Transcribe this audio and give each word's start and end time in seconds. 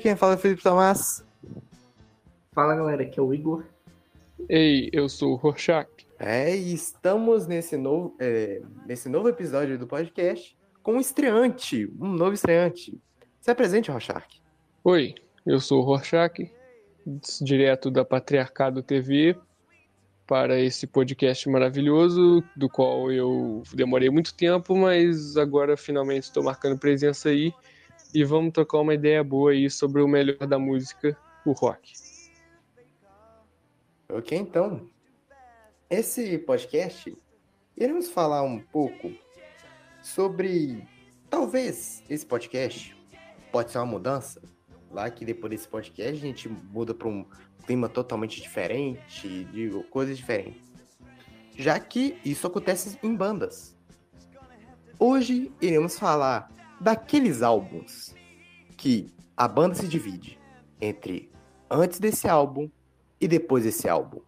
Quem 0.00 0.16
fala 0.16 0.32
é 0.32 0.36
o 0.36 0.38
Felipe 0.38 0.62
Tomás. 0.62 1.22
Fala 2.52 2.74
galera, 2.74 3.02
aqui 3.02 3.20
é 3.20 3.22
o 3.22 3.34
Igor. 3.34 3.62
Ei, 4.48 4.88
eu 4.94 5.10
sou 5.10 5.32
o 5.32 5.36
Rorschach. 5.36 5.88
É, 6.18 6.56
e 6.56 6.72
estamos 6.72 7.46
nesse 7.46 7.76
novo, 7.76 8.16
é, 8.18 8.62
nesse 8.86 9.10
novo 9.10 9.28
episódio 9.28 9.78
do 9.78 9.86
podcast 9.86 10.56
com 10.82 10.94
um 10.94 11.00
estreante, 11.00 11.86
um 12.00 12.08
novo 12.08 12.32
estreante. 12.32 12.98
Se 13.40 13.50
apresente, 13.50 13.90
Rorschach. 13.90 14.40
Oi, 14.82 15.14
eu 15.44 15.60
sou 15.60 15.82
o 15.82 15.84
Rorschach, 15.84 16.50
direto 17.42 17.90
da 17.90 18.06
Patriarcado 18.06 18.82
TV, 18.82 19.36
para 20.26 20.58
esse 20.58 20.86
podcast 20.86 21.46
maravilhoso, 21.50 22.42
do 22.56 22.70
qual 22.70 23.12
eu 23.12 23.62
demorei 23.74 24.08
muito 24.08 24.34
tempo, 24.34 24.74
mas 24.74 25.36
agora 25.36 25.76
finalmente 25.76 26.24
estou 26.24 26.42
marcando 26.42 26.78
presença 26.78 27.28
aí 27.28 27.52
e 28.14 28.22
vamos 28.22 28.52
trocar 28.52 28.78
uma 28.78 28.94
ideia 28.94 29.24
boa 29.24 29.50
aí 29.50 29.68
sobre 29.68 30.00
o 30.00 30.06
melhor 30.06 30.46
da 30.46 30.56
música, 30.56 31.18
o 31.44 31.50
rock. 31.50 31.92
Ok, 34.08 34.38
então. 34.38 34.88
Esse 35.90 36.38
podcast, 36.38 37.16
iremos 37.76 38.08
falar 38.08 38.42
um 38.44 38.60
pouco 38.60 39.12
sobre. 40.00 40.86
Talvez 41.28 42.04
esse 42.08 42.24
podcast 42.24 42.96
pode 43.50 43.72
ser 43.72 43.78
uma 43.78 43.86
mudança. 43.86 44.40
Lá 44.92 45.10
que 45.10 45.24
depois 45.24 45.50
desse 45.50 45.66
podcast 45.66 46.12
a 46.12 46.26
gente 46.26 46.48
muda 46.48 46.94
para 46.94 47.08
um 47.08 47.26
clima 47.66 47.88
totalmente 47.88 48.40
diferente, 48.40 49.44
de 49.46 49.70
coisas 49.90 50.16
diferentes. 50.16 50.72
Já 51.56 51.80
que 51.80 52.16
isso 52.24 52.46
acontece 52.46 52.96
em 53.02 53.12
bandas. 53.12 53.76
Hoje 55.00 55.50
iremos 55.60 55.98
falar 55.98 56.53
daqueles 56.80 57.42
álbuns 57.42 58.14
que 58.76 59.12
a 59.36 59.48
banda 59.48 59.74
se 59.74 59.88
divide 59.88 60.38
entre 60.80 61.30
antes 61.70 61.98
desse 61.98 62.28
álbum 62.28 62.70
e 63.20 63.26
depois 63.26 63.64
desse 63.64 63.88
álbum. 63.88 64.20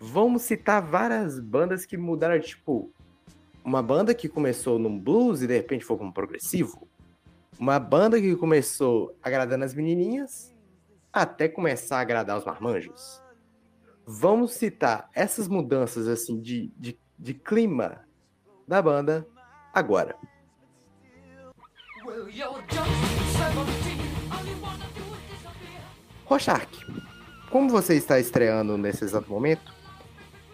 Vamos 0.00 0.42
citar 0.42 0.80
várias 0.80 1.40
bandas 1.40 1.84
que 1.84 1.96
mudaram, 1.96 2.40
tipo, 2.40 2.92
uma 3.64 3.82
banda 3.82 4.14
que 4.14 4.28
começou 4.28 4.78
num 4.78 4.98
blues 4.98 5.42
e 5.42 5.46
de 5.46 5.54
repente 5.54 5.84
foi 5.84 5.96
para 5.96 6.06
um 6.06 6.12
progressivo. 6.12 6.88
Uma 7.58 7.78
banda 7.78 8.20
que 8.20 8.34
começou 8.36 9.16
agradando 9.22 9.64
as 9.64 9.74
menininhas 9.74 10.54
até 11.12 11.48
começar 11.48 11.98
a 11.98 12.00
agradar 12.00 12.38
os 12.38 12.44
marmanjos. 12.44 13.22
Vamos 14.06 14.52
citar 14.52 15.10
essas 15.12 15.48
mudanças 15.48 16.06
assim 16.06 16.40
de, 16.40 16.72
de, 16.78 16.98
de 17.18 17.34
clima 17.34 18.04
da 18.66 18.80
banda 18.80 19.26
agora. 19.74 20.16
Rochark, 26.24 26.78
como 27.50 27.68
você 27.68 27.96
está 27.96 28.18
estreando 28.18 28.78
nesse 28.78 29.04
exato 29.04 29.30
momento, 29.30 29.74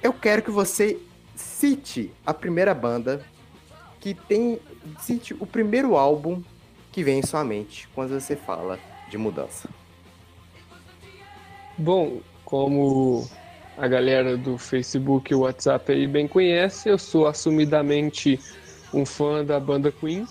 eu 0.02 0.12
quero 0.12 0.42
que 0.42 0.50
você 0.50 0.98
cite 1.36 2.12
a 2.26 2.34
primeira 2.34 2.74
banda 2.74 3.24
que 4.00 4.14
tem. 4.14 4.60
Cite 5.00 5.34
o 5.34 5.46
primeiro 5.46 5.96
álbum 5.96 6.42
que 6.92 7.02
vem 7.02 7.20
em 7.20 7.26
sua 7.26 7.44
mente 7.44 7.88
quando 7.94 8.18
você 8.18 8.36
fala 8.36 8.78
de 9.08 9.16
mudança. 9.16 9.68
Bom, 11.78 12.20
como 12.44 13.28
a 13.76 13.88
galera 13.88 14.36
do 14.36 14.58
Facebook 14.58 15.32
e 15.32 15.34
WhatsApp 15.36 15.90
aí 15.92 16.06
bem 16.06 16.28
conhece, 16.28 16.88
eu 16.88 16.98
sou 16.98 17.26
assumidamente 17.26 18.38
um 18.92 19.06
fã 19.06 19.44
da 19.44 19.58
banda 19.58 19.90
Queen, 19.90 20.26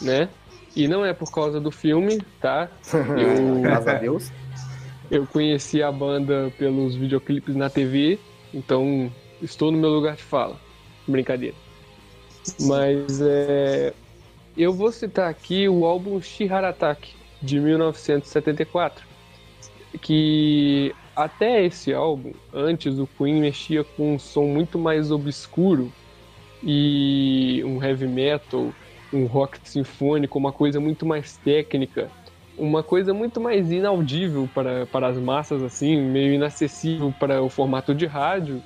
né? 0.00 0.28
E 0.76 0.88
não 0.88 1.04
é 1.04 1.12
por 1.12 1.30
causa 1.30 1.60
do 1.60 1.70
filme, 1.70 2.20
tá? 2.40 2.68
Eu, 2.92 3.60
Graças 3.60 3.88
a 3.88 3.94
Deus. 3.94 4.32
Eu 5.10 5.26
conheci 5.26 5.82
a 5.82 5.92
banda 5.92 6.52
pelos 6.58 6.94
videoclipes 6.94 7.54
na 7.54 7.68
TV, 7.68 8.18
então 8.52 9.12
estou 9.42 9.70
no 9.70 9.78
meu 9.78 9.90
lugar 9.90 10.16
de 10.16 10.22
fala. 10.22 10.58
Brincadeira. 11.06 11.54
Mas 12.60 13.20
é, 13.20 13.92
eu 14.56 14.72
vou 14.72 14.90
citar 14.90 15.28
aqui 15.28 15.68
o 15.68 15.84
álbum 15.84 16.20
Shiharataki, 16.20 17.14
de 17.42 17.60
1974, 17.60 19.04
que 20.00 20.94
até 21.14 21.64
esse 21.64 21.92
álbum, 21.92 22.32
antes 22.52 22.98
o 22.98 23.06
Queen 23.06 23.40
mexia 23.40 23.84
com 23.84 24.14
um 24.14 24.18
som 24.18 24.44
muito 24.46 24.78
mais 24.78 25.10
obscuro 25.10 25.92
e 26.62 27.62
um 27.64 27.82
heavy 27.82 28.06
metal, 28.06 28.72
um 29.14 29.26
rock 29.26 29.58
sinfônico, 29.62 30.38
uma 30.38 30.52
coisa 30.52 30.80
muito 30.80 31.06
mais 31.06 31.36
técnica 31.38 32.10
uma 32.56 32.82
coisa 32.82 33.12
muito 33.12 33.40
mais 33.40 33.70
inaudível 33.70 34.48
para, 34.54 34.86
para 34.86 35.08
as 35.08 35.18
massas, 35.18 35.62
assim, 35.62 36.00
meio 36.00 36.34
inacessível 36.34 37.12
para 37.18 37.42
o 37.42 37.48
formato 37.48 37.94
de 37.94 38.06
rádio. 38.06 38.62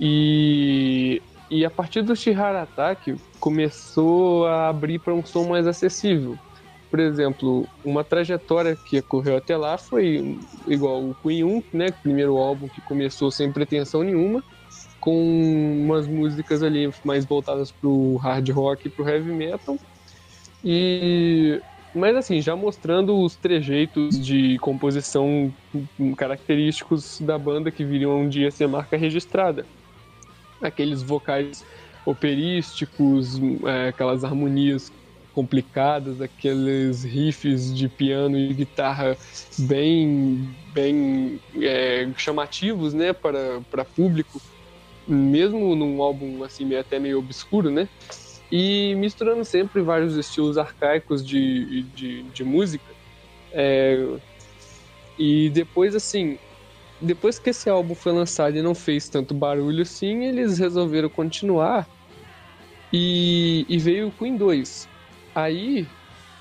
E, 0.00 1.22
e 1.48 1.64
a 1.64 1.70
partir 1.70 2.02
do 2.02 2.16
Shihara 2.16 2.62
Attack 2.62 3.14
começou 3.38 4.46
a 4.46 4.68
abrir 4.68 4.98
para 4.98 5.14
um 5.14 5.24
som 5.24 5.48
mais 5.48 5.66
acessível. 5.66 6.36
Por 6.90 7.00
exemplo, 7.00 7.66
uma 7.84 8.04
trajetória 8.04 8.76
que 8.76 8.98
ocorreu 8.98 9.36
até 9.36 9.56
lá 9.56 9.76
foi 9.76 10.38
igual 10.66 11.00
o 11.02 11.16
Queen 11.22 11.44
1, 11.44 11.62
né, 11.72 11.86
primeiro 12.02 12.36
álbum 12.36 12.68
que 12.68 12.80
começou 12.80 13.30
sem 13.30 13.52
pretensão 13.52 14.02
nenhuma, 14.02 14.42
com 15.04 15.82
umas 15.84 16.06
músicas 16.06 16.62
ali 16.62 16.90
mais 17.04 17.26
voltadas 17.26 17.70
para 17.70 17.86
o 17.86 18.16
hard 18.16 18.48
rock 18.48 18.88
e 18.88 18.90
para 18.90 19.04
o 19.04 19.08
heavy 19.08 19.32
metal. 19.32 19.78
E 20.64 21.60
mas 21.94 22.16
assim, 22.16 22.40
já 22.40 22.56
mostrando 22.56 23.20
os 23.20 23.36
trejeitos 23.36 24.18
de 24.18 24.58
composição 24.60 25.52
característicos 26.16 27.20
da 27.20 27.38
banda 27.38 27.70
que 27.70 27.84
viriam 27.84 28.22
um 28.22 28.28
dia 28.30 28.50
ser 28.50 28.66
marca 28.66 28.96
registrada. 28.96 29.66
Aqueles 30.62 31.02
vocais 31.02 31.62
operísticos, 32.06 33.38
é, 33.66 33.88
aquelas 33.88 34.24
harmonias 34.24 34.90
complicadas, 35.34 36.22
aqueles 36.22 37.04
riffs 37.04 37.76
de 37.76 37.90
piano 37.90 38.38
e 38.38 38.54
guitarra 38.54 39.18
bem, 39.58 40.48
bem 40.72 41.38
é, 41.60 42.08
chamativos, 42.16 42.94
né, 42.94 43.12
para, 43.12 43.60
para 43.70 43.84
público, 43.84 44.40
mesmo 45.06 45.74
num 45.74 46.02
álbum 46.02 46.42
assim 46.42 46.74
até 46.74 46.98
meio 46.98 47.18
obscuro, 47.18 47.70
né? 47.70 47.88
e 48.50 48.94
misturando 48.94 49.44
sempre 49.44 49.82
vários 49.82 50.16
estilos 50.16 50.56
arcaicos 50.56 51.26
de, 51.26 51.82
de, 51.94 52.22
de 52.22 52.44
música. 52.44 52.84
É, 53.52 54.06
e 55.18 55.50
depois, 55.50 55.94
assim, 55.96 56.38
depois 57.00 57.38
que 57.38 57.50
esse 57.50 57.68
álbum 57.68 57.96
foi 57.96 58.12
lançado 58.12 58.56
e 58.56 58.62
não 58.62 58.74
fez 58.74 59.08
tanto 59.08 59.34
barulho 59.34 59.82
assim, 59.82 60.24
eles 60.24 60.58
resolveram 60.58 61.08
continuar 61.08 61.88
e, 62.92 63.66
e 63.68 63.76
veio 63.78 64.08
o 64.08 64.12
Queen 64.12 64.36
2. 64.36 64.88
Aí 65.34 65.86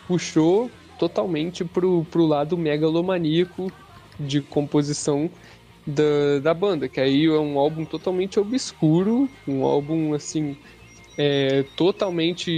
puxou 0.07 0.69
totalmente 1.00 1.66
pro, 1.66 2.06
pro 2.12 2.28
lado 2.28 2.56
megalomaníaco 2.56 3.72
de 4.19 4.40
composição 4.40 5.31
da, 5.85 6.39
da 6.41 6.53
banda, 6.53 6.88
que 6.88 6.99
aí 6.99 7.25
é 7.25 7.31
um 7.31 7.57
álbum 7.59 7.85
totalmente 7.85 8.39
obscuro, 8.39 9.29
um 9.47 9.63
álbum 9.63 10.13
assim 10.13 10.55
é 11.17 11.63
totalmente 11.75 12.51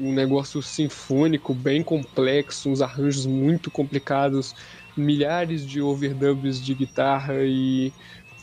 um 0.00 0.12
negócio 0.12 0.60
sinfônico, 0.60 1.54
bem 1.54 1.82
complexo, 1.82 2.68
uns 2.68 2.82
arranjos 2.82 3.26
muito 3.26 3.70
complicados, 3.70 4.54
milhares 4.96 5.64
de 5.64 5.80
overdubs 5.80 6.60
de 6.60 6.74
guitarra 6.74 7.34
e 7.42 7.92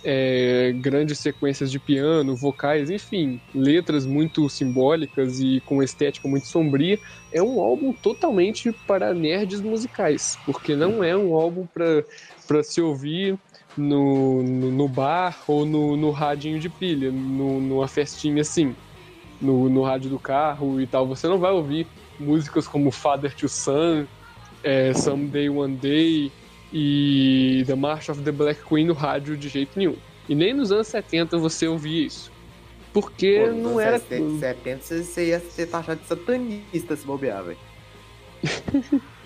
é, 0.03 0.73
grandes 0.79 1.19
sequências 1.19 1.69
de 1.69 1.77
piano, 1.77 2.35
vocais, 2.35 2.89
enfim, 2.89 3.41
letras 3.53 4.05
muito 4.05 4.47
simbólicas 4.47 5.41
e 5.41 5.61
com 5.65 5.83
estética 5.83 6.27
muito 6.27 6.47
sombria. 6.47 6.97
É 7.31 7.43
um 7.43 7.59
álbum 7.59 7.91
totalmente 7.91 8.71
para 8.87 9.13
nerds 9.13 9.59
musicais, 9.59 10.37
porque 10.45 10.75
não 10.75 11.03
é 11.03 11.17
um 11.17 11.33
álbum 11.33 11.67
para 11.67 12.63
se 12.63 12.81
ouvir 12.81 13.37
no, 13.79 14.43
no, 14.43 14.71
no, 14.71 14.87
bar 14.87 15.37
ou 15.47 15.65
no, 15.65 15.95
no 15.95 16.11
radinho 16.11 16.59
de 16.59 16.69
pilha, 16.69 17.11
no, 17.11 17.59
numa 17.59 17.87
festinha 17.87 18.41
assim 18.41 18.75
no, 19.41 19.69
no 19.69 19.83
rádio 19.83 20.09
do 20.09 20.19
carro 20.19 20.81
e 20.81 20.87
tal, 20.87 21.07
você 21.07 21.27
não 21.27 21.39
vai 21.39 21.51
ouvir 21.51 21.87
músicas 22.19 22.67
como 22.67 22.91
Father 22.91 23.33
to 23.33 23.47
Son, 23.47 24.05
é, 24.63 24.93
Someday 24.93 25.49
One 25.49 25.75
Day 25.75 26.31
e 26.73 27.63
The 27.65 27.75
March 27.75 28.09
of 28.09 28.21
the 28.21 28.31
Black 28.31 28.61
Queen 28.67 28.85
no 28.85 28.93
rádio 28.93 29.37
de 29.37 29.47
jeito 29.47 29.77
nenhum. 29.77 29.95
E 30.27 30.35
nem 30.35 30.53
nos 30.53 30.71
anos 30.71 30.87
70 30.87 31.37
você 31.37 31.67
ouvia 31.67 32.05
isso. 32.05 32.31
Porque 32.93 33.45
Pô, 33.45 33.53
não 33.53 33.79
era. 33.79 33.99
Nos 34.19 34.39
70 34.39 35.03
você 35.03 35.27
ia 35.29 35.39
ser 35.39 35.67
taxado 35.67 36.01
de 36.01 36.07
satanista 36.07 36.95
se 36.95 37.05
bobear, 37.05 37.43
velho. 37.43 37.57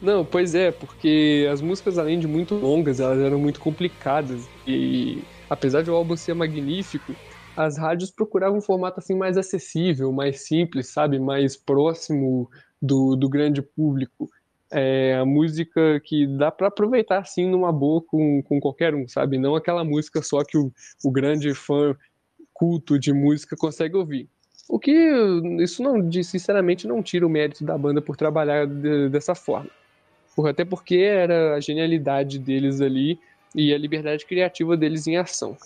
não, 0.00 0.24
pois 0.24 0.54
é, 0.54 0.70
porque 0.70 1.48
as 1.50 1.60
músicas, 1.60 1.98
além 1.98 2.18
de 2.18 2.26
muito 2.26 2.54
longas, 2.54 3.00
elas 3.00 3.18
eram 3.18 3.38
muito 3.38 3.60
complicadas. 3.60 4.48
E 4.66 5.22
apesar 5.48 5.82
de 5.82 5.90
o 5.90 5.94
álbum 5.94 6.16
ser 6.16 6.34
magnífico, 6.34 7.14
as 7.56 7.78
rádios 7.78 8.10
procuravam 8.10 8.58
um 8.58 8.62
formato 8.62 9.00
assim 9.00 9.14
mais 9.14 9.36
acessível, 9.38 10.12
mais 10.12 10.46
simples, 10.46 10.88
sabe, 10.88 11.18
mais 11.18 11.56
próximo 11.56 12.50
do, 12.80 13.16
do 13.16 13.28
grande 13.28 13.62
público. 13.62 14.28
É 14.70 15.14
a 15.14 15.24
música 15.24 16.00
que 16.04 16.26
dá 16.26 16.50
para 16.50 16.66
aproveitar 16.66 17.18
assim 17.18 17.48
numa 17.48 17.72
boa 17.72 18.02
com, 18.02 18.42
com 18.42 18.60
qualquer 18.60 18.94
um, 18.94 19.08
sabe? 19.08 19.38
Não 19.38 19.54
aquela 19.54 19.84
música 19.84 20.20
só 20.20 20.44
que 20.44 20.58
o, 20.58 20.72
o 21.04 21.10
grande 21.10 21.54
fã 21.54 21.96
culto 22.52 22.98
de 22.98 23.12
música 23.12 23.56
consegue 23.56 23.96
ouvir. 23.96 24.28
O 24.68 24.78
que 24.78 24.92
isso 25.60 25.82
não, 25.82 26.10
sinceramente, 26.22 26.88
não 26.88 27.02
tira 27.02 27.26
o 27.26 27.30
mérito 27.30 27.64
da 27.64 27.78
banda 27.78 28.02
por 28.02 28.16
trabalhar 28.16 28.66
de, 28.66 29.08
dessa 29.08 29.34
forma. 29.34 29.70
Até 30.44 30.64
porque 30.64 30.96
era 30.96 31.54
a 31.54 31.60
genialidade 31.60 32.38
deles 32.38 32.80
ali 32.80 33.18
e 33.54 33.72
a 33.72 33.78
liberdade 33.78 34.26
criativa 34.26 34.76
deles 34.76 35.06
em 35.06 35.16
ação. 35.16 35.56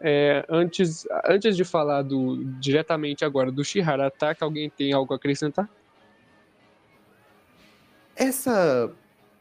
É, 0.00 0.44
antes, 0.48 1.06
antes 1.26 1.56
de 1.56 1.64
falar 1.64 2.02
do, 2.02 2.44
diretamente 2.60 3.24
agora 3.24 3.50
do 3.50 3.64
Shihara 3.64 4.06
Attack, 4.06 4.42
alguém 4.42 4.70
tem 4.70 4.92
algo 4.92 5.12
a 5.12 5.16
acrescentar? 5.16 5.68
Essa. 8.14 8.92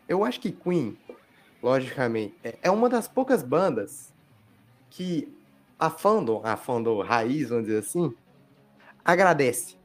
Eu 0.07 0.23
acho 0.23 0.39
que 0.39 0.51
Queen, 0.51 0.97
logicamente, 1.61 2.35
é, 2.43 2.57
é 2.63 2.71
uma 2.71 2.89
das 2.89 3.07
poucas 3.07 3.43
bandas 3.43 4.13
que 4.89 5.31
a 5.79 5.89
fandom, 5.89 6.41
a 6.43 6.57
fandom 6.57 7.01
raiz, 7.01 7.49
vamos 7.49 7.65
dizer 7.65 7.79
assim, 7.79 8.13
agradece. 9.05 9.75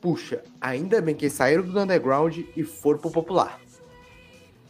Puxa, 0.00 0.42
ainda 0.60 1.00
bem 1.00 1.14
que 1.14 1.30
saíram 1.30 1.62
do 1.62 1.78
underground 1.78 2.38
e 2.56 2.64
foram 2.64 2.98
pro 2.98 3.10
popular. 3.10 3.60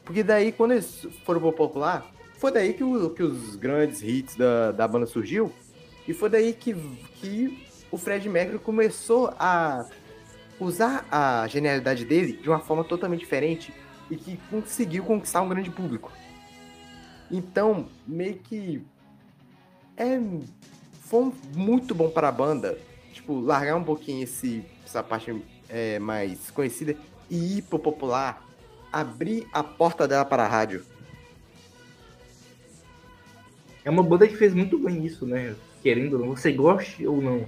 Porque 0.07 0.23
daí, 0.23 0.53
quando 0.53 0.71
eles 0.71 1.07
foram 1.25 1.41
pro 1.41 1.53
popular, 1.53 2.11
foi 2.39 2.53
daí 2.53 2.73
que, 2.73 2.85
o, 2.85 3.11
que 3.11 3.25
os 3.25 3.57
grandes 3.57 4.03
hits 4.03 4.37
da, 4.37 4.71
da 4.71 4.87
banda 4.87 5.05
surgiu. 5.05 5.53
E 6.07 6.15
foi 6.15 6.31
daí 6.31 6.53
que, 6.53 6.75
que 7.17 7.67
o 7.91 7.99
Fred 7.99 8.29
Mercury 8.29 8.61
começou 8.61 9.35
a 9.39 9.85
usar 10.61 11.05
a 11.11 11.47
genialidade 11.49 12.05
dele 12.05 12.35
de 12.35 12.49
uma 12.49 12.61
forma 12.61 12.85
totalmente 12.85 13.21
diferente 13.21 13.75
e 14.09 14.17
que 14.17 14.39
conseguiu 14.49 15.03
conquistar 15.03 15.43
um 15.43 15.49
grande 15.49 15.71
público. 15.71 16.13
Então, 17.29 17.89
meio 18.07 18.37
que 18.37 18.81
é 19.97 20.21
foi 21.01 21.33
muito 21.55 21.95
bom 21.95 22.11
para 22.11 22.29
a 22.29 22.33
banda, 22.33 22.79
tipo, 23.13 23.41
largar 23.41 23.77
um 23.77 23.85
pouquinho 23.85 24.23
esse, 24.23 24.65
essa 24.85 25.03
parte 25.03 25.45
é, 25.69 25.99
mais 25.99 26.51
conhecida 26.51 26.97
e 27.29 27.59
ir 27.59 27.63
pro 27.63 27.79
popular, 27.79 28.46
abrir 29.01 29.47
a 29.53 29.63
porta 29.63 30.09
dela 30.09 30.25
para 30.25 30.45
a 30.45 30.49
rádio. 30.49 30.85
É 33.85 33.91
uma 33.91 34.03
banda 34.03 34.27
que 34.27 34.37
fez 34.37 34.55
muito 34.55 34.79
bem 34.79 35.05
isso, 35.05 35.27
né? 35.27 35.55
Querendo 35.83 36.15
ou 36.15 36.27
não, 36.27 36.37
você 36.37 36.51
goste 36.51 37.07
ou 37.07 37.21
não. 37.21 37.47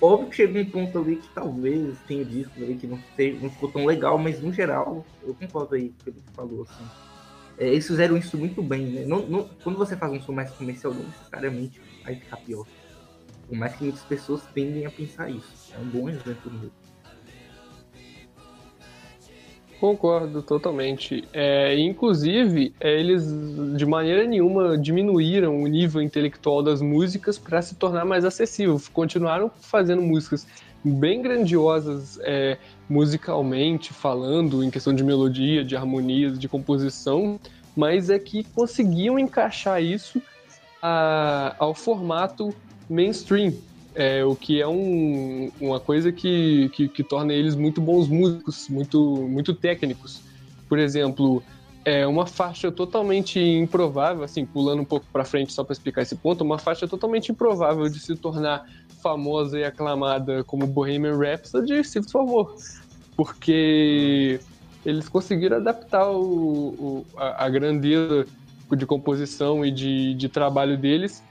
Óbvio 0.00 0.30
que 0.30 0.36
chegou 0.36 0.60
um 0.60 0.70
ponto 0.70 0.98
ali 0.98 1.16
que 1.16 1.28
talvez 1.28 1.96
tenha 2.06 2.24
discos 2.24 2.62
ali 2.62 2.74
que 2.74 2.86
não, 2.86 2.98
não 3.40 3.50
ficou 3.50 3.70
tão 3.70 3.84
legal, 3.84 4.18
mas 4.18 4.40
no 4.40 4.52
geral, 4.52 5.06
eu 5.22 5.34
concordo 5.34 5.74
aí 5.74 5.90
com 5.90 5.94
o 5.94 6.04
que 6.04 6.10
ele 6.10 6.22
falou, 6.34 6.62
assim. 6.62 6.84
É, 7.58 7.68
eles 7.68 7.86
fizeram 7.86 8.16
isso 8.16 8.36
muito 8.36 8.62
bem, 8.62 8.86
né? 8.86 9.04
Não, 9.06 9.26
não, 9.26 9.48
quando 9.62 9.78
você 9.78 9.96
faz 9.96 10.12
um 10.12 10.20
som 10.20 10.32
mais 10.32 10.50
comercial, 10.50 10.92
não 10.92 11.04
necessariamente 11.04 11.80
vai 12.04 12.14
ficar 12.16 12.36
pior. 12.38 12.66
Por 13.46 13.56
mais 13.56 13.74
que 13.76 13.84
muitas 13.84 14.02
pessoas 14.02 14.42
tendem 14.52 14.86
a 14.86 14.90
pensar 14.90 15.30
isso. 15.30 15.72
É 15.74 15.78
um 15.78 15.88
bom 15.88 16.08
exemplo 16.08 16.52
mesmo. 16.52 16.85
Concordo 19.80 20.42
totalmente. 20.42 21.24
É, 21.32 21.78
inclusive, 21.78 22.74
é, 22.80 22.98
eles 22.98 23.24
de 23.76 23.84
maneira 23.84 24.26
nenhuma 24.26 24.78
diminuíram 24.78 25.62
o 25.62 25.66
nível 25.66 26.00
intelectual 26.00 26.62
das 26.62 26.80
músicas 26.80 27.36
para 27.36 27.60
se 27.60 27.74
tornar 27.74 28.04
mais 28.04 28.24
acessível. 28.24 28.80
Continuaram 28.92 29.50
fazendo 29.60 30.00
músicas 30.00 30.46
bem 30.82 31.20
grandiosas 31.20 32.18
é, 32.22 32.56
musicalmente, 32.88 33.92
falando 33.92 34.64
em 34.64 34.70
questão 34.70 34.94
de 34.94 35.04
melodia, 35.04 35.62
de 35.64 35.76
harmonias, 35.76 36.38
de 36.38 36.48
composição, 36.48 37.38
mas 37.76 38.08
é 38.08 38.18
que 38.18 38.44
conseguiam 38.44 39.18
encaixar 39.18 39.82
isso 39.82 40.22
a, 40.80 41.54
ao 41.58 41.74
formato 41.74 42.54
mainstream, 42.88 43.52
é, 43.96 44.22
o 44.22 44.36
que 44.36 44.60
é 44.60 44.68
um, 44.68 45.50
uma 45.58 45.80
coisa 45.80 46.12
que, 46.12 46.68
que, 46.74 46.86
que, 46.86 47.02
torna 47.02 47.32
eles 47.32 47.56
muito 47.56 47.80
bons 47.80 48.08
músicos, 48.08 48.68
muito, 48.68 49.00
muito 49.26 49.54
técnicos. 49.54 50.20
Por 50.68 50.78
exemplo, 50.78 51.42
é 51.82 52.06
uma 52.06 52.26
faixa 52.26 52.70
totalmente 52.70 53.40
improvável, 53.40 54.22
assim, 54.22 54.44
pulando 54.44 54.82
um 54.82 54.84
pouco 54.84 55.06
para 55.10 55.24
frente 55.24 55.52
só 55.52 55.64
para 55.64 55.72
explicar 55.72 56.02
esse 56.02 56.14
ponto, 56.14 56.44
uma 56.44 56.58
faixa 56.58 56.86
totalmente 56.86 57.32
improvável 57.32 57.88
de 57.88 57.98
se 57.98 58.14
tornar 58.14 58.68
famosa 59.02 59.58
e 59.58 59.64
aclamada 59.64 60.44
como 60.44 60.66
Bohemian 60.66 61.16
Rhapsody, 61.16 61.82
se 61.82 62.02
por 62.02 62.10
favor, 62.10 62.56
porque 63.16 64.38
eles 64.84 65.08
conseguiram 65.08 65.56
adaptar 65.56 66.10
o, 66.10 66.20
o 66.20 67.06
a, 67.16 67.46
a, 67.46 67.48
grandeza 67.48 68.26
de 68.76 68.84
composição 68.84 69.64
e 69.64 69.70
de, 69.70 70.14
de 70.14 70.28
trabalho 70.28 70.76
deles 70.76 71.22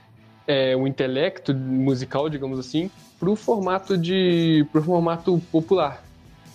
é, 0.46 0.76
o 0.76 0.86
intelecto 0.86 1.54
musical, 1.54 2.28
digamos 2.28 2.58
assim, 2.58 2.90
para 3.18 3.30
o 3.30 3.36
formato 3.36 3.96
de 3.96 4.66
pro 4.72 4.82
formato 4.82 5.40
popular. 5.50 6.02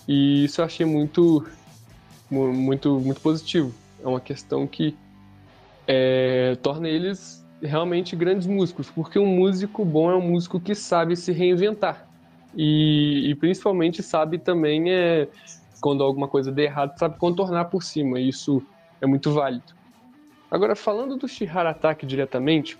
E 0.07 0.45
isso 0.45 0.61
eu 0.61 0.65
achei 0.65 0.85
muito 0.85 1.45
muito 2.29 2.99
muito 2.99 3.21
positivo. 3.21 3.73
É 4.03 4.07
uma 4.07 4.21
questão 4.21 4.65
que 4.65 4.95
é, 5.87 6.55
torna 6.61 6.87
eles 6.87 7.45
realmente 7.61 8.15
grandes 8.15 8.47
músicos, 8.47 8.89
porque 8.89 9.19
um 9.19 9.25
músico 9.25 9.85
bom 9.85 10.09
é 10.09 10.15
um 10.15 10.21
músico 10.21 10.59
que 10.59 10.73
sabe 10.73 11.15
se 11.15 11.31
reinventar 11.31 12.07
e, 12.55 13.29
e 13.29 13.35
principalmente 13.35 14.01
sabe 14.01 14.37
também 14.37 14.91
é, 14.91 15.27
quando 15.79 16.03
alguma 16.03 16.27
coisa 16.27 16.51
der 16.51 16.63
errado 16.63 16.97
sabe 16.97 17.17
contornar 17.17 17.65
por 17.65 17.83
cima. 17.83 18.19
Isso 18.19 18.63
é 18.99 19.05
muito 19.05 19.31
válido. 19.31 19.73
Agora 20.49 20.75
falando 20.75 21.15
do 21.15 21.27
Shihara 21.27 21.69
Attack 21.69 22.05
diretamente, 22.05 22.77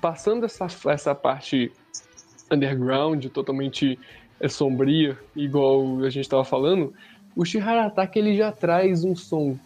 passando 0.00 0.44
essa, 0.44 0.66
essa 0.86 1.14
parte 1.14 1.72
underground, 2.50 3.26
totalmente 3.26 3.98
é, 4.40 4.48
sombria, 4.48 5.16
igual 5.36 5.98
a 6.04 6.10
gente 6.10 6.24
estava 6.24 6.44
falando, 6.44 6.92
o 7.36 7.44
Shihara 7.44 7.86
Attack 7.86 8.18
ele 8.18 8.36
já 8.36 8.50
traz 8.50 9.04
um 9.04 9.14
som, 9.14 9.56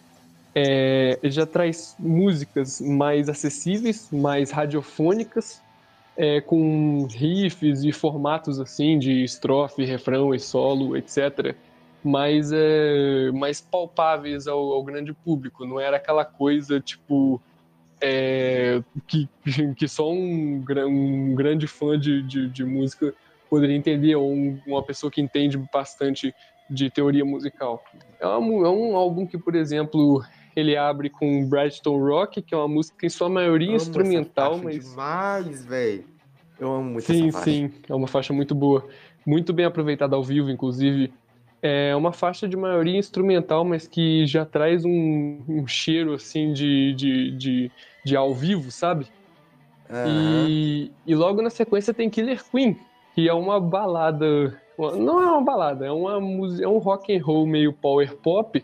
é, 0.53 1.17
ele 1.21 1.31
já 1.31 1.45
traz 1.45 1.95
músicas 1.99 2.79
mais 2.79 3.27
acessíveis, 3.27 4.09
mais 4.11 4.51
radiofônicas, 4.51 5.61
é, 6.17 6.39
com 6.39 7.07
riffs 7.07 7.83
e 7.83 7.91
formatos 7.91 8.59
assim 8.59 8.97
de 8.97 9.23
estrofe, 9.23 9.83
refrão 9.83 10.33
e 10.33 10.39
solo, 10.39 10.95
etc. 10.95 11.55
Mais, 12.03 12.51
é, 12.53 13.31
mais 13.33 13.59
palpáveis 13.59 14.47
ao, 14.47 14.71
ao 14.71 14.83
grande 14.83 15.11
público. 15.11 15.65
Não 15.65 15.79
era 15.79 15.97
aquela 15.97 16.23
coisa 16.23 16.79
tipo 16.79 17.41
é, 18.07 18.83
que, 19.07 19.27
que 19.75 19.87
só 19.87 20.11
um, 20.11 20.63
um 20.87 21.33
grande 21.33 21.65
fã 21.65 21.99
de, 21.99 22.21
de, 22.21 22.47
de, 22.47 22.63
música 22.63 23.11
poderia 23.49 23.75
entender, 23.75 24.15
ou 24.15 24.31
um, 24.31 24.59
uma 24.67 24.83
pessoa 24.83 25.11
que 25.11 25.19
entende 25.19 25.57
bastante 25.73 26.33
de 26.69 26.89
teoria 26.91 27.25
musical. 27.25 27.83
É, 28.19 28.27
uma, 28.27 28.67
é, 28.67 28.69
um 28.69 28.95
álbum 28.95 29.25
que, 29.25 29.39
por 29.39 29.55
exemplo, 29.55 30.23
ele 30.55 30.77
abre 30.77 31.09
com 31.09 31.49
Bradstone 31.49 32.11
Rock, 32.11 32.43
que 32.43 32.53
é 32.53 32.57
uma 32.57 32.67
música 32.67 33.05
em 33.05 33.09
sua 33.09 33.27
maioria 33.27 33.69
amo 33.69 33.77
instrumental, 33.77 34.59
mas. 34.59 34.87
demais, 34.87 35.65
velho. 35.65 36.05
Eu 36.59 36.71
amo 36.71 36.91
muito 36.91 37.05
sim. 37.05 37.31
Sim, 37.31 37.41
sim, 37.41 37.71
é 37.89 37.95
uma 37.95 38.07
faixa 38.07 38.31
muito 38.31 38.53
boa. 38.53 38.87
Muito 39.25 39.51
bem 39.51 39.65
aproveitada 39.65 40.15
ao 40.15 40.23
vivo, 40.23 40.51
inclusive. 40.51 41.11
É 41.67 41.95
uma 41.95 42.13
faixa 42.13 42.47
de 42.47 42.55
maioria 42.55 42.95
instrumental, 42.95 43.65
mas 43.65 43.87
que 43.87 44.23
já 44.27 44.45
traz 44.45 44.85
um, 44.85 45.39
um 45.47 45.65
cheiro 45.65 46.13
assim 46.13 46.53
de, 46.53 46.93
de, 46.93 47.31
de, 47.31 47.71
de, 48.05 48.15
ao 48.15 48.35
vivo, 48.35 48.69
sabe? 48.69 49.07
Uhum. 49.89 50.45
E, 50.47 50.91
e 51.07 51.15
logo 51.15 51.41
na 51.41 51.49
sequência 51.49 51.91
tem 51.91 52.07
Killer 52.07 52.43
Queen, 52.51 52.77
que 53.15 53.27
é 53.27 53.33
uma 53.33 53.59
balada. 53.59 54.61
Não 54.77 55.19
é 55.19 55.25
uma 55.25 55.41
balada, 55.41 55.87
é, 55.87 55.91
uma, 55.91 56.13
é 56.61 56.67
um 56.67 56.77
rock 56.77 57.17
and 57.17 57.23
roll 57.23 57.47
meio 57.47 57.73
power 57.73 58.15
pop 58.17 58.63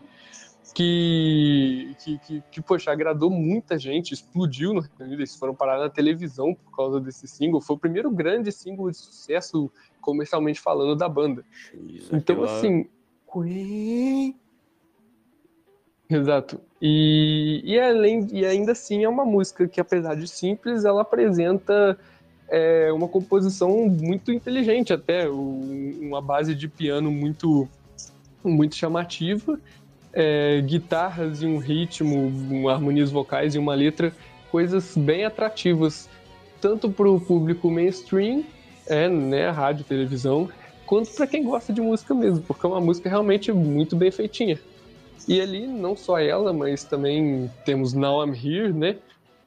que, 0.74 1.94
que, 2.02 2.18
que, 2.18 2.42
que, 2.50 2.62
poxa, 2.62 2.90
agradou 2.90 3.30
muita 3.30 3.78
gente, 3.78 4.12
explodiu 4.12 4.72
no 4.72 4.80
Reino 4.80 4.96
Unido, 5.00 5.20
eles 5.20 5.36
foram 5.36 5.54
parar 5.54 5.78
na 5.78 5.90
televisão 5.90 6.54
por 6.54 6.74
causa 6.74 7.00
desse 7.00 7.26
single. 7.28 7.60
Foi 7.60 7.76
o 7.76 7.78
primeiro 7.78 8.10
grande 8.10 8.50
single 8.50 8.90
de 8.90 8.96
sucesso 8.96 9.70
comercialmente 10.00 10.60
falando 10.60 10.96
da 10.96 11.08
banda. 11.08 11.44
Isso, 11.86 12.14
então, 12.14 12.42
assim. 12.44 12.86
Queen. 13.32 14.36
Exato. 16.08 16.60
E, 16.80 17.62
e, 17.64 17.80
além, 17.80 18.26
e 18.32 18.44
ainda 18.44 18.72
assim 18.72 19.04
é 19.04 19.08
uma 19.08 19.24
música 19.24 19.66
que, 19.66 19.80
apesar 19.80 20.14
de 20.14 20.28
simples, 20.28 20.84
ela 20.84 21.02
apresenta 21.02 21.98
é, 22.48 22.92
uma 22.92 23.08
composição 23.08 23.88
muito 23.88 24.30
inteligente, 24.30 24.92
até 24.92 25.28
uma 25.28 26.20
base 26.20 26.54
de 26.54 26.68
piano 26.68 27.10
muito, 27.10 27.66
muito 28.44 28.74
chamativa, 28.74 29.58
é, 30.12 30.60
guitarras 30.60 31.42
e 31.42 31.46
um 31.46 31.58
ritmo, 31.58 32.32
um, 32.50 32.68
harmonias 32.68 33.10
vocais 33.10 33.54
e 33.54 33.58
uma 33.58 33.74
letra, 33.74 34.12
coisas 34.50 34.96
bem 34.96 35.24
atrativas, 35.24 36.08
tanto 36.60 36.90
para 36.90 37.10
o 37.10 37.20
público 37.20 37.70
mainstream 37.70 38.44
é, 38.86 39.08
né, 39.08 39.48
rádio, 39.50 39.84
televisão, 39.84 40.48
quanto 40.86 41.10
para 41.12 41.26
quem 41.26 41.44
gosta 41.44 41.72
de 41.72 41.80
música 41.80 42.14
mesmo, 42.14 42.42
porque 42.42 42.66
é 42.66 42.68
uma 42.68 42.80
música 42.80 43.08
realmente 43.08 43.52
muito 43.52 43.96
bem 43.96 44.10
feitinha. 44.10 44.58
E 45.26 45.40
ali, 45.40 45.66
não 45.66 45.96
só 45.96 46.18
ela, 46.18 46.52
mas 46.52 46.84
também 46.84 47.50
temos 47.64 47.92
Now 47.92 48.26
I'm 48.26 48.34
Here, 48.34 48.72
né? 48.72 48.96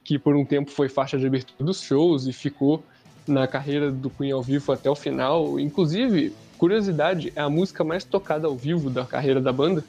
Que 0.04 0.18
por 0.18 0.36
um 0.36 0.46
tempo 0.46 0.72
foi 0.72 0.88
faixa 0.88 1.18
de 1.18 1.28
abertura 1.28 1.66
dos 1.66 1.82
shows 1.82 2.28
e 2.28 2.34
ficou 2.34 2.82
na 3.28 3.48
carreira 3.48 3.92
do 3.92 4.10
Queen 4.10 4.32
ao 4.32 4.42
vivo 4.42 4.72
até 4.72 4.90
o 4.90 4.96
final. 4.96 5.60
Inclusive, 5.60 6.34
curiosidade, 6.58 7.34
é 7.36 7.42
a 7.42 7.50
música 7.50 7.84
mais 7.84 8.04
tocada 8.04 8.48
ao 8.48 8.56
vivo 8.56 8.90
da 8.90 9.06
carreira 9.06 9.42
da 9.42 9.52
banda. 9.52 9.84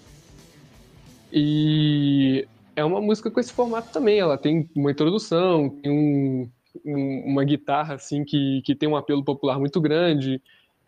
E 1.32 2.46
é 2.74 2.84
uma 2.84 3.00
música 3.00 3.30
com 3.30 3.40
esse 3.40 3.52
formato 3.52 3.92
também. 3.92 4.18
Ela 4.18 4.38
tem 4.38 4.68
uma 4.74 4.90
introdução, 4.90 5.70
tem 5.70 5.90
um, 5.90 6.50
um, 6.84 7.24
uma 7.26 7.44
guitarra 7.44 7.94
assim 7.94 8.24
que, 8.24 8.62
que 8.62 8.74
tem 8.74 8.88
um 8.88 8.96
apelo 8.96 9.24
popular 9.24 9.58
muito 9.58 9.80
grande. 9.80 10.40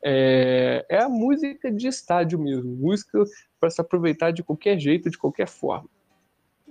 É, 0.02 0.86
é 0.88 1.02
a 1.02 1.08
música 1.08 1.72
de 1.72 1.88
estádio 1.88 2.38
mesmo, 2.38 2.70
música 2.76 3.24
para 3.58 3.68
se 3.68 3.80
aproveitar 3.80 4.30
de 4.30 4.44
qualquer 4.44 4.78
jeito, 4.78 5.10
de 5.10 5.18
qualquer 5.18 5.48
forma. 5.48 5.88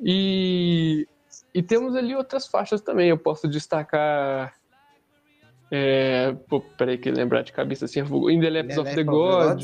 E, 0.02 1.08
e 1.54 1.62
temos 1.62 1.96
ali 1.96 2.16
outras 2.16 2.48
faixas 2.48 2.82
também. 2.82 3.10
Eu 3.10 3.18
posso 3.18 3.48
destacar. 3.48 4.54
É, 5.70 6.32
pô, 6.48 6.62
peraí, 6.62 6.98
que 6.98 7.12
lembrar 7.12 7.42
de 7.42 7.52
cabeça 7.52 7.86
assim. 7.86 8.00
In 8.00 8.40
the 8.40 8.50
Laps 8.50 8.78
of 8.78 8.96
the 8.96 9.04
God. 9.04 9.62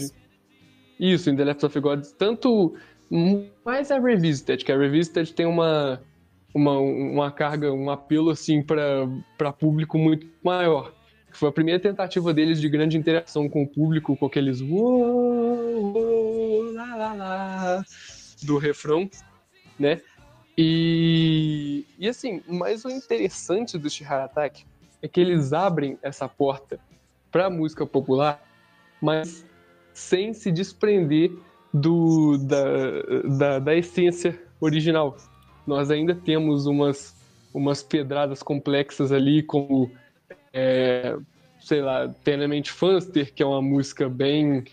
Isso, 1.00 1.29
In 1.29 1.36
the 1.36 1.45
Laps 1.45 1.63
of 1.63 1.74
the 1.74 1.79
God. 1.79 2.03
Tanto 2.17 2.75
mais 3.63 3.91
a 3.91 4.00
Revisited, 4.00 4.65
que 4.65 4.72
a 4.72 4.77
Revisited 4.77 5.34
tem 5.34 5.46
uma, 5.46 6.01
uma, 6.53 6.79
uma 6.79 7.32
carga, 7.32 7.72
um 7.72 7.91
apelo 7.91 8.32
assim 8.32 8.63
para 8.63 9.53
público 9.53 10.00
muito 10.00 10.27
maior. 10.43 10.91
Foi 11.32 11.50
a 11.50 11.51
primeira 11.51 11.79
tentativa 11.79 12.34
deles 12.34 12.60
de 12.60 12.67
grande 12.67 12.98
interação 12.98 13.48
com 13.48 13.63
o 13.63 13.67
público, 13.67 14.17
com 14.17 14.25
aqueles 14.25 14.62
do 18.41 18.58
refrão, 18.58 19.10
né? 19.79 20.01
E, 20.58 21.86
e 21.98 22.08
assim, 22.08 22.41
mas 22.48 22.86
o 22.86 22.89
interessante 22.89 23.77
do 23.77 23.89
Shihara 23.89 24.25
Attack 24.25 24.65
é 25.01 25.08
que 25.08 25.20
eles 25.20 25.53
abrem 25.53 25.98
essa 26.01 26.27
porta 26.27 26.79
para 27.32 27.50
música 27.50 27.86
popular, 27.86 28.43
mas 29.01 29.46
sem 29.93 30.34
se 30.34 30.51
desprender 30.51 31.32
do, 31.74 32.38
da, 32.38 32.63
da, 33.38 33.60
da, 33.60 33.75
essência 33.75 34.39
original. 34.62 35.18
Nós 35.65 35.89
ainda 35.89 36.13
temos 36.13 36.65
umas, 36.68 37.15
umas 37.53 37.82
pedradas 37.82 38.44
complexas 38.44 39.12
ali, 39.12 39.42
como 39.42 39.89
é, 40.53 41.18
sei 41.60 41.82
lá, 41.82 42.13
Tenamente 42.24 42.72
Fanster, 42.72 43.34
que 43.34 43.42
é 43.42 43.46
uma 43.46 43.62
música 43.62 44.08
bem, 44.08 44.65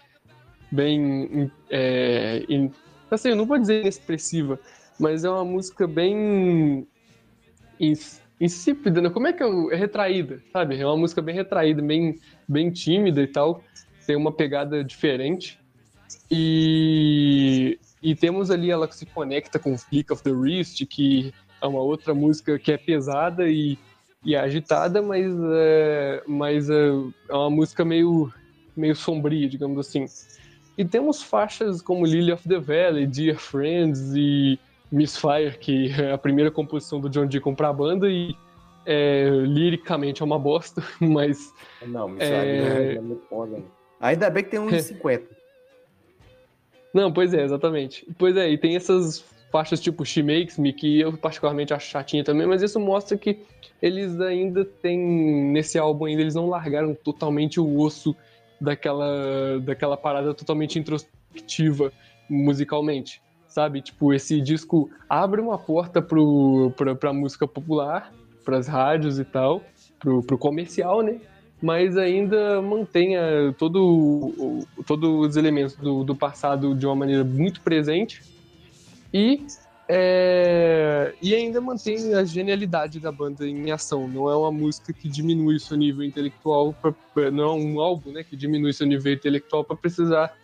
bem, 0.71 1.51
é, 1.71 2.45
in, 2.49 2.71
assim, 3.11 3.31
eu 3.31 3.37
não 3.37 3.47
vou 3.47 3.59
dizer 3.59 3.81
inexpressiva, 3.81 4.59
mas 4.99 5.25
é 5.25 5.31
uma 5.31 5.45
música 5.45 5.87
bem 5.87 6.87
insípida, 8.39 9.01
né? 9.01 9.09
Como 9.09 9.27
é 9.27 9.33
que 9.33 9.43
é? 9.43 9.47
É 9.73 9.77
retraída, 9.77 10.43
sabe? 10.53 10.79
É 10.79 10.85
uma 10.85 10.97
música 10.97 11.23
bem 11.23 11.35
retraída, 11.35 11.81
bem, 11.81 12.19
bem 12.47 12.71
tímida 12.71 13.23
e 13.23 13.27
tal, 13.27 13.63
tem 14.07 14.17
uma 14.17 14.33
pegada 14.33 14.85
diferente. 14.85 15.60
E, 16.31 17.79
e 18.03 18.15
temos 18.15 18.51
ali 18.51 18.71
ela 18.71 18.89
que 18.89 18.97
se 18.97 19.07
conecta 19.07 19.59
com 19.59 19.77
Flick 19.77 20.13
of 20.13 20.23
the 20.23 20.31
Wrist, 20.31 20.85
que 20.87 21.33
é 21.61 21.67
uma 21.67 21.81
outra 21.81 22.15
música 22.15 22.59
que 22.59 22.73
é 22.73 22.79
pesada 22.79 23.49
e 23.49 23.79
e 24.25 24.37
agitada, 24.37 25.01
mas, 25.01 25.27
é, 25.53 26.23
mas 26.27 26.69
é, 26.69 26.89
é 27.29 27.35
uma 27.35 27.51
música 27.51 27.85
meio, 27.85 28.31
meio 28.77 28.95
sombria, 28.95 29.49
digamos 29.49 29.79
assim. 29.79 30.05
E 30.77 30.85
temos 30.85 31.23
faixas 31.23 31.83
como 31.83 32.07
Lily 32.07 32.33
of 32.33 32.47
the 32.49 32.59
Valley, 32.59 33.07
Dear 33.07 33.37
Friends 33.37 34.13
e 34.15 34.59
Misfire, 34.93 35.59
que 35.59 35.91
é 35.93 36.13
a 36.13 36.19
primeira 36.19 36.51
composição 36.51 37.01
do 37.01 37.09
John 37.09 37.27
Deacon 37.27 37.55
para 37.55 37.69
a 37.69 37.73
banda 37.73 38.09
e 38.09 38.35
é, 38.87 39.29
liricamente 39.45 40.23
é 40.23 40.25
uma 40.25 40.39
bosta, 40.39 40.83
mas... 41.01 41.53
Não, 41.87 42.09
Misfire 42.09 42.35
é, 42.35 42.95
é 42.97 43.01
muito 43.01 43.23
foda. 43.27 43.63
Ainda 44.01 44.31
bem 44.31 44.45
que 44.45 44.51
tem 44.51 44.61
uns 44.61 44.83
50. 44.83 45.40
Não, 46.93 47.13
pois 47.13 47.33
é, 47.33 47.45
exatamente. 47.45 48.07
Pois 48.19 48.37
é, 48.37 48.51
e 48.51 48.59
tem 48.59 48.77
essas 48.77 49.25
faixas 49.51 49.81
tipo 49.81 50.05
She 50.05 50.23
Makes 50.23 50.59
Me, 50.59 50.73
que 50.73 51.01
eu 51.01 51.17
particularmente 51.17 51.75
acho 51.75 51.91
chatinha 51.91 52.25
também, 52.25 52.47
mas 52.47 52.63
isso 52.63 52.79
mostra 52.79 53.17
que 53.19 53.41
eles 53.83 54.21
ainda 54.21 54.65
têm, 54.65 54.99
nesse 55.53 55.79
álbum 55.79 56.05
ainda, 56.05 56.23
eles 56.23 56.35
não 56.35 56.49
largaram 56.49 56.95
totalmente 56.95 57.59
o 57.59 57.81
osso 57.81 58.15
daquela, 58.61 59.59
daquela 59.61 59.97
parada 59.97 60.35
totalmente 60.35 60.79
introspectiva 60.79 61.93
musicalmente, 62.29 63.21
sabe? 63.49 63.81
Tipo, 63.81 64.13
esse 64.13 64.41
disco 64.41 64.91
abre 65.09 65.41
uma 65.41 65.59
porta 65.59 66.01
pro, 66.01 66.73
pra, 66.77 66.95
pra 66.95 67.13
música 67.13 67.47
popular, 67.47 68.13
pras 68.45 68.69
rádios 68.69 69.19
e 69.19 69.25
tal, 69.25 69.63
pro, 69.99 70.23
pro 70.23 70.39
comercial, 70.39 71.03
né? 71.03 71.21
Mas 71.63 71.97
ainda 71.97 72.63
mantenha 72.63 73.55
todo, 73.59 74.65
todos 74.87 75.29
os 75.29 75.37
elementos 75.37 75.77
do, 75.77 76.03
do 76.05 76.17
passado 76.17 76.75
de 76.75 76.87
uma 76.87 76.97
maneira 76.97 77.23
muito 77.23 77.61
presente 77.61 78.23
e, 79.13 79.47
é, 79.89 81.15
e 81.21 81.35
ainda 81.35 81.61
mantém 81.61 82.15
a 82.15 82.25
genialidade 82.25 82.99
da 82.99 83.13
banda 83.13 83.47
em 83.47 83.71
ação. 83.71 84.09
Não 84.09 84.31
é 84.31 84.37
uma 84.37 84.51
música 84.51 84.93
que 84.93 85.09
diminui 85.09 85.59
seu 85.59 85.77
nível 85.77 86.05
intelectual, 86.05 86.73
pra, 86.73 87.31
não 87.31 87.45
é 87.45 87.53
um 87.53 87.81
álbum 87.81 88.13
né, 88.13 88.25
que 88.25 88.37
diminui 88.37 88.73
seu 88.73 88.87
nível 88.87 89.13
intelectual 89.13 89.63
para 89.63 89.77
precisar 89.77 90.35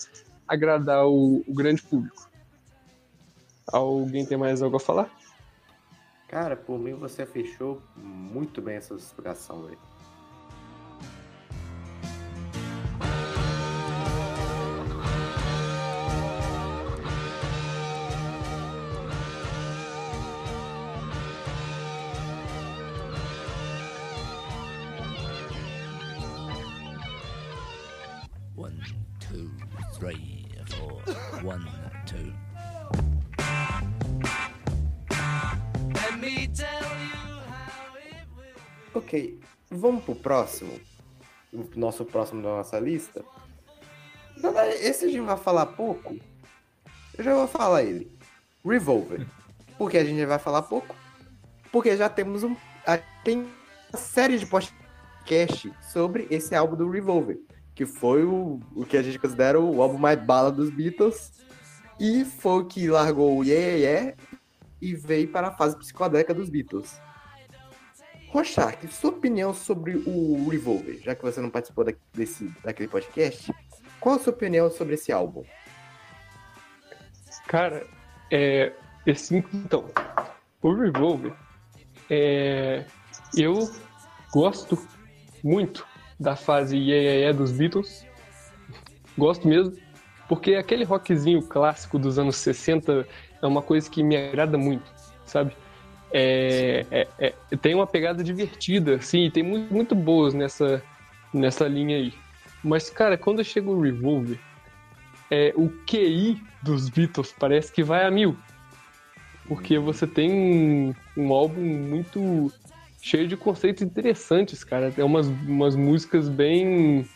agradar 0.46 1.06
o, 1.06 1.42
o, 1.46 1.54
grande 1.54 1.82
público. 1.82 2.28
Alguém 3.66 4.24
tem 4.26 4.36
mais 4.36 4.62
algo 4.62 4.76
a 4.76 4.80
falar? 4.80 5.10
Cara, 6.28 6.56
por 6.56 6.78
mim 6.78 6.94
você 6.94 7.24
fechou 7.24 7.80
muito 7.96 8.60
bem 8.60 8.76
essa 8.76 8.94
explicação, 8.94 9.62
velho. 9.62 9.78
Vamos 39.86 40.04
pro 40.04 40.14
próximo. 40.14 40.72
O 41.52 41.64
nosso 41.76 42.04
próximo 42.04 42.42
da 42.42 42.48
nossa 42.48 42.78
lista. 42.78 43.24
Esse 44.80 45.06
a 45.06 45.08
gente 45.08 45.20
vai 45.20 45.36
falar 45.36 45.66
pouco. 45.66 46.16
Eu 47.16 47.24
já 47.24 47.34
vou 47.34 47.46
falar 47.46 47.82
ele. 47.82 48.10
Revolver. 48.64 49.26
Por 49.78 49.90
que 49.90 49.96
a 49.96 50.04
gente 50.04 50.24
vai 50.26 50.38
falar 50.38 50.62
pouco? 50.62 50.94
Porque 51.72 51.96
já 51.96 52.08
temos 52.08 52.42
um. 52.42 52.54
Tem 53.24 53.46
uma 53.90 53.98
série 53.98 54.38
de 54.38 54.46
podcast 54.46 55.72
sobre 55.92 56.26
esse 56.30 56.54
álbum 56.54 56.76
do 56.76 56.90
Revolver. 56.90 57.38
Que 57.74 57.86
foi 57.86 58.24
o, 58.24 58.60
o 58.74 58.84
que 58.84 58.96
a 58.96 59.02
gente 59.02 59.18
considera 59.18 59.60
o 59.60 59.80
álbum 59.80 59.98
mais 59.98 60.18
bala 60.22 60.50
dos 60.50 60.70
Beatles. 60.70 61.32
E 61.98 62.24
foi 62.24 62.62
o 62.62 62.66
que 62.66 62.88
largou 62.88 63.38
o 63.38 63.44
Yeah, 63.44 63.66
yeah, 63.66 64.00
yeah 64.00 64.16
e 64.80 64.94
veio 64.94 65.28
para 65.28 65.48
a 65.48 65.52
fase 65.52 65.76
psicodélica 65.76 66.34
dos 66.34 66.50
Beatles. 66.50 67.00
Rochark, 68.28 68.86
sua 68.88 69.10
opinião 69.10 69.54
sobre 69.54 69.96
o 69.96 70.48
Revolver, 70.48 71.00
já 71.02 71.14
que 71.14 71.22
você 71.22 71.40
não 71.40 71.50
participou 71.50 71.84
da, 71.84 71.92
desse, 72.12 72.52
daquele 72.62 72.88
podcast, 72.88 73.52
qual 74.00 74.16
a 74.16 74.18
sua 74.18 74.32
opinião 74.32 74.70
sobre 74.70 74.94
esse 74.94 75.12
álbum? 75.12 75.44
Cara, 77.46 77.86
é, 78.30 78.72
esse, 79.06 79.36
então, 79.36 79.86
o 80.60 80.74
Revolver, 80.74 81.32
é, 82.10 82.84
eu 83.36 83.70
gosto 84.32 84.78
muito 85.42 85.86
da 86.18 86.34
fase 86.34 86.76
Yeah, 86.76 87.02
yeah, 87.02 87.20
yeah 87.20 87.38
dos 87.38 87.52
Beatles, 87.52 88.06
gosto 89.16 89.46
mesmo, 89.46 89.76
porque 90.28 90.56
aquele 90.56 90.84
rockzinho 90.84 91.42
clássico 91.42 91.98
dos 91.98 92.18
anos 92.18 92.36
60 92.36 93.06
é 93.40 93.46
uma 93.46 93.62
coisa 93.62 93.88
que 93.88 94.02
me 94.02 94.16
agrada 94.16 94.58
muito, 94.58 94.92
sabe? 95.24 95.56
É, 96.12 96.86
é, 96.90 97.08
é, 97.18 97.56
tem 97.56 97.74
uma 97.74 97.86
pegada 97.86 98.22
divertida, 98.22 99.00
sim, 99.00 99.30
tem 99.30 99.42
muito, 99.42 99.72
muito 99.72 99.94
boas 99.94 100.34
nessa, 100.34 100.82
nessa 101.32 101.66
linha 101.66 101.96
aí. 101.96 102.12
Mas, 102.62 102.90
cara, 102.90 103.16
quando 103.16 103.44
chega 103.44 103.70
o 103.70 103.80
Revolver, 103.80 104.38
é, 105.30 105.52
o 105.56 105.68
QI 105.86 106.42
dos 106.62 106.88
Beatles 106.88 107.34
parece 107.38 107.72
que 107.72 107.82
vai 107.82 108.04
a 108.04 108.10
mil. 108.10 108.36
Porque 109.46 109.78
você 109.78 110.06
tem 110.06 110.32
um, 110.32 110.94
um 111.16 111.32
álbum 111.32 111.60
muito 111.62 112.52
cheio 113.00 113.28
de 113.28 113.36
conceitos 113.36 113.82
interessantes, 113.82 114.64
cara. 114.64 114.90
Tem 114.90 115.04
umas, 115.04 115.28
umas 115.28 115.76
músicas 115.76 116.28
bem. 116.28 117.06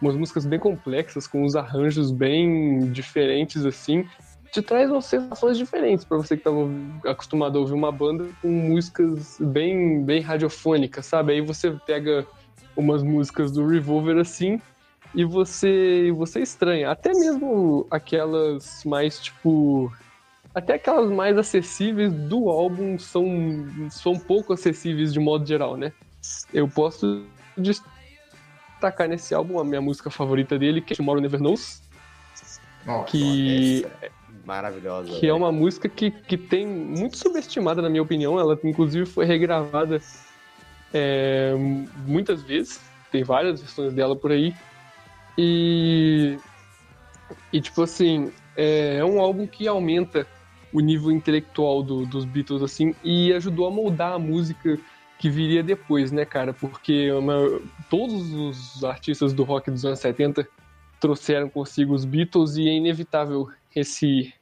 umas 0.00 0.16
músicas 0.16 0.44
bem 0.44 0.58
complexas, 0.58 1.26
com 1.26 1.44
uns 1.44 1.56
arranjos 1.56 2.10
bem 2.10 2.90
diferentes, 2.90 3.64
assim. 3.64 4.06
Te 4.50 4.60
traz 4.62 4.90
umas 4.90 5.04
sensações 5.04 5.56
diferentes 5.56 6.04
para 6.04 6.16
você 6.16 6.36
que 6.36 6.40
estava 6.40 6.68
acostumado 7.06 7.56
a 7.56 7.60
ouvir 7.60 7.74
uma 7.74 7.92
banda 7.92 8.28
com 8.42 8.48
músicas 8.48 9.38
bem, 9.40 10.02
bem 10.04 10.20
radiofônicas, 10.20 11.06
sabe? 11.06 11.32
Aí 11.34 11.40
você 11.40 11.70
pega 11.86 12.26
umas 12.76 13.02
músicas 13.02 13.52
do 13.52 13.66
Revolver 13.66 14.18
assim 14.18 14.60
e 15.14 15.24
você 15.24 16.12
você 16.16 16.40
estranha. 16.40 16.90
Até 16.90 17.12
mesmo 17.12 17.86
aquelas 17.90 18.84
mais 18.84 19.20
tipo 19.20 19.92
até 20.52 20.74
aquelas 20.74 21.10
mais 21.10 21.38
acessíveis 21.38 22.12
do 22.12 22.48
álbum 22.48 22.98
são 22.98 23.24
são 23.88 24.18
pouco 24.18 24.52
acessíveis 24.52 25.12
de 25.12 25.20
modo 25.20 25.46
geral, 25.46 25.76
né? 25.76 25.92
Eu 26.52 26.68
posso 26.68 27.24
destacar 27.56 29.08
nesse 29.08 29.32
álbum 29.32 29.60
a 29.60 29.64
minha 29.64 29.80
música 29.80 30.10
favorita 30.10 30.58
dele, 30.58 30.80
que 30.80 30.92
é 30.92 30.96
Tomorrow 30.96 31.20
Never 31.20 31.40
Knows. 31.40 31.82
Nossa, 32.84 33.10
que 33.10 33.86
é 34.00 34.10
maravilhosa. 34.44 35.18
Que 35.18 35.26
é 35.26 35.34
uma 35.34 35.52
música 35.52 35.88
que, 35.88 36.10
que 36.10 36.36
tem 36.36 36.66
muito 36.66 37.16
subestimada, 37.16 37.80
na 37.82 37.88
minha 37.88 38.02
opinião. 38.02 38.38
Ela, 38.38 38.58
inclusive, 38.64 39.06
foi 39.06 39.24
regravada 39.24 40.00
é, 40.92 41.54
muitas 42.06 42.42
vezes. 42.42 42.80
Tem 43.10 43.22
várias 43.22 43.60
versões 43.60 43.92
dela 43.92 44.16
por 44.16 44.32
aí. 44.32 44.54
E, 45.36 46.38
e 47.52 47.60
tipo 47.60 47.82
assim, 47.82 48.32
é, 48.56 48.96
é 48.96 49.04
um 49.04 49.20
álbum 49.20 49.46
que 49.46 49.66
aumenta 49.66 50.26
o 50.72 50.80
nível 50.80 51.10
intelectual 51.10 51.82
do, 51.82 52.06
dos 52.06 52.24
Beatles, 52.24 52.62
assim, 52.62 52.94
e 53.02 53.32
ajudou 53.32 53.66
a 53.66 53.70
moldar 53.70 54.12
a 54.12 54.18
música 54.18 54.78
que 55.18 55.28
viria 55.28 55.62
depois, 55.62 56.10
né, 56.12 56.24
cara? 56.24 56.52
Porque 56.52 57.10
uma, 57.12 57.60
todos 57.90 58.32
os 58.32 58.84
artistas 58.84 59.32
do 59.32 59.42
rock 59.42 59.70
dos 59.70 59.84
anos 59.84 59.98
70 59.98 60.46
trouxeram 61.00 61.48
consigo 61.48 61.94
os 61.94 62.04
Beatles 62.04 62.56
e 62.56 62.68
é 62.68 62.72
inevitável 62.72 63.48
esse 63.74 64.32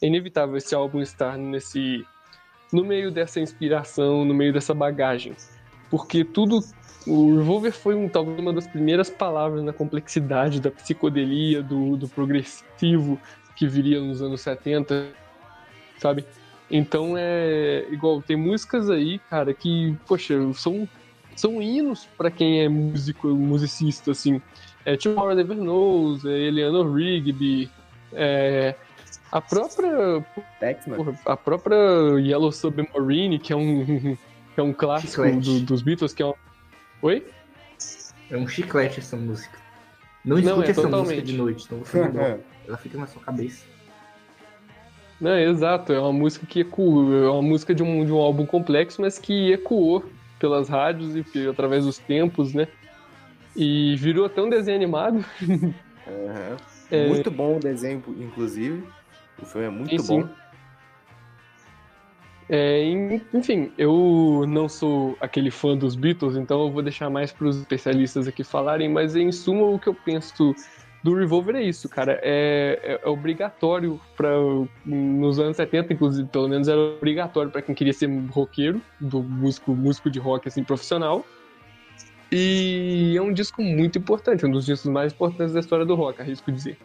é 0.00 0.06
inevitável 0.06 0.56
esse 0.56 0.74
álbum 0.74 1.00
estar 1.00 1.36
nesse 1.36 2.04
no 2.72 2.84
meio 2.84 3.10
dessa 3.10 3.40
inspiração, 3.40 4.24
no 4.24 4.34
meio 4.34 4.52
dessa 4.52 4.74
bagagem, 4.74 5.34
porque 5.90 6.24
tudo 6.24 6.60
o 7.06 7.36
Revolver 7.36 7.72
foi 7.72 7.94
um, 7.94 8.08
talvez 8.08 8.38
uma 8.38 8.52
das 8.52 8.66
primeiras 8.66 9.08
palavras 9.08 9.62
na 9.62 9.72
complexidade 9.72 10.60
da 10.60 10.70
psicodelia, 10.70 11.62
do, 11.62 11.96
do 11.96 12.08
progressivo 12.08 13.20
que 13.54 13.66
viria 13.68 14.00
nos 14.00 14.20
anos 14.20 14.40
70, 14.40 15.08
sabe? 15.98 16.26
Então 16.68 17.14
é 17.16 17.86
igual, 17.90 18.20
tem 18.20 18.36
músicas 18.36 18.90
aí, 18.90 19.20
cara, 19.30 19.54
que, 19.54 19.96
poxa, 20.06 20.34
são, 20.54 20.88
são 21.36 21.62
hinos 21.62 22.08
para 22.18 22.30
quem 22.30 22.60
é 22.60 22.68
músico, 22.68 23.28
musicista, 23.28 24.10
assim. 24.10 24.42
É 24.84 24.96
Tomorrow 24.96 25.34
Never 25.34 25.56
Knows, 25.56 26.24
é 26.24 26.36
Eleanor 26.36 26.92
Rigby, 26.92 27.70
é, 28.12 28.74
a 29.30 29.40
própria. 29.40 30.24
Porra, 30.96 31.18
a 31.24 31.36
própria 31.36 31.76
Yellow 32.18 32.52
Submarine, 32.52 33.38
que 33.38 33.52
é 33.52 33.56
um, 33.56 34.16
que 34.54 34.60
é 34.60 34.62
um 34.62 34.72
clássico 34.72 35.22
do, 35.40 35.60
dos 35.60 35.82
Beatles, 35.82 36.12
que 36.12 36.22
é 36.22 36.26
um. 36.26 36.34
Oi? 37.02 37.26
É 38.30 38.36
um 38.36 38.48
chiclete 38.48 39.00
essa 39.00 39.16
música. 39.16 39.58
Não 40.24 40.38
escute 40.38 40.56
não, 40.56 40.62
é, 40.62 40.70
essa 40.70 40.82
totalmente. 40.82 41.08
música 41.08 41.22
de 41.22 41.36
noite, 41.36 41.64
então 41.66 41.78
você 41.78 42.08
não 42.08 42.40
Ela 42.66 42.76
fica 42.76 42.98
na 42.98 43.06
sua 43.06 43.22
cabeça. 43.22 43.64
Não, 45.20 45.30
é 45.30 45.44
exato, 45.44 45.92
é 45.92 46.00
uma 46.00 46.12
música 46.12 46.44
que 46.44 46.60
ecoou, 46.60 47.14
é 47.14 47.30
uma 47.30 47.42
música 47.42 47.74
de 47.74 47.82
um, 47.82 48.04
de 48.04 48.12
um 48.12 48.18
álbum 48.18 48.44
complexo, 48.44 49.00
mas 49.00 49.18
que 49.18 49.52
ecoou 49.52 50.04
pelas 50.38 50.68
rádios 50.68 51.14
e 51.34 51.48
através 51.48 51.84
dos 51.84 51.98
tempos, 51.98 52.52
né? 52.52 52.68
E 53.54 53.96
virou 53.96 54.26
até 54.26 54.42
um 54.42 54.48
desenho 54.48 54.76
animado. 54.76 55.24
Uhum. 56.06 56.56
É... 56.90 57.08
Muito 57.08 57.30
bom 57.30 57.56
o 57.56 57.60
desenho, 57.60 58.02
inclusive. 58.18 58.84
O 59.40 59.46
filme 59.46 59.66
é 59.66 59.70
muito 59.70 60.02
bom. 60.04 60.28
É, 62.48 62.84
enfim, 63.34 63.72
eu 63.76 64.44
não 64.46 64.68
sou 64.68 65.16
aquele 65.20 65.50
fã 65.50 65.76
dos 65.76 65.96
Beatles, 65.96 66.36
então 66.36 66.62
eu 66.62 66.70
vou 66.70 66.80
deixar 66.80 67.10
mais 67.10 67.32
para 67.32 67.48
os 67.48 67.56
especialistas 67.56 68.28
aqui 68.28 68.44
falarem, 68.44 68.88
mas 68.88 69.16
em 69.16 69.32
suma 69.32 69.66
o 69.66 69.78
que 69.80 69.88
eu 69.88 69.94
penso 69.94 70.54
do 71.02 71.14
Revolver 71.14 71.56
é 71.56 71.62
isso, 71.62 71.88
cara. 71.88 72.20
É, 72.22 72.78
é, 72.82 73.00
é 73.04 73.08
obrigatório 73.08 74.00
para 74.16 74.30
nos 74.84 75.40
anos 75.40 75.56
70, 75.56 75.92
inclusive, 75.92 76.28
pelo 76.28 76.48
menos 76.48 76.68
era 76.68 76.78
obrigatório 76.78 77.50
para 77.50 77.62
quem 77.62 77.74
queria 77.74 77.92
ser 77.92 78.08
roqueiro, 78.30 78.80
do 79.00 79.22
músico, 79.22 79.74
músico 79.74 80.08
de 80.08 80.18
rock 80.18 80.46
assim 80.46 80.62
profissional. 80.62 81.24
E 82.30 83.14
é 83.16 83.22
um 83.22 83.32
disco 83.32 83.62
muito 83.62 83.98
importante, 83.98 84.44
um 84.44 84.50
dos 84.50 84.66
discos 84.66 84.90
mais 84.90 85.12
importantes 85.12 85.52
da 85.52 85.60
história 85.60 85.86
do 85.86 85.94
rock, 85.94 86.20
arrisco 86.20 86.50
dizer. 86.50 86.76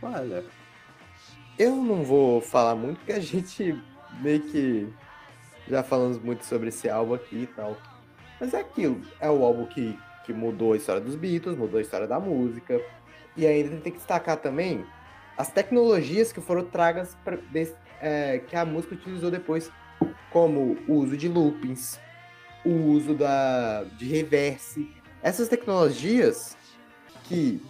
Olha, 0.00 0.44
eu 1.58 1.74
não 1.74 2.04
vou 2.04 2.40
falar 2.40 2.76
muito, 2.76 2.98
porque 2.98 3.12
a 3.12 3.20
gente 3.20 3.76
meio 4.20 4.40
que 4.42 4.88
já 5.66 5.82
falamos 5.82 6.18
muito 6.18 6.44
sobre 6.44 6.68
esse 6.68 6.88
álbum 6.88 7.14
aqui 7.14 7.42
e 7.42 7.46
tal. 7.48 7.76
Mas 8.40 8.54
é 8.54 8.60
aquilo, 8.60 9.02
é 9.20 9.28
o 9.28 9.42
álbum 9.44 9.66
que, 9.66 9.98
que 10.24 10.32
mudou 10.32 10.72
a 10.72 10.76
história 10.76 11.00
dos 11.00 11.16
Beatles, 11.16 11.58
mudou 11.58 11.78
a 11.78 11.82
história 11.82 12.06
da 12.06 12.20
música. 12.20 12.80
E 13.36 13.44
ainda 13.46 13.76
tem 13.78 13.92
que 13.92 13.98
destacar 13.98 14.36
também 14.36 14.84
as 15.36 15.50
tecnologias 15.50 16.32
que 16.32 16.40
foram 16.40 16.64
tragas 16.64 17.16
pra, 17.24 17.36
é, 18.00 18.38
que 18.38 18.56
a 18.56 18.64
música 18.64 18.94
utilizou 18.94 19.30
depois, 19.30 19.70
como 20.30 20.76
o 20.86 20.94
uso 20.94 21.16
de 21.16 21.28
loopings, 21.28 21.98
o 22.64 22.70
uso 22.70 23.14
da, 23.14 23.84
de 23.96 24.06
reverse. 24.06 24.90
Essas 25.22 25.48
tecnologias 25.48 26.56
que 27.24 27.60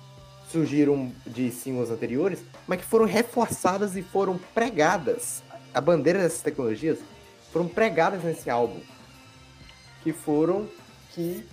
surgiram 0.51 1.13
de 1.27 1.51
singles 1.51 1.91
anteriores, 1.91 2.43
mas 2.67 2.81
que 2.81 2.87
foram 2.87 3.05
reforçadas 3.05 3.97
e 3.97 4.03
foram 4.03 4.39
pregadas. 4.55 5.43
A 5.73 5.81
bandeira 5.81 6.19
dessas 6.19 6.43
tecnologias 6.43 6.99
foram 7.53 7.69
pregadas 7.69 8.25
nesse 8.25 8.49
álbum. 8.49 8.81
Que 10.03 10.13
foram 10.13 10.69
que 11.13 11.45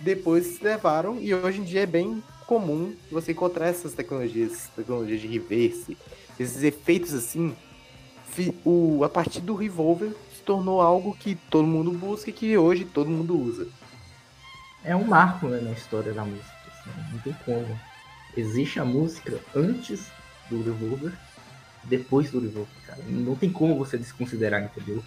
depois 0.00 0.46
se 0.46 0.64
levaram 0.64 1.18
e 1.20 1.32
hoje 1.34 1.60
em 1.60 1.64
dia 1.64 1.82
é 1.82 1.86
bem 1.86 2.22
comum 2.46 2.94
você 3.10 3.32
encontrar 3.32 3.68
essas 3.68 3.94
tecnologias, 3.94 4.68
tecnologias 4.74 5.20
de 5.20 5.28
reverse, 5.28 5.96
esses 6.38 6.62
efeitos 6.62 7.14
assim. 7.14 7.54
O, 8.64 9.02
a 9.04 9.08
partir 9.08 9.40
do 9.40 9.54
Revolver 9.54 10.12
se 10.34 10.42
tornou 10.42 10.80
algo 10.80 11.16
que 11.16 11.34
todo 11.34 11.66
mundo 11.66 11.90
busca 11.92 12.30
e 12.30 12.32
que 12.32 12.56
hoje 12.56 12.84
todo 12.84 13.10
mundo 13.10 13.38
usa. 13.38 13.68
É 14.84 14.96
um 14.96 15.04
marco 15.04 15.46
né, 15.46 15.60
na 15.60 15.72
história 15.72 16.12
da 16.12 16.24
música, 16.24 16.50
assim, 16.66 16.90
não 17.12 17.18
tem 17.20 17.32
como 17.44 17.78
existe 18.36 18.80
a 18.80 18.84
música 18.84 19.38
antes 19.54 20.10
do 20.48 20.62
Revolver, 20.62 21.12
depois 21.84 22.30
do 22.30 22.40
Revolver, 22.40 22.74
cara. 22.86 23.02
Não 23.08 23.36
tem 23.36 23.50
como 23.50 23.76
você 23.76 23.96
desconsiderar, 23.96 24.62
entendeu? 24.62 25.02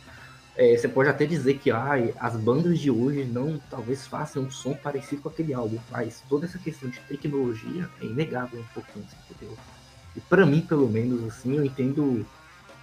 É, 0.58 0.78
você 0.78 0.88
pode 0.88 1.10
até 1.10 1.26
dizer 1.26 1.58
que 1.58 1.70
ah, 1.70 1.96
as 2.18 2.38
bandas 2.38 2.80
de 2.80 2.90
hoje 2.90 3.26
não 3.26 3.60
talvez 3.70 4.08
façam 4.08 4.44
um 4.44 4.52
som 4.52 4.74
parecido 4.74 5.22
com 5.22 5.30
aquele 5.30 5.54
álbum, 5.54 5.78
mas 5.92 6.24
toda 6.30 6.46
essa 6.46 6.58
questão 6.58 6.90
de 6.90 7.00
tecnologia 7.02 7.90
é 8.02 8.06
inegável 8.06 8.62
um 8.62 8.74
pouquinho, 8.74 9.06
entendeu? 9.30 9.58
E 10.16 10.22
para 10.22 10.46
mim, 10.46 10.62
pelo 10.62 10.88
menos, 10.88 11.22
assim, 11.26 11.58
eu 11.58 11.66
entendo 11.66 12.26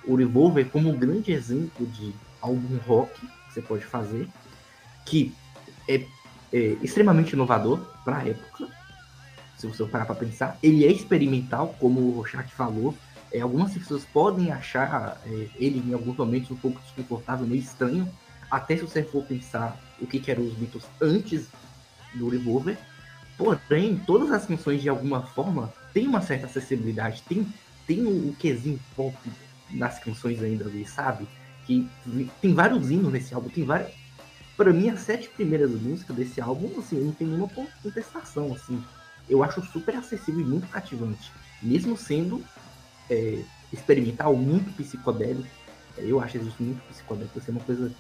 o 0.07 0.15
Revolver 0.17 0.69
como 0.71 0.91
um 0.91 0.99
grande 0.99 1.33
exemplo 1.33 1.87
de 1.87 2.12
álbum 2.41 2.77
rock 2.87 3.21
que 3.21 3.55
você 3.55 3.62
pode 3.62 3.85
fazer, 3.85 4.29
que 5.05 5.35
é, 5.88 6.05
é 6.53 6.77
extremamente 6.83 7.33
inovador 7.33 7.79
para 8.05 8.19
a 8.19 8.29
época, 8.29 8.69
se 9.57 9.67
você 9.67 9.85
parar 9.85 10.07
para 10.07 10.15
pensar. 10.15 10.59
Ele 10.62 10.85
é 10.85 10.91
experimental, 10.91 11.75
como 11.79 12.01
o 12.01 12.11
Rochat 12.17 12.53
falou. 12.53 12.95
É, 13.33 13.41
algumas 13.41 13.73
pessoas 13.73 14.05
podem 14.05 14.51
achar 14.51 15.21
é, 15.25 15.49
ele 15.57 15.83
em 15.88 15.95
alguns 15.95 16.17
momentos 16.17 16.51
um 16.51 16.57
pouco 16.57 16.81
desconfortável, 16.81 17.47
meio 17.47 17.62
estranho. 17.62 18.09
Até 18.51 18.77
se 18.77 18.83
você 18.83 19.03
for 19.03 19.25
pensar 19.25 19.81
o 20.01 20.07
que, 20.07 20.19
que 20.19 20.31
eram 20.31 20.45
os 20.45 20.55
Beatles 20.55 20.85
antes 21.01 21.47
do 22.15 22.29
Revolver. 22.29 22.77
Porém, 23.38 23.97
todas 24.07 24.31
as 24.31 24.45
canções, 24.45 24.83
de 24.83 24.88
alguma 24.88 25.23
forma, 25.23 25.73
tem 25.95 26.07
uma 26.07 26.21
certa 26.21 26.47
acessibilidade. 26.47 27.23
Tem, 27.29 27.47
tem 27.87 28.05
um, 28.05 28.29
um 28.29 28.35
quesinho 28.35 28.79
pop 28.95 29.17
nas 29.72 29.98
canções 29.98 30.42
ainda 30.42 30.66
ali, 30.66 30.87
sabe? 30.87 31.26
Que 31.66 31.88
tem 32.40 32.54
vários 32.54 32.90
hinos 32.90 33.12
nesse 33.12 33.35
álbum, 33.35 33.48
tem 33.48 33.64
várias. 33.64 33.92
Para 34.56 34.72
mim, 34.72 34.90
as 34.90 35.00
sete 35.00 35.28
primeiras 35.28 35.70
músicas 35.70 36.14
desse 36.14 36.40
álbum, 36.40 36.78
assim, 36.78 37.00
não 37.00 37.12
tem 37.12 37.26
nenhuma 37.26 37.48
contestação, 37.82 38.52
assim 38.52 38.82
eu 39.28 39.42
acho 39.42 39.62
super 39.66 39.96
acessível 39.96 40.40
e 40.40 40.44
muito 40.44 40.68
cativante. 40.68 41.32
Mesmo 41.62 41.96
sendo 41.96 42.44
é, 43.08 43.42
experimental, 43.72 44.37
muito 44.37 44.74
psicodélico. 44.76 45.48
É, 45.96 46.04
eu 46.04 46.20
acho 46.20 46.38
isso 46.38 46.54
muito 46.61 46.82
psicodélico, 46.88 47.40
ser 47.40 47.50
é 47.50 47.54
uma 47.54 47.61
coisa 47.61 47.92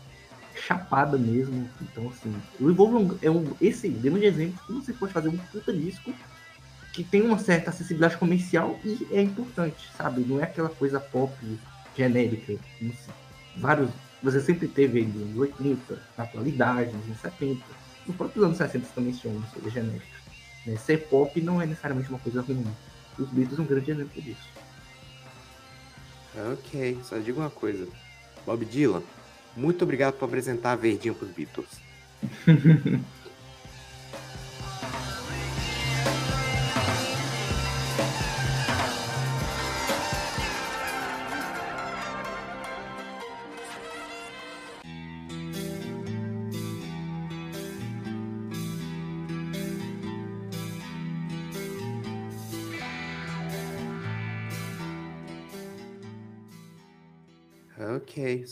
chapada 0.54 1.16
mesmo. 1.16 1.68
Então, 1.80 2.08
assim, 2.08 2.34
o 2.60 2.66
Revolver 2.66 3.16
é 3.22 3.30
um 3.30 3.54
excelente 3.60 4.24
exemplo 4.24 4.58
que 4.66 4.72
você 4.72 4.92
pode 4.92 5.12
fazer 5.12 5.28
um 5.28 5.36
puta 5.36 5.72
disco 5.72 6.12
que 6.92 7.02
tem 7.02 7.22
uma 7.22 7.38
certa 7.38 7.70
acessibilidade 7.70 8.18
comercial 8.18 8.78
e 8.84 9.08
é 9.10 9.22
importante, 9.22 9.88
sabe? 9.96 10.20
Não 10.20 10.38
é 10.40 10.44
aquela 10.44 10.68
coisa 10.68 11.00
pop 11.00 11.32
genérica. 11.96 12.54
Vários. 13.56 13.90
Você 14.22 14.40
sempre 14.40 14.68
teve 14.68 15.02
nos 15.02 15.22
anos 15.22 15.36
80, 15.36 16.02
na 16.16 16.24
atualidade, 16.24 16.92
nos 16.92 17.06
anos 17.06 17.20
70. 17.20 17.62
Nos 18.06 18.16
próprios 18.16 18.44
anos 18.44 18.58
60 18.58 18.86
também 18.94 19.12
tinha 19.12 19.32
uma 19.32 19.46
coisa 19.46 19.70
genérica. 19.70 20.06
Né? 20.66 20.76
Ser 20.76 20.98
pop 21.08 21.40
não 21.40 21.60
é 21.60 21.66
necessariamente 21.66 22.10
uma 22.10 22.18
coisa 22.18 22.42
ruim. 22.42 22.66
Os 23.18 23.28
Beatles 23.30 23.56
são 23.56 23.64
um 23.64 23.68
grande 23.68 23.90
exemplo 23.90 24.22
disso. 24.22 24.48
Ok, 26.52 26.98
só 27.02 27.18
digo 27.18 27.40
uma 27.40 27.50
coisa. 27.50 27.86
Bob 28.46 28.64
Dylan, 28.64 29.02
muito 29.56 29.82
obrigado 29.82 30.14
por 30.14 30.26
apresentar 30.26 30.72
a 30.72 30.76
Verdinha 30.76 31.14
pros 31.14 31.30
Beatles. 31.30 31.68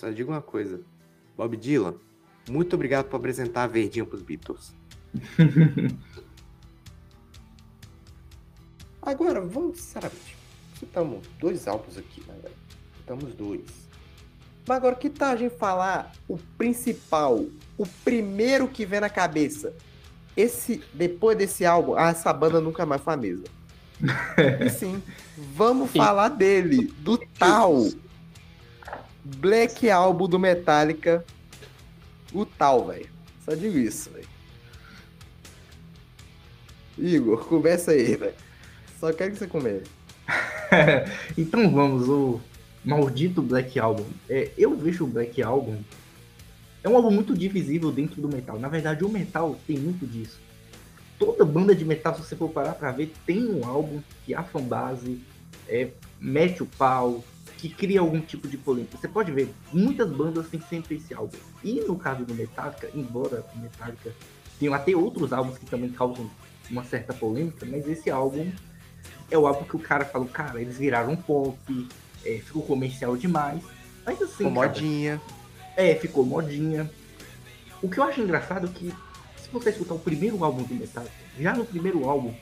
só 0.01 0.09
digo 0.09 0.33
uma 0.33 0.41
coisa. 0.41 0.81
Bob 1.37 1.55
Dylan, 1.59 1.95
muito 2.49 2.75
obrigado 2.75 3.05
por 3.07 3.17
apresentar 3.17 3.65
a 3.65 3.67
Verdinha 3.67 4.07
pros 4.07 4.23
Beatles. 4.23 4.75
Agora, 9.03 9.41
vamos, 9.43 9.79
sinceramente, 9.79 10.37
citamos 10.79 11.27
dois 11.39 11.69
álbuns 11.69 11.99
aqui, 11.99 12.23
né, 12.27 12.35
velho? 12.43 12.55
Citamos 12.97 13.35
dois. 13.35 13.67
Mas 14.67 14.77
agora, 14.77 14.95
que 14.95 15.09
tal 15.11 15.33
a 15.33 15.37
gente 15.37 15.57
falar 15.57 16.13
o 16.29 16.37
principal, 16.57 17.45
o 17.77 17.87
primeiro 18.05 18.69
que 18.69 18.85
vem 18.87 19.01
na 19.01 19.09
cabeça? 19.09 19.75
Esse, 20.37 20.83
depois 20.95 21.37
desse 21.37 21.65
álbum, 21.67 21.95
ah, 21.95 22.11
essa 22.11 22.33
banda 22.33 22.61
nunca 22.61 22.87
mais 22.87 23.03
foi 23.03 23.15
a 23.15 23.17
mesma. 23.17 23.47
E 24.65 24.71
sim, 24.71 25.03
vamos 25.55 25.91
falar 25.91 26.29
dele, 26.29 26.93
do 27.01 27.19
tal 27.19 27.87
Black 29.37 29.89
Album 29.89 30.29
do 30.29 30.39
Metallica, 30.39 31.25
o 32.33 32.45
tal, 32.45 32.87
velho. 32.87 33.09
Só 33.45 33.55
digo 33.55 33.79
isso, 33.79 34.11
velho. 34.11 34.29
Igor, 36.99 37.45
começa 37.47 37.93
aí, 37.93 38.17
velho. 38.17 38.35
Só 38.99 39.13
quero 39.13 39.33
que 39.33 39.39
você 39.39 39.47
comece. 39.47 39.87
então 41.39 41.71
vamos, 41.71 42.09
o 42.09 42.41
maldito 42.85 43.41
Black 43.41 43.79
Album. 43.79 44.07
É, 44.29 44.51
eu 44.59 44.77
vejo 44.77 45.05
o 45.05 45.09
Black 45.09 45.43
Album. 45.43 45.83
É 46.83 46.89
um 46.89 46.97
álbum 46.97 47.11
muito 47.11 47.37
divisível 47.37 47.93
dentro 47.93 48.21
do 48.21 48.29
metal. 48.29 48.59
Na 48.59 48.69
verdade, 48.69 49.05
o 49.05 49.09
metal 49.09 49.59
tem 49.67 49.79
muito 49.79 50.07
disso. 50.07 50.39
Toda 51.19 51.45
banda 51.45 51.75
de 51.75 51.85
metal, 51.85 52.15
se 52.15 52.23
você 52.23 52.35
for 52.35 52.51
parar 52.51 52.75
pra 52.75 52.93
ver, 52.93 53.13
tem 53.27 53.47
um 53.47 53.67
álbum 53.67 54.01
que 54.25 54.35
a 54.35 54.43
fanbase 54.43 55.21
é, 55.69 55.91
mete 56.19 56.63
o 56.63 56.67
pau, 56.67 57.23
que 57.61 57.69
cria 57.69 58.01
algum 58.01 58.21
tipo 58.21 58.49
de 58.49 58.57
polêmica. 58.57 58.97
Você 58.97 59.07
pode 59.07 59.31
ver, 59.31 59.53
muitas 59.71 60.11
bandas 60.11 60.49
têm 60.49 60.63
sempre 60.63 60.97
esse 60.97 61.13
álbum. 61.13 61.37
E 61.63 61.81
no 61.83 61.95
caso 61.95 62.25
do 62.25 62.35
Metallica, 62.35 62.89
embora 62.95 63.45
o 63.55 63.59
Metallica 63.59 64.15
tenha 64.59 64.75
até 64.75 64.97
outros 64.97 65.31
álbuns 65.31 65.59
que 65.59 65.67
também 65.67 65.91
causam 65.91 66.31
uma 66.71 66.83
certa 66.85 67.13
polêmica, 67.13 67.67
mas 67.67 67.87
esse 67.87 68.11
álbum 68.11 68.51
é 69.31 69.37
o 69.37 69.47
álbum 69.47 69.65
que 69.65 69.77
o 69.77 69.79
cara 69.79 70.07
falou, 70.07 70.27
cara, 70.27 70.59
eles 70.59 70.79
viraram 70.79 71.15
pop, 71.15 71.59
é, 72.25 72.39
ficou 72.39 72.63
comercial 72.63 73.15
demais. 73.15 73.63
Mas 74.07 74.23
assim. 74.23 74.45
Ficou 74.45 74.55
cara, 74.55 74.69
modinha. 74.69 75.21
É, 75.77 75.95
ficou 75.97 76.25
modinha. 76.25 76.91
O 77.83 77.91
que 77.91 77.99
eu 77.99 78.05
acho 78.05 78.23
engraçado 78.23 78.69
é 78.69 78.71
que, 78.71 78.91
se 79.37 79.51
você 79.53 79.69
escutar 79.69 79.95
o 79.95 79.99
primeiro 79.99 80.43
álbum 80.43 80.63
do 80.63 80.75
Metallica, 80.75 81.13
já 81.39 81.55
no 81.55 81.67
primeiro 81.67 82.09
álbum, 82.09 82.35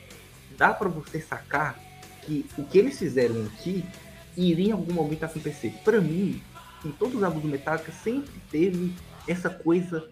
dá 0.57 0.73
para 0.73 0.87
você 0.87 1.19
sacar 1.19 1.77
que 2.21 2.45
o 2.57 2.63
que 2.63 2.77
eles 2.77 2.97
fizeram 2.97 3.45
aqui 3.47 3.83
iria 4.41 4.69
em 4.69 4.71
algum 4.71 4.93
momento 4.93 5.23
acontecer. 5.23 5.73
Para 5.83 5.99
mim, 5.99 6.41
em 6.85 6.91
todos 6.91 7.15
os 7.15 7.23
álbuns 7.23 7.43
do 7.43 7.47
Metallica 7.49 7.91
sempre 7.91 8.31
teve 8.49 8.93
essa 9.27 9.49
coisa, 9.49 10.07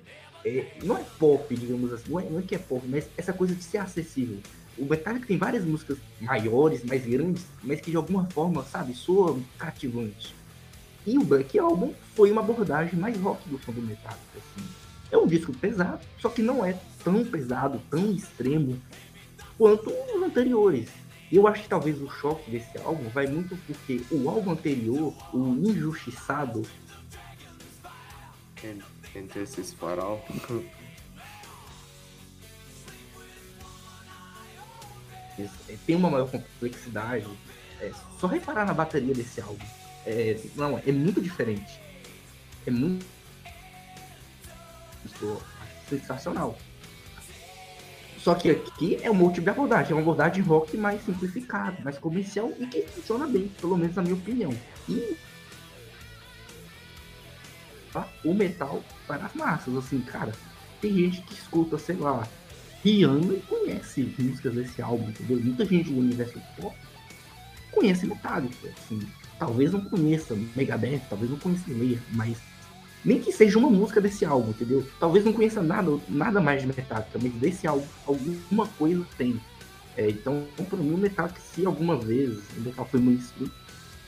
é, 0.45 0.77
não 0.83 0.97
é 0.97 1.03
pop, 1.17 1.55
digamos 1.55 1.93
assim, 1.93 2.11
não 2.11 2.19
é, 2.19 2.29
não 2.29 2.39
é 2.39 2.41
que 2.41 2.55
é 2.55 2.57
pop, 2.57 2.85
mas 2.87 3.07
essa 3.17 3.33
coisa 3.33 3.55
de 3.55 3.63
ser 3.63 3.77
acessível. 3.77 4.39
O 4.77 4.85
Metallica 4.85 5.25
tem 5.25 5.37
várias 5.37 5.65
músicas 5.65 5.97
maiores, 6.21 6.83
mais 6.83 7.05
grandes, 7.05 7.45
mas 7.63 7.81
que 7.81 7.89
de 7.89 7.97
alguma 7.97 8.25
forma, 8.25 8.63
sabe, 8.63 8.93
soam 8.93 9.41
cativante. 9.57 10.35
E 11.05 11.17
o 11.17 11.23
Black 11.23 11.57
Album 11.57 11.93
foi 12.15 12.29
uma 12.31 12.41
abordagem 12.41 12.99
mais 12.99 13.17
rock 13.17 13.47
do 13.49 13.57
som 13.59 13.71
do 13.71 13.81
Metallica, 13.81 14.19
assim. 14.35 14.67
É 15.09 15.17
um 15.17 15.25
disco 15.25 15.53
pesado, 15.53 16.01
só 16.19 16.29
que 16.29 16.41
não 16.41 16.65
é 16.65 16.77
tão 17.03 17.23
pesado, 17.23 17.81
tão 17.89 18.11
extremo 18.11 18.77
quanto 19.57 19.89
os 19.89 20.21
anteriores. 20.21 20.89
Eu 21.31 21.45
acho 21.47 21.63
que 21.63 21.69
talvez 21.69 22.01
o 22.01 22.09
choque 22.09 22.49
desse 22.49 22.77
álbum 22.77 23.09
vai 23.09 23.27
muito 23.27 23.57
porque 23.67 24.01
o 24.09 24.29
álbum 24.29 24.51
anterior, 24.51 25.13
o 25.33 25.55
Injustiçado. 25.55 26.63
Entre 29.15 29.41
esses 29.41 29.73
farol. 29.73 30.23
tem 35.85 35.95
uma 35.95 36.09
maior 36.09 36.29
complexidade. 36.29 37.27
É 37.79 37.91
só 38.19 38.27
reparar 38.27 38.65
na 38.65 38.73
bateria 38.73 39.13
desse 39.13 39.39
álbum. 39.41 39.65
É, 40.05 40.39
não, 40.55 40.79
é 40.79 40.91
muito 40.91 41.21
diferente. 41.21 41.79
É 42.65 42.71
muito. 42.71 43.05
Isso, 45.05 45.41
sensacional. 45.89 46.57
Só 48.27 48.35
que 48.35 48.49
aqui 48.49 48.99
é 49.01 49.09
um 49.09 49.21
outro 49.21 49.35
tipo 49.35 49.45
de 49.45 49.51
abordagem, 49.51 49.93
é 49.93 49.95
uma 49.95 50.01
abordagem 50.01 50.43
rock 50.43 50.75
mais 50.75 51.01
simplificada, 51.05 51.77
mais 51.81 51.97
comercial 51.97 52.51
e 52.59 52.67
que 52.67 52.81
funciona 52.81 53.25
bem, 53.25 53.47
pelo 53.61 53.77
menos 53.77 53.95
na 53.95 54.01
minha 54.01 54.15
opinião. 54.15 54.53
E 54.89 55.15
tá? 57.93 58.05
o 58.25 58.33
metal 58.33 58.83
para 59.07 59.27
as 59.27 59.33
massas, 59.33 59.73
assim, 59.77 60.01
cara, 60.01 60.33
tem 60.81 60.93
gente 60.93 61.21
que 61.21 61.35
escuta, 61.35 61.77
sei 61.77 61.95
lá, 61.95 62.27
Rihanna 62.83 63.33
e 63.33 63.39
conhece 63.47 64.13
músicas 64.19 64.55
desse 64.55 64.81
álbum, 64.81 65.07
entendeu? 65.07 65.39
Muita 65.39 65.63
gente 65.63 65.89
do 65.89 65.97
universo 65.97 66.41
pop 66.59 66.75
conhece 67.71 68.05
Metallica, 68.05 68.67
assim, 68.77 68.99
talvez 69.39 69.71
não 69.71 69.79
conheça 69.85 70.35
Megadeth, 70.53 71.03
talvez 71.07 71.31
não 71.31 71.39
conheça 71.39 71.71
Slayer, 71.71 72.01
mas 72.11 72.37
nem 73.07 73.21
que 73.21 73.31
seja 73.31 73.57
uma 73.57 73.69
música 73.69 74.01
desse 74.01 74.25
álbum, 74.25 74.49
entendeu? 74.49 74.85
Talvez 74.99 75.23
não 75.23 75.31
conheça 75.31 75.61
nada, 75.61 75.97
nada 76.09 76.41
mais 76.41 76.61
de 76.61 76.67
Metallica, 76.67 77.17
mas 77.17 77.31
desse 77.35 77.65
álbum 77.65 77.87
alguma 78.05 78.67
coisa 78.67 79.07
tem. 79.17 79.41
É, 79.95 80.09
então, 80.09 80.45
para 80.69 80.77
mim, 80.77 80.93
o 80.93 80.97
Metallica, 80.97 81.39
se 81.39 81.65
alguma 81.65 81.95
vez 81.95 82.37
o 82.57 82.59
metal 82.59 82.85
foi 82.85 82.99
muito 82.99 83.21
escrito, 83.23 83.53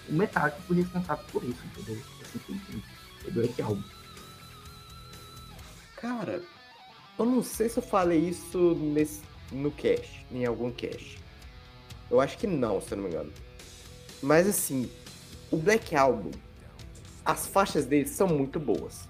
o 0.10 0.14
Metallica 0.14 0.58
foi 0.68 0.76
responsável 0.76 1.24
por 1.32 1.42
isso, 1.46 1.60
entendeu? 1.66 1.98
Assim 2.22 2.40
que 2.40 2.84
o 3.26 3.32
Black 3.32 3.62
Album. 3.62 3.84
Cara, 5.96 6.44
eu 7.18 7.26
não 7.26 7.42
sei 7.42 7.70
se 7.70 7.78
eu 7.78 7.84
falei 7.84 8.20
isso 8.20 8.76
nesse, 8.76 9.22
no 9.50 9.72
cast, 9.72 10.26
em 10.30 10.46
algum 10.46 10.72
cast. 10.72 11.18
Eu 12.12 12.20
acho 12.20 12.38
que 12.38 12.48
não, 12.48 12.82
se 12.82 12.92
eu 12.92 12.98
não 12.98 13.06
me 13.06 13.12
engano. 13.12 13.32
Mas 14.22 14.46
assim, 14.46 14.92
o 15.50 15.56
Black 15.56 15.96
Album 15.96 16.32
as 17.30 17.46
faixas 17.46 17.86
deles 17.86 18.10
são 18.10 18.28
muito 18.28 18.60
boas. 18.60 19.08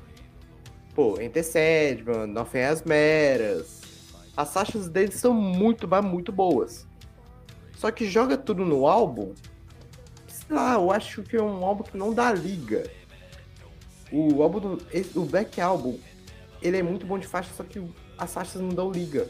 Pô, 0.93 1.19
Intercede, 1.21 2.03
mano, 2.03 2.27
Nothing 2.27 2.59
as 2.59 2.83
Meras. 2.83 3.81
As 4.35 4.53
faixas 4.53 4.89
deles 4.89 5.15
são 5.15 5.33
muito, 5.33 5.87
muito 6.03 6.31
boas. 6.31 6.85
Só 7.77 7.89
que 7.91 8.09
joga 8.09 8.37
tudo 8.37 8.65
no 8.65 8.85
álbum. 8.85 9.33
Sei 10.27 10.53
lá, 10.53 10.73
eu 10.73 10.91
acho 10.91 11.23
que 11.23 11.37
é 11.37 11.41
um 11.41 11.63
álbum 11.63 11.83
que 11.83 11.97
não 11.97 12.13
dá 12.13 12.33
liga. 12.33 12.91
O 14.11 14.43
álbum 14.43 14.59
do. 14.59 14.87
O 15.15 15.25
Black 15.25 15.61
Album, 15.61 15.97
ele 16.61 16.77
é 16.77 16.83
muito 16.83 17.05
bom 17.05 17.17
de 17.17 17.27
faixa, 17.27 17.51
só 17.55 17.63
que 17.63 17.81
as 18.17 18.33
faixas 18.33 18.61
não 18.61 18.69
dão 18.69 18.91
liga. 18.91 19.29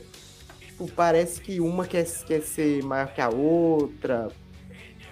Tipo, 0.60 0.90
parece 0.92 1.42
que 1.42 1.60
uma 1.60 1.86
quer, 1.86 2.06
quer 2.26 2.42
ser 2.42 2.84
maior 2.84 3.14
que 3.14 3.22
a 3.22 3.30
outra. 3.30 4.32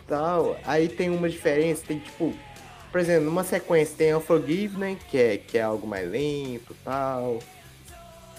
Tal. 0.07 0.57
Aí 0.63 0.87
tem 0.87 1.09
uma 1.09 1.29
diferença, 1.29 1.83
tem 1.85 1.99
tipo 1.99 2.33
por 2.97 3.01
exemplo, 3.01 3.25
numa 3.25 3.43
sequência 3.43 3.95
tem 3.95 4.15
Unforgiven, 4.15 4.97
que 5.07 5.19
é, 5.19 5.38
que 5.38 5.55
é 5.55 5.62
algo 5.62 5.86
mais 5.86 6.10
lento 6.10 6.71
e 6.71 6.83
tal. 6.83 7.38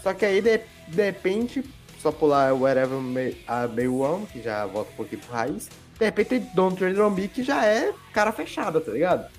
Só 0.03 0.12
que 0.12 0.25
aí, 0.25 0.40
de, 0.40 0.59
de 0.88 1.01
repente, 1.05 1.62
só 2.01 2.11
pular 2.11 2.53
Wherever 2.53 2.99
I 2.99 3.68
May 3.73 3.87
One, 3.87 4.27
que 4.27 4.42
já 4.42 4.66
volta 4.66 4.90
um 4.90 4.97
pouquinho 4.97 5.23
pro 5.23 5.33
raiz. 5.33 5.68
De 5.97 6.05
repente 6.05 6.27
tem 6.27 6.40
Don't 6.57 6.77
Trade 6.77 7.01
On 7.01 7.11
Me, 7.11 7.29
que 7.29 7.44
já 7.44 7.64
é 7.64 7.94
cara 8.12 8.33
fechada, 8.33 8.81
tá 8.81 8.90
ligado? 8.90 9.31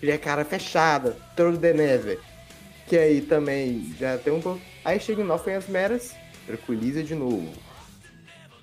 Já 0.00 0.12
é 0.12 0.18
cara 0.18 0.44
fechada. 0.44 1.16
Through 1.34 1.58
the 1.58 1.72
Never, 1.72 2.20
que 2.86 2.96
aí 2.96 3.20
também 3.20 3.92
já 3.98 4.16
tem 4.16 4.32
um 4.32 4.40
pouco. 4.40 4.60
Aí 4.84 5.00
chega 5.00 5.22
o 5.22 5.24
Nothing 5.24 5.54
as 5.54 5.66
Meras, 5.66 6.14
tranquiliza 6.46 7.02
de 7.02 7.16
novo. 7.16 7.52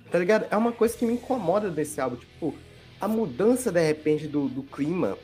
Tá 0.09 0.17
ligado? 0.17 0.45
É 0.49 0.55
uma 0.55 0.71
coisa 0.71 0.97
que 0.97 1.05
me 1.05 1.15
incomoda 1.15 1.69
desse 1.69 1.99
álbum. 1.99 2.15
Tipo, 2.15 2.55
a 3.01 3.07
mudança 3.09 3.69
de 3.69 3.85
repente 3.85 4.27
do, 4.27 4.47
do 4.47 4.63
clima 4.63 5.17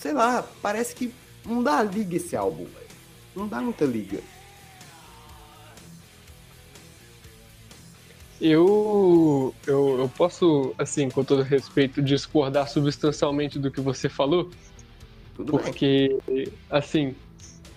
sei 0.00 0.12
lá, 0.14 0.42
parece 0.62 0.94
que 0.94 1.12
não 1.44 1.62
dá 1.62 1.82
liga 1.82 2.16
esse 2.16 2.34
álbum, 2.34 2.64
véio. 2.64 2.86
Não 3.36 3.46
dá 3.46 3.60
muita 3.60 3.84
liga. 3.84 4.20
Eu, 8.40 9.54
eu, 9.66 9.98
eu 9.98 10.10
posso, 10.16 10.74
assim, 10.78 11.10
com 11.10 11.22
todo 11.22 11.42
respeito, 11.42 12.00
discordar 12.00 12.66
substancialmente 12.68 13.58
do 13.58 13.70
que 13.70 13.82
você 13.82 14.08
falou. 14.08 14.50
Tudo 15.36 15.58
porque, 15.58 16.16
bem. 16.26 16.48
assim, 16.70 17.14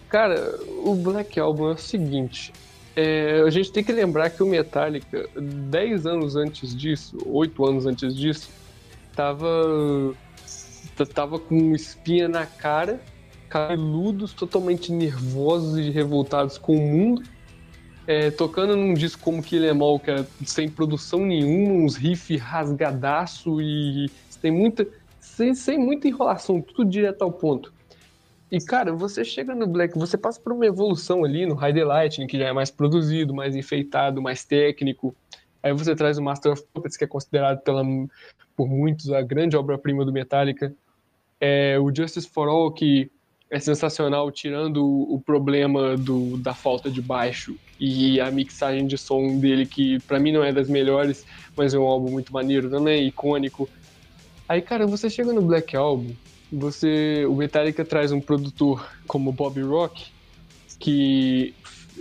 cara, 0.07 0.57
o 0.85 0.95
Black 0.95 1.37
Album 1.37 1.71
é 1.71 1.73
o 1.73 1.77
seguinte. 1.77 2.53
É, 2.95 3.41
a 3.45 3.49
gente 3.49 3.71
tem 3.71 3.83
que 3.83 3.91
lembrar 3.91 4.29
que 4.29 4.41
o 4.41 4.45
Metallica, 4.45 5.27
10 5.35 6.05
anos 6.05 6.35
antes 6.37 6.73
disso, 6.73 7.17
8 7.25 7.65
anos 7.65 7.85
antes 7.85 8.15
disso, 8.15 8.49
tava, 9.13 10.15
tava 11.13 11.39
com 11.39 11.73
espinha 11.73 12.27
na 12.27 12.45
cara, 12.45 13.01
cabeludos, 13.49 14.33
totalmente 14.33 14.91
nervosos 14.91 15.77
e 15.77 15.89
revoltados 15.89 16.57
com 16.57 16.75
o 16.75 16.81
mundo 16.81 17.23
é, 18.05 18.31
tocando 18.31 18.75
num 18.75 18.93
disco 18.93 19.21
como 19.21 19.41
Kill 19.41 19.63
Em 19.63 19.81
All, 19.81 19.99
que 19.99 20.11
era 20.11 20.27
sem 20.45 20.69
produção 20.69 21.19
nenhuma, 21.19 21.73
uns 21.85 21.95
riffs 21.95 22.41
rasgadaço 22.41 23.61
e 23.61 24.09
tem 24.41 24.51
muita. 24.51 24.85
Sem, 25.19 25.55
sem 25.55 25.79
muita 25.79 26.07
enrolação, 26.07 26.61
tudo 26.61 26.85
direto 26.85 27.21
ao 27.23 27.31
ponto. 27.31 27.73
E, 28.51 28.59
cara, 28.59 28.93
você 28.93 29.23
chega 29.23 29.55
no 29.55 29.65
Black, 29.65 29.97
você 29.97 30.17
passa 30.17 30.39
por 30.39 30.51
uma 30.51 30.65
evolução 30.65 31.23
ali 31.23 31.45
no 31.45 31.55
High 31.55 31.73
Delight, 31.73 32.27
que 32.27 32.37
já 32.37 32.49
é 32.49 32.53
mais 32.53 32.69
produzido, 32.69 33.33
mais 33.33 33.55
enfeitado, 33.55 34.21
mais 34.21 34.43
técnico. 34.43 35.15
Aí 35.63 35.73
você 35.73 35.95
traz 35.95 36.17
o 36.17 36.21
Master 36.21 36.51
of 36.51 36.63
Puppets, 36.71 36.97
que 36.97 37.05
é 37.05 37.07
considerado 37.07 37.61
pela, 37.61 37.83
por 38.55 38.67
muitos 38.67 39.11
a 39.11 39.21
grande 39.21 39.55
obra-prima 39.55 40.05
do 40.05 40.11
Metallica. 40.11 40.75
É, 41.45 41.77
o 41.77 41.93
Justice 41.93 42.29
for 42.29 42.47
All, 42.47 42.71
que 42.71 43.11
é 43.51 43.59
sensacional, 43.59 44.31
tirando 44.31 44.81
o 44.81 45.19
problema 45.19 45.97
do, 45.97 46.37
da 46.37 46.53
falta 46.53 46.89
de 46.89 47.01
baixo 47.01 47.57
e 47.77 48.17
a 48.21 48.31
mixagem 48.31 48.87
de 48.87 48.97
som 48.97 49.37
dele, 49.37 49.65
que 49.65 49.99
para 50.07 50.21
mim 50.21 50.31
não 50.31 50.41
é 50.41 50.53
das 50.53 50.69
melhores, 50.69 51.25
mas 51.53 51.73
é 51.73 51.77
um 51.77 51.83
álbum 51.83 52.11
muito 52.11 52.31
maneiro 52.31 52.69
também, 52.69 53.09
icônico. 53.09 53.67
Aí, 54.47 54.61
cara, 54.61 54.87
você 54.87 55.09
chega 55.09 55.33
no 55.33 55.41
Black 55.41 55.75
Album, 55.75 56.15
você, 56.49 57.25
o 57.25 57.35
Metallica 57.35 57.83
traz 57.83 58.13
um 58.13 58.21
produtor 58.21 58.89
como 59.05 59.33
Bob 59.33 59.61
Rock, 59.63 60.05
que 60.79 61.53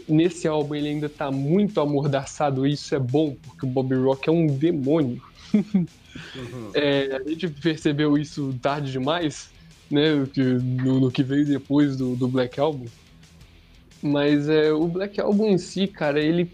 nesse 0.08 0.46
álbum 0.46 0.76
ele 0.76 0.88
ainda 0.88 1.08
tá 1.08 1.32
muito 1.32 1.80
amordaçado, 1.80 2.64
e 2.64 2.74
isso 2.74 2.94
é 2.94 3.00
bom, 3.00 3.34
porque 3.42 3.66
o 3.66 3.68
Bob 3.68 3.92
Rock 3.96 4.28
é 4.28 4.32
um 4.32 4.46
demônio. 4.46 5.20
Uhum. 5.54 5.86
é, 6.74 7.16
a 7.16 7.28
gente 7.28 7.48
percebeu 7.48 8.16
isso 8.16 8.54
tarde 8.60 8.92
demais, 8.92 9.50
né, 9.90 10.26
no, 10.36 11.00
no 11.00 11.10
que 11.10 11.22
veio 11.22 11.46
depois 11.46 11.96
do, 11.96 12.16
do 12.16 12.28
Black 12.28 12.58
Album. 12.58 12.86
Mas 14.02 14.48
é, 14.48 14.72
o 14.72 14.88
Black 14.88 15.20
Album 15.20 15.48
em 15.48 15.58
si, 15.58 15.86
cara, 15.86 16.20
ele 16.20 16.50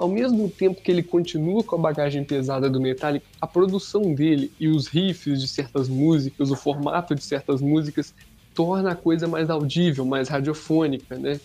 ao 0.00 0.08
mesmo 0.08 0.48
tempo 0.48 0.80
que 0.80 0.90
ele 0.90 1.02
continua 1.02 1.62
com 1.62 1.76
a 1.76 1.78
bagagem 1.78 2.24
pesada 2.24 2.70
do 2.70 2.80
Metallica, 2.80 3.26
a 3.38 3.46
produção 3.46 4.14
dele 4.14 4.50
e 4.58 4.66
os 4.66 4.86
riffs 4.86 5.42
de 5.42 5.46
certas 5.46 5.90
músicas, 5.90 6.50
o 6.50 6.56
formato 6.56 7.14
de 7.14 7.22
certas 7.22 7.60
músicas, 7.60 8.14
torna 8.54 8.92
a 8.92 8.94
coisa 8.94 9.28
mais 9.28 9.50
audível, 9.50 10.06
mais 10.06 10.30
radiofônica, 10.30 11.18
né? 11.18 11.38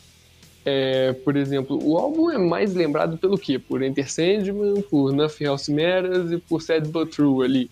É, 0.66 1.14
por 1.14 1.38
exemplo, 1.38 1.80
o 1.84 1.96
álbum 1.96 2.32
é 2.32 2.40
mais 2.40 2.74
lembrado 2.74 3.18
pelo 3.20 3.38
quê? 3.38 3.60
Por 3.60 3.84
Enter 3.84 4.12
Sandman, 4.12 4.82
por 4.90 5.14
Nothing 5.14 5.44
Else 5.46 5.72
Matters 5.72 6.32
e 6.32 6.38
por 6.38 6.62
Sad 6.62 6.90
But 6.90 7.12
True 7.12 7.46
ali. 7.46 7.70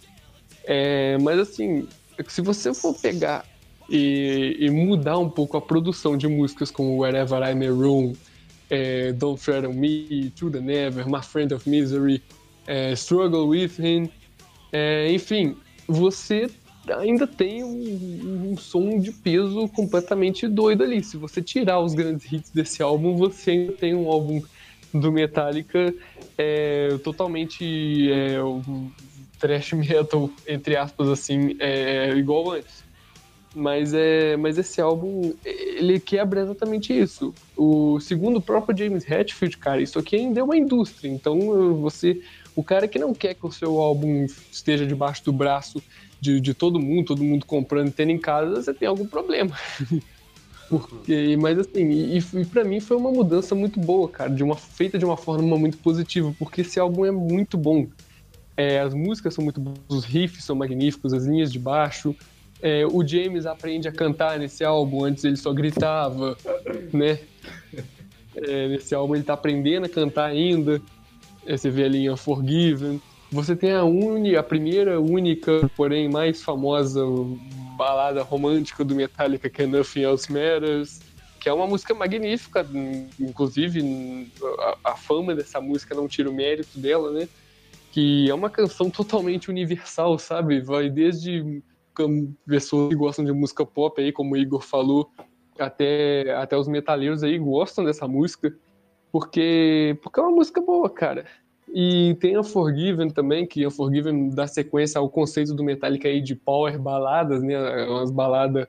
É, 0.66 1.18
mas 1.18 1.40
assim, 1.40 1.88
se 2.28 2.42
você 2.42 2.72
for 2.72 2.94
pegar 2.94 3.46
e, 3.90 4.58
e, 4.60 4.70
mudar 4.70 5.18
um 5.18 5.30
pouco 5.30 5.58
a 5.58 5.62
produção 5.62 6.16
de 6.16 6.28
músicas 6.28 6.70
como 6.70 7.02
Wherever 7.02 7.42
I 7.42 7.56
May 7.56 7.70
Roam, 7.70 8.14
é, 8.70 9.12
Don't 9.12 9.44
Tread 9.44 9.66
On 9.66 9.74
Me, 9.74 10.32
To 10.36 10.52
The 10.52 10.62
Never, 10.62 11.10
My 11.10 11.22
Friend 11.22 11.54
of 11.54 11.68
Misery, 11.68 12.22
é, 12.68 12.94
Struggle 12.94 13.48
With 13.48 13.74
Him, 13.80 14.10
é, 14.72 15.12
enfim, 15.12 15.58
você 15.88 16.48
ainda 16.90 17.26
tem 17.26 17.64
um, 17.64 18.52
um, 18.52 18.58
som 18.58 19.00
de 19.00 19.12
peso 19.12 19.68
completamente 19.70 20.48
doido 20.48 20.84
ali. 20.84 21.04
Se 21.04 21.18
você 21.18 21.42
tirar 21.42 21.80
os 21.80 21.94
grandes 21.94 22.32
hits 22.32 22.50
desse 22.52 22.84
álbum, 22.84 23.16
você 23.16 23.52
ainda 23.52 23.74
tem 23.74 23.96
um 23.96 24.10
álbum 24.10 24.42
do 24.94 25.12
Metallica 25.12 25.94
é, 26.38 26.98
totalmente 27.04 28.12
é, 28.12 28.38
thrash 29.40 29.74
metal, 29.74 30.30
entre 30.48 30.76
aspas, 30.76 31.10
assim, 31.10 31.56
é, 31.60 32.14
igual 32.16 32.52
antes. 32.52 32.84
Mas, 33.56 33.94
é, 33.94 34.36
mas 34.36 34.58
esse 34.58 34.82
álbum, 34.82 35.34
ele 35.46 36.00
quebra 36.00 36.42
exatamente 36.42 36.98
isso. 36.98 37.34
O 37.56 38.00
segundo 38.00 38.38
o 38.38 38.42
próprio 38.42 38.76
James 38.76 39.10
Hetfield, 39.10 39.58
cara, 39.58 39.80
isso 39.80 40.00
aqui 40.00 40.16
ainda 40.16 40.40
é 40.40 40.44
uma 40.44 40.58
indústria. 40.58 41.08
Então 41.08 41.76
você, 41.76 42.20
o 42.56 42.64
cara 42.64 42.88
que 42.88 42.98
não 42.98 43.14
quer 43.14 43.36
que 43.36 43.46
o 43.46 43.52
seu 43.52 43.80
álbum 43.80 44.26
esteja 44.52 44.88
debaixo 44.88 45.24
do 45.24 45.32
braço 45.32 45.84
de, 46.24 46.40
de 46.40 46.54
todo 46.54 46.80
mundo, 46.80 47.08
todo 47.08 47.24
mundo 47.24 47.46
comprando 47.46 47.90
e 47.90 47.92
tendo 47.92 48.12
em 48.12 48.18
casa, 48.18 48.62
você 48.62 48.74
tem 48.74 48.88
algum 48.88 49.06
problema. 49.06 49.56
Porque, 50.70 51.38
mas 51.40 51.60
assim, 51.60 51.92
e, 51.92 52.18
e 52.18 52.46
para 52.46 52.64
mim 52.64 52.80
foi 52.80 52.96
uma 52.98 53.12
mudança 53.12 53.54
muito 53.54 53.80
boa, 53.80 54.08
cara, 54.08 54.30
de 54.30 54.42
uma 54.42 54.56
feita 54.56 54.98
de 54.98 55.06
uma 55.06 55.18
forma 55.18 55.56
muito 55.58 55.78
positiva, 55.78 56.34
porque 56.40 56.62
esse 56.62 56.80
álbum 56.80 57.06
é 57.06 57.12
muito 57.12 57.58
bom. 57.58 57.86
É, 58.58 58.80
as 58.80 58.94
músicas 58.94 59.36
são 59.36 59.44
muito 59.44 59.60
boas, 59.60 59.78
os 59.88 60.04
riffs 60.04 60.46
são 60.46 60.56
magníficos, 60.56 61.14
as 61.14 61.26
linhas 61.26 61.52
de 61.52 61.60
baixo. 61.60 62.16
É, 62.60 62.88
o 62.88 63.06
James 63.06 63.46
aprende 63.46 63.88
a 63.88 63.92
cantar 63.92 64.40
nesse 64.40 64.64
álbum, 64.64 65.04
antes 65.04 65.24
ele 65.26 65.36
só 65.36 65.54
gritava, 65.54 66.36
né? 66.92 67.20
É, 68.36 68.70
nesse 68.70 68.96
álbum 68.96 69.14
ele 69.14 69.24
tá 69.24 69.34
aprendendo 69.34 69.86
a 69.86 69.90
cantar 69.90 70.26
ainda. 70.26 70.82
É, 71.46 71.56
você 71.56 71.70
vê 71.70 71.84
ali 71.84 72.06
em 72.06 72.10
Unforgiven. 72.10 73.00
Você 73.34 73.56
tem 73.56 73.72
a, 73.72 73.84
uni, 73.84 74.36
a 74.36 74.44
primeira, 74.44 75.02
única, 75.02 75.68
porém 75.76 76.08
mais 76.08 76.44
famosa 76.44 77.04
balada 77.76 78.22
romântica 78.22 78.86
do 78.86 78.94
Metallica, 78.94 79.50
que 79.50 79.64
é 79.64 79.66
Nothing 79.66 80.04
Else 80.04 80.32
Matters, 80.32 81.02
que 81.40 81.50
é 81.50 81.54
uma 81.54 81.66
música 81.66 81.96
magnífica, 81.96 82.64
inclusive 83.20 84.32
a, 84.60 84.92
a 84.92 84.96
fama 84.96 85.34
dessa 85.34 85.60
música 85.60 85.96
não 85.96 86.08
tira 86.08 86.30
o 86.30 86.34
mérito 86.34 86.78
dela, 86.78 87.12
né? 87.12 87.28
que 87.92 88.30
é 88.30 88.34
uma 88.34 88.52
canção 88.52 88.90
totalmente 88.90 89.50
universal, 89.50 90.18
sabe? 90.20 90.62
Vai 90.62 90.90
desde 90.90 91.62
pessoas 92.46 92.90
que 92.90 92.96
gostam 92.96 93.26
de 93.26 93.32
música 93.32 93.66
pop 93.66 94.00
aí, 94.00 94.12
como 94.12 94.36
o 94.36 94.38
Igor 94.38 94.62
falou, 94.62 95.12
até, 95.60 96.36
até 96.36 96.56
os 96.56 96.68
metaleiros 96.68 97.24
aí 97.24 97.38
gostam 97.38 97.84
dessa 97.84 98.08
música, 98.08 98.56
porque, 99.12 99.98
porque 100.02 100.20
é 100.20 100.24
uma 100.24 100.32
música 100.32 100.62
boa, 100.62 100.90
cara. 100.90 101.26
E 101.76 102.16
tem 102.20 102.36
a 102.36 102.44
Forgiven 102.44 103.10
também, 103.10 103.48
que 103.48 103.66
a 103.66 103.72
Forgiven 103.72 104.30
dá 104.30 104.46
sequência 104.46 105.00
ao 105.00 105.10
conceito 105.10 105.56
do 105.56 105.64
Metallica 105.64 106.08
aí 106.08 106.22
de 106.22 106.36
power 106.36 106.80
baladas, 106.80 107.42
né? 107.42 107.58
Umas 107.88 108.12
baladas 108.12 108.68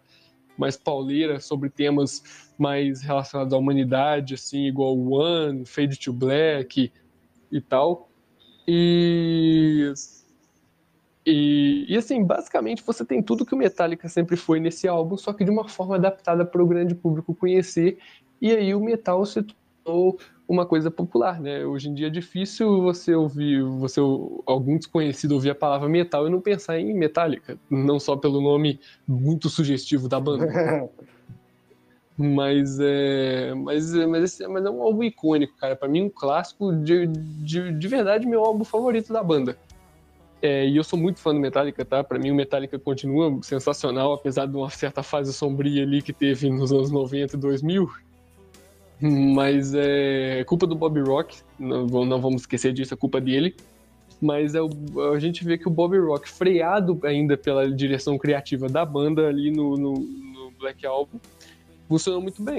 mais 0.56 0.74
pauleiras 0.74 1.44
sobre 1.44 1.68
temas 1.68 2.22
mais 2.58 3.02
relacionados 3.02 3.52
à 3.52 3.58
humanidade, 3.58 4.34
assim, 4.34 4.66
igual 4.66 4.96
One, 4.98 5.66
Fade 5.66 5.98
to 5.98 6.14
Black 6.14 6.90
e 7.52 7.60
tal. 7.60 8.08
E, 8.66 9.92
e, 11.26 11.84
e, 11.86 11.96
assim, 11.98 12.24
basicamente 12.24 12.82
você 12.82 13.04
tem 13.04 13.22
tudo 13.22 13.44
que 13.44 13.54
o 13.54 13.58
Metallica 13.58 14.08
sempre 14.08 14.34
foi 14.34 14.60
nesse 14.60 14.88
álbum, 14.88 15.18
só 15.18 15.34
que 15.34 15.44
de 15.44 15.50
uma 15.50 15.68
forma 15.68 15.96
adaptada 15.96 16.46
para 16.46 16.62
o 16.62 16.66
grande 16.66 16.94
público 16.94 17.34
conhecer. 17.34 17.98
E 18.40 18.50
aí 18.50 18.74
o 18.74 18.80
metal 18.80 19.26
se 19.26 19.44
tornou 19.84 20.18
uma 20.46 20.66
coisa 20.66 20.90
popular, 20.90 21.40
né? 21.40 21.64
Hoje 21.64 21.88
em 21.88 21.94
dia 21.94 22.09
é 22.09 22.11
difícil 22.11 22.83
você 22.83 23.14
ouvir, 23.14 23.62
você 23.62 24.00
algum 24.46 24.76
desconhecido 24.76 25.33
ouvir 25.33 25.50
a 25.50 25.54
palavra 25.54 25.88
metal 25.88 26.26
e 26.26 26.30
não 26.30 26.40
pensar 26.40 26.78
em 26.78 26.94
Metallica, 26.94 27.59
não 27.70 27.98
só 27.98 28.16
pelo 28.16 28.40
nome 28.40 28.78
muito 29.07 29.48
sugestivo 29.48 30.09
da 30.09 30.20
banda. 30.20 30.46
Mas 32.16 32.78
é, 32.80 33.52
mas, 33.54 33.92
mas, 33.92 34.38
mas 34.48 34.64
é 34.64 34.70
um 34.70 34.83
álbum 34.83 35.02
icônico, 35.02 35.57
cara. 35.57 35.74
Para 35.74 35.88
mim, 35.88 36.02
um 36.02 36.09
clássico 36.09 36.72
de, 36.72 37.09
de, 37.09 37.72
de 37.72 37.88
verdade, 37.88 38.24
meu 38.24 38.44
álbum 38.44 38.62
favorito 38.62 39.12
da 39.12 39.20
banda. 39.20 39.59
É, 40.40 40.64
e 40.64 40.76
eu 40.76 40.85
sou 40.85 40.98
muito 40.98 41.18
fã 41.18 41.35
do 41.35 41.40
Metallica, 41.40 41.85
tá? 41.85 42.04
Para 42.04 42.18
mim, 42.18 42.30
o 42.30 42.35
Metallica 42.35 42.78
continua 42.78 43.37
sensacional, 43.42 44.12
apesar 44.12 44.46
de 44.46 44.54
uma 44.54 44.70
certa 44.70 45.02
fase 45.02 45.33
sombria 45.33 45.83
ali 45.83 46.02
que 46.02 46.12
teve 46.12 46.48
nos 46.50 46.72
anos 46.72 46.90
90 46.90 47.35
e 47.35 47.40
2000. 47.40 47.90
Mas 49.00 49.74
é 49.74 50.44
culpa 50.44 50.66
do 50.66 50.74
Bob 50.74 51.00
Rock, 51.00 51.38
não, 51.59 51.87
não 52.04 52.20
vamos 52.20 52.42
esquecer 52.42 52.72
disso, 52.72 52.94
é 52.94 52.96
culpa 52.96 53.20
dele. 53.20 53.54
Mas 54.20 54.54
é 54.54 54.62
o, 54.62 54.70
a 55.12 55.18
gente 55.18 55.44
vê 55.44 55.59
que 55.59 55.68
o 55.68 55.70
Bob 55.70 55.98
Rock, 55.98 56.28
freado 56.30 56.98
ainda 57.02 57.37
pela 57.37 57.70
direção 57.70 58.16
criativa 58.16 58.68
da 58.68 58.85
banda 58.85 59.28
ali 59.28 59.50
no, 59.50 59.76
no, 59.76 59.92
no 59.94 60.50
Black 60.59 60.87
Album, 60.87 61.18
funcionou 61.88 62.22
muito 62.22 62.42
bem. 62.42 62.59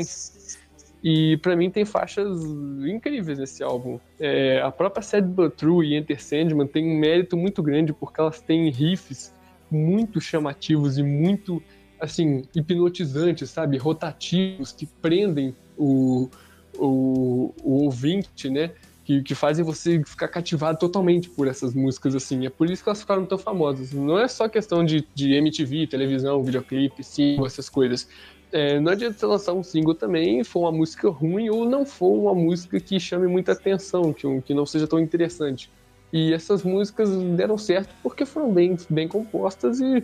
E 1.04 1.38
para 1.38 1.56
mim 1.56 1.70
tem 1.70 1.86
faixas 1.86 2.44
incríveis 2.86 3.40
nesse 3.40 3.64
álbum. 3.64 4.00
É, 4.20 4.62
a 4.62 4.72
própria 4.72 5.02
Sad 5.02 5.28
But 5.28 5.54
True 5.56 5.88
e 5.88 5.96
Enter 5.96 6.22
Sandman 6.22 6.68
tem 6.68 6.84
um 6.90 7.00
mérito 7.00 7.38
muito 7.38 7.62
grande 7.62 7.94
porque 7.94 8.20
elas 8.20 8.42
têm 8.42 8.70
riffs 8.70 9.34
muito 9.70 10.20
chamativos 10.20 10.98
e 10.98 11.04
muito 11.04 11.62
assim 12.00 12.44
hipnotizantes, 12.56 13.50
sabe, 13.50 13.78
rotativos 13.78 14.72
que 14.72 14.86
prendem 14.86 15.56
o, 15.78 16.30
o, 16.78 17.54
o 17.64 17.84
ouvinte, 17.84 18.50
né? 18.50 18.72
que, 19.06 19.22
que 19.22 19.36
fazem 19.36 19.64
você 19.64 20.02
ficar 20.04 20.28
cativado 20.28 20.80
totalmente 20.80 21.30
por 21.30 21.48
essas 21.48 21.76
músicas, 21.76 22.16
assim. 22.16 22.46
É 22.46 22.50
por 22.50 22.70
isso 22.70 22.84
que 22.84 22.90
elas 22.90 23.00
ficaram 23.00 23.24
tão 23.24 23.38
famosas. 23.38 23.94
Não 23.94 24.20
é 24.20 24.28
só 24.28 24.50
questão 24.50 24.84
de, 24.84 25.08
de 25.14 25.32
MTV, 25.36 25.86
televisão, 25.86 26.44
videoclipe, 26.44 27.04
single, 27.04 27.46
essas 27.46 27.70
coisas. 27.70 28.10
É, 28.52 28.80
não 28.80 28.92
adianta 28.92 29.18
você 29.18 29.26
lançar 29.28 29.54
um 29.54 29.64
single 29.64 29.94
também 29.94 30.44
for 30.44 30.62
uma 30.62 30.72
música 30.72 31.08
ruim 31.10 31.50
ou 31.50 31.70
não 31.70 31.86
for 31.86 32.14
uma 32.14 32.34
música 32.34 32.80
que 32.80 33.00
chame 33.00 33.28
muita 33.28 33.52
atenção, 33.52 34.12
que, 34.12 34.42
que 34.42 34.54
não 34.56 34.66
seja 34.66 34.88
tão 34.88 35.00
interessante. 35.00 35.70
E 36.12 36.34
essas 36.34 36.64
músicas 36.64 37.10
deram 37.36 37.58
certo 37.60 37.94
porque 38.02 38.26
foram 38.26 38.52
bem, 38.52 38.76
bem 38.90 39.08
compostas 39.08 39.80
e, 39.82 40.04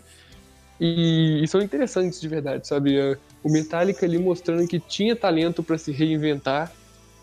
e, 0.79 1.43
e 1.43 1.47
são 1.47 1.59
interessantes 1.59 2.21
de 2.21 2.27
verdade, 2.27 2.67
sabe? 2.67 3.17
O 3.43 3.49
Metallica 3.49 4.05
ali 4.05 4.19
mostrando 4.19 4.67
que 4.67 4.79
tinha 4.79 5.15
talento 5.15 5.63
para 5.63 5.77
se 5.77 5.91
reinventar 5.91 6.71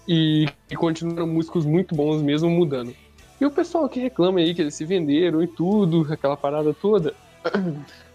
e, 0.06 0.46
e 0.70 0.76
continuaram 0.76 1.26
músicos 1.26 1.64
muito 1.64 1.94
bons 1.94 2.22
mesmo 2.22 2.50
mudando. 2.50 2.94
E 3.40 3.44
o 3.44 3.50
pessoal 3.50 3.88
que 3.88 4.00
reclama 4.00 4.40
aí 4.40 4.54
que 4.54 4.62
eles 4.62 4.74
se 4.74 4.84
venderam 4.84 5.42
e 5.42 5.46
tudo, 5.46 6.06
aquela 6.10 6.36
parada 6.36 6.74
toda. 6.74 7.14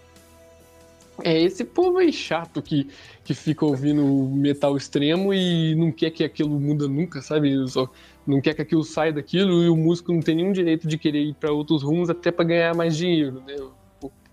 É 1.22 1.40
esse 1.40 1.64
povo 1.64 1.98
aí 1.98 2.12
chato 2.12 2.60
que, 2.60 2.88
que 3.22 3.34
fica 3.34 3.64
ouvindo 3.64 4.04
metal 4.34 4.76
extremo 4.76 5.32
e 5.32 5.72
não 5.76 5.92
quer 5.92 6.10
que 6.10 6.24
aquilo 6.24 6.58
muda 6.58 6.88
nunca, 6.88 7.22
sabe? 7.22 7.68
Só 7.68 7.88
não 8.26 8.40
quer 8.40 8.54
que 8.54 8.62
aquilo 8.62 8.82
saia 8.82 9.12
daquilo 9.12 9.62
e 9.62 9.68
o 9.68 9.76
músico 9.76 10.12
não 10.12 10.20
tem 10.20 10.34
nenhum 10.34 10.50
direito 10.50 10.88
de 10.88 10.98
querer 10.98 11.22
ir 11.22 11.34
para 11.34 11.52
outros 11.52 11.84
rumos 11.84 12.10
até 12.10 12.32
para 12.32 12.44
ganhar 12.44 12.74
mais 12.74 12.96
dinheiro, 12.96 13.40
né? 13.46 13.54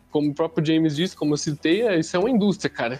Como 0.09 0.31
o 0.31 0.33
próprio 0.33 0.65
James 0.65 0.95
disse, 0.95 1.15
como 1.15 1.33
eu 1.33 1.37
citei, 1.37 1.83
é, 1.83 1.99
isso 1.99 2.15
é 2.17 2.19
uma 2.19 2.31
indústria, 2.31 2.69
cara. 2.69 2.99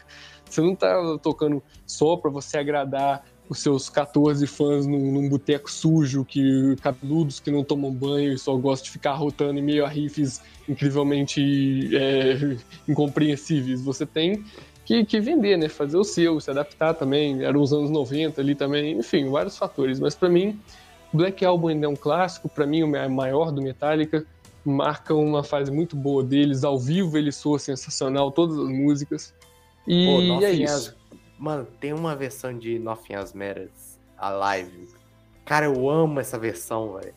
Você 0.53 0.61
não 0.61 0.75
tá 0.75 1.17
tocando 1.21 1.61
só 1.85 2.15
para 2.17 2.29
você 2.29 2.57
agradar 2.57 3.23
os 3.51 3.59
seus 3.59 3.89
14 3.89 4.47
fãs 4.47 4.87
num, 4.87 5.11
num 5.11 5.27
boteco 5.27 5.69
sujo, 5.69 6.23
que 6.23 6.75
cabeludos 6.81 7.39
que 7.39 7.51
não 7.51 7.65
tomam 7.65 7.91
banho 7.91 8.31
e 8.31 8.37
só 8.37 8.55
gostam 8.55 8.85
de 8.85 8.91
ficar 8.91 9.13
rotando 9.13 9.59
em 9.59 9.61
meio 9.61 9.85
a 9.85 9.89
riffs 9.89 10.41
incrivelmente 10.69 11.93
é, 11.93 12.57
incompreensíveis. 12.87 13.81
Você 13.81 14.05
tem 14.05 14.43
que, 14.85 15.03
que, 15.03 15.19
vender, 15.19 15.57
né? 15.57 15.67
Fazer 15.67 15.97
o 15.97 16.03
seu, 16.03 16.39
se 16.39 16.49
adaptar 16.49 16.93
também. 16.93 17.43
Eram 17.43 17.61
os 17.61 17.73
anos 17.73 17.89
90 17.89 18.39
ali 18.39 18.55
também, 18.55 18.97
enfim, 18.97 19.29
vários 19.29 19.57
fatores. 19.57 19.99
Mas 19.99 20.15
para 20.15 20.29
mim, 20.29 20.59
Black 21.13 21.43
Album 21.43 21.67
ainda 21.67 21.85
é 21.85 21.89
um 21.89 21.95
clássico, 21.95 22.47
para 22.47 22.65
mim 22.65 22.83
o 22.83 23.09
maior 23.09 23.51
do 23.51 23.61
Metallica. 23.61 24.25
Marca 24.63 25.13
uma 25.13 25.43
fase 25.43 25.71
muito 25.71 25.95
boa 25.95 26.23
deles, 26.23 26.63
ao 26.63 26.79
vivo 26.79 27.17
ele 27.17 27.31
soa 27.31 27.59
sensacional, 27.59 28.31
todas 28.31 28.57
as 28.57 28.69
músicas. 28.69 29.33
E 29.87 30.05
Pô, 30.05 30.45
é 30.45 30.51
isso. 30.51 30.95
Mano, 31.37 31.65
tem 31.79 31.91
uma 31.93 32.15
versão 32.15 32.57
de 32.57 32.77
Nothing 32.77 33.15
As 33.15 33.33
Matters, 33.33 33.99
a 34.17 34.29
live. 34.29 34.87
Cara, 35.45 35.65
eu 35.65 35.89
amo 35.89 36.19
essa 36.19 36.37
versão, 36.37 36.93
velho. 36.93 37.15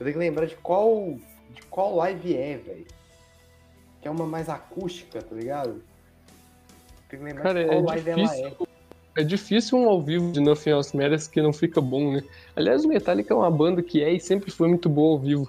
Eu 0.00 0.04
tenho 0.04 0.12
que 0.12 0.18
lembrar 0.18 0.46
de 0.46 0.56
qual, 0.56 1.18
de 1.50 1.62
qual 1.70 1.94
live 1.96 2.34
é, 2.34 2.56
velho. 2.56 2.86
Que 4.00 4.08
é 4.08 4.10
uma 4.10 4.26
mais 4.26 4.48
acústica, 4.48 5.22
tá 5.22 5.34
ligado? 5.34 5.82
Tem 7.08 7.18
que 7.18 7.24
lembrar 7.24 7.42
Cara, 7.42 7.62
de 7.62 7.68
qual 7.68 7.78
é 7.78 7.82
live 7.82 8.14
difícil, 8.14 8.46
ela 8.46 8.56
é. 8.66 8.72
É 9.14 9.22
difícil 9.22 9.78
um 9.78 9.88
ao 9.88 10.00
vivo 10.00 10.32
de 10.32 10.40
Nothing 10.40 10.70
Else 10.70 10.96
Matters 10.96 11.28
que 11.28 11.42
não 11.42 11.52
fica 11.52 11.80
bom, 11.80 12.12
né? 12.12 12.22
Aliás, 12.56 12.84
o 12.84 12.88
Metallica 12.88 13.34
é 13.34 13.36
uma 13.36 13.50
banda 13.50 13.82
que 13.82 14.02
é 14.02 14.10
e 14.10 14.18
sempre 14.18 14.50
foi 14.50 14.68
muito 14.68 14.88
boa 14.88 15.12
ao 15.12 15.18
vivo. 15.18 15.46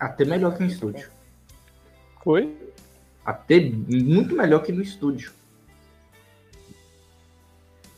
Até 0.00 0.24
melhor 0.24 0.56
que 0.56 0.64
no 0.64 0.68
estúdio. 0.68 1.08
Foi? 2.24 2.54
Até 3.28 3.60
muito 3.60 4.34
melhor 4.34 4.62
que 4.62 4.72
no 4.72 4.80
estúdio. 4.80 5.32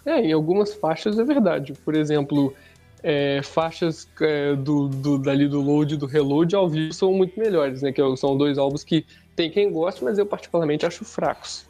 É, 0.04 0.18
em 0.18 0.32
algumas 0.32 0.74
faixas 0.74 1.20
é 1.20 1.22
verdade. 1.22 1.72
Por 1.84 1.94
exemplo, 1.94 2.52
é, 3.00 3.40
faixas 3.40 4.08
é, 4.20 4.56
do, 4.56 4.88
do, 4.88 5.18
dali 5.18 5.46
do 5.46 5.60
load 5.60 5.94
e 5.94 5.96
do 5.96 6.06
reload 6.06 6.56
ao 6.56 6.68
vivo 6.68 6.92
são 6.92 7.12
muito 7.12 7.38
melhores, 7.38 7.80
né? 7.80 7.92
Que 7.92 8.02
são 8.16 8.36
dois 8.36 8.58
álbuns 8.58 8.82
que 8.82 9.06
tem 9.36 9.48
quem 9.48 9.70
gosta, 9.70 10.04
mas 10.04 10.18
eu 10.18 10.26
particularmente 10.26 10.84
acho 10.84 11.04
fracos. 11.04 11.64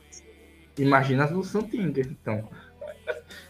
Imagina 0.79 1.25
as 1.25 1.31
do 1.31 1.45
Santinger, 1.45 2.09
então. 2.11 2.49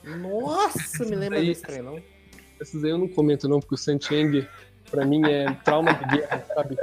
Nossa, 0.02 1.04
me 1.04 1.14
lembra 1.14 1.40
desse 1.40 1.62
trem, 1.62 1.82
não? 1.82 2.02
Essas 2.60 2.82
aí 2.82 2.90
eu 2.90 2.98
não 2.98 3.06
comento 3.06 3.48
não, 3.48 3.60
porque 3.60 3.76
o 3.76 3.78
Santinger, 3.78 4.48
pra 4.90 5.04
mim, 5.04 5.24
é 5.24 5.52
trauma 5.64 5.94
de 5.94 6.16
guerra, 6.16 6.44
sabe? 6.52 6.76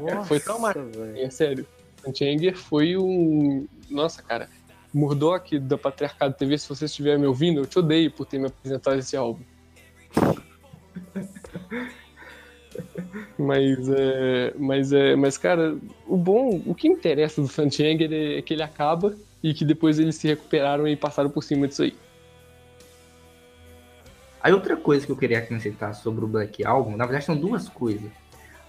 Nossa, 0.00 0.24
foi 0.24 0.40
traumático, 0.40 0.88
é 1.14 1.28
sério. 1.28 1.66
Santinger 2.02 2.56
foi 2.56 2.96
um... 2.96 3.66
Nossa, 3.90 4.22
cara 4.22 4.48
Murdoch 4.92 5.58
da 5.58 5.78
Patriarcado 5.78 6.34
TV, 6.34 6.58
se 6.58 6.68
você 6.68 6.84
estiver 6.84 7.18
me 7.18 7.26
ouvindo, 7.26 7.60
eu 7.60 7.66
te 7.66 7.78
odeio 7.78 8.10
por 8.10 8.26
ter 8.26 8.38
me 8.38 8.46
apresentado 8.46 8.98
esse 8.98 9.16
álbum. 9.16 9.42
mas 13.38 13.88
é, 13.88 14.52
mas 14.58 14.92
é, 14.92 15.16
mas 15.16 15.38
cara, 15.38 15.78
o 16.06 16.16
bom, 16.16 16.60
o 16.66 16.74
que 16.74 16.88
interessa 16.88 17.40
do 17.40 17.48
Santianger 17.48 18.10
é 18.12 18.42
que 18.42 18.52
ele 18.52 18.62
acaba 18.62 19.14
e 19.42 19.54
que 19.54 19.64
depois 19.64 19.98
eles 19.98 20.16
se 20.16 20.28
recuperaram 20.28 20.86
e 20.86 20.96
passaram 20.96 21.30
por 21.30 21.42
cima 21.42 21.66
disso 21.68 21.82
aí. 21.82 21.94
Aí 24.42 24.52
outra 24.52 24.76
coisa 24.76 25.06
que 25.06 25.12
eu 25.12 25.16
queria 25.16 25.38
acrescentar 25.38 25.94
sobre 25.94 26.24
o 26.24 26.28
Black 26.28 26.64
Album, 26.64 26.96
na 26.96 27.04
verdade 27.04 27.26
são 27.26 27.36
duas 27.36 27.68
coisas. 27.68 28.10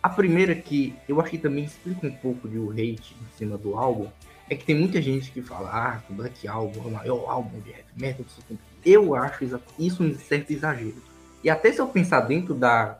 A 0.01 0.09
primeira 0.09 0.55
que 0.55 0.95
eu 1.07 1.21
acho 1.21 1.31
que 1.31 1.37
também 1.37 1.63
explica 1.63 2.07
um 2.07 2.11
pouco 2.11 2.49
de 2.49 2.57
o 2.57 2.71
hate 2.71 3.15
em 3.21 3.37
cima 3.37 3.57
do 3.57 3.77
álbum, 3.77 4.07
é 4.49 4.55
que 4.55 4.65
tem 4.65 4.75
muita 4.75 5.01
gente 5.01 5.31
que 5.31 5.41
fala, 5.41 5.69
ah, 5.71 6.01
o 6.09 6.13
Black 6.13 6.47
Album 6.47 6.81
é 6.83 6.87
o 6.87 6.91
maior 6.91 7.29
álbum 7.29 7.59
de 7.61 7.69
heavy 7.69 7.83
metal 7.95 8.25
do 8.25 8.43
tempo. 8.43 8.61
Eu 8.83 9.15
acho 9.15 9.45
isso 9.79 10.03
um 10.03 10.13
certo 10.15 10.51
exagero. 10.51 11.01
E 11.43 11.49
até 11.49 11.71
se 11.71 11.79
eu 11.79 11.87
pensar 11.87 12.21
dentro 12.21 12.53
da 12.53 12.97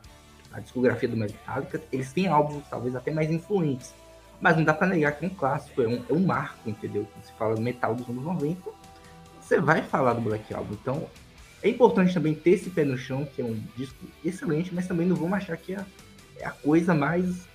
discografia 0.60 1.08
do 1.08 1.16
Metallica, 1.16 1.82
eles 1.92 2.12
têm 2.12 2.26
álbuns 2.28 2.64
talvez 2.70 2.94
até 2.94 3.10
mais 3.10 3.30
influentes. 3.30 3.92
Mas 4.40 4.56
não 4.56 4.64
dá 4.64 4.72
pra 4.72 4.86
negar 4.86 5.12
que 5.12 5.24
é 5.24 5.28
um 5.28 5.34
clássico, 5.34 5.82
é 5.82 5.88
um, 5.88 6.02
é 6.08 6.12
um 6.12 6.24
marco, 6.24 6.68
entendeu? 6.68 7.06
Quando 7.12 7.24
se 7.24 7.32
fala 7.34 7.60
metal 7.60 7.94
dos 7.94 8.08
anos 8.08 8.24
90, 8.24 8.70
você 9.40 9.60
vai 9.60 9.82
falar 9.82 10.14
do 10.14 10.20
Black 10.20 10.54
Album. 10.54 10.74
Então, 10.80 11.06
é 11.62 11.68
importante 11.68 12.14
também 12.14 12.34
ter 12.34 12.50
esse 12.50 12.70
pé 12.70 12.84
no 12.84 12.96
chão, 12.96 13.26
que 13.26 13.42
é 13.42 13.44
um 13.44 13.62
disco 13.76 14.04
excelente, 14.24 14.74
mas 14.74 14.88
também 14.88 15.06
não 15.06 15.14
vamos 15.14 15.34
achar 15.34 15.56
que 15.56 15.74
é, 15.74 15.84
é 16.42 16.46
a 16.46 16.50
coisa 16.50 16.92
mais 16.92 17.48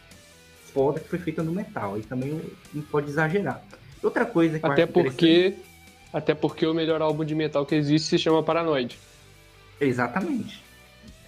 foda 0.73 1.00
que 1.00 1.10
foi 1.10 1.19
feita 1.19 1.43
no 1.43 1.52
metal. 1.52 1.95
Aí 1.95 2.02
também 2.02 2.41
não 2.73 2.82
pode 2.84 3.10
exagerar. 3.10 3.62
Outra 4.02 4.26
coisa 4.26 4.60
que 4.60 4.65
até 4.65 4.86
porque 4.86 5.56
Até 6.13 6.34
porque 6.34 6.65
o 6.65 6.73
melhor 6.73 7.02
álbum 7.02 7.26
de 7.26 7.36
metal 7.36 7.65
que 7.65 7.76
existe 7.76 8.08
se 8.08 8.17
chama 8.17 8.41
Paranoid. 8.41 8.97
Exatamente. 9.80 10.63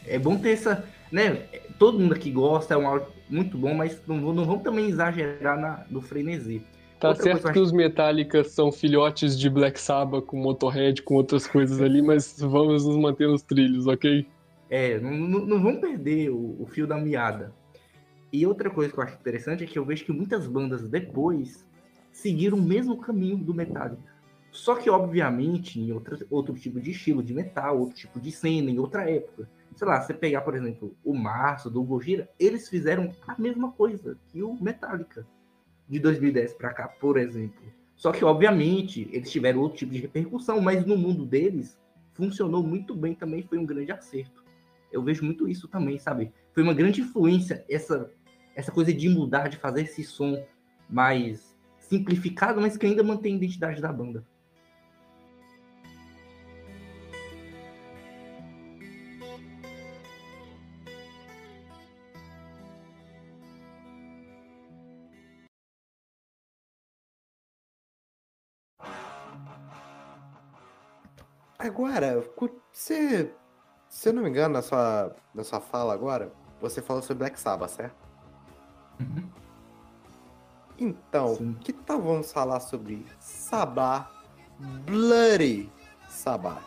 É 0.08 0.18
bom 0.18 0.38
ter 0.38 0.52
essa. 0.52 0.86
Né? 1.12 1.44
Todo 1.78 2.00
mundo 2.00 2.14
aqui 2.14 2.32
gosta, 2.32 2.74
é 2.74 2.78
um 2.78 2.88
álbum 2.88 3.06
muito 3.30 3.58
bom, 3.58 3.74
mas 3.74 4.00
não, 4.08 4.18
não 4.18 4.46
vamos 4.46 4.64
também 4.64 4.88
exagerar 4.88 5.60
na, 5.60 5.84
no 5.90 6.02
frenesi. 6.02 6.62
Tá 7.00 7.10
Outra 7.10 7.24
certo 7.24 7.48
que, 7.48 7.54
que 7.54 7.60
os 7.60 7.72
Metallica 7.72 8.44
são 8.44 8.72
filhotes 8.72 9.40
de 9.40 9.50
Black 9.50 9.80
Sabbath 9.80 10.26
com 10.26 10.38
Motorhead, 10.38 11.02
com 11.02 11.16
outras 11.16 11.48
coisas 11.48 11.82
ali, 11.82 12.02
mas 12.02 12.36
vamos 12.40 12.86
nos 12.86 12.98
manter 12.98 13.28
nos 13.28 13.42
trilhos, 13.42 13.88
ok? 13.88 14.28
É, 14.70 15.00
não, 15.00 15.12
não, 15.12 15.62
vamos 15.62 15.82
perder 15.82 16.30
o, 16.30 16.62
o, 16.62 16.68
fio 16.68 16.86
da 16.86 16.98
meada. 16.98 17.54
E 18.32 18.46
outra 18.46 18.70
coisa 18.70 18.94
que 18.94 19.00
eu 19.00 19.04
acho 19.04 19.16
interessante 19.16 19.64
é 19.64 19.68
que 19.68 19.80
eu 19.80 19.86
vejo 19.86 20.06
que 20.06 20.12
muitas 20.12 20.46
bandas 20.46 20.88
depois 20.88 21.66
seguir 22.12 22.54
o 22.54 22.62
mesmo 22.62 22.98
caminho 22.98 23.38
do 23.38 23.54
Metallica. 23.54 24.20
Só 24.52 24.76
que, 24.76 24.90
obviamente, 24.90 25.80
em 25.80 25.92
outra, 25.92 26.18
outro 26.30 26.54
tipo 26.54 26.80
de 26.80 26.92
estilo 26.92 27.24
de 27.24 27.34
metal, 27.34 27.80
outro 27.80 27.96
tipo 27.96 28.20
de 28.20 28.32
cena, 28.32 28.70
em 28.70 28.80
outra 28.80 29.10
época. 29.10 29.50
Sei 29.76 29.88
lá, 29.88 30.02
você 30.02 30.14
pegar, 30.14 30.42
por 30.42 30.56
exemplo, 30.56 30.96
o 31.04 31.14
Março, 31.14 31.70
do 31.70 31.84
Gojira, 31.84 32.30
eles 32.40 32.68
fizeram 32.68 33.12
a 33.28 33.40
mesma 33.40 33.72
coisa 33.72 34.18
que 34.28 34.44
o 34.44 34.54
Metallica 34.62 35.26
de 35.88 36.00
2010 36.00 36.54
para 36.54 36.74
cá, 36.74 36.88
por 36.88 37.18
exemplo. 37.18 37.62
Só 37.96 38.12
que, 38.12 38.24
obviamente, 38.24 39.10
eles 39.12 39.32
tiveram 39.32 39.62
outro 39.62 39.80
tipo 39.80 39.92
de 39.92 40.00
repercussão, 40.00 40.62
mas 40.62 40.86
no 40.86 40.98
mundo 40.98 41.26
deles 41.26 41.80
funcionou 42.14 42.62
muito 42.62 42.94
bem 42.96 43.16
também, 43.16 43.44
foi 43.44 43.58
um 43.58 43.66
grande 43.66 43.92
acerto. 43.92 44.39
Eu 44.92 45.04
vejo 45.04 45.24
muito 45.24 45.48
isso 45.48 45.68
também, 45.68 46.00
sabe? 46.00 46.34
Foi 46.54 46.64
uma 46.64 46.74
grande 46.74 47.02
influência 47.02 47.66
essa 47.70 48.12
essa 48.56 48.72
coisa 48.72 48.94
de 48.94 49.08
mudar, 49.08 49.48
de 49.48 49.58
fazer 49.58 49.84
esse 49.84 50.04
som 50.04 50.44
mais 50.90 51.56
simplificado, 51.78 52.60
mas 52.60 52.76
que 52.76 52.86
ainda 52.86 53.04
mantém 53.04 53.34
a 53.34 53.38
identidade 53.38 53.82
da 53.82 53.94
banda. 53.94 54.26
Agora, 71.58 72.24
você, 72.72 73.32
se 74.00 74.08
eu 74.08 74.14
não 74.14 74.24
me 74.24 74.30
engano, 74.30 74.54
na 74.54 74.62
sua, 74.62 75.14
na 75.36 75.44
sua 75.44 75.60
fala 75.60 75.94
agora, 75.94 76.32
você 76.62 76.82
falou 76.82 77.02
sobre 77.02 77.16
Black 77.16 77.38
Sabbath, 77.38 77.72
certo? 77.72 77.98
Uhum. 78.98 79.30
Então, 80.78 81.36
Sim. 81.36 81.54
que 81.60 81.74
tal 81.74 82.02
vamos 82.02 82.32
falar 82.32 82.62
sobre 82.62 83.06
Sabá 83.20 84.10
Bloody 84.86 85.70
Sabá? 86.08 86.62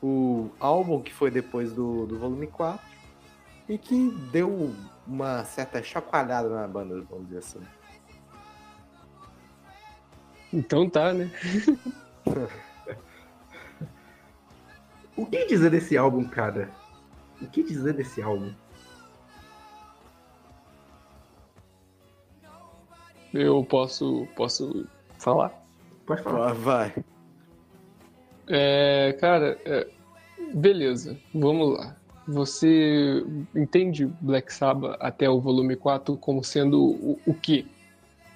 O 0.00 0.50
álbum 0.60 1.02
que 1.02 1.12
foi 1.12 1.32
depois 1.32 1.72
do, 1.72 2.06
do 2.06 2.16
volume 2.16 2.46
4 2.46 2.80
e 3.68 3.76
que 3.76 4.08
deu 4.30 4.72
uma 5.04 5.44
certa 5.46 5.82
chacoalhada 5.82 6.48
na 6.48 6.68
banda, 6.68 7.04
vamos 7.10 7.26
dizer 7.26 7.38
assim. 7.38 7.60
Então 10.52 10.88
tá, 10.88 11.12
né? 11.12 11.28
o 15.18 15.26
que 15.26 15.46
dizer 15.46 15.70
desse 15.70 15.96
álbum, 15.96 16.24
cara? 16.24 16.70
O 17.42 17.46
que 17.46 17.62
dizer 17.62 17.92
desse 17.92 18.22
álbum? 18.22 18.52
Eu 23.34 23.64
posso, 23.64 24.28
posso 24.36 24.86
falar? 25.18 25.52
Pode 26.06 26.22
falar. 26.22 26.52
Vai. 26.54 26.94
É, 28.46 29.16
cara, 29.20 29.58
é, 29.64 29.88
beleza, 30.54 31.18
vamos 31.34 31.76
lá. 31.76 31.96
Você 32.26 33.24
entende 33.54 34.06
Black 34.20 34.52
Sabbath 34.52 34.96
até 35.00 35.28
o 35.28 35.40
volume 35.40 35.74
4 35.74 36.16
como 36.16 36.44
sendo 36.44 36.80
o, 36.80 37.20
o 37.26 37.34
quê? 37.34 37.66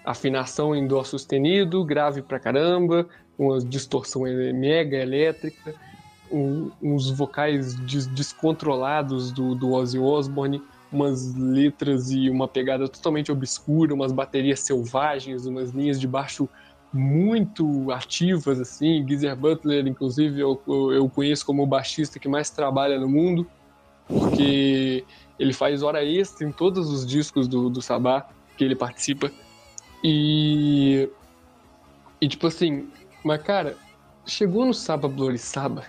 Afinação 0.05 0.75
em 0.75 0.87
dó 0.87 1.05
sustenido, 1.05 1.85
grave 1.85 2.23
pra 2.23 2.41
caramba, 2.41 3.07
uma 3.39 3.61
distorção 3.61 4.23
mega 4.23 4.97
elétrica, 4.97 5.75
uns 6.33 7.11
vocais 7.11 7.75
des 7.75 8.07
descontrolados 8.07 9.31
do, 9.31 9.55
do 9.55 9.73
Ozzy 9.73 9.99
Osbourne, 9.99 10.63
umas 10.91 11.35
letras 11.35 12.11
e 12.11 12.29
uma 12.29 12.47
pegada 12.47 12.89
totalmente 12.89 13.31
obscura, 13.31 13.95
umas 13.95 14.13
baterias 14.13 14.61
selvagens, 14.61 15.47
umas 15.47 15.71
linhas 15.71 16.01
de 16.01 16.07
baixo 16.07 16.49
muito 16.93 17.91
ativas, 17.91 18.61
assim. 18.61 19.07
Geezer 19.07 19.35
Butler, 19.35 19.87
inclusive, 19.87 20.41
eu, 20.41 20.61
eu 20.67 21.09
conheço 21.09 21.47
como 21.47 21.63
o 21.63 21.67
baixista 21.67 22.19
que 22.19 22.29
mais 22.29 22.51
trabalha 22.51 22.99
no 22.99 23.09
mundo, 23.09 23.47
porque 24.07 25.05
ele 25.39 25.53
faz 25.53 25.83
hora 25.83 26.05
extra 26.05 26.47
em 26.47 26.53
todos 26.53 26.91
os 26.91 27.07
discos 27.07 27.49
do, 27.49 27.71
do 27.71 27.81
Sabá 27.81 28.29
que 28.57 28.65
ele 28.65 28.77
participa. 28.77 29.31
E. 30.05 31.09
E 32.21 32.29
tipo 32.29 32.47
assim, 32.47 32.89
mas 33.25 33.43
cara, 33.43 33.77
chegou 34.25 34.65
no 34.65 34.73
Saba 34.73 35.09
Bloody 35.09 35.39
Saba, 35.39 35.85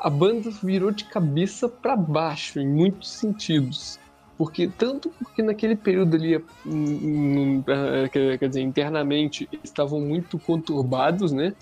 a 0.00 0.08
banda 0.08 0.50
virou 0.62 0.90
de 0.90 1.04
cabeça 1.04 1.68
para 1.68 1.94
baixo 1.94 2.58
em 2.58 2.66
muitos 2.66 3.10
sentidos. 3.10 3.98
Porque, 4.38 4.66
tanto 4.66 5.10
porque 5.10 5.42
naquele 5.42 5.76
período 5.76 6.16
ali, 6.16 6.38
hum, 6.64 7.62
hum, 7.62 7.64
quer 8.10 8.48
dizer, 8.48 8.62
internamente, 8.62 9.46
estavam 9.62 10.00
muito 10.00 10.38
conturbados, 10.38 11.30
né? 11.30 11.54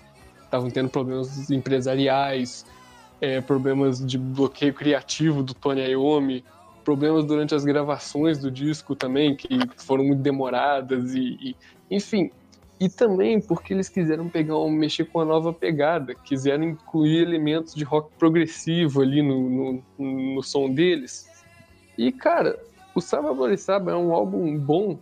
Estavam 0.45 0.69
tendo 0.71 0.89
problemas 0.89 1.51
empresariais, 1.51 2.65
é, 3.19 3.41
problemas 3.41 4.03
de 4.03 4.17
bloqueio 4.17 4.73
criativo 4.73 5.43
do 5.43 5.53
Tony 5.53 5.81
Iommi, 5.81 6.45
problemas 6.85 7.25
durante 7.25 7.53
as 7.53 7.65
gravações 7.65 8.37
do 8.39 8.49
disco 8.49 8.95
também, 8.95 9.35
que 9.35 9.47
foram 9.75 10.05
muito 10.05 10.21
demoradas, 10.21 11.13
e, 11.13 11.37
e 11.41 11.55
enfim. 11.91 12.31
E 12.79 12.87
também 12.87 13.41
porque 13.41 13.73
eles 13.73 13.89
quiseram 13.89 14.29
pegar 14.29 14.57
um, 14.57 14.71
mexer 14.71 15.05
com 15.05 15.19
a 15.19 15.25
nova 15.25 15.51
pegada, 15.51 16.15
quiseram 16.15 16.63
incluir 16.63 17.21
elementos 17.23 17.75
de 17.75 17.83
rock 17.83 18.09
progressivo 18.17 19.01
ali 19.01 19.21
no, 19.21 19.49
no, 19.97 20.33
no 20.35 20.41
som 20.41 20.73
deles. 20.73 21.29
E, 21.97 22.11
cara, 22.11 22.57
o 22.95 23.01
Saba 23.01 23.57
Saba 23.57 23.91
é 23.91 23.95
um 23.95 24.13
álbum 24.13 24.57
bom. 24.57 24.97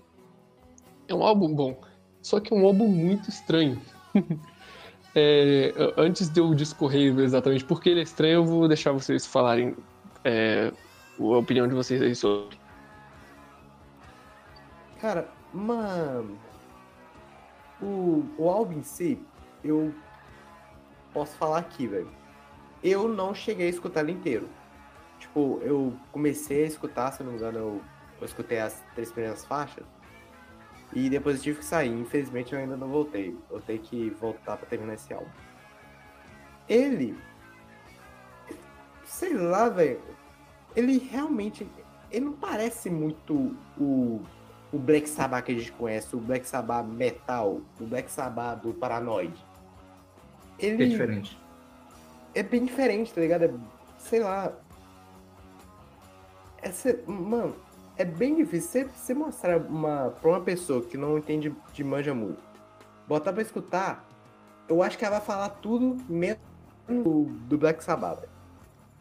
É 1.07 1.13
um 1.13 1.21
álbum 1.21 1.53
bom. 1.53 1.79
Só 2.21 2.39
que 2.39 2.51
é 2.51 2.57
um 2.57 2.65
álbum 2.65 2.87
muito 2.87 3.29
estranho. 3.29 3.79
é, 5.15 5.71
antes 5.95 6.29
de 6.29 6.39
eu 6.39 6.53
discorrer 6.55 7.17
exatamente 7.19 7.63
porque 7.63 7.89
ele 7.89 7.99
é 7.99 8.03
estranho, 8.03 8.33
eu 8.33 8.45
vou 8.45 8.67
deixar 8.67 8.91
vocês 8.91 9.25
falarem 9.25 9.75
é, 10.23 10.73
a 11.19 11.37
opinião 11.37 11.67
de 11.67 11.75
vocês 11.75 12.01
aí 12.01 12.15
sobre. 12.15 12.57
Cara, 14.99 15.29
uma. 15.53 16.25
O, 17.81 18.25
o 18.37 18.49
álbum 18.49 18.79
em 18.79 18.83
si, 18.83 19.21
eu 19.63 19.93
posso 21.13 21.35
falar 21.37 21.59
aqui, 21.59 21.87
velho. 21.87 22.09
Eu 22.83 23.07
não 23.07 23.33
cheguei 23.33 23.67
a 23.67 23.69
escutar 23.69 24.01
ele 24.01 24.11
inteiro 24.11 24.47
tipo, 25.19 25.59
eu 25.61 25.93
comecei 26.11 26.63
a 26.63 26.67
escutar, 26.67 27.11
se 27.11 27.23
não 27.23 27.31
me 27.31 27.37
engano, 27.37 27.57
eu, 27.57 27.81
eu 28.19 28.25
escutei 28.25 28.59
as 28.59 28.83
três 28.93 29.11
primeiras 29.11 29.45
faixas. 29.45 29.85
E 30.93 31.09
depois 31.09 31.37
eu 31.37 31.43
tive 31.43 31.59
que 31.59 31.65
sair. 31.65 31.91
Infelizmente 31.91 32.53
eu 32.53 32.59
ainda 32.59 32.77
não 32.77 32.87
voltei. 32.87 33.37
Eu 33.51 33.59
tenho 33.61 33.79
que 33.79 34.09
voltar 34.11 34.55
para 34.57 34.67
terminar 34.67 34.93
esse 34.93 35.13
álbum. 35.13 35.29
Ele. 36.67 37.17
Sei 39.03 39.33
lá, 39.33 39.67
velho. 39.67 40.01
Ele 40.75 40.97
realmente. 40.97 41.67
Ele 42.09 42.25
não 42.25 42.33
parece 42.33 42.89
muito 42.89 43.53
o, 43.77 44.21
o 44.71 44.77
Black 44.77 45.07
Sabbath 45.07 45.45
que 45.45 45.51
a 45.51 45.55
gente 45.55 45.71
conhece, 45.71 46.15
o 46.15 46.19
Black 46.19 46.47
Sabbath 46.47 46.85
metal, 46.85 47.61
o 47.79 47.85
Black 47.85 48.11
Sabbath 48.11 48.61
do 48.61 48.73
Paranoid. 48.73 49.33
Ele. 50.59 50.83
É 50.83 50.87
diferente. 50.87 51.39
É 52.35 52.43
bem 52.43 52.65
diferente, 52.65 53.13
tá 53.13 53.21
ligado? 53.21 53.43
É, 53.45 53.53
sei 53.97 54.19
lá. 54.19 54.51
É 56.61 56.71
ser, 56.71 57.03
mano, 57.07 57.55
é 57.97 58.03
bem 58.03 58.35
difícil 58.35 58.89
você, 58.89 59.13
mostrar 59.13 59.57
uma, 59.57 60.09
pra 60.21 60.29
uma 60.29 60.41
pessoa 60.41 60.81
que 60.81 60.97
não 60.97 61.17
entende 61.17 61.53
de 61.71 61.83
manja 61.83 62.13
muito, 62.13 62.41
botar 63.07 63.31
pra 63.31 63.41
escutar, 63.41 64.07
eu 64.67 64.81
acho 64.81 64.97
que 64.97 65.05
ela 65.05 65.17
vai 65.17 65.25
falar 65.25 65.49
tudo 65.49 65.97
menos 66.09 66.39
do, 66.87 67.25
do 67.47 67.57
Black 67.57 67.83
Sabbath. 67.83 68.27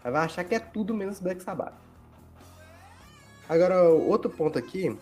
Ela 0.05 0.13
vai 0.13 0.25
achar 0.27 0.45
que 0.45 0.55
é 0.55 0.61
tudo 0.61 0.95
menos 0.95 1.19
Black 1.19 1.43
Sabbath. 1.43 1.75
Agora, 3.49 3.83
outro 3.89 4.31
ponto 4.31 4.59
aqui, 4.59 4.97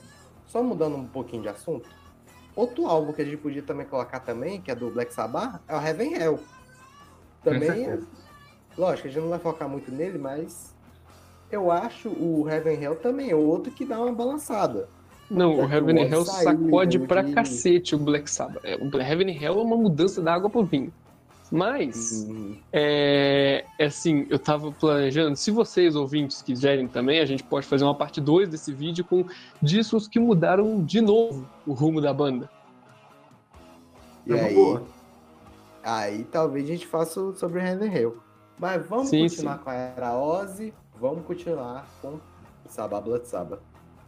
só 0.47 0.62
mudando 0.62 0.97
um 0.97 1.07
pouquinho 1.07 1.42
de 1.42 1.49
assunto, 1.49 1.88
outro 2.55 2.86
álbum 2.86 3.12
que 3.12 3.22
a 3.22 3.24
gente 3.24 3.36
podia 3.36 3.62
também 3.62 3.86
colocar 3.86 4.20
também, 4.20 4.61
que 4.61 4.70
é 4.70 4.74
do 4.74 4.90
Black 4.90 5.12
Sabbath, 5.12 5.61
é 5.68 5.76
o 5.76 5.80
Heaven 5.80 6.14
Hell. 6.14 6.40
Também, 7.42 7.86
é, 7.86 7.99
lógico, 8.76 9.09
a 9.09 9.11
gente 9.11 9.22
não 9.22 9.28
vai 9.28 9.38
focar 9.38 9.68
muito 9.68 9.90
nele, 9.90 10.18
mas 10.18 10.74
eu 11.51 11.70
acho 11.70 12.09
o 12.09 12.49
Heaven 12.49 12.82
Hell 12.82 12.97
também 12.97 13.30
é 13.30 13.34
outro 13.34 13.72
que 13.72 13.84
dá 13.84 14.01
uma 14.01 14.12
balançada. 14.12 14.88
Não, 15.30 15.57
o 15.57 15.72
Heaven 15.72 15.99
Hell 16.07 16.24
sacode 16.24 16.99
pra 17.01 17.22
de... 17.22 17.32
cacete 17.32 17.95
o 17.95 17.99
Black 17.99 18.30
Sabbath. 18.30 18.64
É, 18.64 18.76
o 18.76 19.01
Heaven 19.01 19.30
Hell 19.30 19.59
é 19.59 19.62
uma 19.62 19.76
mudança 19.76 20.20
da 20.20 20.34
água 20.34 20.51
pro 20.51 20.64
vinho. 20.64 20.92
Mas, 21.55 22.26
uhum. 22.28 22.59
é, 22.72 23.64
é, 23.78 23.84
assim, 23.84 24.26
eu 24.28 24.40
tava 24.40 24.72
planejando, 24.72 25.36
se 25.36 25.52
vocês 25.52 25.94
ouvintes 25.94 26.42
quiserem 26.42 26.88
também, 26.88 27.20
a 27.20 27.24
gente 27.24 27.44
pode 27.44 27.64
fazer 27.64 27.84
uma 27.84 27.94
parte 27.94 28.20
2 28.20 28.48
desse 28.48 28.72
vídeo 28.72 29.05
com 29.05 29.24
discos 29.62 30.09
que 30.09 30.18
mudaram 30.18 30.84
de 30.84 31.00
novo 31.00 31.48
o 31.64 31.72
rumo 31.72 32.00
da 32.00 32.12
banda. 32.12 32.50
E 34.26 34.32
é 34.32 34.40
aí, 34.46 34.80
aí 35.84 36.24
talvez 36.24 36.64
a 36.64 36.72
gente 36.72 36.88
faça 36.88 37.32
sobre 37.34 37.61
o 37.61 37.62
Heaven 37.62 37.94
Hell. 37.94 38.16
Mas 38.59 38.84
vamos 38.88 39.11
sim, 39.11 39.22
continuar 39.22 39.59
sim. 39.59 39.62
com 39.62 39.70
a 39.70 39.74
Era 39.74 40.12
Ozzy, 40.12 40.74
vamos 41.00 41.24
continuar 41.24 41.86
com 42.02 42.18
Sabá 42.66 43.00
Blood 43.00 43.28
Sabá. 43.28 43.61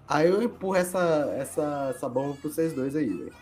Aí 0.09 0.29
eu 0.29 0.43
empurro 0.43 0.75
essa, 0.75 1.33
essa, 1.39 1.93
essa 1.95 2.09
bomba 2.09 2.37
pra 2.43 2.51
vocês 2.51 2.73
dois 2.73 2.97
aí, 2.97 3.07
velho. 3.07 3.33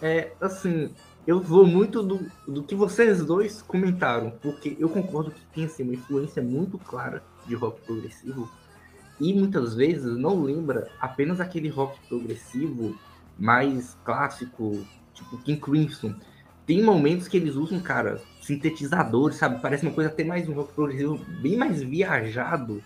É, 0.00 0.30
assim, 0.40 0.94
eu 1.28 1.42
vou 1.42 1.66
muito 1.66 2.02
do, 2.02 2.26
do 2.46 2.62
que 2.62 2.74
vocês 2.74 3.22
dois 3.22 3.60
comentaram, 3.60 4.30
porque 4.40 4.74
eu 4.80 4.88
concordo 4.88 5.30
que 5.30 5.44
tem 5.54 5.66
assim, 5.66 5.82
uma 5.82 5.92
influência 5.92 6.42
muito 6.42 6.78
clara 6.78 7.22
de 7.46 7.54
rock 7.54 7.82
progressivo 7.82 8.50
e 9.20 9.34
muitas 9.34 9.74
vezes 9.74 10.16
não 10.16 10.42
lembra 10.42 10.88
apenas 10.98 11.38
aquele 11.38 11.68
rock 11.68 12.00
progressivo 12.08 12.98
mais 13.38 13.94
clássico, 14.06 14.82
tipo 15.12 15.36
King 15.42 15.60
Crimson. 15.60 16.14
Tem 16.64 16.82
momentos 16.82 17.28
que 17.28 17.36
eles 17.36 17.56
usam, 17.56 17.78
cara, 17.78 18.22
sintetizadores, 18.40 19.36
sabe? 19.36 19.60
Parece 19.60 19.84
uma 19.84 19.92
coisa 19.92 20.08
até 20.08 20.24
mais 20.24 20.48
um 20.48 20.54
rock 20.54 20.72
progressivo 20.72 21.20
bem 21.42 21.58
mais 21.58 21.82
viajado 21.82 22.82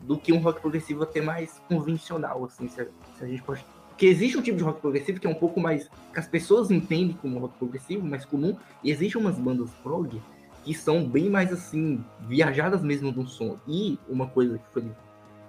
do 0.00 0.16
que 0.16 0.32
um 0.32 0.38
rock 0.38 0.62
progressivo 0.62 1.02
até 1.02 1.20
mais 1.20 1.60
convencional, 1.68 2.42
assim, 2.42 2.70
se 2.70 2.80
a, 2.80 2.86
se 3.18 3.22
a 3.24 3.26
gente 3.26 3.42
pode. 3.42 3.62
Porque 3.96 4.04
existe 4.08 4.36
um 4.36 4.42
tipo 4.42 4.58
de 4.58 4.62
rock 4.62 4.82
progressivo 4.82 5.18
que 5.18 5.26
é 5.26 5.30
um 5.30 5.34
pouco 5.34 5.58
mais. 5.58 5.88
que 6.12 6.20
as 6.20 6.28
pessoas 6.28 6.70
entendem 6.70 7.16
como 7.16 7.38
rock 7.38 7.56
progressivo, 7.56 8.06
mais 8.06 8.26
comum, 8.26 8.54
e 8.84 8.90
existe 8.90 9.16
umas 9.16 9.38
bandas 9.38 9.70
prog 9.82 10.20
que 10.62 10.74
são 10.74 11.08
bem 11.08 11.30
mais 11.30 11.50
assim, 11.50 12.04
viajadas 12.28 12.82
mesmo 12.82 13.10
no 13.10 13.26
som. 13.26 13.56
E 13.66 13.98
uma 14.06 14.26
coisa 14.26 14.58
que 14.58 14.78
ele 14.78 14.92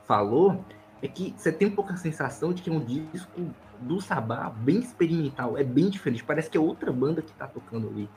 falou 0.06 0.64
é 1.02 1.10
que 1.10 1.34
você 1.36 1.52
tem 1.52 1.68
um 1.68 1.72
pouco 1.72 1.91
a 1.91 1.98
sensação 1.98 2.54
de 2.54 2.62
que 2.62 2.70
é 2.70 2.74
um 2.74 2.80
disco 2.80 3.41
do 3.82 4.00
Sabá 4.00 4.50
bem 4.50 4.80
experimental, 4.80 5.58
é 5.58 5.64
bem 5.64 5.89
diferente, 5.89 6.24
parece 6.24 6.50
que 6.50 6.58
é 6.58 6.62
outra 6.62 6.89
banda 6.89 7.22
que 7.22 7.34
tá 7.34 7.48
tocando 7.48 7.89
ali. 7.89 8.10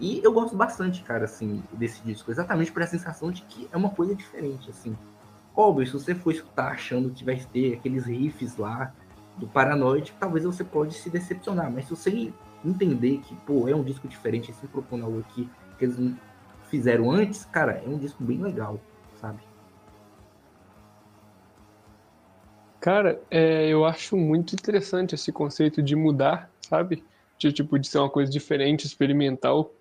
E 0.00 0.20
eu 0.24 0.32
gosto 0.32 0.56
bastante, 0.56 1.02
cara, 1.04 1.26
assim, 1.26 1.62
desse 1.72 2.02
disco, 2.02 2.28
exatamente 2.30 2.72
por 2.72 2.82
essa 2.82 2.98
sensação 2.98 3.30
de 3.30 3.42
que 3.42 3.68
é 3.70 3.76
uma 3.76 3.90
coisa 3.90 4.16
diferente, 4.16 4.68
assim. 4.68 4.96
Óbvio, 5.54 5.86
se 5.86 5.92
você 5.92 6.14
for 6.14 6.32
escutar 6.32 6.72
achando 6.72 7.10
que 7.10 7.24
vai 7.24 7.36
ter 7.52 7.74
aqueles 7.74 8.04
riffs 8.04 8.56
lá 8.56 8.92
do 9.36 9.46
Paranoid, 9.46 10.14
talvez 10.18 10.44
você 10.44 10.64
pode 10.64 10.94
se 10.94 11.10
decepcionar, 11.10 11.70
mas 11.70 11.84
se 11.84 11.90
você 11.90 12.32
entender 12.64 13.18
que, 13.18 13.34
pô, 13.46 13.68
é 13.68 13.74
um 13.74 13.82
disco 13.82 14.08
diferente, 14.08 14.52
se 14.52 14.66
propõe 14.66 15.02
algo 15.02 15.20
aqui 15.20 15.48
que 15.78 15.84
eles 15.84 15.98
não 15.98 16.16
fizeram 16.68 17.10
antes, 17.10 17.44
cara, 17.44 17.82
é 17.84 17.88
um 17.88 17.98
disco 17.98 18.22
bem 18.24 18.40
legal, 18.40 18.80
sabe? 19.20 19.40
Cara, 22.80 23.20
é, 23.30 23.68
eu 23.68 23.84
acho 23.84 24.16
muito 24.16 24.54
interessante 24.54 25.14
esse 25.14 25.32
conceito 25.32 25.82
de 25.82 25.96
mudar, 25.96 26.50
sabe? 26.60 27.04
De 27.38 27.52
tipo 27.52 27.78
de 27.78 27.88
ser 27.88 27.98
uma 27.98 28.10
coisa 28.10 28.30
diferente, 28.30 28.86
experimental. 28.86 29.72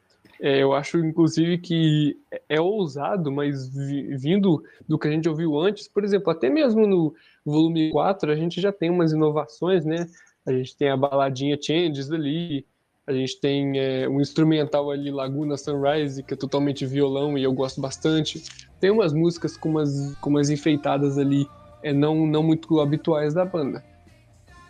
É, 0.41 0.61
eu 0.61 0.73
acho, 0.73 0.97
inclusive, 0.99 1.57
que 1.57 2.17
é 2.49 2.59
ousado, 2.59 3.31
mas 3.31 3.69
vindo 3.69 4.63
do 4.87 4.99
que 4.99 5.07
a 5.07 5.11
gente 5.11 5.29
ouviu 5.29 5.57
antes, 5.59 5.87
por 5.87 6.03
exemplo, 6.03 6.29
até 6.29 6.49
mesmo 6.49 6.85
no 6.85 7.13
volume 7.45 7.91
4, 7.91 8.31
a 8.31 8.35
gente 8.35 8.59
já 8.59 8.71
tem 8.71 8.89
umas 8.89 9.11
inovações, 9.11 9.85
né? 9.85 10.07
A 10.45 10.51
gente 10.51 10.75
tem 10.75 10.89
a 10.89 10.97
baladinha 10.97 11.57
Changes 11.59 12.11
ali, 12.11 12.65
a 13.07 13.13
gente 13.13 13.39
tem 13.39 13.79
é, 13.79 14.09
um 14.09 14.19
instrumental 14.19 14.91
ali, 14.91 15.11
Laguna 15.11 15.57
Sunrise, 15.57 16.23
que 16.23 16.33
é 16.33 16.37
totalmente 16.37 16.85
violão 16.85 17.37
e 17.37 17.43
eu 17.43 17.53
gosto 17.53 17.79
bastante. 17.79 18.43
Tem 18.79 18.89
umas 18.89 19.13
músicas 19.13 19.55
com 19.55 19.69
umas, 19.69 20.15
com 20.15 20.31
umas 20.31 20.49
enfeitadas 20.49 21.17
ali, 21.17 21.47
é, 21.83 21.93
não, 21.93 22.25
não 22.25 22.43
muito 22.43 22.79
habituais 22.79 23.33
da 23.33 23.45
banda. 23.45 23.83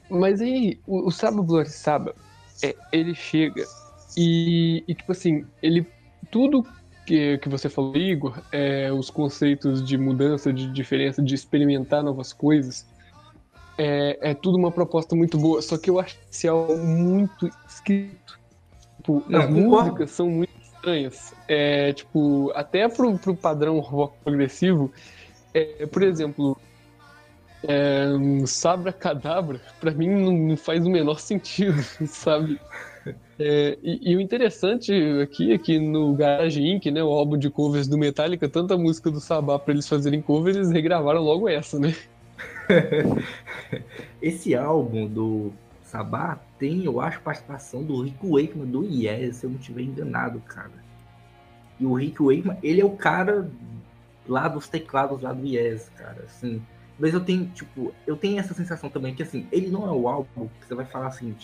Mas 0.09 0.41
aí, 0.41 0.79
o, 0.85 1.07
o 1.07 1.11
Saba 1.11 1.41
Blood 1.41 1.69
Saba, 1.69 2.13
é, 2.61 2.75
ele 2.91 3.15
chega 3.15 3.63
e, 4.17 4.83
e, 4.87 4.95
tipo 4.95 5.11
assim, 5.11 5.45
ele. 5.61 5.85
Tudo 6.31 6.65
que, 7.05 7.37
que 7.37 7.47
você 7.47 7.69
falou, 7.69 7.95
Igor, 7.95 8.41
é, 8.51 8.91
os 8.91 9.09
conceitos 9.09 9.83
de 9.85 9.97
mudança, 9.97 10.51
de 10.51 10.71
diferença, 10.71 11.21
de 11.21 11.35
experimentar 11.35 12.03
novas 12.03 12.33
coisas, 12.33 12.85
é, 13.77 14.31
é 14.31 14.33
tudo 14.33 14.57
uma 14.57 14.71
proposta 14.71 15.15
muito 15.15 15.37
boa. 15.37 15.61
Só 15.61 15.77
que 15.77 15.89
eu 15.89 15.99
acho 15.99 16.17
que 16.31 16.47
é 16.47 16.49
algo 16.49 16.77
muito 16.77 17.49
escrito. 17.67 18.39
Tipo, 18.97 19.23
Não, 19.27 19.39
as 19.39 19.49
músicas 19.49 20.11
são 20.11 20.29
muito 20.29 20.53
estranhas. 20.61 21.33
É, 21.47 21.93
tipo, 21.93 22.51
até 22.55 22.87
pro, 22.89 23.17
pro 23.17 23.35
padrão 23.35 23.79
rock 23.79 24.15
progressivo, 24.23 24.91
é, 25.53 25.85
por 25.85 26.03
exemplo, 26.03 26.57
é, 27.63 28.07
Sabra 28.45 28.91
Cadabra, 28.91 29.61
pra 29.79 29.91
mim 29.91 30.09
não, 30.09 30.31
não, 30.31 30.57
faz 30.57 30.85
o 30.85 30.89
menor 30.89 31.19
sentido, 31.19 31.81
sabe? 32.07 32.59
É, 33.37 33.77
e, 33.83 34.11
e, 34.11 34.15
o 34.15 34.21
interessante 34.21 34.93
aqui 35.21 35.51
é 35.51 35.57
que 35.57 35.79
no 35.79 36.15
Garage 36.15 36.61
Inc., 36.61 36.89
né, 36.89 37.03
o 37.03 37.11
álbum 37.11 37.37
de 37.37 37.49
covers 37.49 37.87
do 37.87 37.97
Metallica, 37.97 38.49
tanta 38.49 38.77
música 38.77 39.11
do 39.11 39.19
Sabá 39.19 39.59
para 39.59 39.73
eles 39.73 39.87
fazerem 39.87 40.21
covers, 40.21 40.55
eles 40.55 40.71
regravaram 40.71 41.21
logo 41.21 41.47
essa, 41.47 41.79
né? 41.79 41.93
Esse 44.21 44.55
álbum 44.55 45.07
do 45.07 45.51
Sabá 45.83 46.39
tem, 46.57 46.85
eu 46.85 46.99
acho, 46.99 47.21
participação 47.21 47.83
do 47.83 48.01
Rick 48.01 48.17
Wakeman 48.25 48.67
do 48.67 48.83
Yes, 48.83 49.37
se 49.37 49.45
eu 49.45 49.49
não 49.49 49.59
estiver 49.59 49.81
enganado, 49.81 50.39
cara. 50.41 50.83
E 51.79 51.85
o 51.85 51.93
Rick 51.93 52.21
Wakeman, 52.21 52.57
ele 52.63 52.81
é 52.81 52.85
o 52.85 52.91
cara 52.91 53.49
lá 54.27 54.47
dos 54.47 54.67
teclados 54.67 55.21
lá 55.21 55.33
do 55.33 55.45
Yes, 55.45 55.89
cara, 55.95 56.23
assim. 56.25 56.61
Mas 56.97 57.13
eu 57.13 57.19
tenho, 57.19 57.45
tipo, 57.47 57.93
eu 58.07 58.15
tenho 58.15 58.39
essa 58.39 58.53
sensação 58.53 58.89
também 58.89 59.13
que, 59.13 59.21
assim, 59.21 59.47
ele 59.51 59.69
não 59.69 59.85
é 59.85 59.91
o 59.91 60.07
álbum 60.07 60.47
que 60.59 60.67
você 60.67 60.73
vai 60.73 60.85
falar 60.85 61.07
assim, 61.07 61.35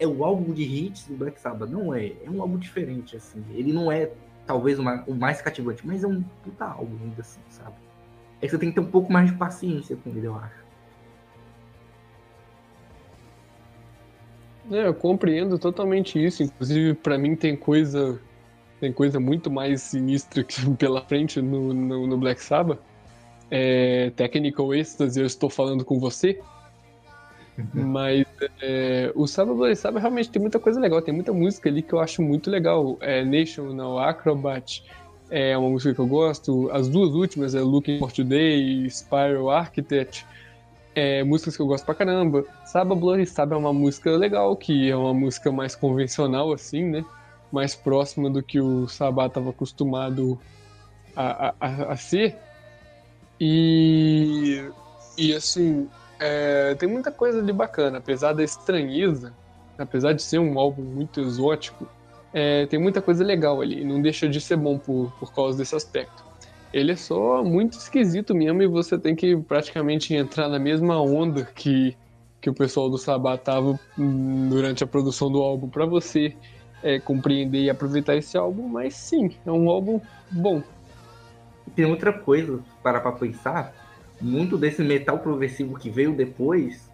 é 0.00 0.06
o 0.06 0.24
álbum 0.24 0.52
de 0.52 0.62
hits 0.62 1.06
do 1.06 1.14
Black 1.14 1.38
Sabbath. 1.38 1.68
Não 1.68 1.94
é. 1.94 2.12
É 2.24 2.30
um 2.30 2.40
álbum 2.40 2.58
diferente, 2.58 3.16
assim. 3.16 3.44
Ele 3.52 3.72
não 3.72 3.92
é, 3.92 4.10
talvez, 4.46 4.78
uma, 4.78 5.04
o 5.06 5.14
mais 5.14 5.42
cativante, 5.42 5.86
mas 5.86 6.02
é 6.02 6.06
um 6.06 6.22
puta 6.42 6.64
álbum 6.64 6.96
ainda 7.02 7.20
assim, 7.20 7.40
sabe? 7.50 7.76
É 8.40 8.46
que 8.46 8.50
você 8.50 8.58
tem 8.58 8.70
que 8.70 8.74
ter 8.74 8.80
um 8.80 8.90
pouco 8.90 9.12
mais 9.12 9.30
de 9.30 9.36
paciência 9.36 9.96
com 9.96 10.10
ele, 10.10 10.26
eu 10.26 10.34
acho. 10.34 10.60
É, 14.70 14.86
eu 14.86 14.94
compreendo 14.94 15.58
totalmente 15.58 16.24
isso. 16.24 16.42
Inclusive, 16.42 16.94
para 16.94 17.18
mim 17.18 17.36
tem 17.36 17.54
coisa 17.56 18.20
tem 18.80 18.92
coisa 18.94 19.20
muito 19.20 19.50
mais 19.50 19.82
sinistra 19.82 20.42
pela 20.78 21.02
frente 21.02 21.42
no, 21.42 21.74
no, 21.74 22.06
no 22.06 22.16
Black 22.16 22.42
Sabbath. 22.42 22.80
É, 23.50 24.10
Technical 24.16 24.74
Ecstasy, 24.74 25.20
eu 25.20 25.26
estou 25.26 25.50
falando 25.50 25.84
com 25.84 25.98
você. 25.98 26.40
Mas 27.72 28.26
é, 28.60 29.12
o 29.14 29.26
Sábado 29.26 29.74
Sábado 29.76 30.00
realmente 30.00 30.30
tem 30.30 30.40
muita 30.40 30.58
coisa 30.58 30.80
legal, 30.80 31.02
tem 31.02 31.14
muita 31.14 31.32
música 31.32 31.68
ali 31.68 31.82
que 31.82 31.92
eu 31.92 32.00
acho 32.00 32.22
muito 32.22 32.50
legal. 32.50 32.96
É, 33.00 33.24
National 33.24 33.98
Acrobat 33.98 34.82
é 35.30 35.56
uma 35.56 35.70
música 35.70 35.94
que 35.94 36.00
eu 36.00 36.06
gosto. 36.06 36.70
As 36.72 36.88
duas 36.88 37.14
últimas 37.14 37.54
é 37.54 37.60
Looking 37.60 37.98
for 37.98 38.12
Today 38.12 38.84
e 38.84 38.90
Spiral 38.90 39.50
Architect. 39.50 40.26
É, 40.94 41.22
músicas 41.22 41.56
que 41.56 41.62
eu 41.62 41.66
gosto 41.66 41.84
pra 41.84 41.94
caramba. 41.94 42.44
Saba 42.64 42.94
Bloody 42.94 43.24
Saba 43.26 43.54
é 43.54 43.58
uma 43.58 43.72
música 43.72 44.10
legal, 44.10 44.56
que 44.56 44.90
é 44.90 44.96
uma 44.96 45.14
música 45.14 45.52
mais 45.52 45.76
convencional, 45.76 46.52
assim, 46.52 46.84
né? 46.84 47.04
Mais 47.52 47.74
próxima 47.76 48.28
do 48.28 48.42
que 48.42 48.60
o 48.60 48.88
Sabá 48.88 49.26
estava 49.26 49.50
acostumado 49.50 50.38
a, 51.14 51.54
a, 51.60 51.92
a, 51.92 51.96
ser. 51.96 52.36
E, 53.40 54.62
e 55.16 55.32
assim, 55.32 55.88
é, 56.20 56.74
tem 56.74 56.88
muita 56.88 57.10
coisa 57.10 57.42
de 57.42 57.52
bacana, 57.52 57.98
apesar 57.98 58.34
da 58.34 58.44
estranheza, 58.44 59.32
apesar 59.78 60.12
de 60.12 60.22
ser 60.22 60.38
um 60.38 60.58
álbum 60.58 60.82
muito 60.82 61.20
exótico, 61.20 61.88
é, 62.32 62.66
tem 62.66 62.78
muita 62.78 63.00
coisa 63.00 63.24
legal 63.24 63.60
ali, 63.60 63.82
não 63.84 64.00
deixa 64.00 64.28
de 64.28 64.40
ser 64.40 64.56
bom 64.56 64.78
por, 64.78 65.10
por 65.18 65.34
causa 65.34 65.56
desse 65.56 65.74
aspecto. 65.74 66.22
Ele 66.72 66.92
é 66.92 66.96
só 66.96 67.42
muito 67.42 67.72
esquisito 67.78 68.34
mesmo 68.34 68.62
e 68.62 68.66
você 68.66 68.96
tem 68.96 69.16
que 69.16 69.36
praticamente 69.36 70.14
entrar 70.14 70.48
na 70.48 70.58
mesma 70.58 71.00
onda 71.00 71.44
que, 71.44 71.96
que 72.40 72.48
o 72.48 72.54
pessoal 72.54 72.88
do 72.88 72.98
Sabá 72.98 73.36
tava 73.36 73.80
durante 73.96 74.84
a 74.84 74.86
produção 74.86 75.32
do 75.32 75.42
álbum 75.42 75.68
para 75.68 75.84
você 75.84 76.36
é, 76.82 77.00
compreender 77.00 77.62
e 77.62 77.70
aproveitar 77.70 78.14
esse 78.14 78.36
álbum, 78.36 78.68
mas 78.68 78.94
sim, 78.94 79.30
é 79.44 79.50
um 79.50 79.68
álbum 79.68 80.00
bom. 80.30 80.62
Tem 81.74 81.84
outra 81.84 82.12
coisa 82.12 82.60
para 82.82 83.00
pra 83.00 83.12
pensar, 83.12 83.72
muito 84.20 84.58
desse 84.58 84.82
metal 84.82 85.18
progressivo 85.18 85.78
que 85.78 85.90
veio 85.90 86.12
depois, 86.12 86.90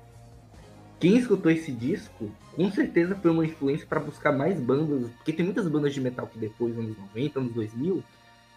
quem 0.99 1.17
escutou 1.17 1.51
esse 1.51 1.73
disco, 1.73 2.31
com 2.55 2.71
certeza 2.71 3.15
foi 3.17 3.31
uma 3.31 3.45
influência 3.45 3.87
para 3.87 4.01
buscar 4.01 4.33
mais 4.33 4.59
bandas, 4.59 5.11
porque 5.11 5.33
tem 5.33 5.45
muitas 5.45 5.69
bandas 5.69 5.93
de 5.93 6.01
metal 6.01 6.27
que 6.27 6.39
depois, 6.39 6.77
anos 6.79 6.97
90, 6.97 7.39
anos 7.39 7.53
2000, 7.53 8.03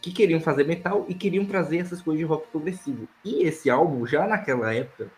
que 0.02 0.12
queriam 0.12 0.40
fazer 0.40 0.66
metal 0.66 1.06
e 1.10 1.14
queriam 1.14 1.46
trazer 1.46 1.78
essas 1.78 2.02
coisas 2.02 2.20
de 2.20 2.26
rock 2.26 2.48
progressivo. 2.48 3.08
E 3.26 3.44
esse 3.44 3.70
álbum, 3.70 4.06
já 4.06 4.26
naquela 4.26 4.74
época, 4.74 5.12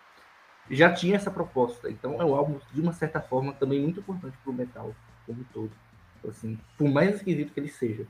já 0.70 0.92
tinha 0.92 1.16
essa 1.16 1.30
proposta. 1.30 1.90
Então 1.90 2.20
é 2.20 2.26
um 2.26 2.34
álbum, 2.34 2.60
de 2.74 2.82
uma 2.82 2.94
certa 2.94 3.22
forma, 3.22 3.54
também 3.54 3.80
muito 3.80 4.00
importante 4.00 4.38
para 4.44 4.52
o 4.52 4.56
metal 4.56 4.96
como 5.26 5.42
um 5.42 5.46
todo. 5.54 5.72
Assim, 6.28 6.58
por 6.78 6.90
mais 6.90 7.16
esquisito 7.16 7.54
que 7.54 7.60
ele 7.60 7.70
seja. 7.70 8.08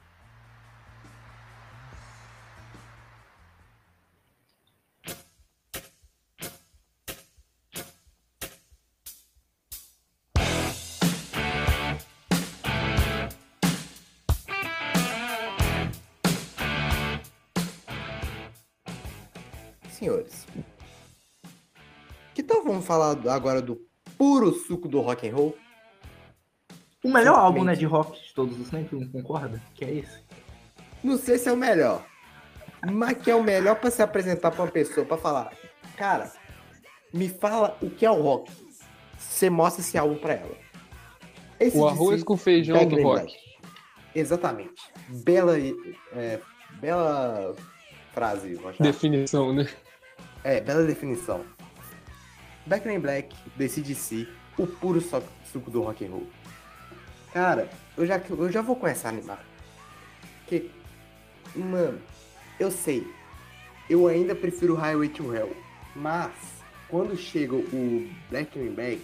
Falar 22.91 23.17
agora 23.33 23.61
do 23.61 23.79
puro 24.17 24.51
suco 24.51 24.89
do 24.89 24.99
rock 24.99 25.29
and 25.29 25.33
roll? 25.33 25.57
O 27.01 27.09
melhor 27.09 27.39
álbum, 27.39 27.63
né, 27.63 27.73
de 27.73 27.85
rock 27.85 28.21
de 28.21 28.33
todos 28.33 28.59
os 28.59 28.69
tempos, 28.69 28.99
não 28.99 29.07
concorda? 29.07 29.61
Que 29.73 29.85
é 29.85 29.95
esse? 29.95 30.19
Não 31.01 31.17
sei 31.17 31.37
se 31.37 31.47
é 31.47 31.53
o 31.53 31.57
melhor, 31.57 32.05
mas 32.91 33.17
que 33.17 33.31
é 33.31 33.35
o 33.35 33.41
melhor 33.41 33.75
para 33.77 33.89
se 33.89 34.03
apresentar 34.03 34.51
para 34.51 34.63
uma 34.63 34.71
pessoa, 34.71 35.05
para 35.05 35.17
falar, 35.17 35.53
cara, 35.95 36.31
me 37.13 37.29
fala 37.29 37.77
o 37.81 37.89
que 37.89 38.05
é 38.05 38.11
o 38.11 38.21
rock. 38.21 38.51
Você 39.17 39.49
mostra 39.49 39.81
esse 39.81 39.97
álbum 39.97 40.17
para 40.17 40.33
ela. 40.33 40.55
Esse 41.59 41.77
o 41.77 41.87
arroz 41.87 42.23
com 42.23 42.35
feijão 42.35 42.85
do 42.87 43.01
rock. 43.01 43.33
Exatamente. 44.13 44.81
Bela, 45.23 45.57
é, 45.57 46.39
bela 46.79 47.55
frase. 48.13 48.59
Definição, 48.79 49.53
né? 49.53 49.67
É, 50.43 50.59
bela 50.59 50.83
definição. 50.83 51.45
Back 52.65 52.87
in 52.87 52.99
Black, 52.99 53.35
si 53.95 54.27
o 54.57 54.67
puro 54.67 55.01
suco 55.01 55.71
do 55.71 55.81
rock 55.81 56.05
and 56.05 56.09
roll. 56.09 56.27
Cara, 57.33 57.69
eu 57.97 58.05
já, 58.05 58.17
eu 58.29 58.51
já 58.51 58.61
vou 58.61 58.75
começar 58.75 59.09
a 59.09 59.11
animar. 59.11 59.43
Porque, 60.39 60.69
mano, 61.55 61.99
eu 62.59 62.69
sei, 62.69 63.07
eu 63.89 64.07
ainda 64.07 64.35
prefiro 64.35 64.75
Highway 64.75 65.09
to 65.09 65.33
Hell, 65.33 65.55
mas 65.95 66.31
quando 66.89 67.15
chega 67.15 67.55
o 67.55 68.09
Black 68.29 68.59
in 68.59 68.73
Black, 68.73 69.01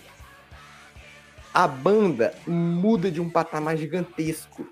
a 1.54 1.68
banda 1.68 2.36
muda 2.46 3.10
de 3.10 3.20
um 3.20 3.30
patamar 3.30 3.78
gigantesco. 3.78 4.68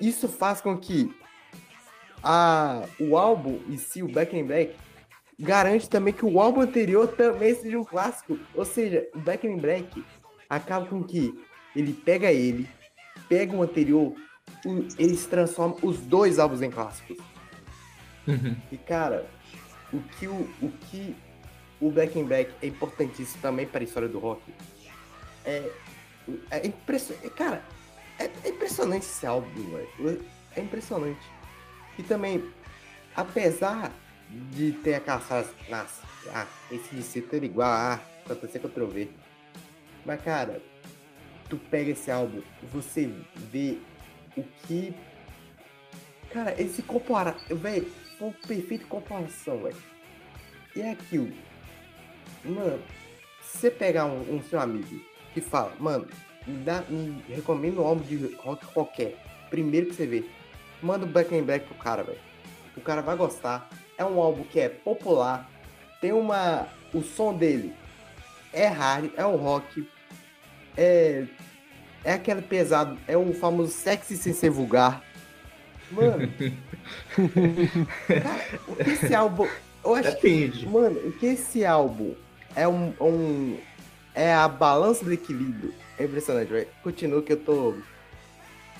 Isso 0.00 0.28
faz 0.28 0.60
com 0.60 0.76
que 0.76 1.14
a, 2.22 2.82
o 2.98 3.16
álbum 3.16 3.60
em 3.68 3.76
si, 3.76 4.02
o 4.02 4.08
Back 4.08 4.36
in 4.36 4.44
Black, 4.44 4.74
garante 5.38 5.88
também 5.88 6.12
que 6.12 6.24
o 6.24 6.40
álbum 6.40 6.60
anterior 6.60 7.08
também 7.08 7.54
seja 7.54 7.78
um 7.78 7.84
clássico. 7.84 8.38
Ou 8.54 8.64
seja, 8.64 9.08
o 9.14 9.18
Back 9.18 9.46
in 9.46 9.58
Black 9.58 10.04
acaba 10.48 10.86
com 10.86 11.02
que 11.02 11.34
ele 11.74 11.92
pega 11.92 12.30
ele, 12.32 12.68
pega 13.28 13.56
o 13.56 13.62
anterior 13.62 14.14
eles 14.98 15.26
transformam 15.26 15.78
os 15.82 15.98
dois 15.98 16.38
álbuns 16.38 16.62
em 16.62 16.70
clássicos. 16.70 17.18
Uhum. 18.26 18.56
E 18.70 18.76
cara, 18.76 19.26
o 19.92 20.00
que 20.00 20.26
o, 20.26 20.48
o 20.60 20.72
que 20.90 21.16
o 21.80 21.90
Back 21.90 22.18
in 22.18 22.24
Back 22.24 22.52
é 22.62 22.66
importantíssimo 22.66 23.42
também 23.42 23.66
para 23.66 23.80
a 23.80 23.84
história 23.84 24.08
do 24.08 24.18
rock 24.18 24.42
é, 25.44 25.70
é 26.50 26.66
impressionante. 26.66 27.30
Cara, 27.30 27.62
é, 28.18 28.30
é 28.44 28.48
impressionante 28.50 29.02
esse 29.02 29.26
álbum, 29.26 29.48
velho. 29.98 30.24
É 30.54 30.60
impressionante. 30.60 31.26
E 31.98 32.02
também, 32.02 32.44
apesar 33.16 33.92
de 34.50 34.72
ter 34.72 34.94
aquelas 34.94 35.24
frases, 35.24 35.52
nossa, 35.68 36.02
ah, 36.32 36.46
esse 36.70 37.02
ser 37.02 37.22
tudo 37.22 37.44
igual, 37.44 37.70
ah, 37.70 38.00
Ctrl-C, 38.26 38.58
Ctrl-V. 38.58 39.08
Mas, 40.04 40.22
cara, 40.22 40.62
tu 41.48 41.56
pega 41.56 41.90
esse 41.90 42.10
álbum, 42.10 42.42
você 42.72 43.12
vê 43.36 43.78
o 44.36 44.42
que. 44.66 44.94
Cara, 46.30 46.60
esse 46.60 46.82
compara. 46.82 47.36
Velho, 47.48 47.86
foi 48.18 48.28
uma 48.28 48.36
perfeita 48.46 48.86
comparação, 48.86 49.62
velho. 49.62 49.76
E 50.74 50.80
é 50.80 50.92
aquilo. 50.92 51.32
Mano, 52.44 52.82
você 53.40 53.70
pegar 53.70 54.06
um, 54.06 54.36
um 54.36 54.42
seu 54.42 54.58
amigo 54.58 55.00
que 55.34 55.40
fala, 55.40 55.74
mano, 55.78 56.08
me, 56.46 56.58
dá, 56.64 56.82
me 56.88 57.22
recomenda 57.28 57.80
um 57.80 57.86
álbum 57.86 58.02
de 58.02 58.34
rock 58.36 58.66
qualquer. 58.66 59.16
Primeiro 59.50 59.88
que 59.88 59.94
você 59.94 60.06
vê. 60.06 60.24
Manda 60.82 61.04
o 61.04 61.08
Back 61.08 61.40
Black 61.42 61.66
pro 61.66 61.74
cara, 61.76 62.02
velho. 62.02 62.18
O 62.76 62.80
cara 62.80 63.02
vai 63.02 63.16
gostar. 63.16 63.68
É 64.02 64.04
um 64.04 64.20
álbum 64.20 64.42
que 64.42 64.58
é 64.58 64.68
popular. 64.68 65.48
Tem 66.00 66.12
uma. 66.12 66.66
O 66.92 67.02
som 67.02 67.32
dele 67.32 67.72
é 68.52 68.66
hard, 68.66 69.10
é 69.16 69.24
um 69.24 69.36
rock. 69.36 69.88
É. 70.76 71.24
É 72.04 72.14
aquele 72.14 72.42
pesado. 72.42 72.98
É 73.06 73.16
o 73.16 73.32
famoso 73.32 73.70
sexy 73.70 74.16
sem 74.16 74.32
ser 74.32 74.50
vulgar. 74.50 75.00
Mano. 75.92 76.28
cara, 78.08 78.60
o 78.66 78.74
que 78.76 78.90
esse 78.90 79.14
álbum. 79.14 79.46
Eu 79.84 79.94
acho 79.94 80.16
que 80.16 80.28
Depende. 80.30 80.66
Mano, 80.66 80.98
o 81.08 81.12
que 81.12 81.26
esse 81.26 81.64
álbum 81.64 82.14
é 82.56 82.66
um, 82.66 82.92
um- 83.00 83.58
É 84.14 84.34
a 84.34 84.48
balança 84.48 85.04
do 85.04 85.12
equilíbrio. 85.12 85.72
É 85.96 86.04
impressionante, 86.04 86.48
velho. 86.48 86.66
Continua 86.82 87.22
que 87.22 87.32
eu 87.34 87.36
tô. 87.36 87.74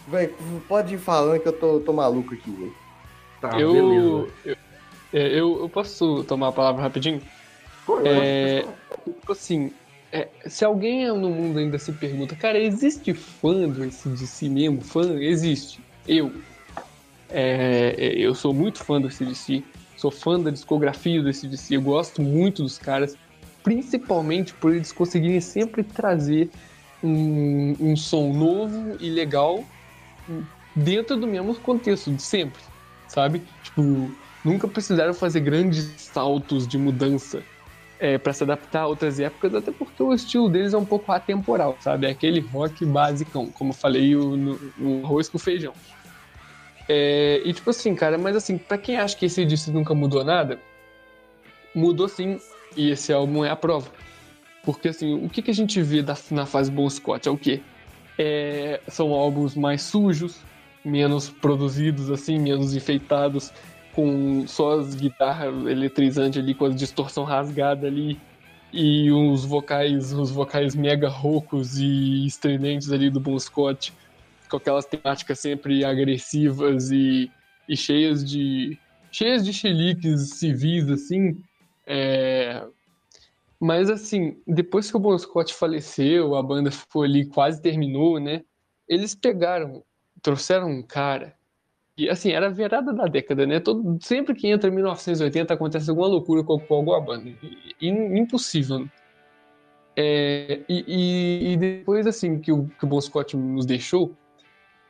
Véi, 0.08 0.34
pode 0.68 0.94
ir 0.96 0.98
falando 0.98 1.40
que 1.40 1.46
eu 1.48 1.52
tô, 1.52 1.78
tô 1.80 1.92
maluco 1.92 2.34
aqui, 2.34 2.50
velho. 2.50 2.74
Tá, 3.40 3.58
eu, 3.58 3.72
beleza. 3.72 4.32
eu, 4.46 4.56
é, 5.12 5.28
eu, 5.38 5.60
eu 5.62 5.68
posso 5.68 6.24
tomar 6.24 6.48
a 6.48 6.52
palavra 6.52 6.82
rapidinho? 6.82 7.22
Pô, 7.86 8.00
É, 8.00 8.62
que- 8.62 9.12
Tipo 9.12 9.32
assim, 9.32 9.70
é, 10.12 10.30
se 10.48 10.64
alguém 10.64 11.06
no 11.08 11.30
mundo 11.30 11.58
ainda 11.58 11.78
se 11.78 11.92
pergunta, 11.92 12.36
cara, 12.36 12.58
existe 12.58 13.14
fã 13.14 13.68
do 13.68 13.82
ACDC 13.82 14.48
mesmo? 14.48 14.82
Fã? 14.82 15.14
Existe. 15.20 15.84
Eu. 16.06 16.32
É, 17.28 17.94
é, 17.98 18.18
eu 18.18 18.34
sou 18.34 18.52
muito 18.52 18.84
fã 18.84 19.00
do 19.00 19.06
ACDC, 19.08 19.64
sou 19.96 20.10
fã 20.10 20.40
da 20.40 20.50
discografia 20.50 21.22
do 21.22 21.28
ACDC, 21.28 21.76
eu 21.76 21.82
gosto 21.82 22.20
muito 22.22 22.62
dos 22.62 22.78
caras, 22.78 23.16
principalmente 23.62 24.54
por 24.54 24.74
eles 24.74 24.92
conseguirem 24.92 25.40
sempre 25.40 25.82
trazer 25.82 26.50
um, 27.02 27.74
um 27.92 27.96
som 27.96 28.32
novo 28.32 28.96
e 29.00 29.08
legal 29.10 29.66
dentro 30.74 31.16
do 31.16 31.26
mesmo 31.26 31.58
contexto 31.60 32.14
de 32.14 32.22
sempre, 32.22 32.62
sabe? 33.06 33.40
Tipo, 33.62 34.16
nunca 34.44 34.66
precisaram 34.68 35.14
fazer 35.14 35.40
grandes 35.40 35.84
saltos 35.98 36.66
de 36.66 36.76
mudança 36.78 37.42
é, 37.98 38.18
para 38.18 38.32
se 38.32 38.42
adaptar 38.42 38.80
a 38.82 38.86
outras 38.88 39.20
épocas, 39.20 39.54
até 39.54 39.70
porque 39.70 40.02
o 40.02 40.12
estilo 40.12 40.48
deles 40.48 40.74
é 40.74 40.78
um 40.78 40.84
pouco 40.84 41.12
atemporal, 41.12 41.76
sabe? 41.80 42.06
É 42.06 42.10
aquele 42.10 42.40
rock 42.40 42.84
basicão, 42.84 43.46
como 43.52 43.70
eu 43.70 43.74
falei 43.74 44.16
o- 44.16 44.36
no, 44.36 45.04
arroz 45.04 45.28
com 45.28 45.38
feijão. 45.38 45.72
É, 46.88 47.40
e 47.44 47.52
tipo 47.52 47.70
assim, 47.70 47.94
cara, 47.94 48.18
mas 48.18 48.34
assim, 48.34 48.58
pra 48.58 48.76
quem 48.76 48.96
acha 48.96 49.16
que 49.16 49.26
esse 49.26 49.44
disco 49.44 49.70
nunca 49.70 49.94
mudou 49.94 50.24
nada, 50.24 50.58
mudou 51.74 52.08
sim, 52.08 52.38
e 52.76 52.90
esse 52.90 53.12
álbum 53.12 53.44
é 53.44 53.50
a 53.50 53.56
prova. 53.56 53.88
Porque 54.64 54.88
assim, 54.88 55.14
o 55.14 55.28
que, 55.28 55.42
que 55.42 55.50
a 55.50 55.54
gente 55.54 55.80
vê 55.82 56.02
da- 56.02 56.16
na 56.30 56.44
fase 56.46 56.70
Bon 56.70 56.88
Scott 56.90 57.28
é 57.28 57.30
o 57.30 57.36
quê? 57.36 57.60
É, 58.18 58.80
são 58.88 59.12
álbuns 59.12 59.54
mais 59.54 59.82
sujos, 59.82 60.40
menos 60.84 61.30
produzidos, 61.30 62.10
assim, 62.10 62.38
menos 62.38 62.74
enfeitados, 62.74 63.52
com 63.94 64.46
só 64.46 64.78
as 64.78 64.94
guitarras 64.94 65.54
eletrizantes 65.66 66.42
ali, 66.42 66.54
com 66.54 66.66
a 66.66 66.70
distorção 66.70 67.24
rasgada 67.24 67.86
ali, 67.86 68.18
e 68.72 69.10
os 69.12 69.44
vocais, 69.44 70.12
os 70.12 70.30
vocais 70.30 70.74
mega 70.74 71.08
roucos 71.08 71.78
e 71.78 72.26
estridentes 72.26 72.90
ali 72.90 73.10
do 73.10 73.20
Bon 73.20 73.38
Scott, 73.38 73.92
com 74.48 74.56
aquelas 74.56 74.86
temáticas 74.86 75.38
sempre 75.38 75.84
agressivas 75.84 76.90
e, 76.90 77.30
e 77.68 77.76
cheias 77.76 78.28
de 78.28 78.78
cheias 79.10 79.44
de 79.44 79.52
chiliques 79.52 80.30
civis, 80.30 80.88
assim. 80.88 81.38
É... 81.86 82.64
Mas 83.60 83.90
assim, 83.90 84.40
depois 84.46 84.90
que 84.90 84.96
o 84.96 85.00
Bon 85.00 85.16
Scott 85.18 85.54
faleceu, 85.54 86.34
a 86.34 86.42
banda 86.42 86.70
ficou 86.70 87.02
ali, 87.02 87.26
quase 87.26 87.60
terminou, 87.60 88.18
né? 88.18 88.42
Eles 88.88 89.14
pegaram, 89.14 89.84
trouxeram 90.22 90.68
um 90.68 90.82
cara 90.82 91.36
e 91.96 92.08
assim, 92.08 92.30
era 92.32 92.46
a 92.46 92.50
virada 92.50 92.92
da 92.92 93.04
década, 93.06 93.46
né? 93.46 93.60
Todo, 93.60 93.98
sempre 94.00 94.34
que 94.34 94.48
entra 94.48 94.70
em 94.70 94.74
1980 94.74 95.52
acontece 95.54 95.90
alguma 95.90 96.08
loucura 96.08 96.42
com, 96.42 96.58
com 96.58 96.74
alguma 96.74 97.00
banda. 97.00 97.30
Impossível. 97.80 98.80
né? 98.80 98.90
É, 99.96 100.60
e, 100.68 100.84
e- 100.88 101.52
e 101.52 101.56
depois, 101.56 102.06
assim, 102.06 102.38
que 102.38 102.50
o, 102.50 102.66
que 102.78 102.84
o 102.84 102.88
Bon 102.88 103.00
Scott 103.00 103.36
nos 103.36 103.66
deixou, 103.66 104.14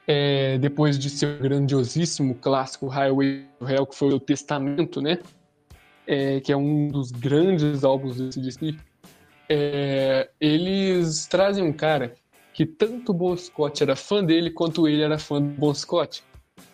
é, 0.06 0.58
depois 0.58 0.98
de 0.98 1.10
seu 1.10 1.38
grandiosíssimo 1.38 2.34
clássico 2.36 2.86
Highway 2.86 3.46
to 3.58 3.68
Hell, 3.68 3.86
que 3.86 3.96
foi 3.96 4.12
o 4.14 4.20
Testamento, 4.20 5.00
né? 5.00 5.18
É, 6.06 6.40
que 6.40 6.52
é 6.52 6.56
um 6.56 6.88
dos 6.88 7.10
grandes 7.10 7.84
álbuns 7.84 8.16
desse 8.16 8.40
disco, 8.40 8.64
é, 9.48 10.28
eles 10.40 11.26
trazem 11.26 11.64
um 11.64 11.72
cara 11.72 12.14
que 12.52 12.64
tanto 12.66 13.10
o 13.10 13.14
Bon 13.14 13.36
Scott 13.36 13.82
era 13.82 13.96
fã 13.96 14.22
dele, 14.24 14.50
quanto 14.50 14.86
ele 14.86 15.02
era 15.02 15.18
fã 15.18 15.40
do 15.40 15.48
Bon 15.48 15.74
Scott. 15.74 16.22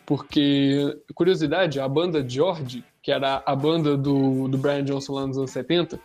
Porque, 0.09 1.03
curiosidade, 1.15 1.79
a 1.79 1.87
banda 1.87 2.27
George, 2.27 2.83
que 3.03 3.13
era 3.13 3.43
a 3.45 3.55
banda 3.55 3.95
do, 3.95 4.49
do 4.49 4.57
Brian 4.57 4.83
Johnson 4.83 5.13
lá 5.13 5.27
nos 5.27 5.37
anos 5.37 5.51
70, 5.51 6.01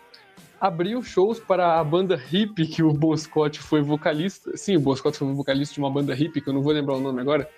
abriu 0.59 1.01
shows 1.01 1.39
para 1.39 1.79
a 1.79 1.83
banda 1.85 2.17
hippie 2.17 2.67
que 2.67 2.83
o 2.83 2.91
Bon 2.91 3.15
Scott 3.15 3.61
foi 3.61 3.81
vocalista. 3.81 4.57
Sim, 4.57 4.75
o 4.75 4.81
Bon 4.81 4.93
Scott 4.93 5.17
foi 5.17 5.33
vocalista 5.33 5.75
de 5.75 5.79
uma 5.79 5.89
banda 5.89 6.13
hippie, 6.13 6.41
que 6.41 6.49
eu 6.49 6.53
não 6.53 6.61
vou 6.61 6.73
lembrar 6.73 6.95
o 6.95 6.99
nome 6.99 7.21
agora. 7.21 7.49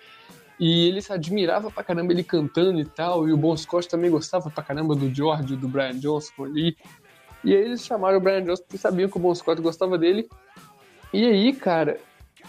E 0.60 0.88
ele 0.88 1.02
se 1.02 1.12
admirava 1.12 1.72
pra 1.72 1.84
caramba 1.84 2.14
ele 2.14 2.24
cantando 2.24 2.80
e 2.80 2.86
tal, 2.86 3.28
e 3.28 3.34
o 3.34 3.38
Bon 3.38 3.58
Scott 3.58 3.90
também 3.90 4.12
gostava 4.12 4.48
pra 4.52 4.64
caramba 4.64 4.94
do 4.94 5.12
George, 5.12 5.56
do 5.56 5.68
Brian 5.68 5.98
Johnson 5.98 6.46
ali. 6.46 6.78
E 7.44 7.56
aí 7.56 7.64
eles 7.64 7.84
chamaram 7.84 8.20
o 8.20 8.22
Brian 8.22 8.44
Johnson 8.44 8.62
porque 8.62 8.78
sabiam 8.78 9.10
que 9.10 9.18
o 9.18 9.20
Bon 9.20 9.34
Scott 9.34 9.60
gostava 9.64 9.98
dele. 9.98 10.30
E 11.12 11.26
aí, 11.26 11.54
cara, 11.54 12.00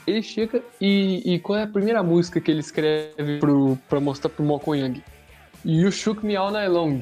ele 0.07 0.23
chega 0.23 0.63
e, 0.81 1.35
e 1.35 1.39
qual 1.39 1.59
é 1.59 1.63
a 1.65 1.67
primeira 1.67 2.03
música 2.03 2.41
que 2.41 2.51
ele 2.51 2.61
escreve 2.61 3.39
pro, 3.39 3.79
pra 3.89 4.01
mostrar 4.01 4.31
pro 4.31 4.45
Mo 4.45 4.61
Young? 4.75 5.03
You 5.65 5.91
Shook 5.91 6.25
Me 6.25 6.37
All 6.37 6.51
Night 6.51 6.69
Long. 6.69 7.01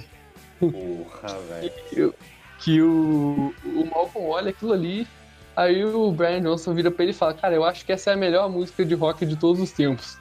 Porra, 0.58 1.38
velho. 1.48 2.14
Que 2.58 2.80
o, 2.80 3.54
o 3.64 3.86
Malcolm 3.90 4.28
olha 4.28 4.50
aquilo 4.50 4.72
ali, 4.72 5.06
aí 5.54 5.84
o 5.84 6.10
Brian 6.12 6.40
Johnson 6.40 6.72
vira 6.72 6.90
pra 6.90 7.02
ele 7.04 7.12
e 7.12 7.14
fala, 7.14 7.34
cara, 7.34 7.54
eu 7.54 7.64
acho 7.64 7.84
que 7.84 7.92
essa 7.92 8.10
é 8.10 8.14
a 8.14 8.16
melhor 8.16 8.48
música 8.48 8.84
de 8.84 8.94
rock 8.94 9.26
de 9.26 9.36
todos 9.36 9.60
os 9.60 9.70
tempos. 9.70 10.16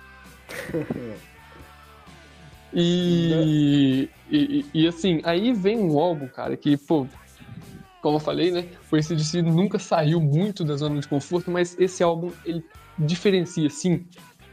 E, 2.75 4.09
e, 4.31 4.65
e, 4.73 4.87
assim, 4.87 5.21
aí 5.23 5.53
vem 5.53 5.77
um 5.77 5.99
álbum, 5.99 6.27
cara, 6.27 6.57
que, 6.57 6.75
pô, 6.75 7.05
como 8.03 8.17
eu 8.17 8.19
falei, 8.19 8.51
né? 8.51 8.65
O 8.91 8.95
ACDC 8.97 9.41
nunca 9.41 9.79
saiu 9.79 10.19
muito 10.19 10.65
da 10.65 10.75
zona 10.75 10.99
de 10.99 11.07
conforto, 11.07 11.49
mas 11.49 11.79
esse 11.79 12.03
álbum 12.03 12.31
ele 12.45 12.61
diferencia 12.99 13.69
sim, 13.69 14.05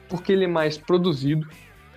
porque 0.08 0.32
ele 0.32 0.44
é 0.44 0.48
mais 0.48 0.78
produzido. 0.78 1.46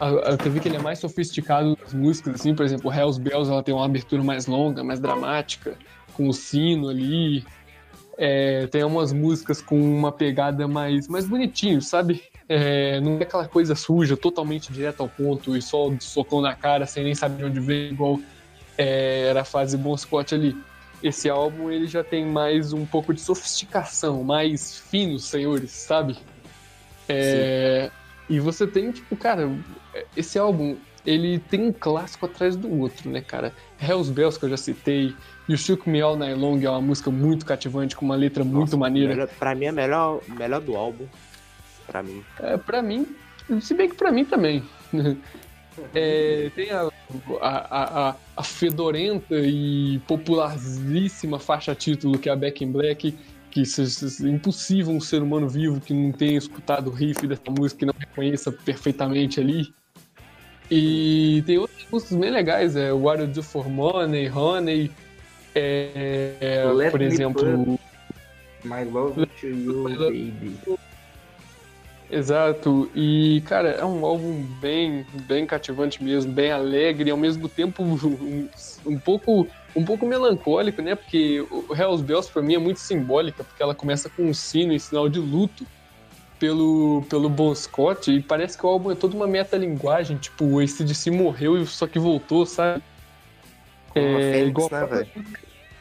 Eu 0.01 0.51
vi 0.51 0.59
que 0.59 0.67
ele 0.67 0.77
é 0.77 0.81
mais 0.81 0.97
sofisticado 0.97 1.77
nas 1.79 1.93
músicas, 1.93 2.35
assim, 2.35 2.55
por 2.55 2.65
exemplo, 2.65 2.91
Hells 2.91 3.21
Bells 3.21 3.49
ela 3.49 3.61
tem 3.61 3.73
uma 3.73 3.85
abertura 3.85 4.23
mais 4.23 4.47
longa, 4.47 4.83
mais 4.83 4.99
dramática, 4.99 5.77
com 6.15 6.27
o 6.27 6.33
sino 6.33 6.89
ali. 6.89 7.45
É, 8.17 8.65
tem 8.67 8.83
umas 8.83 9.13
músicas 9.13 9.61
com 9.61 9.79
uma 9.79 10.11
pegada 10.11 10.67
mais, 10.67 11.07
mais 11.07 11.27
bonitinho, 11.27 11.81
sabe? 11.83 12.23
É, 12.49 12.99
não 12.99 13.19
é 13.19 13.23
aquela 13.23 13.47
coisa 13.47 13.75
suja, 13.75 14.17
totalmente 14.17 14.73
direto 14.73 15.01
ao 15.01 15.07
ponto 15.07 15.55
e 15.55 15.61
só 15.61 15.91
socão 15.99 16.41
na 16.41 16.55
cara, 16.55 16.87
sem 16.87 17.03
nem 17.03 17.13
saber 17.13 17.37
de 17.37 17.45
onde 17.45 17.59
vem, 17.59 17.91
igual 17.91 18.19
é, 18.75 19.27
era 19.29 19.41
a 19.41 19.45
fase 19.45 19.77
Bon 19.77 19.95
Scott 19.95 20.33
ali. 20.33 20.57
Esse 21.03 21.29
álbum 21.29 21.69
ele 21.69 21.85
já 21.85 22.01
tem 22.03 22.25
mais 22.25 22.71
um 22.71 22.85
pouco 22.85 23.13
de 23.13 23.19
sofisticação, 23.19 24.23
mais 24.23 24.79
fino, 24.79 25.19
senhores, 25.19 25.69
sabe? 25.71 26.17
É, 27.09 27.91
e 28.29 28.39
você 28.39 28.65
tem, 28.65 28.91
tipo, 28.91 29.15
cara, 29.17 29.51
esse 30.15 30.39
álbum 30.39 30.77
ele 31.05 31.39
tem 31.39 31.61
um 31.67 31.73
clássico 31.73 32.25
atrás 32.25 32.55
do 32.55 32.71
outro, 32.79 33.09
né, 33.09 33.19
cara? 33.19 33.53
Hells 33.81 34.09
Bells, 34.09 34.39
que 34.39 34.45
eu 34.45 34.49
já 34.49 34.55
citei, 34.55 35.13
e 35.49 35.53
o 35.53 35.57
Shook 35.57 35.89
Me 35.89 35.99
All 36.01 36.15
Night 36.15 36.39
Long 36.39 36.57
é 36.61 36.69
uma 36.69 36.79
música 36.81 37.11
muito 37.11 37.45
cativante, 37.45 37.97
com 37.97 38.05
uma 38.05 38.15
letra 38.15 38.45
muito 38.45 38.59
Nossa, 38.59 38.77
maneira. 38.77 39.09
melhor- 39.13 39.27
pra 39.37 39.53
mim 39.53 39.65
é 39.65 39.71
melhor, 39.73 40.21
melhor 40.29 40.61
do 40.61 40.77
álbum. 40.77 41.05
Pra 41.85 42.01
mim. 42.01 42.23
É, 42.39 42.55
pra 42.55 42.81
mim, 42.81 43.05
Se 43.59 43.73
bem 43.73 43.89
que 43.89 43.95
pra 43.95 44.09
mim 44.09 44.23
também. 44.23 44.63
É, 45.93 46.51
tem 46.55 46.71
a, 46.71 46.89
a, 47.41 48.09
a, 48.09 48.15
a, 48.37 48.43
fedorenta 48.43 49.35
e 49.35 49.99
popularíssima 50.07 51.39
faixa 51.39 51.73
título 51.75 52.17
que 52.17 52.29
é 52.29 52.31
a 52.31 52.35
Back 52.35 52.63
in 52.63 52.71
Black, 52.71 53.15
que 53.51 53.61
é 53.61 54.27
impossível 54.27 54.93
um 54.93 55.01
ser 55.01 55.21
humano 55.21 55.47
vivo 55.47 55.79
que 55.79 55.93
não 55.93 56.11
tenha 56.11 56.37
escutado 56.37 56.87
o 56.87 56.93
riff 56.93 57.25
dessa 57.27 57.49
música 57.49 57.83
e 57.83 57.87
não 57.87 57.93
reconheça 57.97 58.51
perfeitamente 58.51 59.39
ali. 59.39 59.73
E 60.71 61.43
tem 61.45 61.57
outras 61.57 61.85
músicas 61.91 62.17
bem 62.17 62.31
legais, 62.31 62.75
é 62.75 62.91
What 62.91 63.21
You 63.21 63.27
Do 63.27 63.43
For 63.43 63.69
Money, 63.69 64.29
Honey, 64.29 64.91
é, 65.53 66.35
é 66.39 66.89
por 66.89 67.01
exemplo... 67.01 67.79
My 68.63 68.85
Love 68.85 69.25
To 69.25 69.47
You, 69.47 69.83
Baby. 69.83 70.57
Exato, 72.13 72.91
e 72.93 73.41
cara, 73.45 73.69
é 73.69 73.83
um 73.83 74.05
álbum 74.05 74.43
bem, 74.61 75.05
bem 75.27 75.47
cativante 75.47 76.03
mesmo, 76.03 76.31
bem 76.31 76.51
alegre 76.51 77.09
e 77.09 77.11
ao 77.11 77.17
mesmo 77.17 77.49
tempo 77.49 77.81
um, 77.83 78.47
um 78.85 78.99
pouco 78.99 79.47
um 79.75 79.83
pouco 79.83 80.05
melancólico, 80.05 80.81
né? 80.83 80.93
Porque 80.93 81.41
o 81.41 81.73
Hells 81.75 82.03
Bells 82.03 82.31
para 82.31 82.43
mim 82.43 82.53
é 82.53 82.59
muito 82.59 82.79
simbólica, 82.79 83.43
porque 83.43 83.63
ela 83.63 83.73
começa 83.73 84.07
com 84.09 84.23
um 84.25 84.33
sino 84.33 84.71
em 84.71 84.77
sinal 84.77 85.09
de 85.09 85.19
luto 85.19 85.65
pelo, 86.37 87.03
pelo 87.09 87.27
Bon 87.27 87.55
Scott 87.55 88.11
e 88.11 88.21
parece 88.21 88.55
que 88.55 88.65
o 88.65 88.69
álbum 88.69 88.91
é 88.91 88.95
toda 88.95 89.15
uma 89.15 89.25
metalinguagem, 89.25 90.17
tipo, 90.17 90.45
o 90.45 90.59
ACDC 90.59 91.09
morreu 91.09 91.65
só 91.65 91.87
que 91.87 91.97
voltou, 91.97 92.45
sabe? 92.45 92.83
Como 93.89 94.05
é, 94.05 94.33
Fênix, 94.33 94.49
igual 94.49 94.69
né, 94.69 95.07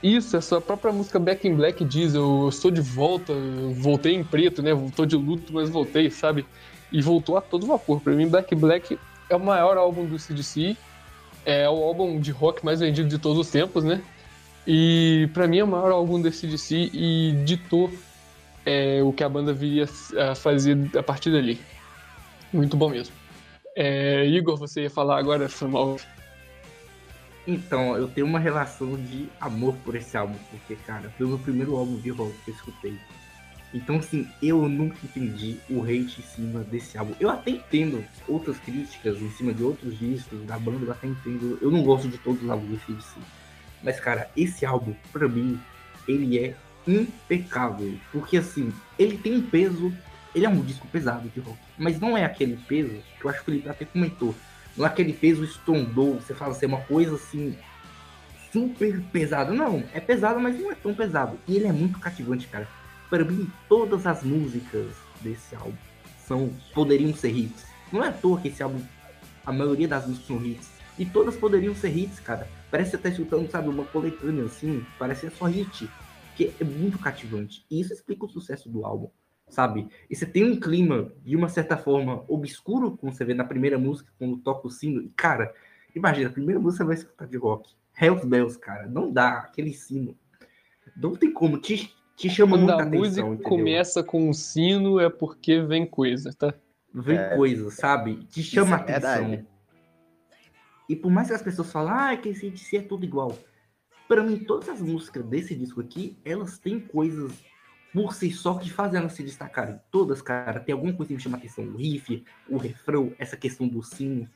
isso, 0.03 0.37
essa 0.37 0.61
própria 0.61 0.93
música 0.93 1.19
Back 1.19 1.47
in 1.47 1.55
Black 1.55 1.85
diz, 1.85 2.15
eu 2.15 2.49
estou 2.49 2.71
de 2.71 2.81
volta, 2.81 3.33
voltei 3.75 4.15
em 4.15 4.25
preto, 4.25 4.63
né? 4.63 4.75
Voltou 4.75 5.07
de 5.07 5.17
luto, 5.17 5.53
mas 5.53 5.71
voltei, 5.71 6.11
sabe? 6.11 6.45
E 6.91 7.01
voltou 7.01 7.37
a 7.37 7.41
todo 7.41 7.67
vapor. 7.67 8.01
Pra 8.01 8.13
mim, 8.13 8.29
Black 8.29 8.55
Black 8.55 8.99
é 9.31 9.37
o 9.37 9.41
maior 9.41 9.77
álbum 9.77 10.05
do 10.05 10.19
CDC, 10.19 10.77
é 11.45 11.69
o 11.69 11.83
álbum 11.83 12.21
de 12.21 12.31
rock 12.31 12.65
mais 12.65 12.81
vendido 12.81 13.09
de 13.09 13.19
todos 13.19 13.39
os 13.39 13.51
tempos, 13.51 13.85
né? 13.85 14.03
E 14.67 15.29
para 15.33 15.47
mim 15.47 15.59
é 15.59 15.65
o 15.65 15.69
maior 15.69 15.93
álbum 15.93 16.21
do 16.21 16.31
CDC 16.31 16.91
e 16.93 17.33
ditou 17.45 17.91
é, 18.65 19.03
o 19.03 19.13
que 19.13 19.25
a 19.25 19.29
banda 19.29 19.53
viria 19.53 19.89
a 20.31 20.35
fazer 20.35 20.79
a 20.97 21.03
partir 21.03 21.31
dali. 21.31 21.61
Muito 22.53 22.77
bom 22.77 22.91
mesmo. 22.91 23.15
É, 23.77 24.27
Igor, 24.27 24.57
você 24.57 24.83
ia 24.83 24.91
falar 24.91 25.19
agora, 25.19 25.49
foi 25.49 25.69
mal. 25.69 25.97
Então, 27.47 27.97
eu 27.97 28.07
tenho 28.07 28.27
uma 28.27 28.39
relação 28.39 28.97
de 28.97 29.29
amor 29.41 29.75
por 29.85 29.97
esse 29.97 30.17
álbum, 30.17 30.39
porque, 30.51 30.77
cara, 30.87 31.11
foi 31.17 31.27
o 31.27 31.31
meu 31.31 31.39
primeiro 31.39 31.77
álbum 31.77 31.97
de 31.97 32.11
rock 32.11 32.33
que 32.45 32.51
eu 32.51 32.55
escutei. 32.55 32.97
Então, 33.75 33.97
assim, 33.97 34.29
eu 34.41 34.69
nunca 34.69 34.97
entendi 35.03 35.57
o 35.69 35.83
hate 35.83 36.21
em 36.21 36.23
cima 36.23 36.61
desse 36.61 36.97
álbum. 36.97 37.15
Eu 37.19 37.31
até 37.31 37.51
entendo 37.51 38.05
outras 38.29 38.59
críticas 38.59 39.21
em 39.21 39.31
cima 39.31 39.53
de 39.53 39.63
outros 39.63 39.99
discos 39.99 40.45
da 40.45 40.59
banda, 40.59 40.85
eu 40.85 40.93
até 40.93 41.07
entendo. 41.07 41.59
Eu 41.61 41.71
não 41.71 41.83
gosto 41.83 42.09
de 42.09 42.19
todos 42.19 42.43
os 42.43 42.51
álbuns 42.51 42.69
do 42.69 42.87
CDC. 42.87 43.19
Mas, 43.83 43.99
cara, 43.99 44.31
esse 44.37 44.65
álbum, 44.65 44.95
pra 45.11 45.27
mim, 45.27 45.59
ele 46.07 46.39
é 46.39 46.55
impecável. 46.87 47.99
Porque, 48.13 48.37
assim, 48.37 48.73
ele 48.99 49.17
tem 49.17 49.37
um 49.37 49.43
peso. 49.43 49.93
Ele 50.35 50.47
é 50.47 50.49
um 50.49 50.61
disco 50.61 50.87
pesado 50.87 51.29
de 51.29 51.41
rock. 51.41 51.59
Mas 51.77 51.99
não 51.99 52.17
é 52.17 52.25
aquele 52.25 52.57
peso 52.69 52.95
que 53.19 53.25
eu 53.25 53.31
acho 53.31 53.45
que 53.45 53.51
ele 53.51 53.69
até 53.69 53.85
comentou 53.85 54.35
não 54.77 54.87
é 54.87 54.89
aquele 54.89 55.13
peso 55.13 55.45
estondou, 55.45 56.15
você 56.15 56.35
fala 56.35 56.53
assim, 56.53 56.65
é 56.65 56.69
uma 56.69 56.81
coisa 56.81 57.15
assim, 57.15 57.57
super 58.53 59.01
pesada. 59.13 59.53
Não, 59.53 59.85
é 59.93 60.01
pesado, 60.01 60.41
mas 60.41 60.59
não 60.59 60.71
é 60.71 60.75
tão 60.75 60.95
pesado. 60.95 61.39
E 61.47 61.57
ele 61.57 61.67
é 61.67 61.73
muito 61.73 61.99
cativante, 61.99 62.47
cara. 62.49 62.69
Para 63.11 63.25
mim, 63.25 63.51
todas 63.69 64.07
as 64.07 64.23
músicas 64.23 64.87
desse 65.21 65.55
álbum 65.55 65.77
são 66.27 66.51
poderiam 66.75 67.15
ser 67.15 67.37
hits. 67.37 67.67
Não 67.93 68.03
é 68.03 68.09
à 68.09 68.13
toa 68.13 68.41
que 68.41 68.49
esse 68.49 68.63
álbum, 68.63 68.81
a 69.45 69.53
maioria 69.53 69.89
das 69.89 70.07
músicas 70.07 70.27
são 70.27 70.45
hits. 70.45 70.71
E 70.99 71.05
todas 71.05 71.37
poderiam 71.37 71.75
ser 71.75 71.97
hits, 71.97 72.21
cara. 72.21 72.49
Parece 72.71 72.93
você 72.93 72.99
tá 72.99 73.09
escutando, 73.09 73.51
sabe, 73.51 73.69
uma 73.69 73.85
coletânea 73.85 74.45
assim, 74.45 74.85
parece 74.99 75.31
só 75.31 75.47
hit. 75.47 75.89
Que 76.37 76.55
é 76.59 76.65
muito 76.65 76.99
cativante. 76.99 77.65
E 77.71 77.81
isso 77.81 77.93
explica 77.93 78.25
o 78.25 78.29
sucesso 78.29 78.71
do 78.71 78.87
álbum 78.87 79.11
sabe? 79.53 79.87
E 80.09 80.17
você 80.17 80.25
tem 80.25 80.45
um 80.45 80.59
clima, 80.59 81.13
de 81.23 81.37
uma 81.37 81.49
certa 81.49 81.77
forma, 81.77 82.25
obscuro, 82.27 82.97
como 82.97 83.13
você 83.13 83.25
vê 83.25 83.35
na 83.35 83.45
primeira 83.45 83.79
música, 83.79 84.11
quando 84.19 84.39
toca 84.39 84.67
o 84.67 84.71
sino. 84.71 85.03
E, 85.03 85.09
cara, 85.11 85.55
imagina, 85.95 86.29
a 86.29 86.33
primeira 86.33 86.59
música 86.59 86.83
você 86.83 86.89
vai 86.89 86.97
escutar 86.97 87.27
de 87.27 87.37
rock. 87.37 87.71
Hells 88.01 88.27
Bells, 88.27 88.59
cara, 88.59 88.89
não 88.89 89.13
dá, 89.13 89.39
aquele 89.39 89.73
sino. 89.75 90.17
Não 90.97 91.15
tem 91.15 91.31
como, 91.31 91.59
te, 91.59 91.95
te 92.17 92.31
chama 92.31 92.53
quando 92.53 92.61
muita 92.63 92.83
atenção, 92.83 92.99
a 92.99 93.01
música 93.01 93.27
entendeu? 93.27 93.49
começa 93.49 94.03
com 94.03 94.29
um 94.31 94.33
sino 94.33 94.99
é 94.99 95.11
porque 95.11 95.61
vem 95.61 95.87
coisa, 95.87 96.33
tá? 96.33 96.55
Vem 96.93 97.19
é, 97.19 97.37
coisa, 97.37 97.71
sabe? 97.71 98.25
Te 98.25 98.43
chama 98.43 98.77
é 98.77 98.97
atenção. 98.97 99.47
E 100.89 100.97
por 100.97 101.11
mais 101.11 101.29
que 101.29 101.35
as 101.35 101.43
pessoas 101.43 101.71
falem, 101.71 101.93
ah, 101.93 102.17
que 102.17 102.31
esse 102.31 102.51
DC 102.51 102.79
é 102.79 102.83
tudo 102.83 103.05
igual. 103.05 103.39
Para 104.09 104.23
mim, 104.23 104.39
todas 104.39 104.69
as 104.69 104.81
músicas 104.81 105.25
desse 105.25 105.55
disco 105.55 105.81
aqui, 105.81 106.19
elas 106.25 106.59
têm 106.59 106.81
coisas 106.81 107.33
por 107.93 108.15
si 108.15 108.31
só 108.31 108.55
que 108.55 108.71
faz 108.71 108.95
elas 108.95 109.13
se 109.13 109.23
destacarem. 109.23 109.79
Todas, 109.91 110.23
cara, 110.23 110.61
tem 110.61 110.73
alguma 110.73 110.93
coisa 110.93 111.09
que 111.09 111.15
me 111.15 111.21
chama 111.21 111.37
a 111.37 111.39
atenção. 111.39 111.65
O 111.65 111.77
riff, 111.77 112.25
o 112.49 112.57
refrão, 112.57 113.13
essa 113.19 113.37
questão 113.37 113.69
do 113.69 113.83
sino. 113.83 114.29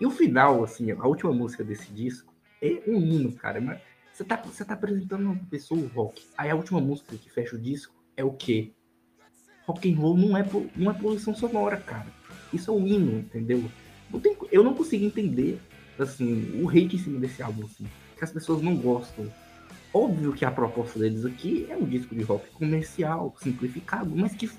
E 0.00 0.06
o 0.06 0.10
final, 0.10 0.64
assim, 0.64 0.90
a 0.90 1.06
última 1.06 1.32
música 1.32 1.62
desse 1.62 1.92
disco 1.92 2.34
é 2.60 2.82
um 2.86 2.96
hino, 2.96 3.32
cara. 3.32 3.60
Mas 3.60 3.80
você 4.12 4.24
tá, 4.24 4.36
você 4.36 4.64
tá 4.64 4.74
apresentando 4.74 5.24
uma 5.24 5.36
pessoa 5.48 5.80
o 5.80 5.86
rock. 5.86 6.22
Aí 6.36 6.50
a 6.50 6.56
última 6.56 6.80
música 6.80 7.16
que 7.16 7.30
fecha 7.30 7.54
o 7.54 7.58
disco 7.58 7.94
é 8.16 8.24
o 8.24 8.32
quê? 8.32 8.72
Rock 9.66 9.90
and 9.90 9.96
roll 9.96 10.16
não 10.16 10.36
é, 10.36 10.44
não 10.76 10.90
é 10.90 10.94
poluição 10.94 11.34
sonora, 11.34 11.76
cara. 11.76 12.06
Isso 12.52 12.70
é 12.70 12.74
um 12.74 12.86
hino, 12.86 13.18
entendeu? 13.20 13.64
Não 14.10 14.20
tem, 14.20 14.36
eu 14.50 14.62
não 14.62 14.74
consigo 14.74 15.04
entender, 15.04 15.60
assim, 15.98 16.60
o 16.62 16.68
hate 16.68 16.96
em 16.96 16.98
cima 16.98 17.20
desse 17.20 17.42
álbum, 17.42 17.64
assim. 17.64 17.86
Que 18.16 18.24
as 18.24 18.32
pessoas 18.32 18.60
não 18.60 18.76
gostam 18.76 19.32
Óbvio 19.94 20.32
que 20.32 20.44
a 20.44 20.50
proposta 20.50 20.98
deles 20.98 21.24
aqui 21.24 21.68
é 21.70 21.76
um 21.76 21.84
disco 21.84 22.16
de 22.16 22.24
rock 22.24 22.50
comercial, 22.50 23.32
simplificado, 23.40 24.10
mas 24.12 24.34
que 24.34 24.50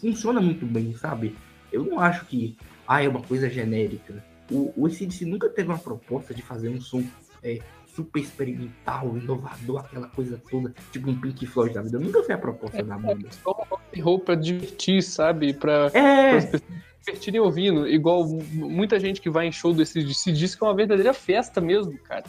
funciona 0.00 0.40
muito 0.40 0.64
bem, 0.64 0.94
sabe? 0.96 1.34
Eu 1.72 1.84
não 1.84 1.98
acho 1.98 2.24
que 2.26 2.56
ah, 2.86 3.02
é 3.02 3.08
uma 3.08 3.20
coisa 3.20 3.50
genérica. 3.50 4.24
O, 4.48 4.72
o 4.76 4.86
ACDC 4.86 5.24
nunca 5.24 5.48
teve 5.48 5.68
uma 5.68 5.78
proposta 5.78 6.32
de 6.32 6.42
fazer 6.42 6.68
um 6.68 6.80
som 6.80 7.02
é, 7.42 7.58
super 7.88 8.20
experimental, 8.20 9.18
inovador, 9.18 9.80
aquela 9.80 10.06
coisa 10.06 10.40
toda, 10.48 10.72
tipo 10.92 11.10
um 11.10 11.20
Pink 11.20 11.44
Floyd 11.44 11.74
da 11.74 11.82
vida. 11.82 11.98
Nunca 11.98 12.22
foi 12.22 12.36
a 12.36 12.38
proposta 12.38 12.78
é, 12.78 12.82
da 12.84 12.96
banda. 12.96 13.26
É 13.26 13.32
só 13.32 13.50
rock 13.50 14.00
and 14.00 14.04
roll 14.04 14.20
pra 14.20 14.36
divertir, 14.36 15.02
sabe? 15.02 15.54
Pra, 15.54 15.90
é. 15.92 16.36
as 16.36 16.44
pessoas 16.44 16.62
se 16.62 17.04
divertirem 17.04 17.40
ouvindo. 17.40 17.88
Igual 17.88 18.28
muita 18.54 19.00
gente 19.00 19.20
que 19.20 19.28
vai 19.28 19.48
em 19.48 19.52
show 19.52 19.72
do 19.72 19.82
ACDC 19.82 20.30
diz 20.30 20.54
que 20.54 20.62
é 20.62 20.68
uma 20.68 20.74
verdadeira 20.76 21.12
festa 21.12 21.60
mesmo, 21.60 21.98
cara 21.98 22.22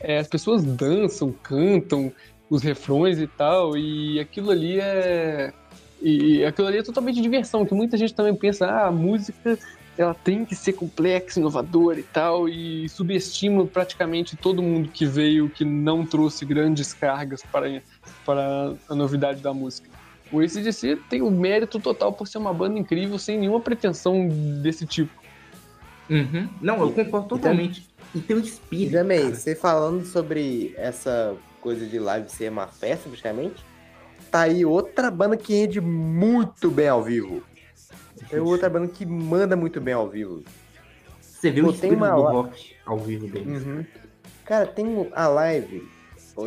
é, 0.00 0.18
as 0.18 0.26
pessoas 0.26 0.64
dançam, 0.64 1.32
cantam 1.42 2.12
os 2.48 2.62
refrões 2.62 3.18
e 3.18 3.26
tal, 3.26 3.76
e 3.76 4.18
aquilo 4.18 4.50
ali 4.50 4.80
é. 4.80 5.52
E 6.02 6.44
aquilo 6.44 6.66
ali 6.66 6.78
é 6.78 6.82
totalmente 6.82 7.20
diversão, 7.20 7.66
que 7.66 7.74
muita 7.74 7.96
gente 7.96 8.14
também 8.14 8.34
pensa, 8.34 8.66
ah, 8.66 8.86
a 8.86 8.90
música 8.90 9.58
ela 9.98 10.14
tem 10.14 10.46
que 10.46 10.54
ser 10.54 10.72
complexa, 10.72 11.38
inovadora 11.38 12.00
e 12.00 12.02
tal, 12.02 12.48
e 12.48 12.88
subestima 12.88 13.66
praticamente 13.66 14.34
todo 14.34 14.62
mundo 14.62 14.88
que 14.88 15.04
veio 15.04 15.50
que 15.50 15.62
não 15.62 16.06
trouxe 16.06 16.46
grandes 16.46 16.94
cargas 16.94 17.42
para, 17.42 17.82
para 18.24 18.72
a 18.88 18.94
novidade 18.94 19.42
da 19.42 19.52
música. 19.52 19.90
O 20.32 20.40
ACDC 20.40 20.96
tem 21.10 21.20
o 21.20 21.30
mérito 21.30 21.78
total 21.78 22.12
por 22.12 22.26
ser 22.26 22.38
uma 22.38 22.54
banda 22.54 22.78
incrível, 22.78 23.18
sem 23.18 23.38
nenhuma 23.38 23.60
pretensão 23.60 24.26
desse 24.62 24.86
tipo. 24.86 25.12
Uhum. 26.08 26.48
Não, 26.60 26.80
eu 26.80 26.92
concordo 26.92 27.28
totalmente. 27.28 27.89
E 28.14 28.20
tem 28.20 28.36
um 28.36 28.40
espírito. 28.40 28.90
E 28.90 28.98
também, 28.98 29.22
cara. 29.22 29.34
você 29.34 29.54
falando 29.54 30.04
sobre 30.04 30.74
essa 30.76 31.36
coisa 31.60 31.86
de 31.86 31.98
live 31.98 32.28
ser 32.30 32.50
uma 32.50 32.66
festa, 32.66 33.08
praticamente, 33.08 33.64
tá 34.30 34.42
aí 34.42 34.64
outra 34.64 35.10
banda 35.10 35.36
que 35.36 35.54
rende 35.54 35.80
muito 35.80 36.70
bem 36.70 36.88
ao 36.88 37.02
vivo. 37.02 37.42
É 38.30 38.40
outra 38.40 38.68
banda 38.68 38.88
que 38.88 39.06
manda 39.06 39.56
muito 39.56 39.80
bem 39.80 39.94
ao 39.94 40.08
vivo. 40.08 40.42
Você 41.20 41.50
viu 41.50 41.64
Pô, 41.64 41.70
o 41.70 41.74
espírito 41.74 41.96
uma... 41.96 42.10
do 42.10 42.22
rock 42.22 42.74
ao 42.84 42.98
vivo 42.98 43.26
deles. 43.26 43.64
Uhum. 43.64 43.84
Cara, 44.44 44.66
tem 44.66 45.08
a 45.12 45.28
live, 45.28 45.88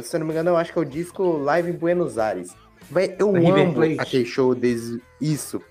se 0.01 0.15
eu 0.15 0.19
não 0.19 0.27
me 0.27 0.33
engano, 0.33 0.49
eu 0.49 0.57
acho 0.57 0.71
que 0.71 0.77
é 0.77 0.81
o 0.81 0.85
disco 0.85 1.37
Live 1.37 1.69
em 1.69 1.73
Buenos 1.73 2.17
Aires. 2.17 2.53
Eu 3.17 3.35
amo 3.35 3.81
aquele 3.97 4.25
show 4.25 4.53
deles, 4.53 4.99
isso, 5.21 5.61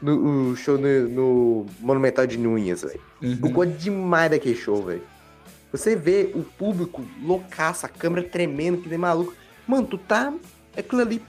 no, 0.00 0.50
o 0.50 0.56
show 0.56 0.78
no, 0.78 1.08
no 1.08 1.66
Monumental 1.80 2.26
de 2.26 2.38
Nunhas, 2.38 2.82
velho. 2.82 3.00
Uhum. 3.22 3.38
Eu 3.42 3.50
gosto 3.50 3.72
demais 3.72 4.30
daquele 4.30 4.54
show, 4.54 4.82
velho. 4.82 5.02
Você 5.70 5.94
vê 5.94 6.32
o 6.34 6.42
público 6.42 7.04
loucaço, 7.22 7.84
a 7.84 7.88
câmera 7.88 8.26
tremendo, 8.26 8.82
que 8.82 8.88
nem 8.88 8.98
maluco. 8.98 9.34
Mano, 9.66 9.86
tu 9.86 9.98
tá. 9.98 10.32
Aquilo 10.76 11.02
ali. 11.02 11.22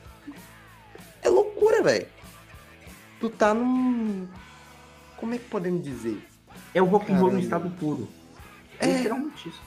É 1.22 1.30
loucura, 1.30 1.84
velho. 1.84 2.08
Tu 3.20 3.30
tá 3.30 3.54
num. 3.54 4.28
Como 5.18 5.34
é 5.34 5.38
que 5.38 5.46
podemos 5.46 5.84
dizer? 5.84 6.26
É 6.74 6.82
o 6.82 6.86
rock 6.86 7.12
and 7.12 7.18
roll 7.18 7.32
no 7.32 7.40
estado 7.40 7.70
puro. 7.72 8.08
É 8.80 8.86
literalmente 8.86 9.50
isso. 9.50 9.62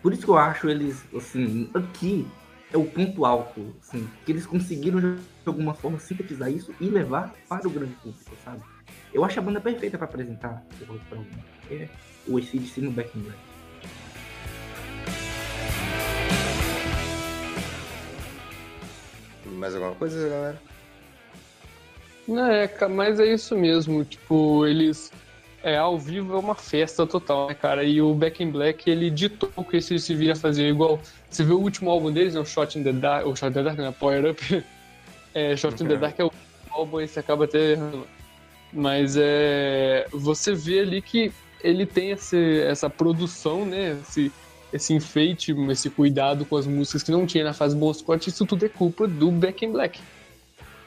Por 0.00 0.12
isso 0.12 0.22
que 0.24 0.30
eu 0.30 0.38
acho 0.38 0.68
eles, 0.68 1.04
assim, 1.14 1.70
aqui, 1.74 2.26
é 2.72 2.76
o 2.76 2.84
ponto 2.84 3.24
alto, 3.24 3.74
assim, 3.80 4.08
que 4.24 4.32
eles 4.32 4.46
conseguiram 4.46 4.98
de 4.98 5.18
alguma 5.46 5.74
forma 5.74 5.98
sintetizar 6.00 6.50
isso 6.50 6.74
e 6.80 6.86
levar 6.86 7.32
para 7.48 7.68
o 7.68 7.70
grande 7.70 7.94
público, 7.96 8.32
sabe? 8.44 8.62
Eu 9.12 9.24
acho 9.24 9.38
a 9.38 9.42
banda 9.42 9.60
perfeita 9.60 9.98
para 9.98 10.06
apresentar 10.06 10.64
o 10.80 10.84
rock 10.84 11.04
para 11.04 11.18
alguém. 11.18 11.44
É 11.72 11.88
o 12.28 12.38
ACDC 12.38 12.80
no 12.80 12.90
Back 12.90 13.18
in 13.18 13.22
Black. 13.22 13.38
Mais 19.46 19.74
alguma 19.74 19.94
coisa, 19.94 20.28
galera? 20.28 20.62
Não, 22.26 22.46
é, 22.46 22.70
mas 22.88 23.20
é 23.20 23.26
isso 23.26 23.56
mesmo. 23.56 24.04
Tipo, 24.04 24.66
eles. 24.66 25.12
É, 25.62 25.76
ao 25.76 25.96
vivo 25.96 26.34
é 26.34 26.38
uma 26.38 26.56
festa 26.56 27.06
total, 27.06 27.48
né, 27.48 27.54
cara? 27.54 27.84
E 27.84 28.02
o 28.02 28.12
Back 28.14 28.42
in 28.42 28.50
Black, 28.50 28.90
ele 28.90 29.10
ditou 29.10 29.50
o 29.54 29.64
que 29.64 29.76
esse 29.76 29.98
se 29.98 30.14
viria 30.14 30.34
fazer. 30.34 30.68
Igual, 30.68 31.00
você 31.30 31.44
viu 31.44 31.58
o 31.58 31.62
último 31.62 31.90
álbum 31.90 32.10
deles, 32.10 32.34
né, 32.34 32.40
o 32.40 32.44
Shot 32.44 32.78
in 32.78 32.82
the 32.82 32.92
Dark, 32.92 33.26
o 33.26 33.36
Shot 33.36 33.50
in 33.50 33.52
the 33.52 33.62
Dark, 33.62 33.78
né, 33.78 33.94
Power 33.98 34.30
Up. 34.30 34.64
É, 35.34 35.56
Shot 35.56 35.82
in 35.82 35.86
the 35.86 35.96
Dark 35.96 36.20
é 36.20 36.24
o 36.24 36.30
álbum, 36.68 37.00
e 37.00 37.08
você 37.08 37.20
acaba 37.20 37.44
até 37.44 37.72
errando. 37.72 38.06
Mas 38.70 39.16
é, 39.16 40.06
você 40.12 40.52
vê 40.52 40.80
ali 40.80 41.00
que 41.00 41.32
ele 41.62 41.86
tem 41.86 42.10
esse, 42.10 42.60
essa 42.60 42.88
produção, 42.90 43.64
né? 43.64 43.98
Esse, 44.02 44.32
esse 44.72 44.94
enfeite, 44.94 45.54
esse 45.70 45.90
cuidado 45.90 46.44
com 46.44 46.56
as 46.56 46.66
músicas 46.66 47.02
que 47.02 47.12
não 47.12 47.26
tinha 47.26 47.44
na 47.44 47.52
fase 47.52 47.76
Bon 47.76 47.92
Scott, 47.92 48.28
isso 48.28 48.46
tudo 48.46 48.64
é 48.64 48.68
culpa 48.68 49.06
do 49.06 49.30
Back 49.30 49.64
in 49.64 49.72
Black. 49.72 50.00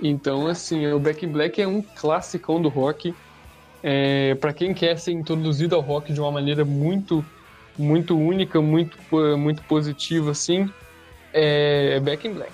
Então, 0.02 0.48
assim, 0.48 0.88
o 0.88 1.00
Back 1.00 1.26
in 1.26 1.30
Black 1.30 1.62
é 1.62 1.68
um 1.68 1.82
classicão 1.82 2.62
do 2.62 2.70
rock. 2.70 3.14
É, 3.84 4.34
para 4.36 4.52
quem 4.52 4.74
quer 4.74 4.98
ser 4.98 5.12
introduzido 5.12 5.76
ao 5.76 5.82
rock 5.82 6.12
de 6.12 6.20
uma 6.20 6.32
maneira 6.32 6.66
muito, 6.66 7.24
muito 7.78 8.18
única, 8.18 8.60
muito, 8.60 8.98
muito 9.38 9.62
positiva, 9.64 10.32
assim, 10.32 10.70
é 11.32 12.00
Back 12.00 12.28
in 12.28 12.34
Black. 12.34 12.52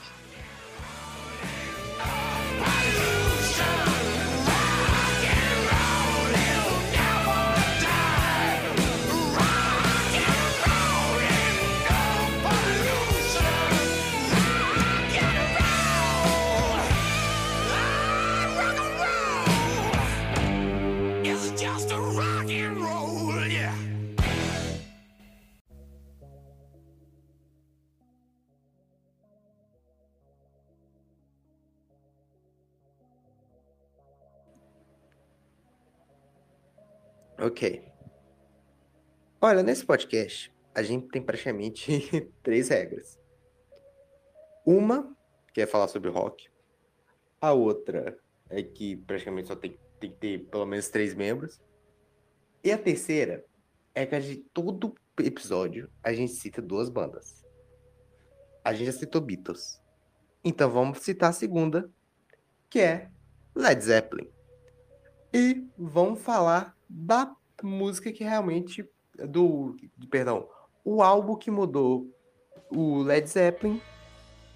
Ok. 37.44 37.84
Olha, 39.42 39.64
nesse 39.64 39.84
podcast, 39.84 40.54
a 40.76 40.84
gente 40.84 41.08
tem 41.08 41.20
praticamente 41.20 41.92
três 42.44 42.70
regras. 42.70 43.20
Uma, 44.64 45.18
que 45.52 45.60
é 45.60 45.66
falar 45.66 45.88
sobre 45.88 46.12
rock. 46.12 46.48
A 47.42 47.52
outra 47.52 48.16
é 48.48 48.62
que 48.62 48.96
praticamente 48.96 49.48
só 49.48 49.56
tem, 49.56 49.76
tem 50.00 50.12
que 50.12 50.18
ter 50.18 50.46
pelo 50.52 50.68
menos 50.68 50.90
três 50.90 51.16
membros. 51.16 51.60
E 52.64 52.72
a 52.72 52.78
terceira 52.78 53.44
é 53.96 54.06
que 54.06 54.14
a 54.14 54.20
gente, 54.20 54.46
todo 54.54 54.94
episódio 55.18 55.90
a 56.04 56.14
gente 56.14 56.34
cita 56.34 56.62
duas 56.62 56.90
bandas. 56.90 57.44
A 58.64 58.72
gente 58.72 58.92
já 58.92 59.00
citou 59.00 59.20
Beatles. 59.20 59.82
Então 60.44 60.70
vamos 60.70 61.00
citar 61.00 61.32
a 61.32 61.34
segunda, 61.34 61.90
que 62.70 62.80
é 62.80 63.10
Led 63.56 63.84
Zeppelin. 63.84 64.30
E 65.34 65.68
vamos 65.76 66.22
falar 66.22 66.80
da 66.94 67.34
música 67.64 68.12
que 68.12 68.24
realmente 68.24 68.88
do, 69.28 69.76
perdão, 70.10 70.48
o 70.84 71.02
álbum 71.02 71.36
que 71.36 71.50
mudou 71.50 72.08
o 72.70 73.02
Led 73.04 73.28
Zeppelin, 73.30 73.82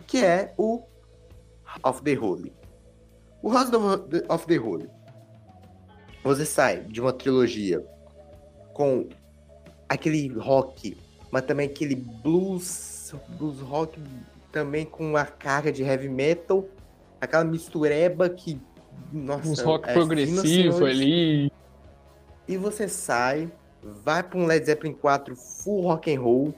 que 0.08 0.24
é 0.24 0.54
o 0.58 0.84
of 1.84 2.02
the 2.04 2.18
Holy. 2.18 2.54
O 3.42 3.52
House 3.52 3.70
of 4.30 4.48
the 4.48 4.58
Holy. 4.58 4.90
Você 6.24 6.46
sai 6.46 6.82
de 6.82 7.00
uma 7.00 7.14
trilogia 7.14 7.86
com 8.74 9.08
aquele 9.88 10.28
rock, 10.30 10.98
mas 11.32 11.44
também 11.44 11.68
aquele 11.68 11.96
blues, 11.96 13.14
blues 13.38 13.60
rock 13.60 14.00
também 14.52 14.86
com 14.86 15.16
a 15.16 15.26
carga 15.26 15.72
de 15.72 15.84
heavy 15.84 16.10
metal, 16.10 16.66
aquela 17.22 17.44
mistureba 17.44 18.30
que 18.30 18.60
nossa, 19.12 19.48
uns 19.48 19.60
rock 19.60 19.90
é 19.90 19.94
progressivo 19.94 20.86
ali. 20.86 21.52
E 22.48 22.58
você 22.58 22.88
sai, 22.88 23.52
vai 23.82 24.22
para 24.22 24.38
um 24.38 24.46
Led 24.46 24.66
Zeppelin 24.66 24.94
4 24.94 25.36
full 25.36 25.84
rock 25.84 26.14
and 26.14 26.22
roll, 26.22 26.54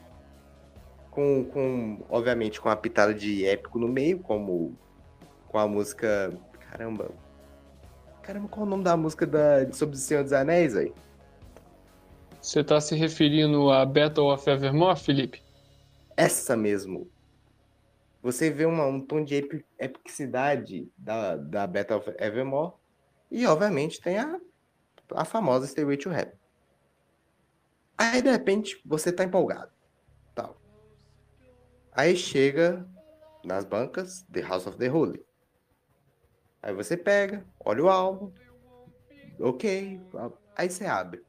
com, 1.12 1.46
com 1.46 2.06
obviamente 2.10 2.60
com 2.60 2.70
a 2.70 2.76
pitada 2.76 3.14
de 3.14 3.46
épico 3.46 3.80
no 3.80 3.88
meio, 3.88 4.20
como 4.20 4.78
com 5.48 5.58
a 5.58 5.68
música, 5.68 6.38
caramba. 6.60 7.10
Caramba, 8.22 8.48
qual 8.50 8.66
é 8.66 8.68
o 8.68 8.70
nome 8.70 8.84
da 8.84 8.98
música 8.98 9.26
da 9.26 9.72
sobre 9.72 9.96
o 9.96 10.00
Senhor 10.00 10.24
dos 10.24 10.34
Anéis 10.34 10.76
aí? 10.76 10.94
Você 12.42 12.64
tá 12.64 12.80
se 12.80 12.96
referindo 12.96 13.70
a 13.72 13.86
Battle 13.86 14.32
of 14.32 14.50
Evermore, 14.50 15.00
Felipe? 15.00 15.42
Essa 16.16 16.56
mesmo. 16.56 17.10
Você 18.22 18.50
vê 18.50 18.66
uma, 18.66 18.86
um 18.86 19.00
tom 19.00 19.24
de 19.24 19.36
epicidade 19.80 20.92
da, 20.98 21.36
da 21.36 21.68
Battle 21.68 22.00
of 22.00 22.14
Evermore. 22.18 22.74
E, 23.32 23.46
obviamente, 23.46 24.02
tem 24.02 24.18
a 24.18 24.40
a 25.12 25.26
famosa 25.26 25.68
Stairway 25.68 25.98
to 25.98 26.10
Heaven. 26.10 26.34
Aí, 27.98 28.22
de 28.22 28.30
repente, 28.30 28.80
você 28.86 29.12
tá 29.12 29.24
empolgado. 29.24 29.72
Tal. 30.36 30.62
Aí 31.92 32.16
chega 32.16 32.88
nas 33.44 33.66
bancas 33.66 34.24
The 34.32 34.42
House 34.42 34.68
of 34.68 34.78
the 34.78 34.90
Holy. 34.90 35.26
Aí 36.62 36.74
você 36.74 36.96
pega, 36.96 37.46
olha 37.60 37.84
o 37.84 37.90
álbum. 37.90 38.32
Ok. 39.40 40.02
Aí 40.56 40.70
você 40.70 40.86
abre. 40.86 41.24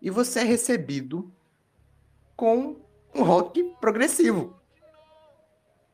E 0.00 0.10
você 0.10 0.40
é 0.40 0.44
recebido 0.44 1.32
com 2.36 2.76
um 3.14 3.22
rock 3.22 3.62
progressivo. 3.80 4.60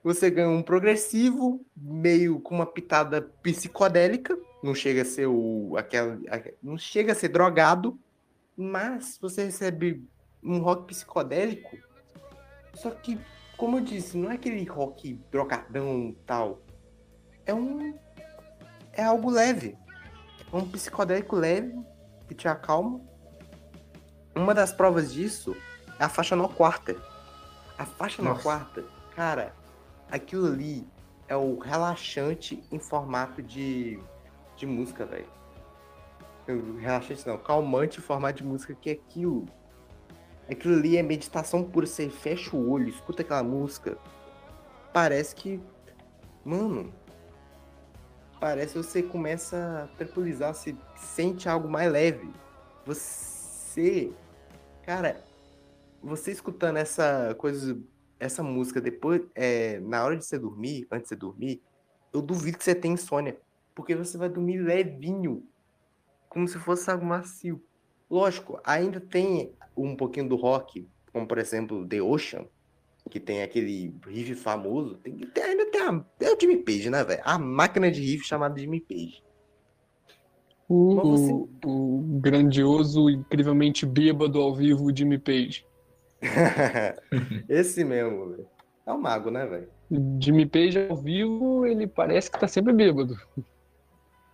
Você 0.02 0.30
ganha 0.30 0.48
um 0.48 0.62
progressivo, 0.62 1.64
meio 1.76 2.40
com 2.40 2.56
uma 2.56 2.66
pitada 2.66 3.22
psicodélica 3.42 4.36
não 4.62 4.74
chega 4.74 5.02
a 5.02 5.04
ser 5.04 5.26
o 5.26 5.74
aquela, 5.76 6.18
não 6.62 6.78
chega 6.78 7.12
a 7.12 7.14
ser 7.14 7.28
drogado, 7.28 7.98
mas 8.56 9.18
você 9.20 9.44
recebe 9.44 10.06
um 10.42 10.58
rock 10.58 10.86
psicodélico. 10.86 11.76
Só 12.74 12.90
que, 12.90 13.18
como 13.56 13.78
eu 13.78 13.80
disse, 13.82 14.16
não 14.16 14.30
é 14.30 14.34
aquele 14.34 14.64
rock 14.64 15.14
drogadão 15.30 16.14
tal. 16.24 16.62
É 17.44 17.52
um 17.52 17.94
é 18.92 19.02
algo 19.02 19.30
leve. 19.30 19.76
É 20.52 20.56
um 20.56 20.68
psicodélico 20.68 21.34
leve 21.34 21.78
que 22.28 22.34
te 22.34 22.46
acalma. 22.46 23.00
Uma 24.34 24.54
das 24.54 24.72
provas 24.72 25.12
disso 25.12 25.56
é 25.98 26.04
a 26.04 26.08
faixa 26.08 26.36
no 26.36 26.48
quarta. 26.48 26.96
A 27.78 27.84
faixa 27.84 28.22
Nossa. 28.22 28.36
no 28.36 28.42
quarta, 28.42 28.84
cara, 29.14 29.54
aquilo 30.10 30.46
ali 30.46 30.86
é 31.26 31.36
o 31.36 31.58
relaxante 31.58 32.62
em 32.70 32.78
formato 32.78 33.42
de 33.42 33.98
de 34.62 34.66
música, 34.66 35.04
velho. 35.04 35.26
Relaxante 36.78 37.26
não, 37.26 37.38
calmante 37.38 37.98
em 37.98 38.02
formato 38.02 38.38
de 38.38 38.44
música 38.44 38.74
que 38.74 38.90
é 38.90 38.92
aquilo. 38.92 39.46
Aquilo 40.48 40.74
ali 40.74 40.96
é 40.96 41.02
meditação 41.02 41.64
pura. 41.64 41.86
Você 41.86 42.08
fecha 42.08 42.56
o 42.56 42.70
olho, 42.70 42.88
escuta 42.88 43.22
aquela 43.22 43.42
música. 43.42 43.98
Parece 44.92 45.34
que. 45.34 45.60
Mano. 46.44 46.92
Parece 48.40 48.72
que 48.72 48.78
você 48.78 49.02
começa 49.02 49.84
a 49.84 49.96
tranquilizar, 49.96 50.52
você 50.52 50.74
sente 50.96 51.48
algo 51.48 51.68
mais 51.68 51.90
leve. 51.90 52.28
Você. 52.84 54.12
Cara, 54.84 55.22
você 56.02 56.32
escutando 56.32 56.76
essa 56.76 57.36
coisa, 57.38 57.80
essa 58.18 58.42
música 58.42 58.80
depois, 58.80 59.22
é, 59.34 59.78
na 59.80 60.04
hora 60.04 60.16
de 60.16 60.24
você 60.24 60.38
dormir, 60.38 60.88
antes 60.90 61.04
de 61.04 61.08
você 61.10 61.16
dormir, 61.16 61.62
eu 62.12 62.20
duvido 62.20 62.58
que 62.58 62.64
você 62.64 62.74
tenha 62.74 62.94
insônia 62.94 63.38
porque 63.74 63.94
você 63.94 64.16
vai 64.18 64.28
dormir 64.28 64.58
levinho, 64.58 65.46
como 66.28 66.46
se 66.48 66.58
fosse 66.58 66.90
algo 66.90 67.04
macio. 67.04 67.62
Lógico, 68.10 68.60
ainda 68.64 69.00
tem 69.00 69.54
um 69.76 69.96
pouquinho 69.96 70.28
do 70.28 70.36
rock, 70.36 70.88
como 71.12 71.26
por 71.26 71.38
exemplo 71.38 71.86
The 71.86 72.02
Ocean, 72.02 72.46
que 73.10 73.18
tem 73.20 73.42
aquele 73.42 73.94
riff 74.06 74.34
famoso. 74.34 74.96
Tem, 74.96 75.16
tem, 75.16 75.44
ainda 75.44 75.70
tem, 75.70 75.80
a, 75.80 76.00
tem 76.18 76.34
o 76.34 76.40
Jimmy 76.40 76.58
Page, 76.58 76.90
né, 76.90 77.04
velho? 77.04 77.22
A 77.24 77.38
máquina 77.38 77.90
de 77.90 78.00
riff 78.00 78.24
chamada 78.24 78.58
Jimmy 78.58 78.80
Page. 78.80 79.22
O, 80.68 80.94
você... 80.96 81.32
o, 81.32 81.48
o 81.64 82.02
grandioso, 82.20 83.10
incrivelmente 83.10 83.84
bêbado 83.84 84.40
ao 84.40 84.54
vivo 84.54 84.94
Jimmy 84.94 85.18
Page. 85.18 85.66
Esse 87.48 87.84
mesmo, 87.84 88.30
velho. 88.30 88.46
É 88.86 88.92
um 88.92 88.98
mago, 88.98 89.30
né, 89.30 89.46
velho? 89.46 89.68
Jimmy 90.20 90.46
Page 90.46 90.86
ao 90.88 90.96
vivo, 90.96 91.66
ele 91.66 91.86
parece 91.86 92.30
que 92.30 92.40
tá 92.40 92.48
sempre 92.48 92.72
bêbado. 92.72 93.16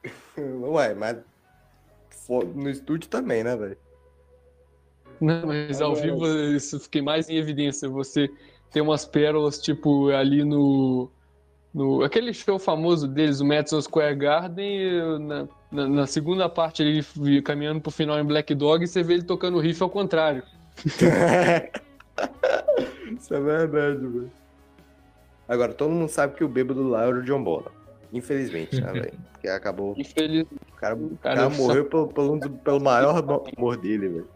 Ué, 0.36 0.94
mas 0.94 1.18
no 2.54 2.68
estúdio 2.68 3.08
também, 3.08 3.42
né, 3.42 3.56
velho? 3.56 3.76
Não, 5.20 5.46
mas 5.46 5.80
ao 5.80 5.94
vivo 5.94 6.26
isso 6.26 6.78
fiquei 6.78 7.02
mais 7.02 7.28
em 7.28 7.36
evidência. 7.36 7.88
Você 7.88 8.30
tem 8.70 8.82
umas 8.82 9.04
pérolas, 9.04 9.60
tipo, 9.60 10.10
ali 10.10 10.44
no. 10.44 11.10
no 11.74 12.02
aquele 12.02 12.32
show 12.32 12.58
famoso 12.58 13.08
deles, 13.08 13.40
o 13.40 13.44
Madison 13.44 13.80
Square 13.80 14.14
Garden, 14.14 15.18
na, 15.20 15.48
na, 15.72 15.88
na 15.88 16.06
segunda 16.06 16.48
parte 16.48 16.82
ele 16.82 17.42
caminhando 17.42 17.80
pro 17.80 17.90
final 17.90 18.18
em 18.18 18.24
Black 18.24 18.54
Dog, 18.54 18.84
e 18.84 18.86
você 18.86 19.02
vê 19.02 19.14
ele 19.14 19.24
tocando 19.24 19.56
o 19.56 19.60
riff 19.60 19.82
ao 19.82 19.90
contrário. 19.90 20.42
Isso 23.18 23.34
é 23.34 23.40
verdade, 23.40 24.06
velho. 24.06 24.30
Agora, 25.48 25.72
todo 25.72 25.90
mundo 25.90 26.10
sabe 26.10 26.36
que 26.36 26.44
o 26.44 26.48
bêbado 26.48 26.86
lá 26.86 27.06
era 27.06 27.16
o 27.16 27.22
John 27.22 27.42
Bola. 27.42 27.72
Infelizmente, 28.12 28.80
né, 28.80 28.92
velho? 28.92 29.18
Porque 29.32 29.48
acabou. 29.48 29.94
Infeliz... 29.96 30.46
O 30.50 30.76
cara, 30.76 30.94
o 30.96 31.16
cara, 31.18 31.36
cara 31.36 31.50
morreu 31.50 31.84
só... 31.84 31.88
pelo, 31.90 32.08
pelo, 32.08 32.58
pelo 32.58 32.80
maior 32.80 33.16
amor 33.56 33.76
dele, 33.76 34.08
velho. 34.08 34.28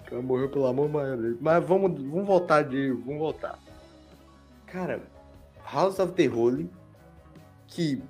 O 0.00 0.04
cara 0.04 0.22
morreu 0.22 0.48
pelo 0.48 0.66
amor 0.66 0.88
maior 0.88 1.16
dele. 1.16 1.36
Mas 1.40 1.64
vamos, 1.64 2.00
vamos 2.00 2.26
voltar 2.26 2.62
de. 2.62 2.90
Vamos 2.90 3.18
voltar. 3.18 3.58
Cara, 4.66 5.00
House 5.70 5.98
of 5.98 6.12
the 6.12 6.28
Holy, 6.28 6.70
que 7.66 8.02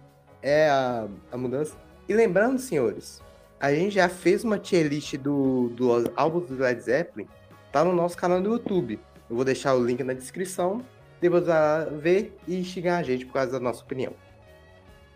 é 0.43 0.69
a, 0.69 1.09
a 1.31 1.37
mudança. 1.37 1.77
E 2.09 2.15
lembrando, 2.15 2.59
senhores, 2.59 3.23
a 3.59 3.73
gente 3.73 3.95
já 3.95 4.09
fez 4.09 4.45
uma 4.45 4.59
tier 4.59 4.87
list 4.87 5.17
do, 5.17 5.71
do 5.71 6.13
álbum 6.17 6.41
do 6.41 6.55
Led 6.55 6.81
Zeppelin. 6.81 7.29
Tá 7.71 7.85
no 7.85 7.93
nosso 7.93 8.17
canal 8.17 8.41
do 8.41 8.51
YouTube. 8.51 9.01
Eu 9.31 9.37
vou 9.37 9.45
deixar 9.45 9.75
o 9.75 9.85
link 9.85 10.03
na 10.05 10.13
descrição. 10.13 10.85
Depois 11.21 11.47
vai 11.47 11.87
ver 11.91 12.37
e 12.47 12.63
xingar 12.65 12.99
a 12.99 13.03
gente 13.03 13.25
por 13.25 13.35
causa 13.35 13.53
da 13.53 13.61
nossa 13.61 13.83
opinião. 13.83 14.13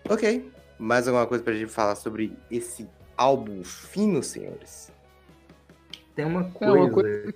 Ok. 0.09 0.51
Mais 0.79 1.09
alguma 1.09 1.27
coisa 1.27 1.43
pra 1.43 1.55
gente 1.55 1.71
falar 1.71 1.95
sobre 1.97 2.37
esse 2.51 2.89
álbum 3.17 3.65
fino, 3.65 4.23
senhores? 4.23 4.93
Tem 6.15 6.25
uma 6.25 6.51
coisa. 6.51 6.77
É 6.77 6.81
uma 6.81 6.91
coisa... 6.91 7.35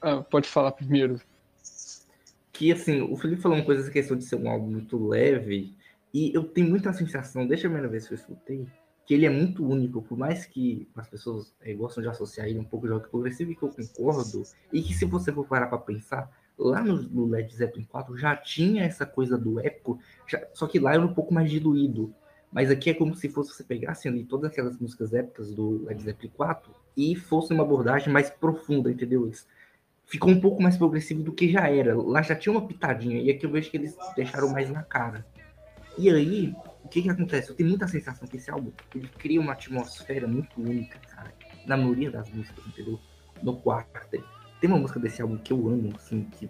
Ah, 0.00 0.22
pode 0.22 0.48
falar 0.48 0.72
primeiro. 0.72 1.20
Que 2.52 2.72
assim, 2.72 3.00
o 3.02 3.16
Felipe 3.16 3.40
falou 3.40 3.58
uma 3.58 3.64
coisa, 3.64 3.82
essa 3.82 3.90
questão 3.90 4.16
de 4.16 4.24
ser 4.24 4.36
um 4.36 4.50
álbum 4.50 4.66
muito 4.66 5.08
leve. 5.08 5.74
E 6.12 6.34
eu 6.34 6.44
tenho 6.44 6.68
muita 6.68 6.92
sensação, 6.92 7.46
deixa 7.46 7.66
a 7.66 7.70
primeira 7.70 7.88
vez 7.88 8.06
que 8.06 8.12
eu 8.12 8.18
escutei, 8.18 8.66
que 9.06 9.14
ele 9.14 9.24
é 9.24 9.30
muito 9.30 9.66
único, 9.66 10.02
por 10.02 10.18
mais 10.18 10.44
que 10.44 10.86
as 10.94 11.08
pessoas 11.08 11.54
é, 11.62 11.72
gostam 11.72 12.02
de 12.02 12.08
associar 12.10 12.46
ele 12.46 12.58
um 12.58 12.64
pouco 12.64 12.86
de 12.86 12.92
rock 12.92 13.08
progressivo, 13.08 13.50
e 13.50 13.56
que 13.56 13.62
eu 13.62 13.70
concordo, 13.70 14.42
e 14.70 14.82
que 14.82 14.92
se 14.92 15.06
você 15.06 15.32
for 15.32 15.46
parar 15.46 15.68
para 15.68 15.78
pensar, 15.78 16.30
lá 16.58 16.82
no, 16.82 17.26
Led 17.26 17.54
Zeppelin 17.54 17.84
4 17.84 18.16
já 18.16 18.36
tinha 18.36 18.84
essa 18.84 19.06
coisa 19.06 19.36
do 19.38 19.60
épico, 19.60 19.98
já, 20.26 20.40
só 20.52 20.66
que 20.66 20.78
lá 20.78 20.94
era 20.94 21.02
um 21.02 21.14
pouco 21.14 21.32
mais 21.32 21.50
diluído. 21.50 22.14
Mas 22.50 22.70
aqui 22.70 22.90
é 22.90 22.94
como 22.94 23.14
se 23.14 23.30
fosse 23.30 23.54
você 23.54 23.64
pegasse 23.64 24.06
ali 24.06 24.24
todas 24.24 24.50
aquelas 24.50 24.78
músicas 24.78 25.14
épicas 25.14 25.54
do 25.54 25.84
Led 25.84 26.02
Zeppelin 26.02 26.32
4 26.36 26.70
e 26.96 27.16
fosse 27.16 27.52
uma 27.52 27.62
abordagem 27.62 28.12
mais 28.12 28.28
profunda, 28.28 28.90
entendeu? 28.90 29.26
Isso 29.26 29.46
ficou 30.04 30.30
um 30.30 30.38
pouco 30.38 30.62
mais 30.62 30.76
progressivo 30.76 31.22
do 31.22 31.32
que 31.32 31.50
já 31.50 31.68
era. 31.68 31.96
Lá 31.96 32.20
já 32.20 32.36
tinha 32.36 32.52
uma 32.52 32.66
pitadinha, 32.66 33.20
e 33.20 33.30
aqui 33.30 33.46
eu 33.46 33.50
vejo 33.50 33.70
que 33.70 33.76
eles 33.78 33.96
deixaram 34.14 34.50
mais 34.50 34.68
na 34.70 34.82
cara. 34.82 35.24
E 35.96 36.10
aí, 36.10 36.54
o 36.84 36.88
que 36.88 37.02
que 37.02 37.08
acontece? 37.08 37.50
Eu 37.50 37.54
tenho 37.54 37.70
muita 37.70 37.88
sensação 37.88 38.28
que 38.28 38.36
esse 38.36 38.50
álbum, 38.50 38.70
ele 38.94 39.08
cria 39.08 39.40
uma 39.40 39.52
atmosfera 39.52 40.26
muito 40.26 40.60
única, 40.60 40.98
cara, 40.98 41.32
na 41.66 41.76
maioria 41.76 42.10
das 42.10 42.28
músicas, 42.30 42.66
entendeu? 42.66 43.00
No 43.42 43.56
quarto. 43.56 44.22
Tem 44.62 44.70
uma 44.70 44.78
música 44.78 45.00
desse 45.00 45.20
álbum 45.20 45.36
que 45.38 45.52
eu 45.52 45.58
amo, 45.66 45.92
assim, 45.96 46.22
que 46.22 46.48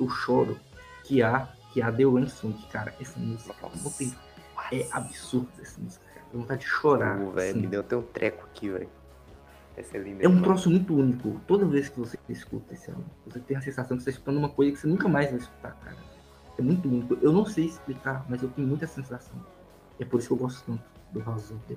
eu 0.00 0.08
choro, 0.08 0.58
que 1.04 1.22
há, 1.22 1.48
que 1.72 1.80
é 1.80 1.84
a 1.84 1.92
The 1.92 2.02
Ransom, 2.02 2.52
que, 2.52 2.66
cara, 2.66 2.92
essa 3.00 3.16
música, 3.20 3.54
tem, 3.96 4.12
é 4.72 4.88
absurda 4.90 5.62
essa 5.62 5.80
música, 5.80 6.04
cara. 6.12 6.26
Dá 6.32 6.38
vontade 6.40 6.60
de 6.62 6.66
chorar. 6.66 7.16
Velho, 7.16 7.38
assim. 7.38 7.60
me 7.60 7.68
deu 7.68 7.78
até 7.78 7.96
um 7.96 8.02
treco 8.02 8.44
aqui, 8.44 8.70
velho. 8.70 8.88
Essa 9.76 9.96
é 9.96 10.00
linda. 10.00 10.24
É 10.24 10.28
um 10.28 10.42
troço 10.42 10.68
muito 10.68 10.96
único. 10.96 11.40
Toda 11.46 11.64
vez 11.64 11.88
que 11.88 11.96
você 11.96 12.18
escuta 12.28 12.74
esse 12.74 12.90
álbum, 12.90 13.04
você 13.24 13.38
tem 13.38 13.56
a 13.56 13.60
sensação 13.60 13.96
que 13.96 14.02
você 14.02 14.10
está 14.10 14.18
escutando 14.18 14.38
uma 14.38 14.48
coisa 14.48 14.72
que 14.72 14.78
você 14.78 14.88
nunca 14.88 15.06
mais 15.06 15.30
vai 15.30 15.38
escutar, 15.38 15.76
cara. 15.76 15.96
É 16.58 16.62
muito 16.62 16.88
único. 16.88 17.16
Eu 17.22 17.32
não 17.32 17.46
sei 17.46 17.66
explicar, 17.66 18.26
mas 18.28 18.42
eu 18.42 18.48
tenho 18.48 18.66
muita 18.66 18.88
sensação. 18.88 19.36
É 20.00 20.04
por 20.04 20.18
isso 20.18 20.26
que 20.26 20.34
eu 20.34 20.38
gosto 20.38 20.64
tanto 20.66 20.82
do 21.12 21.20
House 21.20 21.52
of 21.52 21.60
the. 21.68 21.76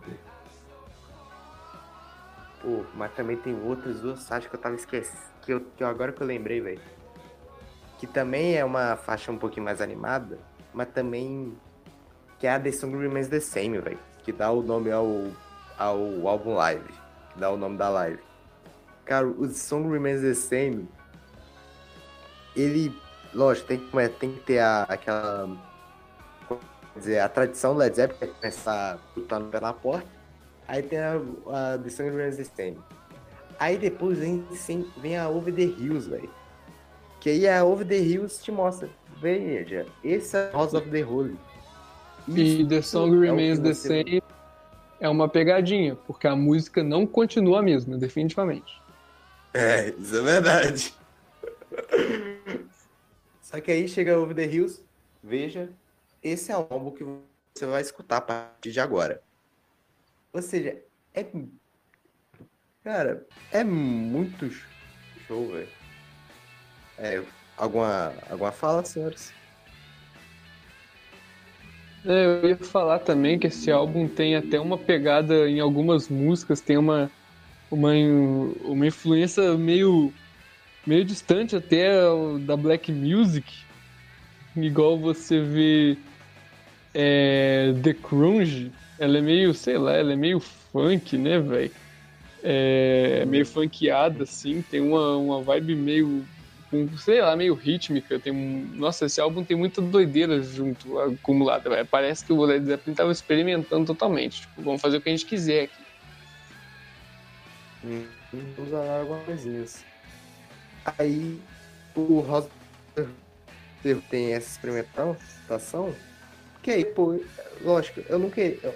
Pô, 2.61 2.83
mas 2.95 3.13
também 3.13 3.37
tem 3.37 3.55
outras 3.63 4.01
duas 4.01 4.27
faixas 4.27 4.49
que 4.49 4.55
eu 4.55 4.59
tava 4.59 4.75
esquecendo. 4.75 5.21
Que, 5.41 5.53
eu, 5.53 5.61
que 5.75 5.83
agora 5.83 6.11
que 6.11 6.21
eu 6.21 6.27
lembrei, 6.27 6.59
velho. 6.59 6.81
Que 7.99 8.07
também 8.07 8.55
é 8.55 8.65
uma 8.65 8.95
faixa 8.95 9.31
um 9.31 9.37
pouquinho 9.37 9.65
mais 9.65 9.81
animada, 9.81 10.37
mas 10.73 10.87
também. 10.89 11.55
Que 12.39 12.47
é 12.47 12.51
a 12.51 12.59
The 12.59 12.71
Song 12.71 12.97
Remains 12.97 13.27
the 13.27 13.39
Same, 13.39 13.79
velho. 13.79 13.99
Que 14.23 14.31
dá 14.31 14.51
o 14.51 14.61
nome 14.61 14.91
ao, 14.91 15.27
ao 15.77 16.27
álbum 16.27 16.55
live. 16.55 16.93
Que 17.33 17.39
dá 17.39 17.51
o 17.51 17.57
nome 17.57 17.77
da 17.77 17.89
live. 17.89 18.21
Cara, 19.05 19.27
o 19.27 19.49
Song 19.49 19.89
Remains 19.91 20.21
the 20.21 20.33
Same. 20.33 20.87
Ele. 22.55 22.95
Lógico, 23.33 23.67
tem, 23.67 23.79
tem 24.19 24.33
que 24.33 24.39
ter 24.41 24.59
a, 24.59 24.83
aquela. 24.83 25.49
Quer 26.93 26.99
dizer, 26.99 27.19
a 27.19 27.29
tradição 27.29 27.73
do 27.73 27.79
Led 27.79 27.95
Zeppelin 27.95 28.33
começar 28.33 28.97
lutando 29.15 29.49
pela 29.49 29.71
porta 29.71 30.16
Aí 30.67 30.83
tem 30.83 30.99
a, 30.99 31.15
a 31.15 31.77
The 31.77 31.89
Sun 31.89 32.15
Resistance. 32.15 32.79
Aí 33.59 33.77
depois 33.77 34.19
vem, 34.19 34.45
vem 34.97 35.17
a 35.17 35.29
Over 35.29 35.53
the 35.53 35.63
Hills, 35.63 36.09
velho. 36.09 36.29
Que 37.19 37.29
aí 37.29 37.47
a 37.47 37.63
Over 37.63 37.87
the 37.87 37.97
Hills 37.97 38.43
te 38.43 38.51
mostra. 38.51 38.89
Veja, 39.19 39.85
esse 40.03 40.37
é 40.37 40.51
House 40.51 40.73
of 40.73 40.89
the 40.89 41.03
Holy. 41.03 41.37
Isso, 42.27 42.61
e 42.61 42.67
The 42.67 42.81
Song 42.81 43.15
é 43.15 43.29
Remains 43.29 43.59
the 43.59 43.73
Same 43.73 44.21
é 44.99 45.07
uma 45.07 45.29
pegadinha, 45.29 45.95
porque 45.95 46.27
a 46.27 46.35
música 46.35 46.83
não 46.83 47.05
continua 47.05 47.59
a 47.59 47.61
mesma, 47.61 47.97
definitivamente. 47.97 48.81
É, 49.53 49.89
isso 49.89 50.17
é 50.17 50.21
verdade. 50.21 50.93
Só 53.41 53.61
que 53.61 53.71
aí 53.71 53.87
chega 53.87 54.19
Over 54.19 54.35
the 54.35 54.45
Hills, 54.45 54.83
veja, 55.23 55.69
esse 56.21 56.51
é 56.51 56.57
o 56.57 56.67
álbum 56.69 56.91
que 56.91 57.03
você 57.03 57.65
vai 57.65 57.81
escutar 57.81 58.17
a 58.17 58.21
partir 58.21 58.71
de 58.71 58.79
agora. 58.79 59.21
Ou 60.33 60.41
seja, 60.41 60.81
é. 61.13 61.25
Cara, 62.83 63.25
é 63.51 63.63
muito 63.63 64.49
show, 65.27 65.51
velho. 65.51 65.67
É, 66.97 67.21
alguma, 67.57 68.13
alguma 68.29 68.51
fala, 68.51 68.83
senhores? 68.83 69.33
É, 72.05 72.25
eu 72.25 72.49
ia 72.49 72.57
falar 72.57 72.99
também 72.99 73.37
que 73.37 73.47
esse 73.47 73.69
álbum 73.69 74.07
tem 74.07 74.35
até 74.35 74.59
uma 74.59 74.77
pegada 74.77 75.49
em 75.49 75.59
algumas 75.59 76.07
músicas, 76.07 76.61
tem 76.61 76.77
uma, 76.77 77.11
uma, 77.69 77.91
uma 78.63 78.87
influência 78.87 79.55
meio, 79.57 80.13
meio 80.85 81.03
distante 81.03 81.55
até 81.55 81.91
da 82.45 82.55
black 82.55 82.91
music, 82.91 83.53
igual 84.55 84.97
você 84.97 85.41
vê 85.41 85.97
é, 86.93 87.73
The 87.83 87.93
Crunge, 87.93 88.71
ela 88.99 89.17
é 89.17 89.21
meio, 89.21 89.53
sei 89.53 89.77
lá, 89.77 89.93
ela 89.93 90.13
é 90.13 90.15
meio 90.15 90.39
funk, 90.39 91.17
né, 91.17 91.39
velho? 91.39 91.71
É, 92.43 93.25
meio 93.25 93.45
funkeada, 93.45 94.23
assim, 94.23 94.61
tem 94.61 94.79
uma, 94.79 95.17
uma 95.17 95.41
vibe 95.41 95.75
meio, 95.75 96.25
sei 96.97 97.21
lá, 97.21 97.35
meio 97.35 97.53
rítmica. 97.53 98.19
Tem 98.19 98.31
um, 98.31 98.69
nossa, 98.75 99.05
esse 99.05 99.19
álbum 99.19 99.43
tem 99.43 99.57
muita 99.57 99.81
doideira 99.81 100.41
junto, 100.41 100.99
acumulada. 100.99 101.85
Parece 101.85 102.25
que 102.25 102.33
o 102.33 102.43
Led 102.43 102.65
Zeppelin 102.65 102.95
tava 102.95 103.11
experimentando 103.11 103.85
totalmente. 103.85 104.41
Tipo, 104.41 104.61
vamos 104.61 104.81
fazer 104.81 104.97
o 104.97 105.01
que 105.01 105.09
a 105.09 105.11
gente 105.11 105.25
quiser 105.25 105.63
aqui. 105.63 105.81
Hum, 107.83 108.05
usar 108.57 108.99
algumas 108.99 109.23
coisinhas. 109.25 109.85
Aí, 110.97 111.39
o 111.95 112.19
Rosa 112.21 112.49
tem 114.09 114.33
essa 114.33 114.51
experimentação, 114.51 115.93
que 116.61 116.71
aí, 116.71 116.85
pô, 116.85 117.19
lógico, 117.61 118.01
eu 118.09 118.19
não 118.19 118.29
queria 118.29 118.73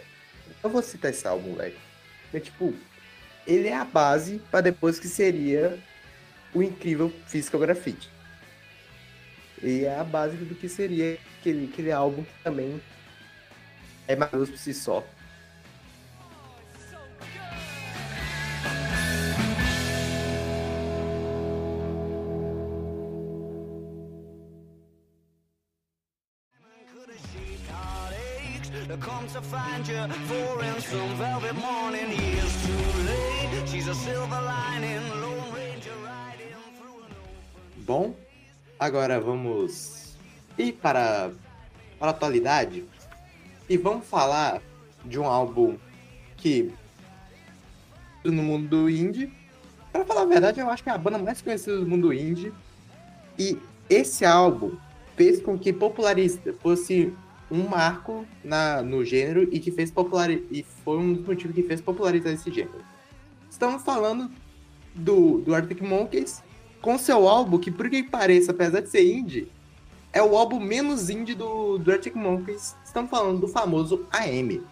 eu 0.63 0.69
vou 0.69 0.81
citar 0.81 1.11
esse 1.11 1.27
álbum, 1.27 1.55
velho. 1.55 1.75
É 2.33 2.39
tipo, 2.39 2.73
ele 3.45 3.67
é 3.67 3.75
a 3.75 3.85
base 3.85 4.41
para 4.51 4.61
depois 4.61 4.99
que 4.99 5.07
seria 5.07 5.77
o 6.53 6.61
incrível 6.61 7.11
Physical 7.27 7.59
Graffiti. 7.59 8.09
E 9.61 9.85
é 9.85 9.99
a 9.99 10.03
base 10.03 10.37
do 10.37 10.55
que 10.55 10.67
seria 10.67 11.17
aquele, 11.39 11.69
aquele 11.71 11.91
álbum 11.91 12.23
que 12.23 12.43
também 12.43 12.81
é 14.07 14.15
maravilhoso 14.15 14.51
por 14.51 14.57
si 14.57 14.73
só. 14.73 15.05
Find 29.51 29.85
you 29.85 29.97
in 29.97 30.81
some 30.81 31.13
velvet 31.17 31.53
morning. 31.55 32.07
Years 32.09 32.53
too 32.65 33.03
late, 33.03 33.67
she's 33.67 33.87
a 33.89 33.95
silver 33.95 34.41
lining, 34.41 35.03
Lone 35.21 35.51
Ranger 35.53 35.97
riding 36.05 36.55
through 36.77 37.03
an 37.03 37.11
open... 37.11 37.85
Bom, 37.85 38.15
agora 38.79 39.19
vamos 39.19 40.15
ir 40.57 40.71
para, 40.81 41.31
para 41.99 42.07
a 42.07 42.11
atualidade 42.11 42.85
e 43.67 43.75
vamos 43.75 44.05
falar 44.05 44.61
de 45.03 45.19
um 45.19 45.25
álbum 45.25 45.77
que 46.37 46.71
no 48.23 48.41
mundo 48.41 48.69
do 48.69 48.89
indie. 48.89 49.33
Para 49.91 50.05
falar 50.05 50.21
a 50.21 50.25
verdade, 50.25 50.61
eu 50.61 50.69
acho 50.69 50.81
que 50.81 50.89
é 50.89 50.93
a 50.93 50.97
banda 50.97 51.17
mais 51.17 51.41
conhecida 51.41 51.77
do 51.77 51.85
mundo 51.85 52.13
indie. 52.13 52.53
E 53.37 53.57
esse 53.89 54.23
álbum 54.23 54.77
fez 55.17 55.41
com 55.41 55.59
que 55.59 55.73
popularista 55.73 56.53
fosse 56.53 57.13
um 57.51 57.67
marco 57.67 58.25
na, 58.43 58.81
no 58.81 59.03
gênero 59.03 59.47
e 59.51 59.59
que 59.59 59.71
fez 59.71 59.91
popular 59.91 60.31
e 60.31 60.65
foi 60.83 60.97
um 60.97 61.13
dos 61.13 61.25
motivos 61.25 61.53
que 61.53 61.63
fez 61.63 61.81
popularizar 61.81 62.31
esse 62.31 62.49
gênero. 62.49 62.81
Estamos 63.49 63.83
falando 63.83 64.31
do, 64.95 65.39
do 65.39 65.53
Arctic 65.53 65.81
Monkeys 65.81 66.41
com 66.81 66.97
seu 66.97 67.27
álbum 67.27 67.59
que, 67.59 67.69
por 67.69 67.89
que 67.89 68.01
pareça, 68.01 68.51
apesar 68.51 68.79
de 68.79 68.89
ser 68.89 69.03
indie, 69.03 69.47
é 70.13 70.23
o 70.23 70.35
álbum 70.35 70.59
menos 70.59 71.09
indie 71.09 71.35
do, 71.35 71.77
do 71.77 71.91
Arctic 71.91 72.15
Monkeys. 72.15 72.75
Estamos 72.83 73.11
falando 73.11 73.41
do 73.41 73.47
famoso 73.47 74.05
AM. 74.11 74.63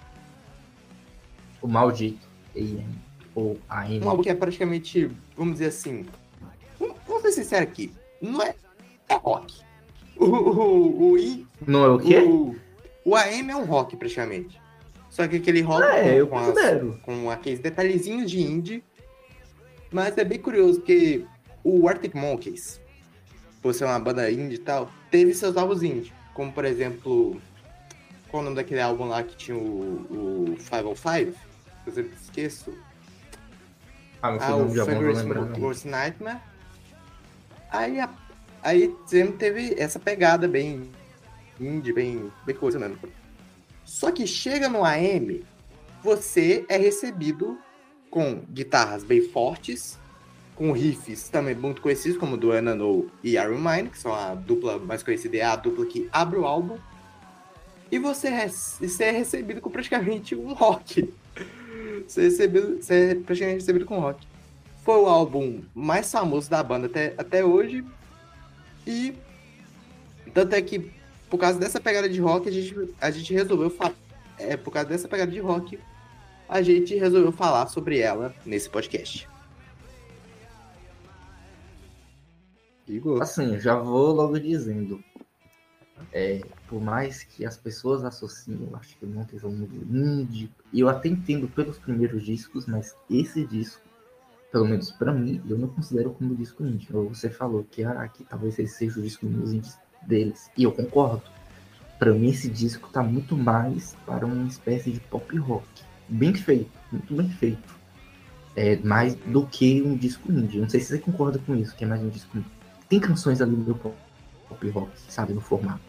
O 1.62 1.68
maldito 1.68 2.28
AM. 2.56 2.88
Ou 3.36 3.60
AM. 3.70 4.06
Um 4.06 4.10
álbum 4.10 4.24
que 4.24 4.30
é 4.30 4.36
praticamente, 4.36 5.12
vamos 5.36 5.54
dizer 5.54 5.68
assim. 5.68 6.06
Vamos 6.80 7.22
ser 7.22 7.32
sinceros 7.34 7.70
aqui. 7.70 7.94
Não 8.22 8.42
é, 8.42 8.56
é 9.10 9.16
rock. 9.16 9.62
O, 10.18 10.26
o, 10.26 11.14
o, 11.14 11.48
Não 11.66 11.86
é 11.86 11.90
o 11.90 12.00
quê? 12.00 12.18
O, 12.20 12.56
o 13.06 13.16
AM 13.16 13.52
é 13.52 13.56
um 13.56 13.66
rock, 13.66 13.96
praticamente. 13.98 14.60
Só 15.10 15.28
que 15.28 15.38
aquele 15.38 15.62
rock 15.62 15.84
Ah, 15.84 15.98
é, 15.98 16.24
com, 16.26 16.38
as- 16.38 17.02
com 17.02 17.30
aqueles 17.32 17.60
detalhezinhos 17.60 18.30
de 18.30 18.42
indie. 18.42 18.84
Mas 19.92 20.18
é 20.18 20.24
bem 20.24 20.38
curioso, 20.40 20.80
porque 20.82 21.26
o 21.64 21.88
Arctic 21.90 22.14
Monkeys, 22.14 22.80
por 23.62 23.74
ser 23.74 23.86
uma 23.86 24.00
banda 24.00 24.30
indie 24.30 24.56
e 24.56 24.60
tal, 24.60 24.90
teve 25.10 25.34
seus 25.34 25.58
álbuns 25.58 25.82
indie. 25.82 26.14
Como, 26.36 26.52
por 26.52 26.64
exemplo, 26.64 27.42
qual 28.30 28.42
o 28.42 28.46
nome 28.46 28.56
daquele 28.56 28.82
álbum 28.82 29.06
lá 29.06 29.24
que 29.24 29.36
tinha 29.36 29.58
o, 29.58 30.52
o 30.52 30.56
505? 30.58 31.34
Eu 31.88 31.92
sempre 31.94 32.14
esqueço. 32.22 32.74
Ah, 34.22 34.38
Ah, 34.40 34.56
o 34.56 34.60
não. 34.60 35.60
Worst 35.62 35.86
Nightmare. 35.86 36.40
Aí, 37.72 38.00
a- 38.00 38.10
aí 38.62 38.96
sempre 39.08 39.34
teve 39.38 39.76
essa 39.78 39.98
pegada 40.00 40.48
bem 40.48 40.90
indie, 41.60 41.94
bem, 41.94 42.32
bem 42.46 42.56
coisa 42.56 42.80
mesmo. 42.80 42.98
Só 43.86 44.12
que 44.12 44.28
chega 44.28 44.70
no 44.70 44.84
AM, 44.86 45.44
você 46.04 46.66
é 46.70 46.78
recebido 46.78 47.58
com 48.10 48.42
guitarras 48.52 49.04
bem 49.04 49.22
fortes, 49.22 49.98
com 50.56 50.72
riffs 50.72 51.30
também 51.30 51.56
muito 51.56 51.82
conhecidos, 51.82 52.18
como 52.18 52.38
do 52.38 52.52
Anano 52.52 53.10
e 53.24 53.36
Iron 53.36 53.60
Mine, 53.60 53.90
que 53.90 53.98
são 53.98 54.14
a 54.14 54.36
dupla 54.36 54.78
mais 54.78 55.02
conhecida, 55.02 55.38
é 55.38 55.44
a 55.44 55.56
dupla 55.56 55.86
que 55.86 56.10
abre 56.12 56.38
o 56.38 56.46
álbum. 56.46 56.78
E 57.92 57.98
você, 57.98 58.28
é- 58.28 58.48
você 58.48 59.06
é 59.06 59.12
recebido 59.12 59.62
com 59.62 59.70
praticamente 59.70 60.36
um 60.36 60.54
rock. 60.54 61.12
Você 62.08 62.22
é, 62.22 62.24
recebido, 62.26 62.82
você 62.82 63.12
é 63.12 63.16
praticamente 63.16 63.60
recebido 63.62 63.86
com 63.86 64.00
rock. 64.00 64.28
Foi 64.84 64.98
o 64.98 65.08
álbum 65.08 65.62
mais 65.74 66.12
famoso 66.12 66.50
da 66.50 66.62
banda 66.62 66.88
até, 66.88 67.14
até 67.18 67.44
hoje. 67.44 67.84
E 68.86 69.14
tanto 70.34 70.54
é 70.56 70.62
que 70.62 70.92
por 71.30 71.40
causa 71.40 71.60
dessa 71.60 71.80
pegada 71.80 72.10
de 72.10 72.20
rock, 72.20 72.50
a 72.50 72.52
gente, 72.52 72.96
a 73.00 73.12
gente 73.12 73.34
resolveu 73.34 73.70
falar. 73.70 73.94
É, 74.38 74.58
por 74.58 74.72
causa 74.72 74.90
dessa 74.90 75.08
pegada 75.08 75.32
de 75.32 75.40
rock, 75.40 75.78
a 76.48 76.62
gente 76.62 76.96
resolveu 76.96 77.32
falar 77.32 77.68
sobre 77.68 78.00
ela 78.00 78.34
nesse 78.46 78.70
podcast. 78.70 79.30
Igor. 82.88 83.22
Assim, 83.22 83.60
já 83.60 83.76
vou 83.76 84.12
logo 84.14 84.40
dizendo. 84.40 85.04
É, 86.12 86.42
por 86.68 86.82
mais 86.82 87.24
que 87.24 87.46
as 87.46 87.58
pessoas 87.58 88.04
associem, 88.04 88.68
eu 88.72 88.76
acho 88.78 88.98
que 88.98 89.06
o 89.06 89.08
Monkeys 89.08 89.44
é 89.44 89.48
um 89.48 89.52
mundo 89.52 89.96
indie. 89.96 90.50
E 90.74 90.80
eu 90.80 90.90
até 90.90 91.10
entendo 91.10 91.48
pelos 91.50 91.78
primeiros 91.78 92.24
discos, 92.24 92.66
mas 92.66 92.96
esse 93.10 93.46
disco, 93.46 93.84
pelo 94.52 94.66
menos 94.66 94.90
pra 94.92 95.14
mim, 95.14 95.44
eu 95.48 95.58
não 95.58 95.68
considero 95.68 96.12
como 96.12 96.36
disco 96.36 96.66
indie. 96.66 96.88
Ou 96.92 97.10
Você 97.10 97.30
falou 97.30 97.64
que, 97.70 97.84
ah, 97.84 98.08
que 98.08 98.24
talvez 98.24 98.58
esse 98.58 98.74
seja 98.74 99.00
o 99.00 99.04
disco 99.04 99.26
menos 99.26 99.54
indie 99.54 99.70
deles. 100.02 100.50
E 100.58 100.64
eu 100.64 100.72
concordo. 100.72 101.24
Pra 101.98 102.14
mim, 102.14 102.30
esse 102.30 102.50
disco 102.50 102.90
tá 102.90 103.04
muito 103.04 103.36
mais 103.36 103.96
para 104.06 104.26
uma 104.26 104.48
espécie 104.48 104.92
de 104.92 105.00
pop 105.02 105.38
rock. 105.38 105.66
Bem 106.08 106.34
feito, 106.34 106.72
muito 106.92 107.14
bem 107.14 107.30
feito. 107.30 107.78
É 108.56 108.78
mais 108.78 109.16
do 109.16 109.46
que 109.46 109.82
um 109.82 109.96
disco 109.96 110.32
indie. 110.32 110.60
Não 110.60 110.70
sei 110.70 110.80
se 110.80 110.88
você 110.88 110.98
concorda 110.98 111.40
com 111.40 111.56
isso, 111.56 111.76
que 111.76 111.84
é 111.84 111.88
mais 111.88 112.02
um 112.02 112.10
disco 112.10 112.38
indie 112.38 112.60
tem 112.90 113.00
canções 113.00 113.40
ali 113.40 113.56
no 113.56 113.76
pop 113.76 113.96
pop 114.50 114.70
rock, 114.72 114.92
sabe, 115.08 115.32
no 115.32 115.40
formato. 115.40 115.80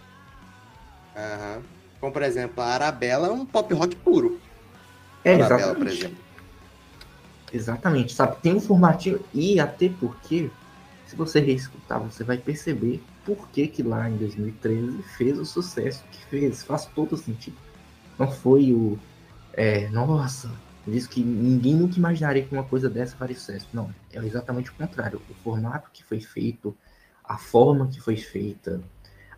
Aham. 1.17 1.63
Como 1.99 2.13
por 2.13 2.23
exemplo, 2.23 2.63
a 2.63 2.67
Arabella 2.67 3.29
é 3.29 3.31
um 3.31 3.47
pop 3.47 3.73
rock 3.73 3.97
puro. 3.97 4.39
É, 5.25 5.35
Arabella, 5.35 5.75
por 5.75 5.87
exatamente. 5.87 5.99
exemplo. 5.99 6.25
Exatamente, 7.53 8.15
sabe? 8.15 8.37
Tem 8.43 8.55
um 8.55 8.61
formatinho 8.61 9.21
e 9.33 9.59
até 9.59 9.89
porque, 9.89 10.51
se 11.07 11.17
você 11.17 11.41
reescutar, 11.41 11.99
você 11.99 12.23
vai 12.23 12.37
perceber 12.37 13.03
por 13.25 13.49
que 13.49 13.67
que 13.67 13.83
lá 13.83 14.09
em 14.09 14.17
2013 14.17 15.03
fez 15.17 15.39
o 15.39 15.45
sucesso 15.45 16.05
que 16.11 16.25
fez. 16.27 16.63
Faz 16.63 16.87
todo 16.87 17.17
sentido. 17.17 17.57
Não 18.19 18.31
foi 18.31 18.73
o... 18.73 18.99
É, 19.53 19.89
nossa, 19.89 20.51
diz 20.87 21.07
que 21.07 21.23
ninguém 21.23 21.75
nunca 21.75 21.97
imaginaria 21.97 22.45
que 22.45 22.55
uma 22.55 22.65
coisa 22.65 22.89
dessa 22.89 23.17
faria 23.17 23.37
sucesso. 23.37 23.69
Não, 23.73 23.93
é 24.13 24.19
exatamente 24.19 24.71
o 24.71 24.75
contrário. 24.75 25.21
O 25.29 25.35
formato 25.35 25.91
que 25.93 26.05
foi 26.05 26.21
feito, 26.21 26.77
a 27.25 27.37
forma 27.37 27.89
que 27.89 28.01
foi 28.01 28.17
feita, 28.17 28.81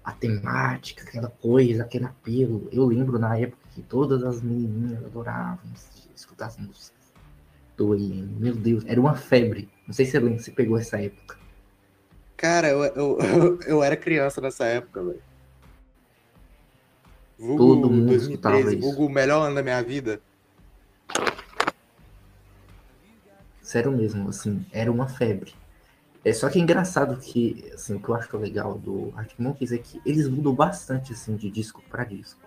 a 0.04 0.12
temática, 0.12 1.02
aquela 1.02 1.28
coisa, 1.28 1.82
aquele 1.82 2.04
apelo. 2.04 2.68
Eu 2.72 2.84
lembro 2.86 3.18
na 3.18 3.36
época 3.38 3.62
que 3.74 3.82
todas 3.82 4.22
as 4.24 4.42
menininhas 4.42 5.04
adoravam 5.04 5.70
escutar 6.14 6.46
as 6.46 6.56
músicas 6.56 7.12
do 7.76 7.92
AM. 7.92 8.36
Meu 8.38 8.54
Deus, 8.54 8.84
era 8.86 9.00
uma 9.00 9.14
febre. 9.14 9.68
Não 9.86 9.94
sei 9.94 10.06
se 10.06 10.18
você 10.18 10.38
se 10.38 10.50
pegou 10.50 10.78
essa 10.78 11.00
época. 11.00 11.41
Cara, 12.42 12.70
eu, 12.70 12.82
eu, 12.82 13.18
eu 13.68 13.82
era 13.84 13.96
criança 13.96 14.40
nessa 14.40 14.64
época, 14.64 15.00
velho. 15.00 15.22
Vulgo 17.38 17.56
Todo 17.56 17.88
mundo 17.88 18.12
escutava 18.12 18.58
isso. 18.58 18.80
Vulgo 18.80 19.06
o 19.06 19.08
melhor 19.08 19.46
ano 19.46 19.54
da 19.54 19.62
minha 19.62 19.80
vida. 19.80 20.20
Sério 23.62 23.92
mesmo, 23.92 24.28
assim, 24.28 24.66
era 24.72 24.90
uma 24.90 25.06
febre. 25.06 25.54
É 26.24 26.32
só 26.32 26.50
que 26.50 26.58
é 26.58 26.62
engraçado 26.62 27.16
que, 27.16 27.70
assim, 27.72 27.94
o 27.94 28.00
que 28.00 28.08
eu 28.08 28.14
acho 28.16 28.36
legal 28.36 28.76
do 28.76 29.12
Arctic 29.16 29.38
Monkeys 29.38 29.70
é 29.70 29.78
que 29.78 30.00
eles 30.04 30.28
mudam 30.28 30.52
bastante, 30.52 31.12
assim, 31.12 31.36
de 31.36 31.48
disco 31.48 31.80
para 31.88 32.02
disco. 32.02 32.40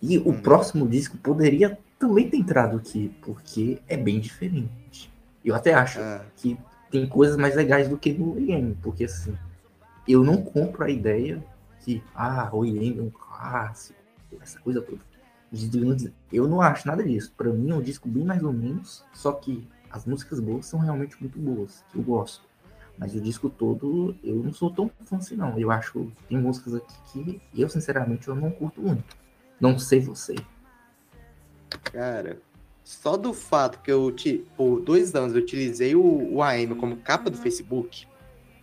E 0.00 0.16
o 0.16 0.30
Uhum. 0.30 0.40
próximo 0.40 0.88
disco 0.88 1.18
poderia 1.18 1.78
também 1.98 2.30
ter 2.30 2.38
entrado 2.38 2.78
aqui, 2.78 3.14
porque 3.20 3.82
é 3.86 3.98
bem 3.98 4.18
diferente. 4.18 5.12
Eu 5.44 5.54
até 5.54 5.74
acho 5.74 6.00
Ah, 6.00 6.24
que 6.36 6.58
tem 6.90 7.06
coisas 7.06 7.36
mais 7.36 7.54
legais 7.54 7.88
do 7.88 7.96
que 7.96 8.12
no 8.12 8.38
IEM, 8.38 8.76
porque 8.82 9.04
assim, 9.04 9.36
eu 10.08 10.24
não 10.24 10.42
compro 10.42 10.84
a 10.84 10.90
ideia 10.90 11.42
que, 11.80 12.02
ah, 12.14 12.50
o 12.52 12.64
IEM 12.64 12.98
é 12.98 13.02
um 13.02 13.10
clássico, 13.10 13.98
essa 14.40 14.58
coisa 14.60 14.80
toda. 14.80 15.00
Eu 16.32 16.46
não 16.46 16.60
acho 16.60 16.86
nada 16.86 17.02
disso. 17.02 17.32
Pra 17.36 17.50
mim 17.50 17.70
é 17.70 17.74
um 17.74 17.82
disco 17.82 18.08
bem 18.08 18.24
mais 18.24 18.42
ou 18.42 18.52
menos, 18.52 19.04
só 19.12 19.32
que 19.32 19.66
as 19.90 20.06
músicas 20.06 20.38
boas 20.38 20.66
são 20.66 20.78
realmente 20.78 21.16
muito 21.20 21.38
boas, 21.38 21.84
que 21.90 21.98
eu 21.98 22.02
gosto. 22.02 22.48
Mas 22.96 23.14
o 23.14 23.20
disco 23.20 23.48
todo, 23.48 24.14
eu 24.22 24.36
não 24.36 24.52
sou 24.52 24.70
tão 24.70 24.90
fã 25.04 25.16
assim, 25.16 25.34
não. 25.34 25.58
Eu 25.58 25.70
acho 25.70 26.12
tem 26.28 26.38
músicas 26.38 26.74
aqui 26.74 27.40
que 27.50 27.60
eu, 27.60 27.68
sinceramente, 27.68 28.28
eu 28.28 28.34
não 28.34 28.50
curto 28.50 28.80
muito. 28.80 29.16
Não 29.60 29.78
sei 29.78 30.00
você. 30.00 30.36
cara, 31.92 32.40
só 32.90 33.16
do 33.16 33.32
fato 33.32 33.78
que 33.82 33.90
eu, 33.92 34.12
por 34.56 34.80
dois 34.80 35.14
anos, 35.14 35.32
eu 35.36 35.40
utilizei 35.42 35.94
o, 35.94 36.34
o 36.34 36.42
AM 36.42 36.74
como 36.74 36.96
capa 36.96 37.30
do 37.30 37.38
Facebook, 37.38 38.04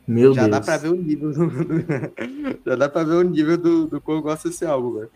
Meu 0.06 0.34
já 0.34 0.42
Deus. 0.42 0.52
dá 0.52 0.62
pra 0.62 0.76
ver 0.78 0.90
o 0.90 0.96
nível 0.96 1.32
do, 1.32 1.50
já 2.66 2.76
dá 2.76 2.90
pra 2.90 3.04
ver 3.06 3.14
o 3.14 3.22
nível 3.24 3.58
do, 3.58 3.88
do 3.88 4.02
quão 4.02 4.18
eu 4.18 4.22
gosto 4.22 4.50
desse 4.50 4.66
álbum, 4.66 4.96
velho. 4.96 5.10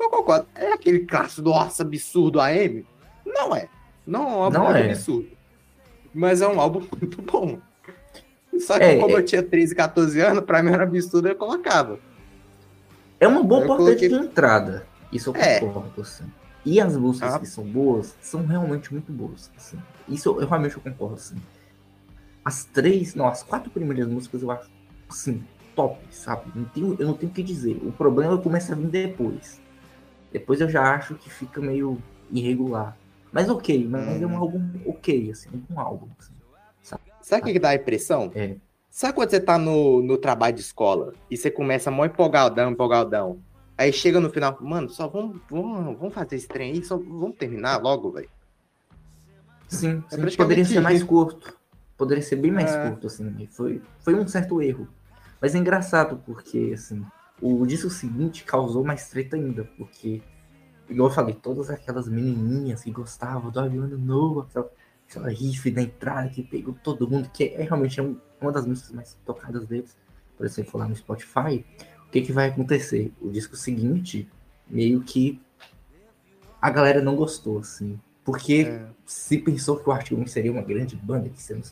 Eu 0.00 0.08
concordo. 0.08 0.46
É 0.54 0.72
aquele 0.72 1.00
clássico, 1.00 1.42
nossa, 1.48 1.82
absurdo 1.82 2.40
AM? 2.40 2.84
Não 3.26 3.54
é. 3.54 3.68
Não 4.06 4.22
é 4.22 4.24
um 4.26 4.42
álbum 4.44 4.70
é. 4.72 4.90
absurdo. 4.90 5.28
Mas 6.14 6.40
é 6.40 6.48
um 6.48 6.58
álbum 6.58 6.80
muito 6.98 7.20
bom. 7.20 7.58
Só 8.58 8.78
que 8.78 8.84
É, 8.84 8.96
como 8.98 9.16
é- 9.16 9.20
eu 9.20 9.24
tinha 9.24 9.42
13, 9.42 9.74
14 9.74 10.18
anos, 10.20 10.44
pra 10.44 10.62
mim 10.62 10.70
era 10.72 10.84
absurdo, 10.84 11.28
eu 11.28 11.36
colocava. 11.36 11.98
É 13.20 13.28
uma 13.28 13.42
boa 13.42 13.60
Eu 13.62 13.66
porta 13.66 13.82
coloquei- 13.84 14.08
de 14.08 14.14
entrada. 14.14 14.86
Isso 15.12 15.28
eu 15.30 15.36
É. 15.36 15.60
concordo, 15.60 16.00
assim. 16.00 16.24
E 16.66 16.80
as 16.80 16.96
músicas 16.96 17.34
Ah. 17.34 17.38
que 17.38 17.46
são 17.46 17.64
boas 17.64 18.16
são 18.20 18.44
realmente 18.44 18.92
muito 18.92 19.12
boas. 19.12 19.50
Assim. 19.56 19.78
Isso 20.08 20.28
eu, 20.28 20.40
eu 20.42 20.48
realmente 20.48 20.76
eu 20.76 20.82
concordo, 20.82 21.14
assim. 21.14 21.36
As 22.44 22.64
três, 22.64 23.14
não, 23.14 23.26
as 23.28 23.42
quatro 23.42 23.70
primeiras 23.70 24.06
músicas 24.08 24.42
eu 24.42 24.50
acho, 24.50 24.68
assim, 25.08 25.42
top, 25.74 25.98
sabe? 26.10 26.50
Não 26.54 26.64
tenho, 26.64 26.96
eu 26.98 27.06
não 27.06 27.14
tenho 27.14 27.30
o 27.30 27.34
que 27.34 27.42
dizer. 27.42 27.76
O 27.82 27.92
problema 27.92 28.34
é 28.34 28.42
começa 28.42 28.72
a 28.72 28.76
vir 28.76 28.88
depois. 28.88 29.60
Depois 30.32 30.60
eu 30.60 30.68
já 30.68 30.92
acho 30.94 31.14
que 31.14 31.30
fica 31.30 31.60
meio 31.60 31.98
irregular. 32.30 32.96
Mas 33.32 33.48
ok, 33.48 33.86
mas 33.88 34.20
é 34.22 34.26
um 34.26 34.30
Uhum. 34.30 34.36
álbum 34.36 34.70
ok, 34.86 35.30
assim, 35.30 35.48
um 35.54 35.58
bom 35.58 35.80
álbum. 35.80 36.08
Assim. 36.18 36.32
Sabe 37.20 37.42
o 37.42 37.44
que, 37.46 37.52
que 37.54 37.58
dá 37.58 37.70
a 37.70 37.74
impressão? 37.74 38.30
É. 38.34 38.56
Sabe 38.90 39.14
quando 39.14 39.30
você 39.30 39.40
tá 39.40 39.58
no, 39.58 40.00
no 40.02 40.16
trabalho 40.16 40.54
de 40.54 40.60
escola 40.62 41.12
e 41.30 41.36
você 41.36 41.50
começa 41.50 41.90
mó 41.90 42.04
empolgadão, 42.04 42.70
empolgadão. 42.70 43.40
Aí 43.78 43.92
chega 43.92 44.18
no 44.20 44.30
final, 44.30 44.56
mano, 44.60 44.88
só 44.88 45.06
vamos, 45.06 45.38
vamos, 45.50 45.98
vamos 45.98 46.14
fazer 46.14 46.36
esse 46.36 46.48
trem 46.48 46.72
aí, 46.72 46.84
só 46.84 46.96
vamos 46.96 47.36
terminar 47.36 47.76
logo, 47.82 48.10
velho. 48.12 48.30
Sim, 49.68 50.02
É 50.12 50.16
sim, 50.16 50.36
poderia 50.36 50.64
ser 50.64 50.80
mais 50.80 51.02
curto. 51.02 51.56
Poderia 51.96 52.22
ser 52.22 52.36
bem 52.36 52.50
mais 52.50 52.74
É. 52.74 52.78
curto, 52.88 53.06
assim. 53.06 53.34
e 53.38 53.46
Foi, 53.46 53.82
foi 54.00 54.14
um 54.14 54.26
certo 54.28 54.62
erro. 54.62 54.88
Mas 55.40 55.54
é 55.54 55.58
engraçado, 55.58 56.22
porque, 56.24 56.72
assim, 56.74 57.04
o 57.40 57.66
disco 57.66 57.90
seguinte 57.90 58.44
causou 58.44 58.84
mais 58.84 59.08
treta 59.08 59.36
ainda, 59.36 59.64
porque, 59.76 60.22
igual 60.88 61.08
eu 61.08 61.14
falei, 61.14 61.34
todas 61.34 61.68
aquelas 61.68 62.08
menininhas 62.08 62.82
que 62.82 62.90
gostavam 62.90 63.50
do 63.50 63.60
Aviano 63.60 63.98
Novo, 63.98 64.40
aquela, 64.40 64.70
aquela 65.08 65.28
riff 65.28 65.70
da 65.70 65.82
entrada 65.82 66.28
que 66.30 66.42
pegou 66.42 66.74
todo 66.82 67.08
mundo, 67.08 67.28
que 67.30 67.44
é 67.44 67.62
realmente 67.62 67.98
é 68.00 68.02
um- 68.02 68.18
uma 68.40 68.52
das 68.52 68.66
músicas 68.66 68.92
mais 68.92 69.18
tocadas 69.24 69.66
deles, 69.66 69.96
por 70.36 70.46
exemplo, 70.46 70.78
lá 70.78 70.86
no 70.88 70.94
Spotify, 70.96 71.64
o 72.08 72.10
que, 72.10 72.22
que 72.22 72.32
vai 72.32 72.48
acontecer? 72.48 73.12
O 73.20 73.30
disco 73.30 73.56
seguinte, 73.56 74.28
meio 74.68 75.02
que 75.02 75.40
a 76.60 76.70
galera 76.70 77.02
não 77.02 77.14
gostou, 77.16 77.58
assim, 77.58 77.98
porque 78.24 78.62
É. 78.68 78.86
se 79.04 79.38
pensou 79.38 79.76
que 79.78 79.88
o 79.88 79.92
Arctic 79.92 80.12
Monkeys 80.12 80.32
seria 80.32 80.50
uma 80.52 80.62
grande 80.62 80.96
banda, 80.96 81.28
que 81.28 81.40
seria 81.42 81.62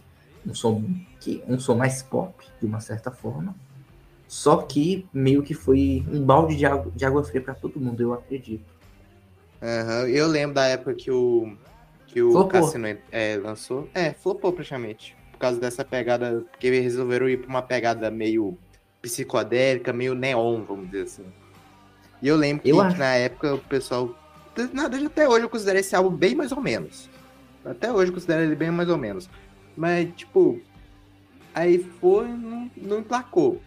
um 0.47 0.55
som, 0.55 0.85
que, 1.21 1.43
um 1.49 1.59
som 1.59 1.75
mais 1.75 2.03
pop, 2.03 2.45
de 2.61 2.67
uma 2.67 2.81
certa 2.81 3.11
forma. 3.11 3.55
Só 4.29 4.59
que 4.63 5.07
meio 5.13 5.43
que 5.43 5.55
foi 5.55 6.05
um 6.11 6.23
balde 6.25 6.57
de 6.57 6.67
água, 6.67 6.93
de 6.95 7.05
água 7.05 7.23
fria 7.25 7.41
para 7.41 7.55
todo 7.55 7.81
mundo, 7.81 8.01
eu 8.03 8.13
acredito. 8.13 8.65
Aham, 9.63 10.09
Eu 10.09 10.27
lembro 10.27 10.55
da 10.55 10.67
época 10.67 10.95
que 10.95 11.11
o, 11.11 11.57
que 12.07 12.23
o 12.23 12.33
Flopou. 12.33 12.49
Cassino 12.63 12.87
é, 13.11 13.37
lançou. 13.37 13.89
É, 13.95 14.13
flopou 14.13 14.53
praticamente. 14.53 15.17
Por 15.33 15.39
causa 15.39 15.59
dessa 15.61 15.85
pegada, 15.85 16.45
porque 16.51 16.67
eles 16.67 16.83
resolveram 16.83 17.29
ir 17.29 17.39
pra 17.39 17.49
uma 17.49 17.63
pegada 17.63 18.11
meio 18.11 18.59
psicodélica, 19.05 19.93
meio 19.93 20.15
neon, 20.15 20.63
vamos 20.65 20.87
dizer 20.87 21.03
assim. 21.03 21.25
E 22.23 22.29
eu 22.29 22.37
lembro 22.37 22.63
que, 22.63 22.71
Eu 22.71 22.77
que 22.77 22.83
acho. 22.83 22.99
na 22.99 23.15
época 23.15 23.55
o 23.55 23.59
pessoal. 23.59 24.19
Na 24.73 24.83
verdade, 24.83 25.07
até 25.07 25.29
hoje 25.29 25.45
eu 25.45 25.49
considero 25.51 25.79
esse 25.79 25.95
álbum 25.95 26.17
bem 26.17 26.35
mais 26.35 26.53
ou 26.53 26.61
menos. 26.61 27.11
Até 27.65 27.93
hoje 27.93 28.11
eu 28.11 28.15
considero 28.15 28.43
ele 28.43 28.57
bem 28.57 28.71
mais 28.71 28.89
ou 28.89 28.97
menos. 28.97 29.29
Mas, 29.77 30.09
tipo, 30.17 30.61
aí 31.55 31.79
foi, 32.01 32.29
não, 32.29 32.71
não 32.77 32.99
emplacou. 33.01 33.61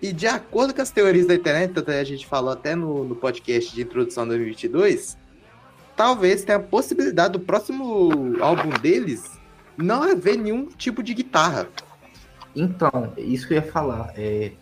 E 0.00 0.12
de 0.12 0.26
acordo 0.26 0.72
com 0.74 0.82
as 0.82 0.90
teorias 0.90 1.26
da 1.26 1.34
internet, 1.34 1.72
tanto 1.72 1.90
é 1.90 1.98
a 1.98 2.04
gente 2.04 2.26
falou 2.26 2.52
até 2.52 2.76
no, 2.76 3.04
no 3.04 3.16
podcast 3.16 3.74
de 3.74 3.82
introdução 3.82 4.26
2022, 4.28 5.16
talvez 5.96 6.44
tenha 6.44 6.58
a 6.58 6.62
possibilidade 6.62 7.32
do 7.32 7.40
próximo 7.40 8.36
álbum 8.40 8.70
deles 8.80 9.40
não 9.76 10.02
haver 10.02 10.36
nenhum 10.36 10.66
tipo 10.66 11.02
de 11.02 11.14
guitarra. 11.14 11.68
Então, 12.54 13.12
isso 13.16 13.48
que 13.48 13.54
eu 13.54 13.56
ia 13.56 13.72
falar. 13.72 14.12
É, 14.16 14.52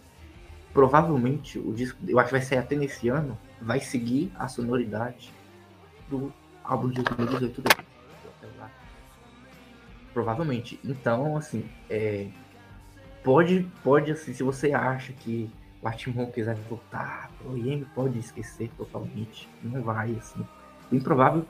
provavelmente 0.72 1.58
o 1.58 1.72
disco, 1.72 1.98
eu 2.06 2.18
acho 2.18 2.28
que 2.28 2.34
vai 2.34 2.42
sair 2.42 2.58
até 2.58 2.74
nesse 2.76 3.08
ano, 3.08 3.38
vai 3.60 3.80
seguir 3.80 4.32
a 4.38 4.48
sonoridade 4.48 5.32
do 6.08 6.32
álbum 6.64 6.88
de 6.88 7.02
2018 7.02 7.62
dele. 7.62 7.86
Provavelmente. 10.12 10.78
Então, 10.84 11.36
assim, 11.36 11.68
é, 11.88 12.28
pode, 13.22 13.66
pode, 13.82 14.10
assim, 14.10 14.34
se 14.34 14.42
você 14.42 14.72
acha 14.72 15.12
que 15.12 15.50
o 15.82 16.10
Monkeys 16.10 16.46
vai 16.46 16.54
voltar, 16.54 17.30
o 17.44 17.56
IEM 17.56 17.84
pode 17.94 18.18
esquecer 18.18 18.70
totalmente. 18.76 19.48
Não 19.62 19.82
vai, 19.82 20.14
assim. 20.16 20.46
Bem 20.90 21.00
provável. 21.00 21.46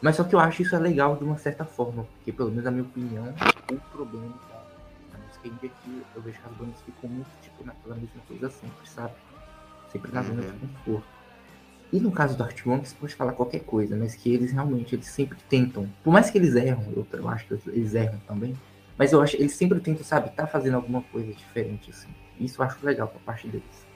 Mas 0.00 0.16
só 0.16 0.24
que 0.24 0.34
eu 0.34 0.38
acho 0.38 0.62
isso 0.62 0.74
é 0.74 0.78
legal 0.78 1.16
de 1.16 1.24
uma 1.24 1.36
certa 1.36 1.64
forma, 1.64 2.04
porque 2.04 2.32
pelo 2.32 2.50
menos 2.50 2.64
na 2.64 2.70
minha 2.70 2.84
opinião, 2.84 3.34
o 3.70 3.76
problema 3.90 4.32
é 5.44 5.68
que 5.68 6.02
eu 6.14 6.22
vejo 6.22 6.38
que 6.40 6.46
as 6.46 6.52
bandas 6.54 6.80
ficam 6.82 7.08
muito, 7.10 7.28
tipo, 7.42 7.64
naquela 7.64 7.94
mesma 7.94 8.20
coisa 8.26 8.50
sempre, 8.50 8.88
sabe? 8.88 9.14
Sempre 9.90 10.12
na 10.12 10.22
zona 10.22 10.42
de 10.42 10.48
Uhum. 10.48 10.58
conforto. 10.58 11.08
E 11.92 12.00
no 12.00 12.12
caso 12.12 12.36
do 12.36 12.42
Arctic 12.42 12.66
Monkeys, 12.66 12.92
pode 12.92 13.14
falar 13.14 13.32
qualquer 13.32 13.60
coisa, 13.60 13.96
mas 13.96 14.14
que 14.14 14.32
eles 14.32 14.52
realmente, 14.52 14.94
eles 14.94 15.06
sempre 15.06 15.38
tentam. 15.48 15.88
Por 16.04 16.12
mais 16.12 16.30
que 16.30 16.36
eles 16.36 16.54
erram, 16.54 16.84
eu, 16.94 17.06
eu 17.12 17.28
acho 17.28 17.46
que 17.46 17.54
eles 17.70 17.94
erram 17.94 18.18
também, 18.26 18.54
mas 18.98 19.12
eu 19.12 19.22
acho 19.22 19.36
eles 19.36 19.52
sempre 19.52 19.80
tentam, 19.80 20.04
sabe, 20.04 20.28
tá 20.30 20.46
fazendo 20.46 20.74
alguma 20.74 21.00
coisa 21.02 21.32
diferente, 21.32 21.90
assim. 21.90 22.08
Isso 22.38 22.60
eu 22.60 22.66
acho 22.66 22.84
legal 22.84 23.08
por 23.08 23.20
parte 23.22 23.48
deles. 23.48 23.87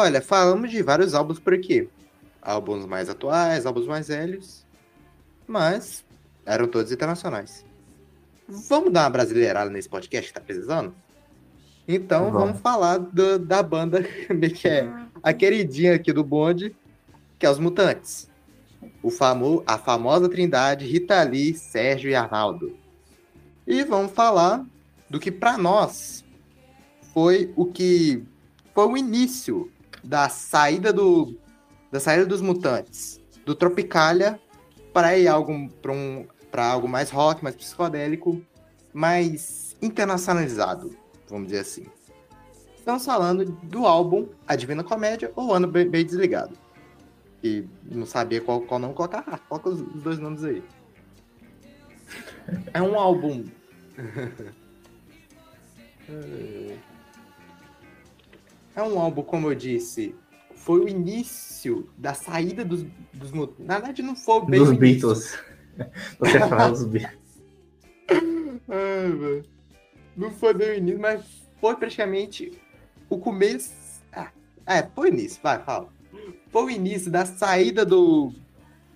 Olha, 0.00 0.22
falamos 0.22 0.70
de 0.70 0.82
vários 0.82 1.12
álbuns 1.14 1.38
por 1.38 1.52
aqui. 1.52 1.88
Álbuns 2.40 2.86
mais 2.86 3.08
atuais, 3.10 3.66
álbuns 3.66 3.86
mais 3.86 4.08
velhos. 4.08 4.64
Mas 5.46 6.04
eram 6.46 6.66
todos 6.66 6.90
internacionais. 6.90 7.66
Vamos 8.48 8.90
dar 8.92 9.02
uma 9.04 9.10
brasileirada 9.10 9.70
nesse 9.70 9.88
podcast 9.88 10.28
que 10.32 10.34
tá 10.38 10.40
precisando? 10.40 10.94
Então 11.86 12.30
Vamos. 12.30 12.40
vamos, 12.40 12.60
falar 12.62 12.98
do- 12.98 13.38
da 13.38 13.62
banda 13.62 14.02
que 14.54 14.68
é 14.68 14.88
a 15.22 15.32
queridinha 15.34 15.94
aqui 15.94 16.12
do 16.12 16.24
bonde, 16.24 16.74
que 17.38 17.44
é 17.44 17.50
os 17.50 17.58
Mutantes. 17.58 18.28
O 19.02 19.10
famo, 19.10 19.62
a 19.66 19.76
famosa 19.76 20.28
trindade 20.28 20.86
Rita 20.86 21.22
Lee, 21.22 21.52
Sérgio 21.54 22.10
e 22.10 22.14
Arnaldo. 22.14 22.74
E 23.66 23.84
vamos 23.84 24.12
falar 24.12 24.64
do 25.10 25.20
que 25.20 25.30
pra 25.30 25.58
nós 25.58 26.24
foi 27.12 27.52
o 27.54 27.66
que 27.66 28.22
foi 28.74 28.86
o 28.86 28.96
início 28.96 29.70
da 30.02 30.28
saída 30.28 30.92
do 30.92 31.36
da 31.90 31.98
saída 31.98 32.24
dos 32.24 32.40
mutantes 32.40 33.20
do 33.44 33.54
Tropicália 33.54 34.40
para 34.92 35.16
ir 35.16 35.28
algo 35.28 35.68
para 35.82 35.92
um 35.92 36.26
para 36.50 36.66
algo 36.66 36.88
mais 36.88 37.10
rock, 37.10 37.44
mais 37.44 37.54
psicodélico, 37.54 38.42
mais 38.92 39.76
internacionalizado, 39.80 40.96
vamos 41.28 41.48
dizer 41.48 41.60
assim. 41.60 41.86
Estamos 42.76 43.04
falando 43.04 43.44
do 43.44 43.86
álbum 43.86 44.26
A 44.48 44.56
Divina 44.56 44.82
Comédia 44.82 45.30
ou 45.36 45.54
Ano 45.54 45.68
Bem, 45.68 45.88
Bem 45.88 46.04
Desligado. 46.04 46.56
E 47.42 47.64
não 47.84 48.04
sabia 48.04 48.40
qual, 48.40 48.60
qual 48.62 48.80
não 48.80 48.92
colocar. 48.92 49.24
Ah, 49.26 49.38
coloca 49.38 49.70
os 49.70 49.80
dois 50.02 50.18
nomes 50.18 50.44
aí. 50.44 50.62
É 52.74 52.82
um 52.82 52.98
álbum. 52.98 53.44
É 58.80 58.82
um 58.82 58.98
álbum, 58.98 59.22
como 59.22 59.50
eu 59.50 59.54
disse, 59.54 60.14
foi 60.54 60.80
o 60.80 60.88
início 60.88 61.86
da 61.98 62.14
saída 62.14 62.64
dos, 62.64 62.82
dos 63.12 63.30
Na 63.58 63.74
verdade, 63.74 64.00
não 64.00 64.16
foi 64.16 64.42
bem 64.46 64.58
Dos. 64.58 64.72
Beatles. 64.74 65.38
Você 66.18 66.38
fala 66.38 66.70
dos 66.70 66.84
Beatles. 66.86 67.42
Ai. 68.10 69.42
Não 70.16 70.30
foi 70.30 70.54
bem 70.54 70.70
o 70.70 70.74
início, 70.76 70.98
mas 70.98 71.22
foi 71.60 71.76
praticamente 71.76 72.58
o 73.10 73.18
começo. 73.18 73.70
Ah, 74.14 74.30
é, 74.64 74.82
foi 74.94 75.10
o 75.10 75.12
início, 75.12 75.38
vai, 75.42 75.62
fala. 75.62 75.90
Foi 76.48 76.64
o 76.64 76.70
início 76.70 77.10
da 77.10 77.26
saída 77.26 77.84
do, 77.84 78.32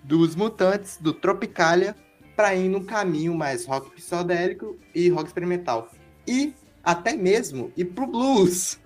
dos 0.02 0.34
mutantes, 0.34 0.96
do 0.96 1.12
Tropicália, 1.12 1.94
pra 2.34 2.54
ir 2.54 2.70
num 2.70 2.86
caminho 2.86 3.34
mais 3.34 3.66
rock 3.66 3.90
psicodélico 3.90 4.78
e 4.94 5.10
rock 5.10 5.26
experimental. 5.26 5.90
E 6.26 6.54
até 6.82 7.14
mesmo 7.14 7.70
ir 7.76 7.84
pro 7.84 8.06
blues. 8.06 8.80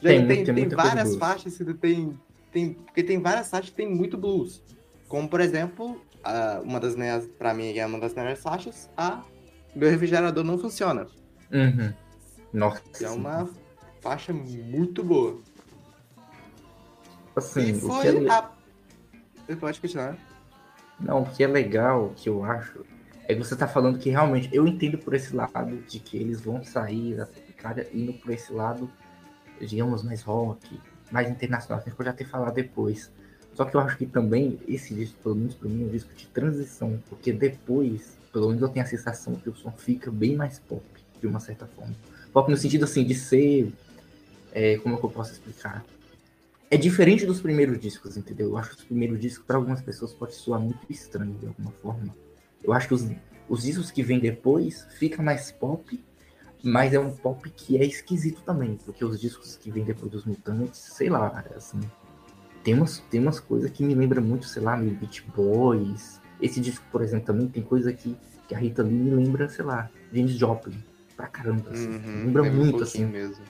Tem 0.00 0.26
tem, 0.26 0.44
tem, 0.44 0.54
tem 0.54 0.68
várias 0.68 1.16
faixas 1.16 1.56
que 1.56 1.74
tem, 1.74 2.18
tem. 2.52 2.74
Porque 2.74 3.02
tem 3.02 3.20
várias 3.20 3.48
faixas 3.50 3.70
que 3.70 3.76
tem 3.76 3.88
muito 3.92 4.16
blues. 4.16 4.62
Como, 5.08 5.28
por 5.28 5.40
exemplo, 5.40 6.00
a- 6.22 6.60
uma 6.62 6.78
das 6.78 6.94
minhas, 6.94 7.26
pra 7.26 7.52
mim, 7.54 7.76
é 7.76 7.84
uma 7.86 7.98
das 7.98 8.14
melhores 8.14 8.40
faixas, 8.40 8.88
a 8.96 9.22
Meu 9.74 9.90
Refrigerador 9.90 10.44
Não 10.44 10.58
Funciona. 10.58 11.06
Uhum. 11.52 11.92
Nossa. 12.52 12.82
Que 12.96 13.04
é 13.04 13.10
uma 13.10 13.48
faixa 14.00 14.32
muito 14.32 15.02
boa. 15.02 15.38
Assim, 17.36 17.68
e 17.68 17.72
o 17.72 17.80
que 17.80 18.08
é 18.08 18.12
foi 18.12 18.28
a... 18.28 18.50
Você 19.46 19.56
pode 19.56 19.80
continuar. 19.80 20.16
Não, 21.00 21.22
o 21.22 21.26
que 21.30 21.42
é 21.44 21.46
legal, 21.46 22.12
que 22.16 22.28
eu 22.28 22.44
acho, 22.44 22.84
é 23.26 23.34
que 23.34 23.38
você 23.42 23.54
tá 23.54 23.68
falando 23.68 23.98
que 23.98 24.10
realmente, 24.10 24.48
eu 24.52 24.66
entendo 24.66 24.98
por 24.98 25.14
esse 25.14 25.34
lado 25.34 25.76
de 25.86 26.00
que 26.00 26.16
eles 26.16 26.40
vão 26.40 26.62
sair 26.64 27.16
da 27.16 27.26
Tropicália 27.26 27.88
indo 27.94 28.12
por 28.14 28.30
esse 28.32 28.52
lado, 28.52 28.90
digamos, 29.60 30.02
mais 30.02 30.22
rock, 30.22 30.80
mais 31.10 31.30
internacional, 31.30 31.82
que 31.82 31.88
a 31.88 31.90
gente 31.90 31.96
pode 31.96 32.08
até 32.08 32.24
falar 32.24 32.50
depois. 32.50 33.10
Só 33.54 33.64
que 33.64 33.76
eu 33.76 33.80
acho 33.80 33.96
que 33.96 34.06
também 34.06 34.58
esse 34.68 34.94
disco, 34.94 35.16
pelo 35.22 35.34
menos 35.34 35.54
pra 35.54 35.68
mim, 35.68 35.82
é 35.82 35.86
um 35.86 35.88
disco 35.88 36.14
de 36.14 36.26
transição, 36.28 37.02
porque 37.08 37.32
depois, 37.32 38.16
pelo 38.32 38.48
menos 38.48 38.62
eu 38.62 38.68
tenho 38.68 38.84
a 38.84 38.88
sensação 38.88 39.34
que 39.34 39.48
o 39.50 39.54
som 39.54 39.72
fica 39.72 40.10
bem 40.10 40.36
mais 40.36 40.58
pop, 40.58 40.84
de 41.20 41.26
uma 41.26 41.40
certa 41.40 41.66
forma. 41.66 41.94
Pop 42.32 42.50
no 42.50 42.56
sentido 42.56 42.84
assim, 42.84 43.04
de 43.04 43.14
ser. 43.14 43.72
é, 44.52 44.78
como 44.78 44.94
é 44.94 44.98
que 44.98 45.04
eu 45.04 45.10
posso 45.10 45.32
explicar? 45.32 45.84
é 46.70 46.76
diferente 46.76 47.24
dos 47.24 47.40
primeiros 47.40 47.78
discos, 47.80 48.16
entendeu? 48.16 48.48
Eu 48.48 48.58
acho 48.58 48.70
que 48.70 48.76
os 48.76 48.84
primeiros 48.84 49.18
discos, 49.18 49.44
para 49.46 49.56
algumas 49.56 49.80
pessoas, 49.80 50.12
pode 50.12 50.34
soar 50.34 50.60
muito 50.60 50.80
estranho 50.90 51.32
de 51.34 51.46
alguma 51.46 51.70
forma. 51.70 52.14
Eu 52.62 52.72
acho 52.72 52.88
que 52.88 52.94
os, 52.94 53.06
os 53.48 53.62
discos 53.62 53.90
que 53.90 54.02
vêm 54.02 54.20
depois 54.20 54.86
fica 54.98 55.22
mais 55.22 55.50
pop, 55.50 55.98
mas 56.62 56.92
é 56.92 56.98
um 56.98 57.10
pop 57.10 57.48
que 57.50 57.76
é 57.78 57.84
esquisito 57.84 58.42
também, 58.42 58.76
porque 58.84 59.04
os 59.04 59.20
discos 59.20 59.56
que 59.56 59.70
vêm 59.70 59.84
depois 59.84 60.10
dos 60.10 60.24
Mutantes, 60.24 60.78
sei 60.80 61.08
lá, 61.08 61.44
assim, 61.56 61.80
tem 62.64 62.74
umas, 62.74 62.98
tem 63.10 63.20
umas 63.20 63.40
coisas 63.40 63.70
que 63.70 63.82
me 63.84 63.94
lembram 63.94 64.22
muito, 64.22 64.46
sei 64.46 64.62
lá, 64.62 64.76
meio 64.76 64.94
Beach 64.96 65.24
Boys. 65.34 66.20
Esse 66.40 66.60
disco, 66.60 66.84
por 66.90 67.02
exemplo, 67.02 67.26
também 67.26 67.48
tem 67.48 67.62
coisa 67.62 67.92
que, 67.92 68.16
que 68.46 68.54
a 68.54 68.58
Rita 68.58 68.82
Lee 68.82 68.92
me 68.92 69.10
lembra, 69.10 69.48
sei 69.48 69.64
lá, 69.64 69.90
James 70.12 70.32
Joplin, 70.32 70.82
pra 71.16 71.26
caramba, 71.28 71.70
assim. 71.70 71.88
Uhum, 71.88 72.24
lembra 72.26 72.46
é 72.46 72.50
um 72.50 72.54
muito, 72.54 72.78
pouquinho 72.78 72.82
assim, 72.82 73.12
mesmo. 73.12 73.44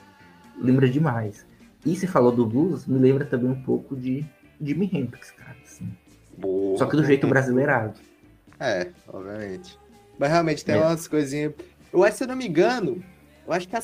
lembra 0.59 0.89
demais. 0.89 1.45
E 1.85 1.95
você 1.95 2.07
falou 2.07 2.31
do 2.31 2.45
blues, 2.45 2.85
me 2.85 2.99
lembra 2.99 3.25
também 3.25 3.49
um 3.49 3.61
pouco 3.63 3.95
de 3.95 4.25
Jimi 4.61 4.89
Hendrix, 4.93 5.31
cara, 5.31 5.55
assim. 5.63 5.89
Boa. 6.37 6.77
Só 6.77 6.85
que 6.85 6.95
do 6.95 7.03
jeito 7.05 7.27
brasileirado. 7.27 7.99
É, 8.59 8.91
obviamente. 9.07 9.77
Mas 10.17 10.29
realmente 10.31 10.65
tem 10.65 10.75
É. 10.75 10.79
umas 10.81 11.07
coisinhas. 11.07 11.53
Eu 11.91 12.03
acho, 12.03 12.17
se 12.17 12.23
eu 12.23 12.27
não 12.27 12.35
me 12.35 12.47
engano, 12.47 13.03
eu 13.47 13.53
acho 13.53 13.67
que 13.67 13.75
a 13.75 13.81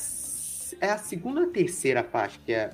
é 0.81 0.89
a 0.91 0.97
segunda 0.97 1.41
ou 1.41 1.47
a 1.47 1.49
terceira 1.49 2.03
parte, 2.03 2.39
que 2.39 2.51
é. 2.53 2.71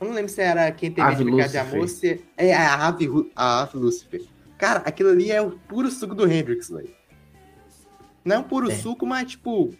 Eu 0.00 0.06
não 0.08 0.14
lembro 0.14 0.30
se 0.30 0.40
era 0.40 0.70
quem 0.72 0.90
teve 0.90 1.06
Ave 1.06 1.24
brincar 1.24 1.48
de 1.48 1.56
Lucifer. 1.58 1.74
amor, 1.74 1.88
se 1.88 2.24
é 2.36 2.54
a 2.54 2.86
Ave, 2.88 3.30
a 3.36 3.62
Ave 3.62 3.76
Lucifer. 3.76 4.22
Cara, 4.58 4.80
aquilo 4.80 5.10
ali 5.10 5.30
é 5.30 5.40
o 5.40 5.50
puro 5.52 5.90
suco 5.90 6.14
do 6.14 6.30
Hendrix, 6.30 6.70
velho. 6.70 6.90
Não 8.24 8.36
é 8.36 8.38
um 8.38 8.42
puro 8.42 8.70
É. 8.70 8.74
suco, 8.74 9.06
mas 9.06 9.30
tipo. 9.30 9.74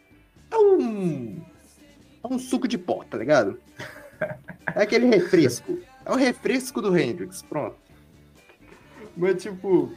É 0.51 0.57
um. 0.57 1.43
É 2.23 2.27
um 2.27 2.39
suco 2.39 2.69
de 2.69 2.77
pó, 2.78 3.02
tá 3.05 3.16
ligado? 3.19 3.59
É 4.77 4.82
aquele 4.82 5.07
refresco. 5.07 5.78
É 6.05 6.12
o 6.12 6.15
refresco 6.15 6.81
do 6.82 6.97
Hendrix, 6.97 7.40
pronto. 7.43 7.77
Mas 9.16 9.43
tipo. 9.43 9.90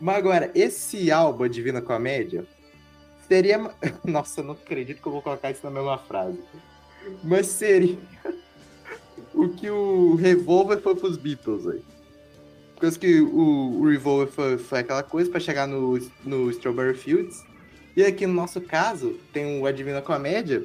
Mas 0.00 0.16
agora, 0.16 0.50
esse 0.54 1.10
álbum, 1.10 1.48
Divina 1.48 1.82
Comédia, 1.82 2.46
seria. 3.26 3.70
Nossa, 4.04 4.42
não 4.42 4.52
acredito 4.52 5.00
que 5.00 5.06
eu 5.06 5.12
vou 5.12 5.22
colocar 5.22 5.50
isso 5.50 5.64
na 5.64 5.70
mesma 5.70 5.98
frase. 5.98 6.38
Mas 7.22 7.46
seria 7.46 7.98
o 9.34 9.48
que 9.48 9.70
o 9.70 10.14
Revolver 10.14 10.80
foi 10.80 10.94
pros 10.96 11.16
Beatles, 11.16 11.64
velho. 11.64 11.84
Coisa 12.76 12.98
que 12.98 13.20
o, 13.20 13.80
o 13.80 13.88
Revolver 13.88 14.28
foi, 14.28 14.58
foi 14.58 14.80
aquela 14.80 15.02
coisa 15.02 15.30
pra 15.30 15.40
chegar 15.40 15.66
no, 15.66 15.98
no 16.24 16.50
Strawberry 16.50 16.96
Fields. 16.96 17.42
E 17.96 18.04
aqui 18.04 18.26
no 18.26 18.34
nosso 18.34 18.60
caso, 18.60 19.18
tem 19.32 19.58
o 19.58 19.66
A 19.66 19.72
Divina 19.72 20.02
Comédia, 20.02 20.62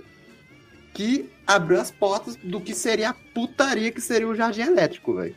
que 0.94 1.30
abriu 1.48 1.80
as 1.80 1.90
portas 1.90 2.36
do 2.36 2.60
que 2.60 2.76
seria 2.76 3.12
a 3.12 3.14
putaria 3.14 3.92
que 3.92 4.02
seria 4.02 4.28
o 4.28 4.36
Jardim 4.36 4.62
Elétrico, 4.62 5.16
velho. 5.16 5.36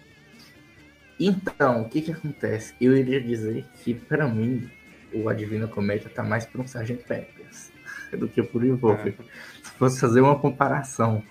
Então, 1.19 1.83
o 1.83 1.89
que 1.89 2.01
que 2.01 2.11
acontece? 2.11 2.75
Eu 2.81 2.97
iria 2.97 3.21
dizer 3.21 3.65
que, 3.83 3.95
pra 3.95 4.27
mim, 4.27 4.69
o 5.15 5.29
A 5.29 5.35
Divina 5.35 5.67
Comédia 5.67 6.11
tá 6.11 6.23
mais 6.23 6.45
pra 6.47 6.61
um 6.61 6.65
Sgt. 6.65 6.95
Peppers 7.07 7.71
do 8.19 8.29
que 8.29 8.43
por 8.43 8.63
Revolver. 8.63 9.15
Se 9.63 9.71
fosse 9.73 10.01
fazer 10.01 10.21
uma 10.21 10.39
comparação. 10.39 11.23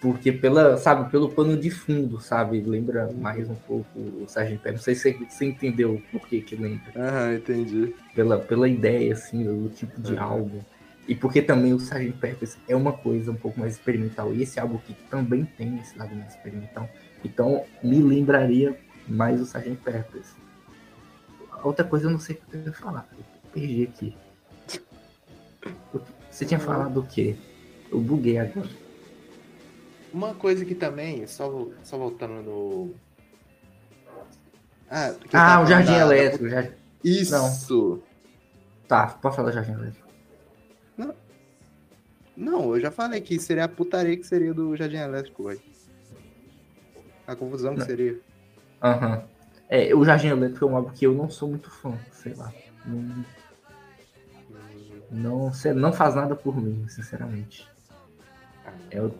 Porque 0.00 0.32
pela, 0.32 0.78
sabe, 0.78 1.10
pelo 1.10 1.28
pano 1.28 1.54
de 1.58 1.70
fundo, 1.70 2.18
sabe? 2.20 2.62
Lembra 2.62 3.10
mais 3.12 3.50
um 3.50 3.54
pouco 3.54 3.86
o 3.98 4.24
Sgt. 4.26 4.56
Peppers. 4.56 4.74
Não 4.76 4.82
sei 4.82 4.94
se 4.94 5.12
você- 5.12 5.44
entendeu 5.44 6.00
por 6.10 6.26
que 6.26 6.40
que 6.40 6.56
lembra. 6.56 6.90
Aham, 6.96 7.34
entendi. 7.34 7.94
Pela, 8.14 8.38
pela 8.38 8.66
ideia, 8.66 9.12
assim, 9.12 9.44
do 9.44 9.68
tipo 9.68 10.00
de 10.00 10.14
Uhum. 10.14 10.22
álbum. 10.22 10.60
E 11.06 11.14
porque 11.14 11.42
também 11.42 11.74
o 11.74 11.76
Sgt. 11.76 12.12
Peppers 12.12 12.56
é 12.66 12.74
uma 12.74 12.92
coisa 12.94 13.30
um 13.30 13.34
pouco 13.34 13.60
mais 13.60 13.74
experimental. 13.74 14.32
E 14.32 14.42
esse 14.42 14.58
álbum 14.58 14.76
aqui 14.76 14.96
também 15.10 15.44
tem 15.44 15.78
esse 15.78 15.98
lado 15.98 16.14
mais 16.14 16.30
experimental. 16.30 16.88
Então, 17.22 17.64
me 17.82 18.00
lembraria 18.00 18.74
mais 19.06 19.38
o 19.38 19.44
Sgt. 19.44 19.76
Peppers. 19.84 20.34
Outra 21.62 21.84
coisa 21.84 22.06
eu 22.06 22.10
não 22.10 22.18
sei 22.18 22.36
o 22.36 22.38
que 22.50 22.56
eu 22.56 22.62
ia 22.62 22.72
falar. 22.72 23.06
Eu 23.16 23.24
perdi 23.52 23.84
aqui. 23.84 24.16
Você 26.30 26.46
tinha 26.46 26.60
falado 26.60 27.00
o 27.00 27.06
quê? 27.06 27.36
Eu 27.90 28.00
buguei 28.00 28.38
agora. 28.38 28.68
Uma 30.12 30.34
coisa 30.34 30.64
que 30.64 30.74
também, 30.74 31.26
só, 31.26 31.68
só 31.82 31.98
voltando 31.98 32.42
no. 32.42 32.94
Ah, 34.90 35.14
Ah, 35.32 35.60
o 35.62 35.66
Jardim 35.66 35.92
da- 35.92 35.98
da- 36.06 36.16
Elétrico. 36.16 36.48
Já... 36.48 36.68
Isso! 37.04 38.02
Tá, 38.88 39.06
pode 39.06 39.36
falar 39.36 39.52
Jardim 39.52 39.72
Elétrico. 39.72 40.08
Não, 42.36 42.74
eu 42.74 42.80
já 42.80 42.90
falei 42.90 43.20
que 43.20 43.38
seria 43.38 43.64
a 43.64 43.68
putaria 43.68 44.16
que 44.16 44.24
seria 44.24 44.54
do 44.54 44.74
Jardim 44.74 44.96
Elétrico, 44.96 45.44
velho. 45.44 45.60
A 47.26 47.36
confusão 47.36 47.74
que 47.74 47.80
Não. 47.80 47.86
seria. 47.86 48.18
Aham. 48.82 49.22
É, 49.70 49.94
o 49.94 50.04
Jardim 50.04 50.26
Elétrico 50.28 50.64
é 50.64 50.68
um 50.68 50.76
álbum 50.76 50.90
que 50.90 51.06
eu 51.06 51.14
não 51.14 51.30
sou 51.30 51.48
muito 51.48 51.70
fã, 51.70 51.96
sei 52.12 52.34
lá. 52.34 52.52
Não, 52.84 53.24
não, 55.10 55.52
não 55.76 55.92
faz 55.92 56.14
nada 56.16 56.34
por 56.34 56.56
mim, 56.60 56.86
sinceramente. 56.88 57.68
É 58.90 59.00
o- 59.00 59.14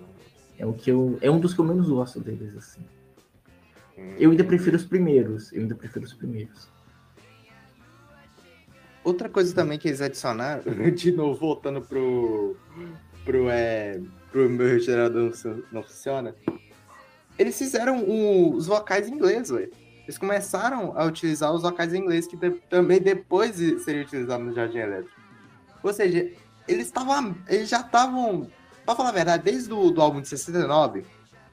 É 0.58 0.66
o 0.66 0.74
que 0.74 0.90
eu. 0.90 1.18
É 1.22 1.30
um 1.30 1.40
dos 1.40 1.54
que 1.54 1.60
eu 1.60 1.64
menos 1.64 1.88
gosto 1.88 2.20
deles, 2.20 2.54
assim. 2.54 2.82
Eu 4.18 4.30
ainda 4.30 4.44
prefiro 4.44 4.76
os 4.76 4.84
primeiros. 4.84 5.50
Eu 5.52 5.62
ainda 5.62 5.74
prefiro 5.74 6.04
os 6.04 6.12
primeiros. 6.12 6.68
Outra 9.02 9.28
coisa 9.30 9.54
também 9.54 9.78
que 9.78 9.88
eles 9.88 10.02
adicionaram, 10.02 10.62
de 10.94 11.12
novo 11.12 11.38
voltando 11.40 11.80
pro. 11.80 12.56
pro, 13.24 13.48
é, 13.48 14.00
pro 14.30 14.50
meu 14.50 14.78
gerador 14.78 15.22
não 15.24 15.32
fu- 15.32 15.64
não 15.72 15.82
funciona. 15.82 16.34
Eles 17.38 17.56
fizeram 17.56 18.02
o- 18.04 18.54
os 18.54 18.66
vocais 18.66 19.08
em 19.08 19.14
inglês, 19.14 19.48
velho. 19.48 19.72
Eles 20.10 20.18
começaram 20.18 20.92
a 20.98 21.04
utilizar 21.04 21.54
os 21.54 21.62
vocais 21.62 21.94
em 21.94 21.98
inglês, 21.98 22.26
que 22.26 22.36
de- 22.36 22.50
também 22.68 23.00
depois 23.00 23.54
seria 23.84 24.02
utilizado 24.02 24.42
no 24.42 24.52
Jardim 24.52 24.78
Elétrico. 24.78 25.14
Ou 25.84 25.92
seja, 25.92 26.32
eles 26.66 26.86
estavam. 26.86 27.36
Eles 27.48 27.68
já 27.68 27.78
estavam. 27.80 28.50
Pra 28.84 28.96
falar 28.96 29.10
a 29.10 29.12
verdade, 29.12 29.44
desde 29.44 29.72
o 29.72 29.88
do 29.92 30.02
álbum 30.02 30.20
de 30.20 30.26
69, 30.28 31.04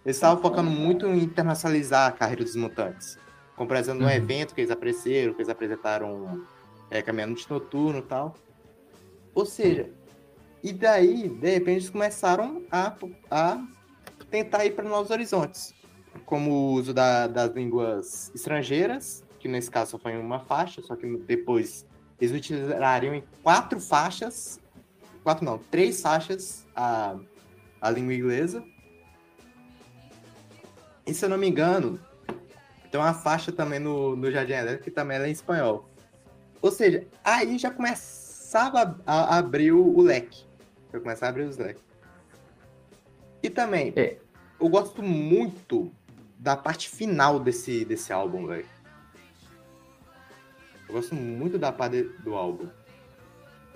eles 0.03 0.17
estavam 0.17 0.41
focando 0.41 0.71
muito 0.71 1.05
em 1.05 1.19
internacionalizar 1.19 2.07
a 2.07 2.11
carreira 2.11 2.43
dos 2.43 2.55
mutantes. 2.55 3.19
Como, 3.55 3.67
por 3.67 3.77
exemplo, 3.77 4.01
Uhum. 4.05 4.09
evento 4.09 4.55
que 4.55 4.61
eles 4.61 4.71
apareceram, 4.71 5.35
que 5.35 5.41
eles 5.41 5.49
apresentaram 5.49 6.43
é, 6.89 6.99
Caminhante 7.03 7.47
Noturno 7.51 7.99
e 7.99 8.01
tal. 8.01 8.33
Ou 9.35 9.45
seja, 9.45 9.87
e 10.63 10.73
daí, 10.73 11.29
de 11.29 11.47
repente, 11.51 11.69
eles 11.77 11.89
começaram 11.91 12.63
a, 12.71 12.91
a 13.29 13.63
tentar 14.31 14.65
ir 14.65 14.71
para 14.71 14.89
novos 14.89 15.11
horizontes. 15.11 15.75
Como 16.27 16.51
o 16.51 16.71
uso 16.73 16.93
da- 16.93 17.25
das 17.25 17.53
línguas 17.55 18.29
estrangeiras, 18.35 19.23
que 19.39 19.47
nesse 19.47 19.71
caso 19.71 19.91
só 19.91 19.97
foi 19.97 20.11
em 20.11 20.17
uma 20.19 20.41
faixa, 20.41 20.81
só 20.81 20.93
que 20.93 21.07
depois 21.19 21.85
eles 22.19 22.35
utilizariam 22.35 23.15
em 23.15 23.23
quatro 23.41 23.79
faixas, 23.79 24.59
quatro 25.23 25.45
não, 25.45 25.57
três 25.57 26.01
faixas 26.01 26.67
a, 26.75 27.15
a 27.79 27.89
língua 27.89 28.13
inglesa. 28.13 28.61
E 31.05 31.13
se 31.13 31.23
eu 31.23 31.29
não 31.29 31.37
me 31.37 31.47
engano, 31.47 31.97
tem 32.91 32.99
uma 32.99 33.13
faixa 33.13 33.49
também 33.53 33.79
no, 33.79 34.13
no 34.17 34.29
Jardim 34.29 34.51
Elétrico 34.51 34.83
que 34.83 34.91
também 34.91 35.17
é 35.17 35.27
em 35.29 35.31
espanhol. 35.31 35.87
Ou 36.61 36.71
seja, 36.71 37.07
aí 37.23 37.57
já 37.57 37.71
começava 37.71 38.99
a, 39.05 39.35
a 39.35 39.37
abrir 39.37 39.71
o, 39.71 39.81
o 39.97 40.01
leque. 40.01 40.43
Já 40.91 40.99
começava 40.99 41.27
a 41.27 41.29
abrir 41.29 41.43
os 41.43 41.57
leques. 41.57 41.81
E 43.41 43.49
também, 43.49 43.93
É. 43.95 44.17
eu 44.59 44.67
gosto 44.67 45.01
muito 45.01 45.89
da 46.37 46.55
parte 46.55 46.89
final 46.89 47.39
desse, 47.39 47.83
desse 47.85 48.13
álbum, 48.13 48.45
velho. 48.47 48.65
Eu 50.87 50.95
gosto 50.95 51.15
muito 51.15 51.57
da 51.57 51.71
parte 51.71 52.03
do 52.23 52.35
álbum. 52.35 52.69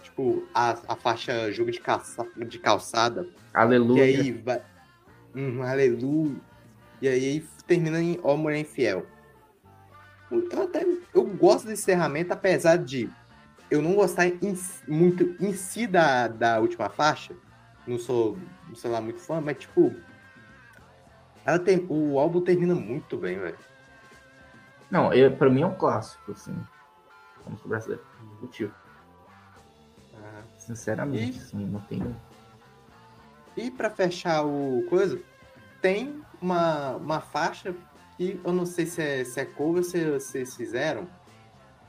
Tipo, 0.04 0.48
a, 0.54 0.78
a 0.88 0.96
faixa 0.96 1.52
jogo 1.52 1.72
de, 1.72 1.80
calça, 1.80 2.26
de 2.38 2.60
calçada. 2.60 3.28
Aleluia. 3.54 4.10
E 4.10 4.16
aí 4.22 4.32
vai. 4.32 4.62
Hum, 5.36 5.62
aleluia. 5.62 6.36
E 7.02 7.08
aí 7.08 7.46
termina 7.68 8.02
em 8.02 8.20
Ó 8.24 8.36
Mulher 8.38 8.60
Infiel. 8.60 9.06
Eu 10.30 10.64
até 10.64 10.86
eu 11.14 11.24
gosto 11.26 11.68
desse 11.68 11.82
encerramento, 11.84 12.32
apesar 12.32 12.78
de 12.78 13.10
eu 13.70 13.82
não 13.82 13.94
gostar 13.96 14.28
em- 14.28 14.58
muito 14.88 15.36
em 15.44 15.54
si 15.54 15.86
da, 15.88 16.28
da 16.28 16.60
última 16.60 16.90
faixa. 16.90 17.34
Não 17.86 17.98
sou, 17.98 18.38
não 18.68 18.76
sou 18.76 18.92
lá 18.92 19.02
muito 19.02 19.20
fã, 19.20 19.42
mas 19.42 19.58
tipo. 19.58 19.94
Ela 21.46 21.60
tem, 21.60 21.86
o 21.90 22.20
álbum 22.20 22.42
termina 22.42 22.76
muito 22.76 23.18
bem, 23.18 23.40
velho. 23.40 23.58
Não, 24.90 25.14
eu, 25.14 25.36
pra 25.36 25.50
mim 25.50 25.62
é 25.62 25.66
um 25.66 25.76
clássico, 25.76 26.32
assim. 26.32 26.56
Vamos 27.46 27.62
brasileiro. 27.64 28.04
Motivo. 28.42 28.74
Sinceramente, 30.58 31.38
E- 31.38 31.42
assim, 31.42 31.66
não 31.66 31.80
tem. 31.82 32.16
E 33.58 33.72
pra 33.72 33.90
fechar 33.90 34.46
o 34.46 34.86
coisa, 34.90 35.20
tem 35.82 36.22
uma, 36.42 36.96
uma 36.98 37.20
faixa 37.20 37.76
que 38.18 38.40
eu 38.44 38.54
não 38.54 38.66
sei 38.66 38.86
se 38.86 39.02
é, 39.02 39.24
se 39.26 39.40
é 39.40 39.46
cover 39.46 39.78
ou 39.78 39.84
se 39.84 40.06
vocês 40.12 40.56
fizeram, 40.56 41.08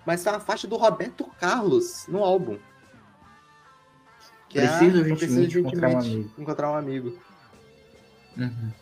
mas 0.07 0.25
é 0.27 0.31
uma 0.31 0.41
faixa 0.41 0.67
do 0.67 0.77
Roberto 0.77 1.27
Carlos 1.39 2.07
no 2.09 2.25
álbum. 2.25 2.59
Que 4.49 4.59
é 4.59 4.67
a 4.67 4.79
Preciso 4.79 5.05
Preciso 5.05 5.41
urgentemente 5.41 5.59
encontrar 5.59 5.89
um 5.91 5.99
amigo. 5.99 6.31
encontrar 6.39 6.71
um 6.73 6.77
amigo. 6.77 7.19
Uhum. 8.37 8.73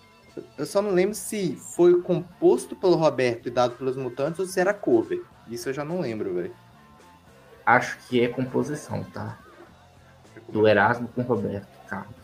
Eu 0.57 0.67
só 0.67 0.81
não 0.83 0.91
lembro 0.91 1.15
se 1.15 1.57
foi 1.57 2.01
composto 2.03 2.77
pelo 2.77 2.97
Roberto 2.97 3.49
e 3.49 3.51
dado 3.51 3.77
pelos 3.77 3.97
Mutantes 3.97 4.41
ou 4.41 4.47
se 4.47 4.61
era 4.61 4.75
cover. 4.75 5.23
Isso 5.49 5.69
eu 5.69 5.73
já 5.73 5.85
não 5.85 6.01
lembro, 6.01 6.35
velho. 6.35 6.55
Acho 7.65 7.99
que 8.09 8.21
é 8.21 8.29
composição, 8.29 9.05
tá? 9.05 9.39
Do 10.49 10.67
Erasmo 10.67 11.09
com 11.09 11.23
Roberto 11.23 11.69
Carlos. 11.89 12.15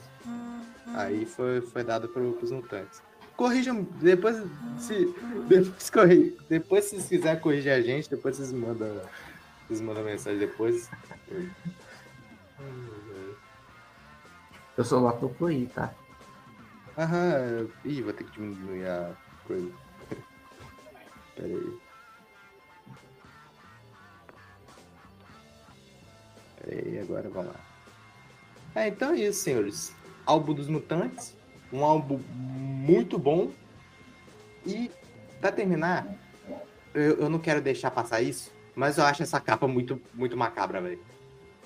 Aí 0.95 1.27
foi, 1.27 1.61
foi 1.61 1.85
dado 1.85 2.09
pros 2.09 2.51
Mutantes. 2.51 3.03
Corrijam, 3.37 3.83
depois 4.01 4.43
se, 4.79 5.15
depois, 5.47 5.91
corri, 5.91 6.39
depois 6.49 6.85
se 6.85 6.91
vocês 6.97 7.09
quiserem 7.09 7.41
corrigir 7.41 7.71
a 7.71 7.83
gente, 7.83 8.09
depois 8.09 8.37
vocês 8.37 8.51
mandam, 8.51 8.89
vocês 9.67 9.81
mandam 9.83 10.03
mensagem 10.03 10.39
depois. 10.39 10.89
Eu 14.77 14.85
só 14.85 14.99
lá 15.01 15.13
tô 15.13 15.29
por 15.29 15.51
aí, 15.51 15.67
tá? 15.67 15.93
Aham, 16.99 17.69
ih, 17.85 18.01
vou 18.01 18.13
ter 18.13 18.25
que 18.25 18.33
diminuir 18.33 18.87
a 18.87 19.15
coisa. 19.47 19.71
Pera 21.37 21.49
aí. 21.49 21.79
Pera 26.57 26.89
aí, 26.89 26.99
agora 26.99 27.29
vamos 27.29 27.53
lá. 27.53 27.61
É, 28.75 28.89
então 28.89 29.13
é 29.13 29.17
isso, 29.17 29.41
senhores. 29.41 29.95
Álbum 30.25 30.55
dos 30.55 30.69
Mutantes. 30.69 31.35
Um 31.73 31.85
álbum 31.85 32.19
muito 32.31 33.19
bom. 33.19 33.51
E, 34.65 34.91
pra 35.41 35.53
terminar, 35.53 36.07
eu, 36.95 37.21
eu 37.21 37.29
não 37.29 37.39
quero 37.39 37.61
deixar 37.61 37.91
passar 37.91 38.23
isso, 38.23 38.51
mas 38.75 38.97
eu 38.97 39.05
acho 39.05 39.23
essa 39.23 39.39
capa 39.39 39.69
muito, 39.69 40.01
muito 40.15 40.37
macabra, 40.37 40.81
velho. 40.81 41.01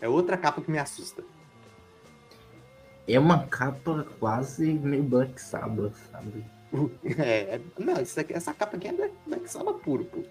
É 0.01 0.09
outra 0.09 0.37
capa 0.37 0.61
que 0.61 0.71
me 0.71 0.79
assusta. 0.79 1.23
É 3.13 3.19
uma 3.19 3.47
capa 3.47 4.07
quase 4.19 4.73
meio 4.73 5.03
Black 5.03 5.41
Sabbath, 5.41 5.95
sabe? 6.11 6.45
É, 7.19 7.57
é- 7.57 7.61
não, 7.79 8.01
isso 8.01 8.19
aqui- 8.21 8.33
essa 8.35 8.53
capa 8.55 8.77
aqui 8.77 8.89
é 8.89 8.93
Black, 8.93 9.15
Black 9.27 9.51
Sabbath 9.51 9.79
puro, 9.83 10.05
pô. 10.05 10.23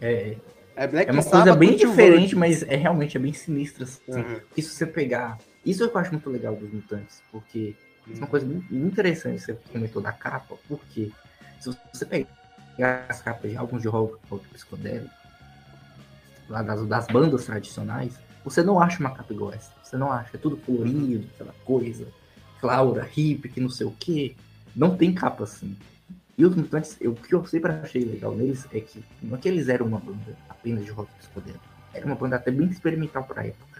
É, 0.00 0.36
É 0.76 0.86
Black 0.86 1.10
é 1.10 1.12
uma 1.12 1.22
Sabbath 1.22 1.44
coisa 1.44 1.56
bem 1.58 1.76
diferente, 1.76 2.36
mas 2.36 2.62
é 2.62 2.76
realmente 2.76 3.16
é 3.16 3.20
bem 3.20 3.32
sinistra. 3.32 3.84
Assim. 3.84 4.00
Uhum. 4.08 4.40
Se 4.54 4.62
você 4.62 4.86
pegar. 4.86 5.38
Isso 5.64 5.84
eu 5.84 5.98
acho 5.98 6.12
muito 6.12 6.30
legal 6.30 6.54
dos 6.56 6.72
mutantes, 6.72 7.22
porque 7.30 7.74
isso 8.06 8.16
é 8.16 8.18
uma 8.18 8.26
coisa 8.26 8.46
muito 8.46 8.74
interessante 8.74 9.40
que 9.40 9.44
você 9.46 9.54
comentou 9.72 10.00
da 10.00 10.10
capa, 10.12 10.56
porque 10.66 11.10
se 11.60 11.70
você 11.92 12.06
pegar 12.06 13.04
as 13.08 13.20
capas 13.20 13.50
de 13.50 13.56
álbuns 13.58 13.82
de 13.82 13.88
rock, 13.88 14.16
rock 14.30 14.48
psicodélico, 14.48 15.10
lá 16.48 16.62
das, 16.62 16.86
das 16.86 17.06
bandas 17.08 17.44
tradicionais, 17.44 18.14
você 18.50 18.62
não 18.62 18.80
acha 18.80 19.00
uma 19.00 19.10
capa 19.10 19.32
essa. 19.54 19.72
Você 19.82 19.96
não 19.96 20.10
acha. 20.12 20.30
É 20.34 20.38
tudo 20.38 20.56
colorido, 20.56 21.26
aquela 21.34 21.54
coisa. 21.64 22.06
Claura, 22.60 23.02
hippie, 23.04 23.48
que 23.48 23.60
não 23.60 23.70
sei 23.70 23.86
o 23.86 23.92
quê. 23.92 24.34
Não 24.74 24.96
tem 24.96 25.12
capa 25.14 25.44
assim. 25.44 25.76
E 26.36 26.44
os 26.44 26.54
mutantes, 26.54 26.96
eu- 27.00 27.12
o 27.12 27.14
que 27.14 27.34
eu 27.34 27.44
sempre 27.46 27.72
achei 27.72 28.04
legal 28.04 28.34
neles 28.34 28.66
é 28.72 28.80
que 28.80 29.04
não 29.22 29.36
é 29.36 29.40
que 29.40 29.48
eles 29.48 29.68
eram 29.68 29.86
uma 29.86 29.98
banda 29.98 30.36
apenas 30.48 30.84
de 30.84 30.90
rock 30.90 31.10
psicodélico. 31.18 31.64
Era 31.92 32.06
uma 32.06 32.14
banda 32.14 32.36
até 32.36 32.50
bem 32.50 32.68
experimental 32.68 33.24
pra 33.24 33.44
época 33.46 33.70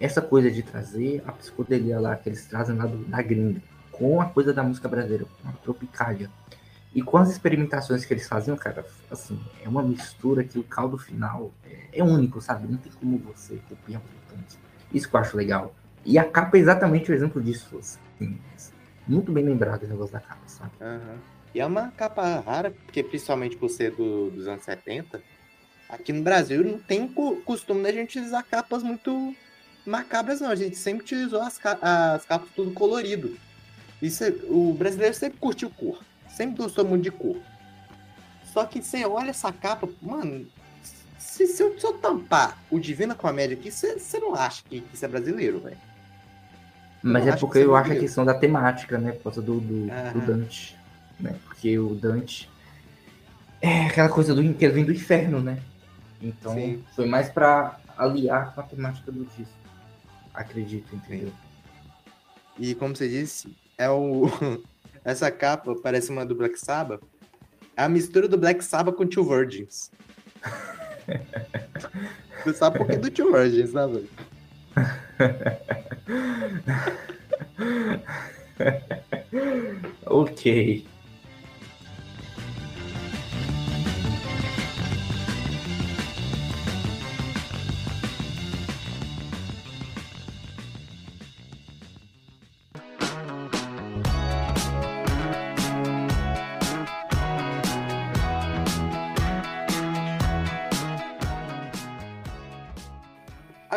essa 0.00 0.22
coisa 0.22 0.50
de 0.50 0.62
trazer 0.62 1.22
a 1.26 1.32
psicodelia 1.32 1.98
lá 1.98 2.14
que 2.16 2.28
eles 2.28 2.46
trazem 2.46 2.76
lá 2.76 2.86
do, 2.86 2.98
da 3.04 3.20
gringa, 3.20 3.60
com 3.90 4.20
a 4.20 4.26
coisa 4.26 4.52
da 4.52 4.62
música 4.62 4.88
brasileira, 4.88 5.24
com 5.42 5.48
a 5.48 5.52
tropicália, 5.52 6.30
e 6.98 7.02
com 7.02 7.16
as 7.16 7.30
experimentações 7.30 8.04
que 8.04 8.12
eles 8.12 8.26
faziam, 8.26 8.56
cara, 8.56 8.84
assim, 9.10 9.38
é 9.62 9.68
uma 9.68 9.82
mistura 9.82 10.42
que 10.42 10.58
o 10.58 10.64
caldo 10.64 10.98
final 10.98 11.52
é, 11.64 12.00
é 12.00 12.02
único, 12.02 12.40
sabe? 12.40 12.66
Não 12.66 12.76
tem 12.78 12.90
como 12.92 13.18
você 13.18 13.60
copiar 13.68 14.00
um 14.00 14.28
tanto. 14.34 14.58
Isso 14.92 15.08
que 15.08 15.14
eu 15.14 15.20
acho 15.20 15.36
legal. 15.36 15.74
E 16.04 16.18
a 16.18 16.24
capa 16.24 16.56
é 16.56 16.60
exatamente 16.60 17.10
o 17.10 17.14
exemplo 17.14 17.40
disso, 17.40 17.78
assim, 17.78 18.38
muito 19.06 19.30
bem 19.30 19.44
lembrado 19.44 19.84
o 19.84 19.86
negócio 19.86 20.12
da 20.12 20.20
capa, 20.20 20.40
sabe? 20.46 20.72
Aham. 20.80 21.18
E 21.54 21.60
é 21.60 21.66
uma 21.66 21.90
capa 21.92 22.40
rara, 22.40 22.70
porque 22.70 23.02
principalmente 23.02 23.56
por 23.56 23.68
ser 23.70 23.92
do- 23.92 24.30
dos 24.30 24.46
anos 24.48 24.64
70, 24.64 25.22
aqui 25.88 26.12
no 26.12 26.22
Brasil 26.22 26.62
não 26.64 26.78
tem 26.78 27.06
co- 27.06 27.36
costume 27.36 27.82
da 27.82 27.92
gente 27.92 28.18
usar 28.18 28.42
capas 28.42 28.82
muito 28.82 29.34
macabras, 29.86 30.40
não. 30.40 30.50
A 30.50 30.54
gente 30.56 30.76
sempre 30.76 31.04
utilizou 31.04 31.40
as, 31.40 31.58
ca- 31.58 31.78
as 31.80 32.24
capas 32.26 32.48
tudo 32.56 32.72
colorido. 32.72 33.36
Isso 34.02 34.24
o 34.48 34.74
brasileiro 34.74 35.14
sempre 35.14 35.38
curtiu 35.38 35.70
cor. 35.70 36.02
Sempre 36.38 36.62
gostou 36.62 36.84
muito 36.84 37.02
de 37.02 37.10
cor. 37.10 37.36
Só 38.44 38.64
que 38.64 38.80
você 38.80 39.04
olha 39.04 39.30
essa 39.30 39.52
capa, 39.52 39.88
mano. 40.00 40.46
Se, 41.18 41.48
se 41.48 41.60
eu, 41.60 41.76
se 41.76 41.84
eu 41.84 41.94
tampar 41.94 42.56
o 42.70 42.78
Divina 42.78 43.12
Comédia 43.12 43.56
aqui, 43.56 43.72
você 43.72 43.98
você 43.98 44.20
não 44.20 44.36
acha 44.36 44.62
que 44.62 44.84
isso 44.94 45.04
é 45.04 45.08
brasileiro, 45.08 45.58
velho? 45.58 45.76
Mas 47.02 47.26
é 47.26 47.34
porque 47.34 47.58
que 47.58 47.64
é 47.64 47.64
eu 47.64 47.74
acho 47.74 47.90
a 47.90 47.96
questão 47.96 48.24
da 48.24 48.34
temática, 48.34 48.98
né? 48.98 49.10
Por 49.10 49.24
causa 49.24 49.42
do, 49.42 49.58
do, 49.58 49.86
do. 49.86 50.26
Dante. 50.26 50.78
Né? 51.18 51.34
Porque 51.44 51.76
o 51.76 51.96
Dante 51.96 52.48
é 53.60 53.86
aquela 53.86 54.08
coisa 54.08 54.32
do 54.32 54.54
que 54.54 54.68
vem 54.68 54.84
do 54.84 54.92
inferno, 54.92 55.40
né? 55.40 55.60
Então 56.22 56.54
Sim. 56.54 56.84
foi 56.94 57.06
mais 57.06 57.28
pra 57.28 57.80
aliar 57.96 58.54
com 58.54 58.60
a 58.60 58.64
temática 58.64 59.10
do 59.10 59.24
disco. 59.36 59.58
Acredito, 60.32 60.94
entendeu? 60.94 61.32
E 62.56 62.76
como 62.76 62.94
você 62.94 63.08
disse, 63.08 63.56
é 63.76 63.90
o. 63.90 64.30
Essa 65.08 65.30
capa 65.30 65.74
parece 65.74 66.10
uma 66.10 66.26
do 66.26 66.34
Black 66.34 66.60
Sabbath. 66.60 67.00
É 67.74 67.82
a 67.82 67.88
mistura 67.88 68.28
do 68.28 68.36
Black 68.36 68.62
Sabbath 68.62 68.94
com 68.94 69.06
Two 69.06 69.24
Virgins. 69.24 69.90
Você 72.44 72.52
sabe 72.52 72.76
por 72.76 72.86
que 72.86 72.98
do 72.98 73.10
Two 73.10 73.32
Virgins, 73.32 73.72
né, 73.72 73.86
velho? 73.86 74.08
Ok. 80.04 80.86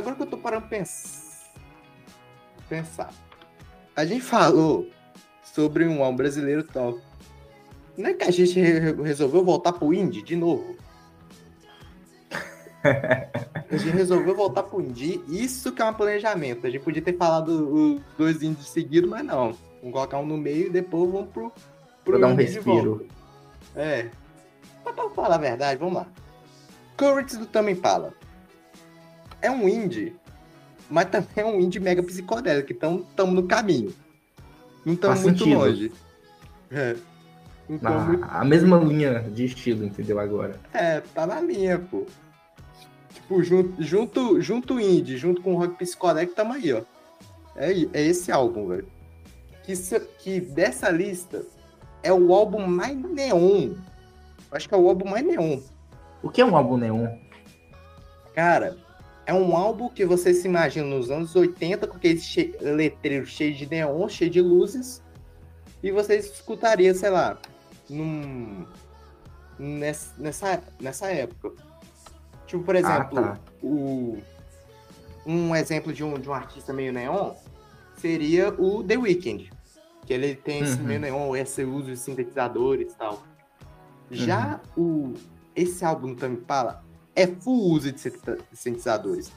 Agora 0.01 0.15
que 0.15 0.21
eu 0.23 0.27
tô 0.27 0.37
parando 0.37 0.61
pra 0.67 0.77
pens- 0.77 1.49
pensar. 2.67 3.13
A 3.95 4.03
gente 4.05 4.21
falou 4.23 4.87
sobre 5.43 5.87
um 5.87 6.03
álbum 6.03 6.17
brasileiro 6.17 6.63
tal. 6.63 6.99
Não 7.97 8.09
é 8.09 8.13
que 8.13 8.23
a 8.23 8.31
gente 8.31 8.59
re- 8.59 8.93
resolveu 9.03 9.43
voltar 9.43 9.73
pro 9.73 9.93
indie 9.93 10.21
de 10.23 10.35
novo? 10.35 10.75
A 12.83 13.77
gente 13.77 13.91
resolveu 13.95 14.35
voltar 14.35 14.63
pro 14.63 14.81
indie. 14.81 15.23
Isso 15.27 15.71
que 15.71 15.81
é 15.81 15.85
um 15.85 15.93
planejamento. 15.93 16.65
A 16.65 16.69
gente 16.69 16.81
podia 16.83 17.01
ter 17.01 17.15
falado 17.15 17.49
os 17.71 18.01
dois 18.17 18.41
indies 18.41 18.67
seguidos, 18.69 19.09
mas 19.09 19.23
não. 19.23 19.51
Vamos 19.81 19.93
colocar 19.93 20.17
um 20.17 20.25
no 20.25 20.35
meio 20.37 20.67
e 20.67 20.69
depois 20.69 21.11
vamos 21.11 21.29
pro, 21.29 21.51
pro 22.03 22.19
dar 22.19 22.27
um 22.27 22.35
respiro. 22.35 22.97
volta. 22.97 23.05
É. 23.75 24.09
Mas 24.83 24.95
pra 24.95 25.09
falar 25.11 25.35
a 25.35 25.37
verdade, 25.37 25.79
vamos 25.79 25.93
lá. 25.95 26.07
Currents 26.97 27.37
do 27.37 27.45
Tame 27.45 27.73
Impala. 27.73 28.13
É 29.41 29.49
um 29.49 29.67
indie, 29.67 30.15
mas 30.89 31.09
também 31.09 31.29
é 31.37 31.45
um 31.45 31.59
indie 31.59 31.79
mega 31.79 32.03
psicodélico. 32.03 32.71
Então 32.71 33.05
estamos 33.09 33.33
no 33.35 33.43
caminho. 33.47 33.93
Não 34.85 34.93
estamos 34.93 35.21
muito 35.21 35.39
sentido. 35.39 35.57
longe. 35.57 35.91
É. 36.71 36.95
Então, 37.69 37.91
Na, 37.93 38.05
muito- 38.05 38.25
a 38.29 38.43
mesma 38.45 38.77
linha 38.79 39.19
de 39.21 39.45
estilo, 39.45 39.85
entendeu? 39.85 40.19
Agora. 40.19 40.59
é, 40.73 40.99
tá 41.13 41.25
na 41.25 41.39
linha, 41.39 41.79
pô. 41.79 42.05
Tipo, 43.13 43.43
junto, 43.43 43.81
junto, 43.83 44.41
junto 44.41 44.79
indie, 44.79 45.17
junto 45.17 45.41
com 45.41 45.53
o 45.53 45.57
rock 45.57 45.75
psicodélico, 45.77 46.35
tamo 46.35 46.53
aí, 46.53 46.73
ó. 46.73 46.81
É, 47.55 47.71
é 47.93 48.01
esse 48.01 48.31
álbum, 48.31 48.67
velho. 48.67 48.87
Que, 49.63 49.73
que 50.19 50.39
dessa 50.41 50.89
lista 50.89 51.43
é 52.03 52.11
o 52.11 52.33
álbum 52.33 52.65
mais 52.65 52.97
neon. 52.97 53.73
Acho 54.51 54.67
que 54.67 54.73
é 54.73 54.77
o 54.77 54.87
álbum 54.89 55.09
mais 55.09 55.25
neon. 55.25 55.59
O 56.23 56.29
que 56.29 56.41
é 56.41 56.45
um 56.45 56.55
álbum 56.55 56.77
neon? 56.77 57.07
Cara, 58.33 58.77
é 59.25 59.33
um 59.33 59.55
álbum 59.55 59.89
que 59.89 60.05
você 60.05 60.33
se 60.33 60.47
imagina 60.47 60.85
nos 60.85 61.11
anos 61.11 61.35
80, 61.35 61.87
com 61.87 61.97
aquele 61.97 62.19
che 62.19 62.55
letreiro 62.59 63.25
cheio 63.25 63.55
de 63.55 63.69
neon, 63.69 64.07
cheio 64.09 64.31
de 64.31 64.41
luzes, 64.41 65.01
e 65.83 65.91
você 65.91 66.17
escutaria, 66.17 66.93
sei 66.93 67.09
lá, 67.09 67.37
num, 67.89 68.65
nessa, 69.57 70.13
nessa, 70.17 70.63
nessa 70.79 71.07
época. 71.07 71.51
Tipo, 72.45 72.63
por 72.63 72.75
exemplo, 72.75 73.21
tá. 73.21 73.39
o, 73.61 74.17
um 75.25 75.55
exemplo 75.55 75.93
de 75.93 76.03
um, 76.03 76.15
de 76.15 76.29
um 76.29 76.33
artista 76.33 76.73
meio 76.73 76.91
neon 76.91 77.33
seria 77.97 78.49
o 78.49 78.83
The 78.83 78.97
Weeknd. 78.97 79.51
Que 80.05 80.13
ele 80.13 80.35
tem 80.35 80.61
esse 80.61 80.79
Uhum. 80.79 80.85
meio 80.85 80.99
neon, 80.99 81.35
esse 81.35 81.63
uso 81.63 81.91
de 81.91 81.97
sintetizadores 81.97 82.91
e 82.91 82.95
tal. 82.95 83.23
Já 84.09 84.59
o, 84.75 85.13
esse 85.55 85.85
álbum 85.85 86.09
do 86.09 86.15
Tame 86.15 86.37
Impala 86.37 86.83
é 87.15 87.27
full 87.27 87.71
uso 87.71 87.91
de 87.91 87.99
sintetizadores. 87.99 89.31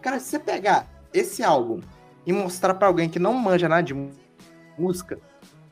Cara, 0.00 0.18
se 0.18 0.30
você 0.30 0.38
pegar 0.38 0.86
esse 1.12 1.42
álbum 1.42 1.80
e 2.26 2.32
mostrar 2.32 2.74
pra 2.74 2.88
alguém 2.88 3.08
que 3.08 3.18
não 3.18 3.34
manja 3.34 3.68
nada 3.68 3.82
de 3.82 3.94
música, 4.78 5.18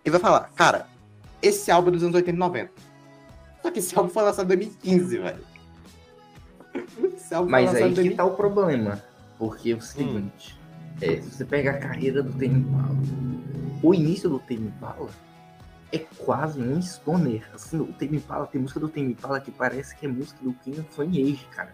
ele 0.05 0.12
vai 0.12 0.21
falar, 0.21 0.51
cara, 0.55 0.87
esse 1.43 1.71
álbum 1.71 1.89
é 1.89 1.93
dos 1.93 2.03
anos 2.03 2.15
80 2.15 2.37
e 2.37 2.39
90. 2.39 2.73
Só 3.62 3.71
que 3.71 3.79
esse 3.79 3.97
álbum 3.97 4.11
foi 4.11 4.23
lançado 4.23 4.53
em 4.53 4.57
2015, 4.57 5.19
velho. 5.19 5.45
Mas 7.49 7.75
aí 7.75 7.89
que 7.89 7.95
2015. 7.95 8.15
tá 8.17 8.25
o 8.25 8.35
problema. 8.35 9.03
Porque 9.39 9.73
é 9.73 9.75
o 9.75 9.81
seguinte, 9.81 10.59
é, 11.01 11.17
se 11.17 11.31
você 11.31 11.45
pega 11.45 11.71
a 11.71 11.79
carreira 11.79 12.23
do 12.23 12.33
Tame 12.33 12.61
Impala, 12.61 12.97
o 13.83 13.95
início 13.95 14.29
do 14.29 14.39
Tame 14.39 14.67
Impala 14.67 15.09
é 15.93 15.99
quase 15.99 16.61
um 16.61 16.81
stoner. 16.81 17.49
Assim, 17.55 17.79
o 17.81 17.87
Tame 17.93 18.17
Impala, 18.19 18.47
tem 18.47 18.61
música 18.61 18.81
do 18.81 18.89
Tame 18.89 19.12
Impala 19.12 19.41
que 19.41 19.51
parece 19.51 19.97
que 19.97 20.07
é 20.07 20.09
música 20.09 20.39
do 20.43 20.53
King 20.55 20.81
of 20.81 21.03
Age, 21.03 21.47
cara. 21.51 21.73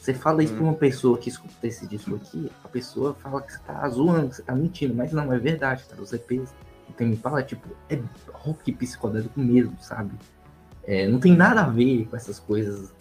Você 0.00 0.14
fala 0.14 0.42
isso 0.42 0.52
Hum. 0.54 0.56
pra 0.56 0.64
uma 0.66 0.74
pessoa 0.74 1.18
que 1.18 1.28
escuta 1.28 1.66
esse 1.66 1.86
disco 1.86 2.14
aqui, 2.14 2.50
a 2.64 2.68
pessoa 2.68 3.14
fala 3.14 3.42
que 3.42 3.52
você 3.52 3.58
tá 3.60 3.88
zoando, 3.88 4.28
que 4.30 4.36
você 4.36 4.42
tá 4.42 4.54
mentindo, 4.54 4.94
mas 4.94 5.12
não, 5.12 5.32
é 5.32 5.38
verdade, 5.38 5.84
cara. 5.84 6.00
Os 6.00 6.12
EPs 6.12 6.54
do 6.86 6.94
Tame 6.96 7.14
Impala, 7.14 7.42
tipo, 7.42 7.68
é 7.90 8.00
rock 8.32 8.72
psicodélico 8.72 9.38
mesmo, 9.40 9.76
sabe? 9.80 10.12
É, 10.84 11.06
não 11.06 11.18
tem 11.18 11.36
nada 11.36 11.62
a 11.62 11.68
ver 11.68 12.06
com 12.06 12.16
essas 12.16 12.38
coisas 12.38 12.92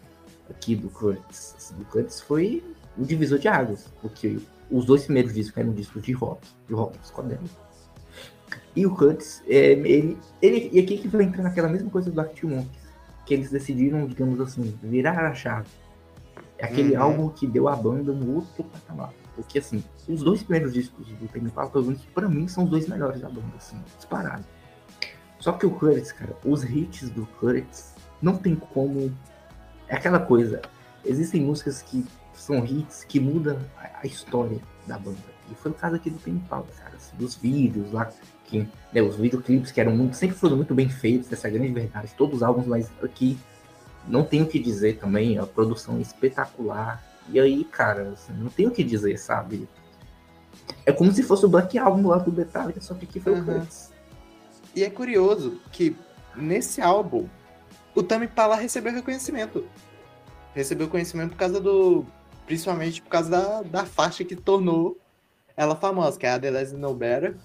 aqui 0.50 0.76
do. 0.76 0.92
Assim, 1.30 1.82
o 1.82 1.86
Curtis 1.86 2.20
foi 2.20 2.64
o 2.98 3.06
divisor 3.06 3.40
de 3.40 3.48
águas, 3.48 3.88
porque 4.02 4.40
os 4.70 4.86
dois 4.86 5.04
primeiros 5.06 5.34
discos 5.34 5.58
eram 5.58 5.72
discos 5.72 6.02
de 6.02 6.12
rock, 6.12 6.46
de 6.68 6.74
rock 6.74 6.98
psicodélico. 6.98 7.67
E 8.78 8.86
o 8.86 8.94
Curtis, 8.96 9.42
é, 9.48 9.72
ele, 9.72 10.20
ele, 10.40 10.70
e 10.72 10.80
aqui 10.80 11.00
que 11.00 11.08
vai 11.08 11.24
entrar 11.24 11.42
naquela 11.42 11.68
mesma 11.68 11.90
coisa 11.90 12.12
do 12.12 12.22
Arctic 12.22 12.44
Monkeys, 12.44 12.70
que 13.26 13.34
eles 13.34 13.50
decidiram, 13.50 14.06
digamos 14.06 14.40
assim, 14.40 14.78
virar 14.84 15.18
a 15.26 15.34
chave. 15.34 15.68
É 16.60 16.66
aquele 16.66 16.96
Uhum. 16.96 17.02
álbum 17.02 17.30
que 17.30 17.48
deu 17.48 17.68
a 17.68 17.76
banda 17.76 18.14
no 18.14 18.36
outro 18.36 18.64
patamar. 18.66 19.12
Porque, 19.36 19.58
assim, 19.58 19.84
os 20.08 20.22
dois 20.22 20.44
primeiros 20.44 20.74
discos 20.76 21.08
do 21.08 21.28
Tame 21.28 21.48
Impala, 21.48 21.72
pelo 21.72 21.86
menos 21.86 22.06
pra 22.14 22.30
mim, 22.30 22.48
são 22.48 22.66
os 22.66 22.70
dois 22.70 22.88
melhores 22.88 23.20
da 23.20 23.28
banda, 23.30 23.48
assim, 23.58 23.82
disparado. 23.98 24.46
Só 25.40 25.54
que 25.54 25.66
o 25.66 25.72
Curtis, 25.72 26.12
cara, 26.12 26.36
os 26.46 26.64
hits 26.64 27.10
do 27.10 27.26
Curtis 27.40 27.96
não 28.22 28.38
tem 28.38 28.56
como. 28.56 29.12
É 29.88 29.96
aquela 29.96 30.20
coisa. 30.20 30.62
Existem 31.04 31.42
músicas 31.42 31.82
que 31.82 32.06
são 32.36 32.64
hits 32.64 33.04
que 33.06 33.20
mudam 33.20 33.58
a, 33.76 34.02
a 34.04 34.06
história 34.06 34.60
da 34.86 35.00
banda. 35.00 35.18
E 35.52 35.56
foi 35.56 35.72
o 35.72 35.74
caso 35.74 35.96
aqui 35.96 36.12
do 36.12 36.20
Tame 36.20 36.38
Impala, 36.38 36.66
cara. 36.78 36.96
Assim, 36.96 37.16
dos 37.18 37.36
vídeos 37.36 37.92
lá, 37.92 38.10
que, 38.48 38.68
né, 38.92 39.02
os 39.02 39.16
videoclipes 39.16 39.72
que 39.72 39.80
eram 39.80 39.96
muito, 39.96 40.16
sempre 40.16 40.36
foram 40.36 40.56
muito 40.56 40.74
bem 40.74 40.90
feitos, 40.90 41.32
essa 41.32 41.50
grande 41.50 41.72
verdade. 41.72 42.14
Todos 42.18 42.38
os 42.38 42.44
álbuns, 42.44 42.66
mas 42.66 42.90
aqui 43.04 43.38
não 44.08 44.24
tenho 44.24 44.46
o 44.46 44.48
que 44.48 44.58
dizer 44.58 44.98
também. 44.98 45.38
A 45.38 45.46
produção 45.46 45.98
é 45.98 46.02
espetacular. 46.02 47.04
E 47.30 47.40
aí, 47.40 47.64
cara, 47.66 48.10
assim, 48.14 48.34
não 48.34 48.50
tenho 48.50 48.70
o 48.70 48.72
que 48.72 48.84
dizer, 48.84 49.18
sabe? 49.20 49.68
É 50.86 50.92
como 50.92 51.12
se 51.12 51.22
fosse 51.24 51.46
o 51.46 51.50
Black 51.50 51.78
Album 51.78 52.08
lá 52.08 52.18
do 52.18 52.32
Metallica, 52.32 52.80
só 52.82 52.94
que 52.96 53.06
aqui 53.06 53.20
foi 53.20 53.34
Uhum. 53.34 53.42
o 53.42 53.46
Curtis. 53.46 53.92
E 54.74 54.84
é 54.84 54.90
curioso 54.90 55.60
que 55.72 55.96
nesse 56.36 56.82
álbum 56.82 57.28
o 57.94 58.02
Tame 58.02 58.26
Impala 58.26 58.56
recebeu 58.56 58.94
reconhecimento. 58.94 59.66
Recebeu 60.54 60.88
conhecimento 60.88 61.32
por 61.32 61.38
causa 61.38 61.60
do. 61.60 62.06
Principalmente 62.46 63.02
por 63.02 63.10
causa 63.10 63.30
da, 63.30 63.62
da 63.64 63.86
faixa 63.86 64.24
que 64.24 64.36
tornou 64.36 64.98
ela 65.58 65.76
famosa, 65.76 66.18
que 66.18 66.26
é 66.26 66.32
a 66.32 66.40
The 66.40 66.50
Less 66.52 66.74
No 66.76 66.94
Better. 66.94 67.36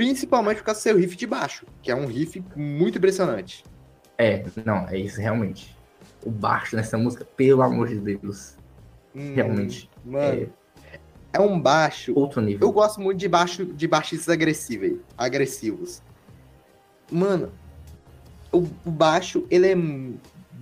Principalmente 0.00 0.56
por 0.56 0.64
causa 0.64 0.80
do 0.80 0.82
seu 0.82 0.96
riff 0.96 1.14
de 1.14 1.26
baixo, 1.26 1.66
que 1.82 1.90
é 1.90 1.94
um 1.94 2.06
riff 2.06 2.42
muito 2.56 2.96
impressionante. 2.96 3.62
É, 4.16 4.42
não, 4.64 4.88
é 4.88 4.96
isso 4.96 5.20
realmente. 5.20 5.76
O 6.24 6.30
baixo 6.30 6.74
nessa 6.74 6.96
música, 6.96 7.22
pelo 7.36 7.60
amor 7.60 7.88
de 7.88 7.96
Deus, 7.96 8.56
Hum, 9.14 9.34
realmente. 9.34 9.90
Mano, 10.02 10.50
é 11.30 11.38
um 11.38 11.60
baixo 11.60 12.14
Outro 12.16 12.40
nível. 12.40 12.66
Eu 12.66 12.72
gosto 12.72 12.98
muito 12.98 13.18
de 13.18 13.28
baixo 13.28 13.66
de 13.66 13.86
baixistas 13.86 14.30
agressivos, 14.30 15.00
agressivos. 15.18 16.00
Mano, 17.12 17.52
o, 18.50 18.60
o 18.86 18.90
baixo, 18.90 19.46
ele 19.50 19.68
é 19.68 19.76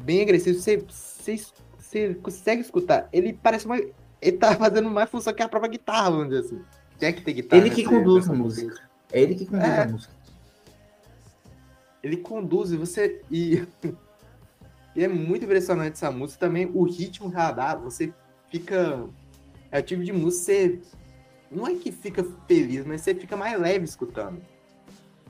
bem 0.02 0.20
agressivo. 0.20 0.58
Você, 0.58 0.78
você, 0.78 1.40
você 1.78 2.14
consegue 2.16 2.62
escutar. 2.62 3.08
Ele 3.12 3.38
parece 3.40 3.66
uma. 3.66 3.76
Ele 4.20 4.36
tá 4.36 4.56
fazendo 4.56 4.90
mais 4.90 5.08
função 5.08 5.32
que 5.32 5.44
a 5.44 5.48
própria 5.48 5.70
guitarra, 5.70 6.10
vamos 6.10 6.30
dizer 6.30 6.40
assim. 6.40 6.60
Tinha 6.98 7.12
que 7.12 7.22
ter 7.22 7.34
guitarra. 7.34 7.62
Ele 7.62 7.70
que 7.72 7.84
conduz 7.84 8.28
a 8.28 8.32
música. 8.32 8.87
É 9.12 9.20
ele 9.20 9.34
que 9.34 9.46
conduz 9.46 9.64
É. 9.64 9.82
a 9.82 9.88
música. 9.88 10.12
Ele 12.02 12.16
conduz 12.18 12.72
e 12.72 12.76
você. 12.76 13.22
E, 13.30 13.66
e 14.94 15.04
é 15.04 15.08
muito 15.08 15.44
impressionante 15.44 15.92
essa 15.94 16.10
música. 16.10 16.40
Também 16.46 16.70
o 16.72 16.84
ritmo 16.84 17.28
radar, 17.28 17.78
você 17.80 18.12
fica. 18.50 19.04
É 19.70 19.80
o 19.80 19.82
tipo 19.82 20.02
de 20.02 20.12
música 20.12 20.44
você. 20.44 20.80
Não 21.50 21.66
é 21.66 21.74
que 21.74 21.90
fica 21.90 22.24
feliz, 22.46 22.84
mas 22.84 23.00
você 23.00 23.14
fica 23.14 23.36
mais 23.36 23.58
leve 23.58 23.84
escutando. 23.84 24.40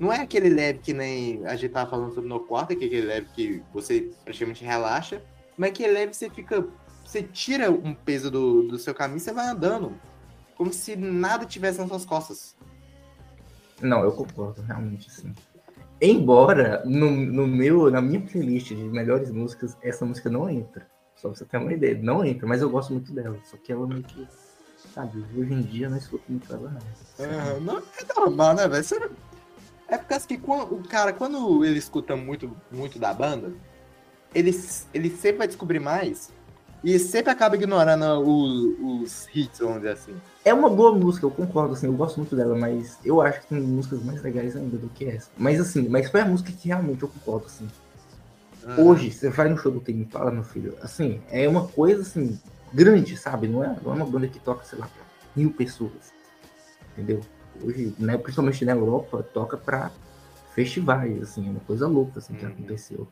Não 0.01 0.13
é 0.13 0.21
aquele 0.21 0.49
leve 0.49 0.79
que 0.81 0.93
nem 0.93 1.45
a 1.47 1.57
gente 1.57 1.73
tava 1.73 1.91
falando 1.91 2.15
sobre 2.15 2.29
no 2.29 2.41
quarto, 2.41 2.77
que 2.77 2.85
é 2.85 2.87
aquele 2.87 3.07
leve 3.07 3.29
que 3.35 3.63
você 3.73 4.11
praticamente 4.25 4.65
relaxa. 4.65 5.23
Mas 5.57 5.71
aquele 5.71 5.93
leve 5.93 6.15
você 6.15 6.29
fica. 6.31 6.67
Você 7.05 7.23
tira 7.23 7.71
um 7.71 7.95
peso 7.95 8.31
do, 8.31 8.65
do 8.65 8.79
seu 8.79 8.95
caminho 8.95 9.17
e 9.17 9.21
você 9.21 9.33
vai 9.33 9.47
andando. 9.49 9.99
Como 10.57 10.73
se 10.73 10.95
nada 10.95 11.47
tivesse 11.47 11.79
nas 11.79 11.89
suas 11.89 12.05
costas. 12.05 12.57
Não, 13.81 14.03
eu 14.03 14.13
concordo, 14.13 14.63
realmente, 14.63 15.11
sim. 15.11 15.35
Embora, 16.01 16.83
no, 16.85 17.11
no 17.11 17.47
meu, 17.47 17.91
na 17.91 18.01
minha 18.01 18.21
playlist 18.21 18.69
de 18.69 18.77
melhores 18.77 19.31
músicas, 19.31 19.77
essa 19.83 20.05
música 20.05 20.31
não 20.31 20.49
entra. 20.49 20.87
Só 21.17 21.29
pra 21.29 21.37
você 21.37 21.45
ter 21.45 21.59
uma 21.59 21.73
ideia. 21.73 21.99
Não 22.01 22.25
entra, 22.25 22.47
mas 22.47 22.63
eu 22.63 22.71
gosto 22.71 22.93
muito 22.93 23.13
dela. 23.13 23.37
Só 23.45 23.57
que 23.57 23.73
ela 23.73 23.87
meio 23.87 24.03
que. 24.05 24.27
Sabe, 24.95 25.25
hoje 25.37 25.53
em 25.53 25.63
dia 25.63 25.87
eu 25.87 25.91
não 25.91 25.99
escuto 25.99 26.25
muito 26.29 26.53
ela, 26.53 26.71
não. 26.71 27.27
Aham, 27.27 27.61
não, 27.61 27.79
é 27.79 28.21
normal, 28.21 28.55
né, 28.55 28.69
velho? 28.69 29.11
É 29.89 29.99
por 29.99 30.07
causa 30.07 30.27
que 30.27 30.39
quando, 30.39 30.75
o 30.75 30.87
cara, 30.87 31.13
quando 31.13 31.65
ele 31.65 31.79
escuta 31.79 32.15
muito, 32.15 32.57
muito 32.71 32.99
da 32.99 33.13
banda, 33.13 33.53
ele, 34.35 34.53
ele 34.95 35.11
sempre 35.11 35.39
vai 35.39 35.47
descobrir 35.49 35.81
mais 35.81 36.31
e 36.85 36.97
sempre 36.99 37.33
acaba 37.33 37.57
ignorando 37.57 38.05
os, 38.21 39.03
os 39.03 39.29
hits, 39.35 39.59
vamos 39.59 39.79
dizer 39.79 39.93
assim. 39.93 40.17
É 40.49 40.55
uma 40.55 40.71
boa 40.71 40.95
música, 40.95 41.27
eu 41.27 41.31
concordo, 41.31 41.75
assim, 41.75 41.89
eu 41.89 41.93
gosto 41.93 42.17
muito 42.17 42.35
dela, 42.35 42.57
mas 42.57 42.99
eu 43.05 43.21
acho 43.21 43.43
que 43.43 43.49
tem 43.49 43.61
músicas 43.61 44.03
mais 44.03 44.23
legais 44.23 44.57
ainda 44.57 44.79
do 44.79 44.89
que 44.89 45.05
essa. 45.05 45.31
Mas 45.37 45.61
assim, 45.61 45.87
mas 45.91 46.11
foi 46.11 46.23
a 46.23 46.25
música 46.25 46.51
que 46.51 46.69
realmente 46.69 47.03
eu 47.03 47.09
concordo, 47.11 47.45
assim. 47.45 47.69
Aham. 48.65 48.83
Hoje, 48.83 49.13
você 49.13 49.29
vai 49.29 49.51
no 49.51 49.59
show 49.59 49.71
do 49.71 49.79
Tame 49.79 50.01
Impala, 50.05 50.31
meu 50.31 50.43
filho, 50.43 50.75
assim, 50.81 51.21
é 51.31 51.47
uma 51.47 51.69
coisa, 51.69 52.01
assim, 52.01 52.41
grande, 52.73 53.15
sabe? 53.19 53.47
Não 53.47 53.63
é, 53.63 53.77
não 53.85 53.93
é 53.93 53.95
uma 53.97 54.07
banda 54.07 54.27
que 54.27 54.39
toca, 54.39 54.65
sei 54.65 54.79
lá, 54.79 54.87
pra 54.87 55.05
mil 55.37 55.53
pessoas, 55.53 56.15
entendeu? 56.95 57.21
Hoje, 57.63 57.95
né, 57.99 58.17
principalmente 58.17 58.65
na 58.65 58.73
Europa, 58.73 59.23
toca 59.23 59.59
pra 59.59 59.91
festivais, 60.55 61.21
assim, 61.25 61.47
é 61.47 61.51
uma 61.51 61.61
coisa 61.61 61.87
louca, 61.87 62.21
assim, 62.21 62.33
que 62.33 62.47
Uhum. 62.47 62.53
aconteceu. 62.53 63.07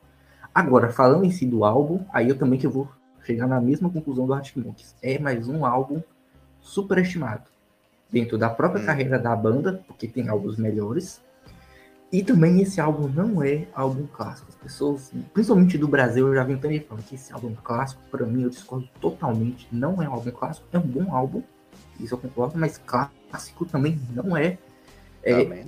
Agora, 0.55 0.89
falando 0.89 1.27
em 1.27 1.31
si 1.31 1.45
do 1.45 1.67
álbum, 1.67 2.03
aí 2.15 2.31
eu 2.31 2.39
também 2.39 2.59
que 2.59 2.67
vou 2.67 2.89
chegar 3.27 3.47
na 3.47 3.61
mesma 3.61 3.91
conclusão 3.91 4.27
do 4.27 4.33
Arctic 4.33 4.57
Monkeys. 4.57 4.95
É 5.03 5.19
mais 5.19 5.49
um 5.49 5.67
álbum 5.67 6.01
superestimado. 6.67 7.45
Dentro 8.11 8.37
da 8.37 8.49
própria 8.49 8.83
Hum. 8.83 8.87
carreira 8.87 9.19
da 9.19 9.35
banda, 9.35 9.83
porque 9.87 10.07
tem 10.07 10.29
álbuns 10.29 10.57
melhores. 10.57 11.21
E 12.13 12.23
também 12.23 12.61
esse 12.63 12.81
álbum 12.81 13.09
não 13.09 13.43
é 13.43 13.67
álbum 13.75 14.07
clássico. 14.07 14.49
As 14.49 14.55
pessoas, 14.55 15.13
principalmente 15.35 15.77
do 15.77 15.89
Brasil, 15.89 16.29
eu 16.29 16.35
já 16.35 16.45
vi 16.45 16.57
também 16.57 16.81
falando 16.81 17.05
que 17.05 17.17
esse 17.17 17.33
álbum 17.33 17.55
clássico, 17.63 18.01
pra 18.11 18.25
mim, 18.25 18.43
eu 18.43 18.51
discordo 18.51 18.89
totalmente. 19.01 19.67
Não 19.73 20.01
é 20.01 20.09
um 20.09 20.13
álbum 20.13 20.31
clássico, 20.31 20.67
é 20.73 20.79
um 20.79 20.83
bom 20.87 21.15
álbum. 21.15 21.43
Isso 21.99 22.15
eu 22.15 22.19
concordo, 22.19 22.57
mas 22.59 22.79
clássico 22.79 23.65
também 23.65 24.01
não 24.13 24.37
é. 24.37 24.57
É, 25.25 25.65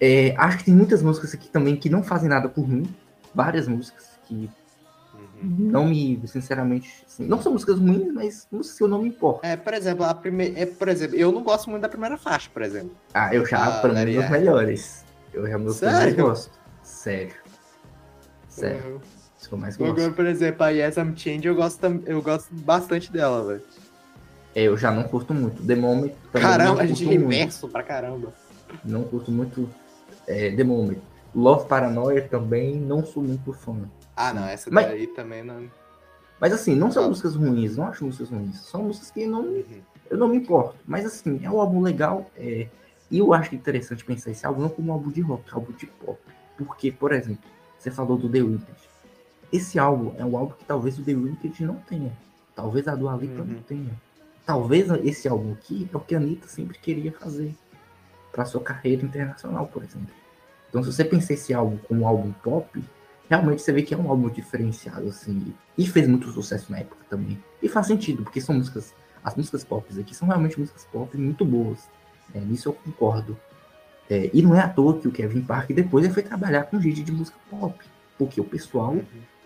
é, 0.00 0.34
acho 0.38 0.58
que 0.58 0.64
tem 0.64 0.74
muitas 0.74 1.02
músicas 1.02 1.34
aqui 1.34 1.48
também 1.48 1.76
que 1.76 1.90
não 1.90 2.02
fazem 2.02 2.28
nada 2.30 2.48
por 2.48 2.66
mim. 2.66 2.88
Várias 3.34 3.68
músicas 3.68 4.08
que. 4.24 4.50
Não 5.42 5.86
me, 5.86 6.20
sinceramente, 6.26 7.04
assim, 7.06 7.26
não 7.26 7.40
são 7.40 7.52
músicas 7.52 7.78
ruins, 7.78 8.12
mas 8.12 8.48
músicas 8.50 8.78
que 8.78 8.84
eu 8.84 8.88
não 8.88 9.02
me 9.02 9.08
importo. 9.08 9.40
É, 9.46 9.56
por 9.56 9.72
exemplo, 9.74 10.04
a 10.04 10.14
primeira. 10.14 10.58
É, 10.60 10.66
por 10.66 10.88
exemplo, 10.88 11.16
eu 11.16 11.30
não 11.32 11.42
gosto 11.42 11.70
muito 11.70 11.82
da 11.82 11.88
primeira 11.88 12.16
faixa, 12.16 12.48
por 12.52 12.62
exemplo. 12.62 12.90
Ah, 13.14 13.34
eu 13.34 13.44
já, 13.46 13.64
Ah, 13.64 13.80
pra 13.80 13.88
mim, 13.90 13.94
Maria. 13.96 14.20
os 14.20 14.30
melhores. 14.30 15.04
Eu 15.32 15.46
já 15.46 15.58
meus 15.58 15.78
que 15.78 15.84
eu 15.84 15.90
mais 15.90 16.02
Sério? 16.04 16.24
gosto. 16.24 16.50
Sério. 16.82 17.34
Sério. 18.48 18.92
Uhum. 18.94 19.00
Os 19.40 19.46
que 19.46 19.52
eu 19.54 19.58
mais 19.58 19.76
gosto. 19.76 19.92
Agora, 19.92 20.12
por 20.12 20.26
exemplo, 20.26 20.64
a 20.64 20.70
Yes 20.70 20.96
I'm 20.96 21.14
Change, 21.16 21.46
eu 21.46 21.54
gosto, 21.54 21.84
eu 22.06 22.22
gosto 22.22 22.52
bastante 22.54 23.12
dela, 23.12 23.44
velho. 23.44 23.62
É, 24.54 24.62
eu 24.64 24.76
já 24.76 24.90
não 24.90 25.04
curto 25.04 25.32
muito. 25.34 25.62
The 25.64 25.76
Moment 25.76 26.12
também 26.32 26.48
Caramba, 26.48 26.64
não 26.64 26.72
a 26.72 26.76
curto 26.78 26.88
gente 26.88 27.04
muito. 27.04 27.20
reverso 27.30 27.68
pra 27.68 27.82
caramba. 27.82 28.32
Não 28.84 29.04
curto 29.04 29.30
muito 29.30 29.68
é, 30.26 30.50
The 30.50 30.64
Moment. 30.64 30.98
Love 31.34 31.68
Paranoia 31.68 32.22
também 32.22 32.74
não 32.76 33.04
sou 33.04 33.22
muito 33.22 33.52
fã. 33.52 33.76
Ah, 34.18 34.34
não, 34.34 34.44
essa 34.46 34.68
Mas- 34.70 34.86
daí 34.88 35.06
também 35.06 35.42
não. 35.44 35.70
Mas 36.40 36.52
assim, 36.52 36.74
não 36.74 36.90
são 36.90 37.04
Ah. 37.04 37.08
músicas 37.08 37.34
ruins, 37.36 37.76
não 37.76 37.86
acho 37.86 38.04
músicas 38.04 38.30
ruins. 38.30 38.56
São 38.60 38.82
músicas 38.84 39.10
que 39.10 39.26
não, 39.26 39.42
Uhum. 39.42 39.64
eu 40.10 40.18
não 40.18 40.28
me 40.28 40.36
importo. 40.36 40.76
Mas 40.86 41.04
assim, 41.06 41.40
é 41.44 41.50
um 41.50 41.60
álbum 41.60 41.80
legal. 41.80 42.30
É, 42.36 42.68
e 43.10 43.18
eu 43.18 43.32
acho 43.32 43.54
interessante 43.54 44.04
pensar 44.04 44.30
esse 44.30 44.44
álbum 44.46 44.62
não 44.62 44.68
como 44.68 44.90
um 44.90 44.92
álbum 44.94 45.10
de 45.10 45.20
rock, 45.20 45.48
é 45.50 45.54
um 45.54 45.58
álbum 45.58 45.72
de 45.72 45.86
pop. 45.86 46.18
Porque, 46.56 46.90
por 46.92 47.12
exemplo, 47.12 47.42
você 47.78 47.90
falou 47.90 48.16
do 48.18 48.28
The 48.28 48.40
Weeknd. 48.42 48.66
Esse 49.52 49.78
álbum 49.78 50.14
é 50.18 50.24
um 50.24 50.36
álbum 50.36 50.52
que 50.54 50.64
talvez 50.64 50.98
o 50.98 51.02
The 51.04 51.14
Weeknd 51.14 51.64
não 51.64 51.76
tenha. 51.76 52.12
Talvez 52.54 52.86
a 52.88 52.94
Dua 52.94 53.14
Lipa 53.16 53.40
Uhum. 53.40 53.46
não 53.46 53.62
tenha. 53.62 53.90
Talvez 54.44 54.90
esse 55.04 55.28
álbum 55.28 55.52
aqui 55.52 55.88
é 55.92 55.96
o 55.96 56.00
que 56.00 56.14
a 56.14 56.18
Anitta 56.18 56.48
sempre 56.48 56.76
queria 56.78 57.12
fazer 57.12 57.54
para 58.32 58.44
sua 58.44 58.60
carreira 58.60 59.04
internacional, 59.04 59.66
por 59.66 59.82
exemplo. 59.82 60.08
Então, 60.68 60.82
se 60.82 60.92
você 60.92 61.04
pensar 61.04 61.34
esse 61.34 61.52
álbum 61.54 61.78
como 61.86 62.02
um 62.02 62.06
álbum 62.08 62.32
pop, 62.42 62.82
realmente 63.28 63.62
você 63.62 63.72
vê 63.72 63.82
que 63.82 63.94
é 63.94 63.96
um 63.96 64.08
álbum 64.08 64.28
diferenciado, 64.28 65.08
assim. 65.08 65.54
E 65.76 65.86
fez 65.86 66.08
muito 66.08 66.30
sucesso 66.32 66.70
na 66.70 66.78
época 66.78 67.04
também. 67.08 67.42
E 67.62 67.68
faz 67.68 67.86
sentido, 67.86 68.22
porque 68.22 68.40
são 68.40 68.54
músicas. 68.54 68.94
As 69.22 69.34
músicas 69.34 69.64
pop 69.64 69.86
aqui 70.00 70.14
são 70.14 70.28
realmente 70.28 70.58
músicas 70.58 70.86
pop 70.90 71.16
muito 71.16 71.44
boas. 71.44 71.88
É, 72.34 72.40
nisso 72.40 72.68
eu 72.68 72.72
concordo. 72.72 73.38
É, 74.08 74.30
e 74.32 74.40
não 74.40 74.54
é 74.54 74.60
à 74.60 74.68
toa 74.68 74.98
que 74.98 75.06
o 75.06 75.12
Kevin 75.12 75.42
Parker 75.42 75.76
depois 75.76 76.04
ele 76.04 76.14
foi 76.14 76.22
trabalhar 76.22 76.64
com 76.64 76.80
gente 76.80 77.02
de 77.02 77.12
música 77.12 77.36
pop. 77.50 77.74
Porque 78.16 78.40
o 78.40 78.44
pessoal 78.44 78.96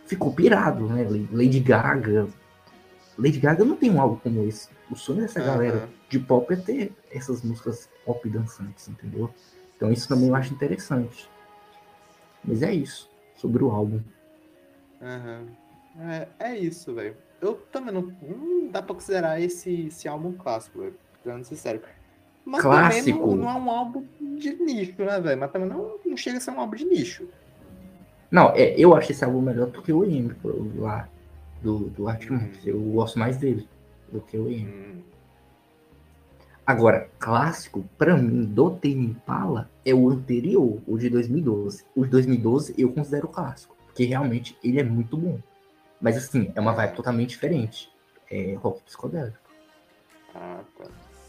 ficou 0.07 0.33
pirado, 0.33 0.87
né? 0.87 1.07
Lady 1.33 1.61
Gaga. 1.61 2.29
Lady 3.19 3.41
Gaga 3.41 3.65
não 3.65 3.77
tem 3.77 3.91
um 3.91 4.01
álbum 4.01 4.17
como 4.17 4.45
esse. 4.45 4.69
O 4.91 4.97
sonho 4.97 5.23
dessa 5.23 5.41
uhum. 5.41 5.47
galera 5.47 5.89
de 6.09 6.19
pop 6.19 6.53
é 6.53 6.57
ter 6.57 6.93
essas 7.11 7.43
músicas 7.43 7.89
pop 8.05 8.29
dançantes, 8.29 8.89
entendeu? 8.89 9.31
Então 9.77 9.91
isso 9.91 10.07
também 10.07 10.29
eu 10.29 10.35
acho 10.35 10.55
interessante. 10.55 11.29
Mas 12.45 12.63
é 12.63 12.73
isso, 12.73 13.09
sobre 13.37 13.63
o 13.65 13.71
álbum. 13.71 14.01
Uhum. 15.01 15.47
É, 16.01 16.29
é 16.39 16.59
isso, 16.59 16.95
velho. 16.95 17.17
Eu 17.41 17.55
também 17.73 17.93
não, 17.93 18.03
não 18.23 18.69
dá 18.69 18.81
pra 18.81 18.95
considerar 18.95 19.41
esse, 19.41 19.87
esse 19.87 20.07
álbum 20.07 20.33
clássico, 20.33 20.81
velho. 20.81 20.95
Sendo 21.23 21.45
sincero. 21.45 21.81
Mas 22.45 22.63
Clássico. 22.63 23.07
também 23.07 23.27
não, 23.27 23.37
não, 23.37 23.51
é 23.51 23.55
um 23.55 23.71
álbum 23.71 24.05
de 24.21 24.55
nicho, 24.55 25.05
né, 25.05 25.21
velho? 25.21 25.41
Mas 25.41 25.51
também 25.51 25.69
não, 25.69 25.99
não 26.05 26.17
chega 26.17 26.39
a 26.39 26.41
ser 26.41 26.51
um 26.51 26.61
álbum 26.61 26.75
de 26.75 26.85
nicho. 26.85 27.29
Não, 28.31 28.51
é, 28.51 28.75
eu 28.77 28.95
acho 28.97 29.13
esse 29.13 29.25
álbum 29.25 29.41
melhor 29.41 29.67
do 29.69 29.83
que 29.83 29.93
o 29.93 30.05
EM 30.05 30.35
lá 30.77 31.09
do, 31.63 31.91
do 31.91 32.09
Arctic 32.09 32.31
hum. 32.33 32.51
Eu 32.65 32.81
gosto 32.81 33.19
mais 33.19 33.37
dele 33.37 33.69
do 34.11 34.21
que 34.21 34.37
o 34.37 34.51
EM. 34.51 34.67
Hum. 34.67 35.03
Agora, 36.65 37.11
clássico, 37.19 37.85
para 37.99 38.17
mim, 38.17 38.45
do 38.45 38.71
Tame 38.71 39.07
Impala 39.07 39.69
é 39.85 39.93
o 39.93 40.09
anterior, 40.09 40.81
o 40.87 40.97
de 40.97 41.11
2012. 41.11 41.85
O 41.95 42.05
de 42.05 42.11
2012 42.11 42.75
eu 42.79 42.93
considero 42.93 43.27
clássico, 43.27 43.77
porque 43.87 44.05
realmente 44.05 44.57
ele 44.63 44.79
é 44.79 44.85
muito 44.85 45.17
bom. 45.17 45.41
Mas 46.01 46.17
assim, 46.17 46.53
é 46.55 46.61
uma 46.61 46.73
vibe 46.73 46.95
totalmente 46.95 47.31
diferente. 47.31 47.91
É 48.31 48.55
rock 48.55 48.81
psicodélico. 48.83 49.37
Ah, 50.35 50.61
tá. 50.79 50.85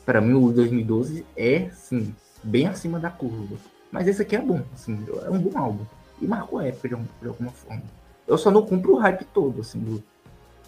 Pra 0.05 0.21
mim, 0.21 0.33
o 0.33 0.49
de 0.49 0.55
2012 0.55 1.25
é, 1.35 1.69
sim, 1.71 2.13
bem 2.43 2.67
acima 2.67 2.99
da 2.99 3.09
curva. 3.09 3.55
Mas 3.91 4.07
esse 4.07 4.21
aqui 4.21 4.35
é 4.35 4.41
bom, 4.41 4.61
assim, 4.73 5.03
é 5.25 5.29
um 5.29 5.39
bom 5.39 5.57
álbum. 5.57 5.85
E 6.21 6.27
marcou 6.27 6.59
a 6.59 6.67
época 6.67 6.89
de, 6.89 6.95
de 6.95 7.27
alguma 7.27 7.51
forma. 7.51 7.83
Eu 8.27 8.37
só 8.37 8.51
não 8.51 8.65
compro 8.65 8.93
o 8.93 8.97
hype 8.97 9.25
todo, 9.25 9.61
assim, 9.61 9.79
do, 9.79 10.03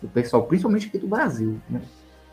do 0.01 0.07
pessoal, 0.09 0.43
principalmente 0.45 0.87
aqui 0.87 0.97
do 0.97 1.07
Brasil, 1.07 1.59
né? 1.69 1.81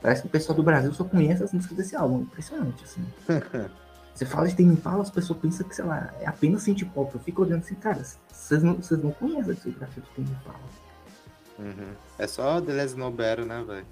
Parece 0.03 0.23
que 0.23 0.27
o 0.27 0.31
pessoal 0.31 0.57
do 0.57 0.65
Brasil 0.65 0.93
só 0.93 1.05
conhece 1.05 1.45
as 1.45 1.53
músicas 1.53 1.77
desse 1.77 1.95
álbum. 1.95 2.23
Impressionante, 2.23 2.83
assim. 2.85 3.07
Você 4.15 4.27
fala 4.27 4.47
de 4.47 4.55
Tame 4.55 4.75
Impala, 4.75 5.03
as 5.03 5.11
pessoas 5.11 5.39
pensam 5.39 5.67
que, 5.67 5.75
sei 5.75 5.85
lá, 5.85 6.13
é 6.21 6.27
apenas 6.27 6.63
synth 6.63 6.85
pop. 6.93 7.15
Eu 7.15 7.21
fico 7.21 7.43
olhando 7.43 7.61
assim, 7.61 7.75
cara, 7.77 8.03
vocês 8.31 8.63
não, 8.63 8.75
vocês 8.75 9.03
não 9.03 9.11
conhecem 9.13 9.53
a 9.53 9.55
discografia 9.55 10.03
do 10.03 10.09
Tame 10.15 10.37
Impala. 10.39 10.59
Uhum. 11.59 11.95
É 12.19 12.27
só 12.27 12.61
The 12.61 12.73
Less 12.73 12.97
No 12.97 13.11
Better, 13.11 13.47
né, 13.47 13.65
velho? 13.67 13.87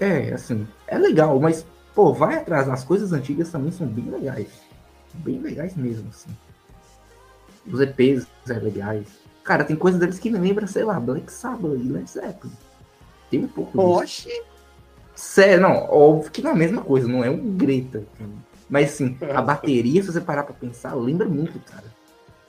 É, 0.00 0.32
assim, 0.34 0.66
é 0.86 0.98
legal, 0.98 1.40
mas, 1.40 1.64
pô, 1.94 2.12
vai 2.12 2.36
atrás. 2.36 2.68
As 2.68 2.84
coisas 2.84 3.12
antigas 3.12 3.50
também 3.50 3.72
são 3.72 3.86
bem 3.86 4.10
legais. 4.10 4.48
Bem 5.14 5.38
legais 5.38 5.74
mesmo, 5.76 6.08
assim. 6.10 6.30
Os 7.66 7.80
EPs 7.80 8.26
é 8.48 8.52
legais. 8.54 9.06
Cara, 9.44 9.64
tem 9.64 9.76
coisa 9.76 9.98
deles 9.98 10.18
que 10.18 10.30
me 10.30 10.38
lembra, 10.38 10.66
sei 10.66 10.84
lá, 10.84 11.00
Black 11.00 11.32
Sabbath 11.32 11.72
e 11.72 11.88
Led 11.88 12.10
Zeppelin. 12.10 12.52
Tem 13.30 13.44
um 13.44 13.48
pouco 13.48 13.80
Oxi! 13.80 14.28
Disso. 14.28 14.57
Sério, 15.18 15.60
não, 15.60 15.90
óbvio 15.90 16.30
que 16.30 16.40
não 16.40 16.52
é 16.52 16.54
a 16.54 16.56
mesma 16.56 16.80
coisa, 16.80 17.08
não 17.08 17.24
é 17.24 17.28
um 17.28 17.56
Greta. 17.56 18.04
Mas 18.70 18.90
assim, 18.90 19.18
a 19.34 19.42
bateria, 19.42 20.00
se 20.00 20.12
você 20.12 20.20
parar 20.20 20.44
pra 20.44 20.54
pensar, 20.54 20.94
lembra 20.94 21.28
muito, 21.28 21.58
cara. 21.58 21.86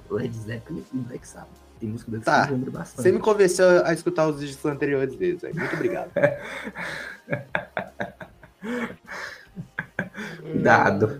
Led 0.08 0.38
Zeppelin 0.38 0.86
e 0.94 0.98
Black 0.98 1.28
Sabbath. 1.28 1.50
Tem 1.80 1.90
música 1.90 2.12
deles 2.12 2.26
tá. 2.26 2.46
que 2.46 2.54
lembra 2.54 2.70
bastante. 2.70 3.02
Você 3.02 3.12
me 3.12 3.18
convenceu 3.18 3.84
a 3.84 3.92
escutar 3.92 4.28
os 4.28 4.40
discos 4.40 4.72
anteriores 4.72 5.16
deles, 5.16 5.42
velho. 5.42 5.56
Muito 5.56 5.74
obrigado. 5.74 6.12
Dado. 10.62 11.20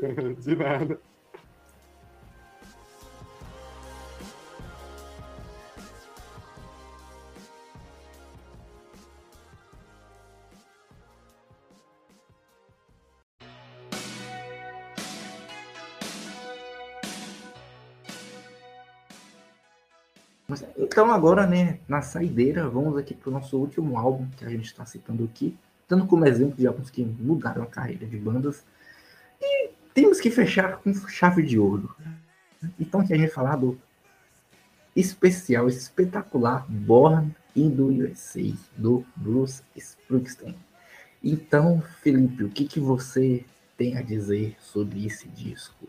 De 0.40 0.56
nada. 0.56 0.98
Então 20.76 21.10
agora, 21.10 21.46
né, 21.46 21.78
na 21.88 22.02
saideira, 22.02 22.68
vamos 22.68 22.96
aqui 22.96 23.14
para 23.14 23.30
o 23.30 23.32
nosso 23.32 23.56
último 23.58 23.98
álbum 23.98 24.28
que 24.36 24.44
a 24.44 24.48
gente 24.48 24.66
está 24.66 24.84
citando 24.84 25.24
aqui, 25.24 25.56
dando 25.88 26.06
como 26.06 26.26
exemplo 26.26 26.56
de 26.56 26.66
álbuns 26.66 26.90
que 26.90 27.04
mudaram 27.04 27.62
a 27.62 27.66
carreira 27.66 28.06
de 28.06 28.16
bandas. 28.16 28.64
E 29.40 29.70
temos 29.94 30.20
que 30.20 30.30
fechar 30.30 30.78
com 30.78 30.92
chave 31.08 31.42
de 31.42 31.58
ouro. 31.58 31.94
Então 32.78 33.00
aqui 33.00 33.12
a 33.14 33.18
gente 33.18 33.32
falar 33.32 33.56
do 33.56 33.78
especial, 34.94 35.68
espetacular 35.68 36.66
Born 36.68 37.34
in 37.56 37.74
the 37.74 37.82
USA, 37.82 38.54
do 38.76 39.04
Bruce 39.16 39.62
Springsteen. 39.76 40.56
Então, 41.22 41.82
Felipe, 42.00 42.44
o 42.44 42.48
que, 42.48 42.66
que 42.66 42.80
você 42.80 43.44
tem 43.76 43.96
a 43.96 44.02
dizer 44.02 44.56
sobre 44.60 45.06
esse 45.06 45.28
disco? 45.28 45.88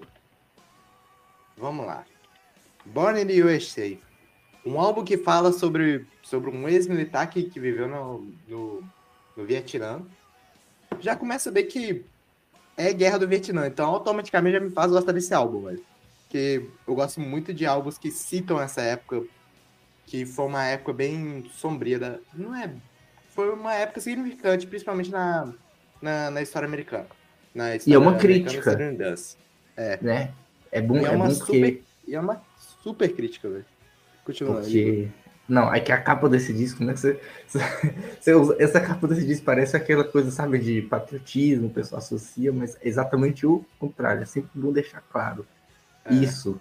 Vamos 1.57 1.85
lá. 1.85 2.05
Born 2.85 3.21
in 3.21 3.27
the 3.27 3.43
USA 3.43 3.97
um 4.65 4.79
álbum 4.79 5.03
que 5.03 5.17
fala 5.17 5.51
sobre, 5.51 6.05
sobre 6.21 6.49
um 6.49 6.67
ex-militar 6.67 7.29
que, 7.29 7.43
que 7.43 7.59
viveu 7.59 7.87
no, 7.87 8.27
no, 8.47 8.83
no 9.35 9.45
Vietnã. 9.45 10.01
Já 10.99 11.15
começa 11.15 11.49
a 11.49 11.53
ver 11.53 11.63
que 11.63 12.03
é 12.77 12.93
guerra 12.93 13.19
do 13.19 13.27
Vietnã, 13.27 13.67
então 13.67 13.89
automaticamente 13.89 14.57
já 14.57 14.63
me 14.63 14.71
faz 14.71 14.91
gostar 14.91 15.11
desse 15.11 15.33
álbum, 15.33 15.63
velho. 15.63 15.83
Porque 16.23 16.65
eu 16.87 16.95
gosto 16.95 17.19
muito 17.19 17.53
de 17.53 17.65
álbuns 17.65 17.97
que 17.97 18.09
citam 18.09 18.59
essa 18.59 18.81
época, 18.81 19.23
que 20.05 20.25
foi 20.25 20.45
uma 20.45 20.65
época 20.65 20.93
bem 20.93 21.49
sombria. 21.53 21.99
Da, 21.99 22.17
não 22.33 22.55
é. 22.55 22.73
Foi 23.29 23.53
uma 23.53 23.73
época 23.73 24.01
significante, 24.01 24.65
principalmente 24.65 25.11
na, 25.11 25.53
na, 26.01 26.31
na 26.31 26.41
história 26.41 26.67
americana. 26.67 27.07
Na 27.53 27.75
história 27.75 27.93
e 27.93 27.95
é 27.95 27.99
uma 27.99 28.17
crítica. 28.17 28.71
É. 29.75 29.99
Né? 30.01 30.33
É 30.71 30.81
bom, 30.81 30.97
e 30.97 31.05
é, 31.05 31.09
é 31.09 31.11
uma 31.11 31.27
bom 31.27 31.33
super, 31.33 31.71
que... 31.71 31.83
E 32.07 32.15
é 32.15 32.19
uma 32.19 32.41
super 32.81 33.13
crítica, 33.13 33.47
velho. 33.49 33.65
Continua. 34.25 34.61
Porque... 34.61 35.09
Não, 35.47 35.73
é 35.73 35.79
que 35.79 35.91
a 35.91 36.01
capa 36.01 36.29
desse 36.29 36.53
disco, 36.53 36.83
né? 36.83 36.95
Você, 36.95 37.19
você 38.19 38.33
usa, 38.33 38.55
essa 38.59 38.79
capa 38.79 39.07
desse 39.07 39.25
disco 39.25 39.45
parece 39.45 39.75
aquela 39.75 40.03
coisa, 40.03 40.31
sabe, 40.31 40.57
de 40.57 40.81
patriotismo, 40.83 41.67
o 41.67 41.69
pessoal 41.69 41.99
associa, 41.99 42.51
mas 42.51 42.75
é 42.81 42.87
exatamente 42.87 43.45
o 43.45 43.65
contrário. 43.77 44.21
É 44.21 44.25
sempre 44.25 44.49
bom 44.55 44.71
deixar 44.71 45.01
claro 45.01 45.45
é. 46.05 46.13
isso. 46.13 46.59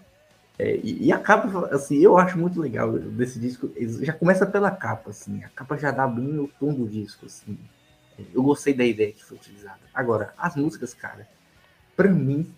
É, 0.59 0.77
e, 0.77 1.07
e, 1.07 1.13
a 1.13 1.19
capa, 1.19 1.69
assim, 1.75 1.99
eu 1.99 2.19
acho 2.19 2.39
muito 2.39 2.61
legal 2.61 2.93
desse 2.93 3.39
disco. 3.39 3.71
Já 4.01 4.13
começa 4.13 4.45
pela 4.45 4.71
capa, 4.71 5.11
assim. 5.11 5.43
A 5.45 5.49
capa 5.49 5.77
já 5.77 5.91
dá 5.91 6.07
bem 6.07 6.39
o 6.39 6.49
tom 6.61 6.75
do 6.75 6.87
disco, 6.87 7.27
assim. 7.27 7.59
Eu 8.35 8.43
gostei 8.43 8.75
da 8.75 8.85
ideia 8.85 9.13
que 9.13 9.25
foi 9.25 9.37
utilizada. 9.39 9.81
Agora, 9.95 10.35
as 10.37 10.55
músicas, 10.55 10.93
cara, 10.93 11.27
para 11.97 12.09
mim, 12.09 12.53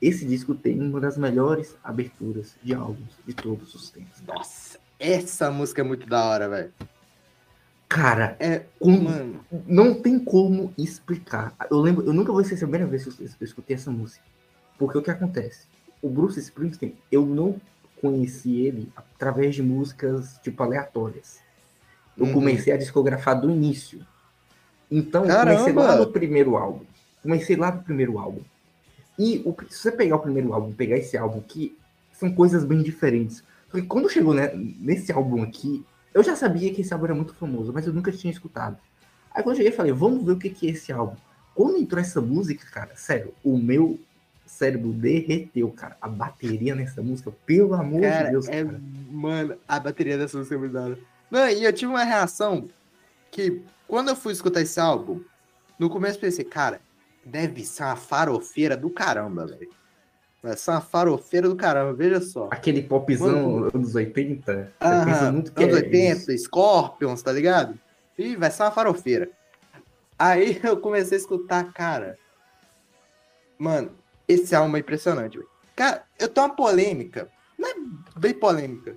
esse 0.00 0.24
disco 0.24 0.54
tem 0.54 0.80
uma 0.80 1.00
das 1.00 1.18
melhores 1.18 1.76
aberturas 1.84 2.54
de 2.62 2.72
álbuns 2.74 3.14
de 3.26 3.34
todos 3.34 3.74
os 3.74 3.90
tempos. 3.90 4.22
Nossa, 4.26 4.78
essa 4.98 5.50
música 5.50 5.82
é 5.82 5.84
muito 5.84 6.06
da 6.06 6.24
hora, 6.24 6.48
velho. 6.48 6.72
Cara, 7.88 8.36
é, 8.38 8.66
mano. 8.80 9.44
não 9.66 10.00
tem 10.00 10.18
como 10.18 10.72
explicar. 10.78 11.54
Eu 11.68 11.80
lembro, 11.80 12.06
eu 12.06 12.12
nunca 12.12 12.30
vou 12.30 12.40
esquecer 12.40 12.64
a 12.64 12.68
primeira 12.68 12.86
vez 12.86 13.04
que 13.04 13.22
eu, 13.22 13.26
eu 13.40 13.44
escutei 13.44 13.74
essa 13.74 13.90
música. 13.90 14.24
Porque 14.78 14.96
o 14.96 15.02
que 15.02 15.10
acontece? 15.10 15.66
O 16.00 16.08
Bruce 16.08 16.38
Springsteen, 16.38 16.96
eu 17.10 17.26
não 17.26 17.60
conheci 18.00 18.60
ele 18.60 18.90
através 18.96 19.54
de 19.54 19.62
músicas 19.62 20.38
tipo 20.42 20.62
aleatórias. 20.62 21.40
Eu 22.16 22.26
uhum. 22.26 22.32
comecei 22.32 22.72
a 22.72 22.76
discografar 22.76 23.38
do 23.38 23.50
início. 23.50 24.06
Então, 24.90 25.26
Caramba. 25.26 25.56
comecei 25.56 25.72
lá 25.72 25.96
no 25.96 26.06
primeiro 26.06 26.56
álbum. 26.56 26.84
Comecei 27.22 27.56
lá 27.56 27.72
no 27.72 27.82
primeiro 27.82 28.18
álbum. 28.18 28.42
E 29.20 29.42
o, 29.44 29.54
se 29.68 29.76
você 29.76 29.92
pegar 29.92 30.16
o 30.16 30.20
primeiro 30.20 30.54
álbum, 30.54 30.72
pegar 30.72 30.96
esse 30.96 31.14
álbum 31.14 31.40
aqui, 31.40 31.76
são 32.10 32.32
coisas 32.32 32.64
bem 32.64 32.82
diferentes. 32.82 33.44
Porque 33.70 33.86
quando 33.86 34.08
chegou 34.08 34.32
né, 34.32 34.50
nesse 34.54 35.12
álbum 35.12 35.42
aqui, 35.42 35.84
eu 36.14 36.22
já 36.22 36.34
sabia 36.34 36.72
que 36.72 36.80
esse 36.80 36.90
álbum 36.94 37.04
era 37.04 37.14
muito 37.14 37.34
famoso, 37.34 37.70
mas 37.70 37.86
eu 37.86 37.92
nunca 37.92 38.10
tinha 38.10 38.32
escutado. 38.32 38.78
Aí 39.30 39.42
quando 39.42 39.56
eu 39.56 39.56
cheguei, 39.58 39.72
falei, 39.72 39.92
vamos 39.92 40.24
ver 40.24 40.32
o 40.32 40.38
que, 40.38 40.48
que 40.48 40.68
é 40.68 40.70
esse 40.70 40.90
álbum. 40.90 41.16
Quando 41.54 41.76
entrou 41.76 42.00
essa 42.00 42.18
música, 42.18 42.64
cara, 42.70 42.96
sério, 42.96 43.34
o 43.44 43.58
meu 43.58 44.00
cérebro 44.46 44.90
derreteu, 44.90 45.68
cara. 45.70 45.98
A 46.00 46.08
bateria 46.08 46.74
nessa 46.74 47.02
música, 47.02 47.30
pelo 47.44 47.74
amor 47.74 48.00
cara, 48.00 48.24
de 48.24 48.30
Deus, 48.30 48.48
é, 48.48 48.64
cara. 48.64 48.80
Mano, 49.10 49.54
a 49.68 49.78
bateria 49.78 50.16
dessa 50.16 50.38
música 50.38 50.54
é 50.54 50.58
muito 50.58 50.72
da 50.72 50.82
hora. 50.82 50.98
Não, 51.30 51.46
e 51.46 51.62
eu 51.62 51.72
tive 51.74 51.92
uma 51.92 52.04
reação 52.04 52.70
que, 53.30 53.60
quando 53.86 54.08
eu 54.08 54.16
fui 54.16 54.32
escutar 54.32 54.62
esse 54.62 54.80
álbum, 54.80 55.20
no 55.78 55.90
começo 55.90 56.16
eu 56.16 56.22
pensei, 56.22 56.44
cara, 56.46 56.80
deve 57.24 57.64
ser 57.64 57.84
uma 57.84 57.96
farofeira 57.96 58.76
do 58.76 58.90
caramba, 58.90 59.46
velho. 59.46 59.68
Vai 60.42 60.56
ser 60.56 60.70
uma 60.70 60.80
farofeira 60.80 61.48
do 61.48 61.56
caramba, 61.56 61.92
veja 61.92 62.20
só. 62.20 62.48
Aquele 62.50 62.82
popzão 62.82 63.68
anos 63.74 63.94
80. 63.94 64.72
Ah, 64.80 65.30
muito 65.30 65.52
que 65.52 65.62
anos 65.62 65.76
é 65.76 65.80
80, 65.80 66.32
isso. 66.32 66.44
Scorpions, 66.44 67.22
tá 67.22 67.32
ligado? 67.32 67.78
Ih, 68.18 68.36
vai 68.36 68.50
ser 68.50 68.62
uma 68.62 68.70
farofeira. 68.70 69.30
Aí 70.18 70.60
eu 70.64 70.78
comecei 70.78 71.18
a 71.18 71.20
escutar, 71.20 71.72
cara. 71.72 72.18
Mano, 73.58 73.92
esse 74.26 74.54
álbum 74.54 74.76
é 74.76 74.80
impressionante, 74.80 75.36
velho. 75.36 75.50
Cara, 75.76 76.04
eu 76.18 76.28
tenho 76.28 76.46
uma 76.46 76.56
polêmica. 76.56 77.30
Não 77.58 77.68
é 77.68 77.74
bem 78.18 78.32
polêmica. 78.32 78.96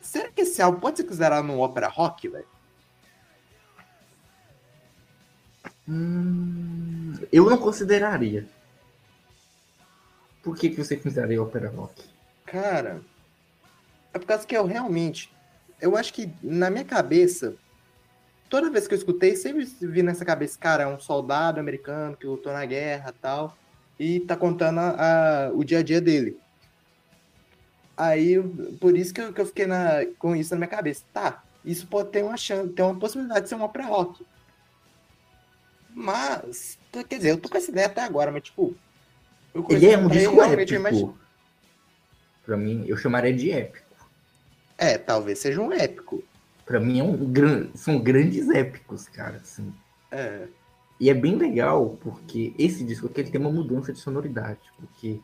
Será 0.00 0.28
que 0.30 0.42
esse 0.42 0.60
álbum 0.60 0.80
pode 0.80 0.96
ser 0.96 1.04
considerado 1.04 1.44
um 1.44 1.60
ópera 1.60 1.88
rock, 1.88 2.28
velho? 2.28 2.46
Hum, 5.88 7.14
eu 7.32 7.48
não 7.50 7.58
consideraria. 7.58 8.46
Por 10.42 10.56
que, 10.56 10.70
que 10.70 10.76
você 10.76 10.96
consideraria 10.96 11.42
ópera 11.42 11.68
rock? 11.70 12.02
Cara, 12.46 13.00
é 14.12 14.18
por 14.18 14.26
causa 14.26 14.46
que 14.46 14.56
eu 14.56 14.64
realmente. 14.66 15.32
Eu 15.80 15.96
acho 15.96 16.12
que 16.12 16.32
na 16.42 16.70
minha 16.70 16.84
cabeça, 16.84 17.54
toda 18.48 18.70
vez 18.70 18.86
que 18.86 18.94
eu 18.94 18.98
escutei, 18.98 19.36
sempre 19.36 19.64
vi 19.64 20.02
nessa 20.02 20.24
cabeça, 20.24 20.58
cara, 20.58 20.84
é 20.84 20.86
um 20.86 21.00
soldado 21.00 21.58
americano 21.60 22.16
que 22.16 22.26
lutou 22.26 22.52
na 22.52 22.64
guerra 22.64 23.14
tal, 23.20 23.56
e 23.98 24.20
tá 24.20 24.36
contando 24.36 24.78
a- 24.80 25.46
a- 25.48 25.50
o 25.52 25.62
dia 25.64 25.78
a 25.78 25.82
dia 25.82 26.00
dele. 26.00 26.36
Aí, 27.96 28.40
por 28.80 28.96
isso 28.96 29.12
que 29.14 29.20
eu, 29.20 29.32
que 29.32 29.40
eu 29.40 29.46
fiquei 29.46 29.66
na- 29.66 30.04
com 30.18 30.34
isso 30.34 30.52
na 30.52 30.58
minha 30.58 30.68
cabeça. 30.68 31.04
Tá, 31.12 31.42
isso 31.64 31.86
pode 31.86 32.10
ter 32.10 32.24
uma 32.24 32.36
chance, 32.36 32.72
ter 32.72 32.82
uma 32.82 32.98
possibilidade 32.98 33.42
de 33.42 33.48
ser 33.48 33.54
um 33.54 33.62
opera 33.62 33.86
rock. 33.86 34.24
Mas, 35.94 36.78
quer 37.08 37.16
dizer, 37.16 37.30
eu 37.30 37.38
tô 37.38 37.48
com 37.48 37.56
essa 37.56 37.70
ideia 37.70 37.86
até 37.86 38.02
agora, 38.02 38.30
mas 38.32 38.42
tipo. 38.44 38.74
Ele 39.68 39.86
é 39.86 39.98
um 39.98 40.08
disco 40.08 40.40
épico. 40.42 40.74
imagino- 40.74 41.18
Pra 42.44 42.56
mim, 42.56 42.84
eu 42.86 42.96
chamaria 42.96 43.32
de 43.32 43.50
épico. 43.50 43.86
É, 44.78 44.98
talvez 44.98 45.38
seja 45.38 45.60
um 45.60 45.72
épico. 45.72 46.24
Pra 46.64 46.80
mim 46.80 46.98
é 46.98 47.02
um 47.04 47.16
gran... 47.30 47.68
são 47.74 47.98
grandes 48.00 48.48
épicos, 48.50 49.08
cara. 49.08 49.36
Assim. 49.36 49.72
É. 50.10 50.48
E 50.98 51.10
é 51.10 51.14
bem 51.14 51.36
legal 51.36 51.98
porque 52.00 52.54
esse 52.58 52.82
disco 52.84 53.06
aqui 53.06 53.20
ele 53.20 53.30
tem 53.30 53.40
uma 53.40 53.50
mudança 53.50 53.92
de 53.92 53.98
sonoridade. 54.00 54.58
Porque 54.78 55.20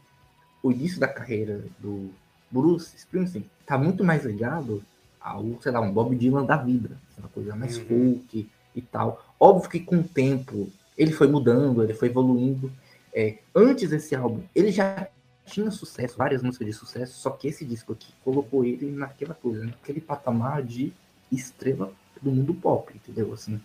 o 0.63 0.71
início 0.71 1.01
da 1.01 1.09
carreira 1.09 1.65
do 1.79 2.11
Bruce 2.51 2.95
Springsteen 2.97 3.45
tá 3.67 3.77
muito 3.79 4.05
mais 4.05 4.25
ligado 4.25 4.83
ao, 5.21 5.45
sei 5.63 5.73
lá, 5.73 5.81
um 5.81 5.91
Bob 5.93 6.15
Dylan 6.15 6.45
da 6.45 6.57
vida. 6.57 6.91
Uma 7.17 7.29
coisa 7.29 7.57
mais 7.57 7.79
Uhum. 7.79 7.87
folk 8.21 8.49
e 8.77 8.83
tal. 8.83 9.28
Óbvio 9.41 9.71
que 9.71 9.81
com 9.81 9.99
o 10.01 10.05
tempo 10.05 10.69
ele 10.97 11.13
foi 11.13 11.29
mudando, 11.29 11.83
ele 11.83 11.95
foi 11.95 12.09
evoluindo. 12.09 12.73
É, 13.15 13.39
antes 13.55 13.91
desse 13.91 14.15
álbum, 14.15 14.43
ele 14.55 14.71
já 14.71 15.09
tinha 15.47 15.71
sucesso, 15.71 16.17
várias 16.19 16.43
músicas 16.43 16.67
de 16.67 16.73
sucesso, 16.73 17.19
só 17.19 17.31
que 17.31 17.49
esse 17.49 17.65
disco 17.65 17.93
aqui 17.93 18.13
colocou 18.23 18.65
ele 18.65 18.91
naquela 18.91 19.35
coisa, 19.35 19.65
naquele 19.65 20.01
patamar 20.01 20.63
de 20.63 20.93
estrela 21.33 21.93
do 22.21 22.31
mundo 22.31 22.53
pop, 22.53 22.93
entendeu? 22.95 23.33
Assim, 23.33 23.61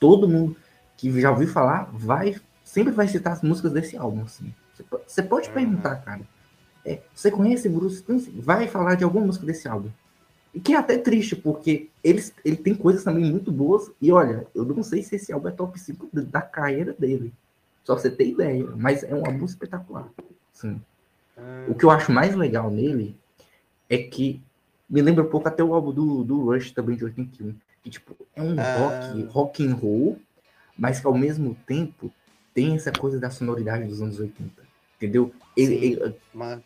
todo 0.00 0.28
mundo 0.28 0.56
que 0.96 1.20
já 1.20 1.30
ouviu 1.30 1.48
falar 1.48 1.90
vai 1.92 2.40
sempre 2.64 2.92
vai 2.92 3.06
citar 3.06 3.34
as 3.34 3.42
músicas 3.42 3.72
desse 3.72 3.96
álbum, 3.96 4.22
assim. 4.22 4.52
Você 4.74 4.82
po- 4.82 5.00
Você 5.06 5.22
pode 5.22 5.48
Uhum. 5.48 5.54
perguntar, 5.54 5.96
cara. 5.96 6.22
é, 6.84 7.00
você 7.14 7.30
conhece 7.32 7.68
Bruce 7.68 7.96
Springsteen? 7.96 8.40
Vai 8.40 8.68
falar 8.68 8.94
de 8.94 9.02
alguma 9.02 9.26
música 9.26 9.44
desse 9.44 9.66
álbum. 9.66 9.90
E 10.56 10.60
que 10.60 10.72
é 10.72 10.78
até 10.78 10.96
triste, 10.96 11.36
porque 11.36 11.90
eles, 12.02 12.32
ele 12.42 12.56
tem 12.56 12.74
coisas 12.74 13.04
também 13.04 13.30
muito 13.30 13.52
boas. 13.52 13.90
E 14.00 14.10
olha, 14.10 14.46
eu 14.54 14.64
não 14.64 14.82
sei 14.82 15.02
se 15.02 15.16
esse 15.16 15.30
álbum 15.30 15.48
é 15.48 15.50
top 15.50 15.78
5 15.78 16.08
da 16.12 16.40
carreira 16.40 16.94
dele. 16.98 17.30
Só 17.84 17.92
pra 17.92 18.00
você 18.00 18.10
ter 18.10 18.26
ideia. 18.28 18.64
Mas 18.74 19.04
é 19.04 19.14
um 19.14 19.26
álbum 19.26 19.44
espetacular. 19.44 20.08
Assim. 20.54 20.80
O 21.68 21.74
que 21.74 21.84
eu 21.84 21.90
acho 21.90 22.10
mais 22.10 22.34
legal 22.34 22.70
nele 22.70 23.14
é 23.90 23.98
que 23.98 24.40
me 24.88 25.02
lembra 25.02 25.24
um 25.24 25.28
pouco 25.28 25.46
até 25.46 25.62
o 25.62 25.74
álbum 25.74 25.92
do, 25.92 26.24
do 26.24 26.44
Rush 26.46 26.70
também 26.72 26.96
de 26.96 27.04
81. 27.04 27.54
Que 27.84 27.90
tipo, 27.90 28.16
é 28.34 28.40
um 28.42 28.58
Ah. 28.58 28.78
rock, 28.78 29.22
rock 29.24 29.66
and 29.66 29.74
roll, 29.74 30.18
mas 30.78 31.00
que 31.00 31.06
ao 31.06 31.14
mesmo 31.16 31.54
tempo 31.66 32.10
tem 32.54 32.74
essa 32.76 32.90
coisa 32.90 33.20
da 33.20 33.28
sonoridade 33.28 33.84
dos 33.86 34.00
anos 34.00 34.18
80. 34.18 34.50
Entendeu? 34.96 35.30
Ele, 35.54 35.78
Sim. 35.78 35.84
ele- 36.02 36.14
Mas, 36.32 36.60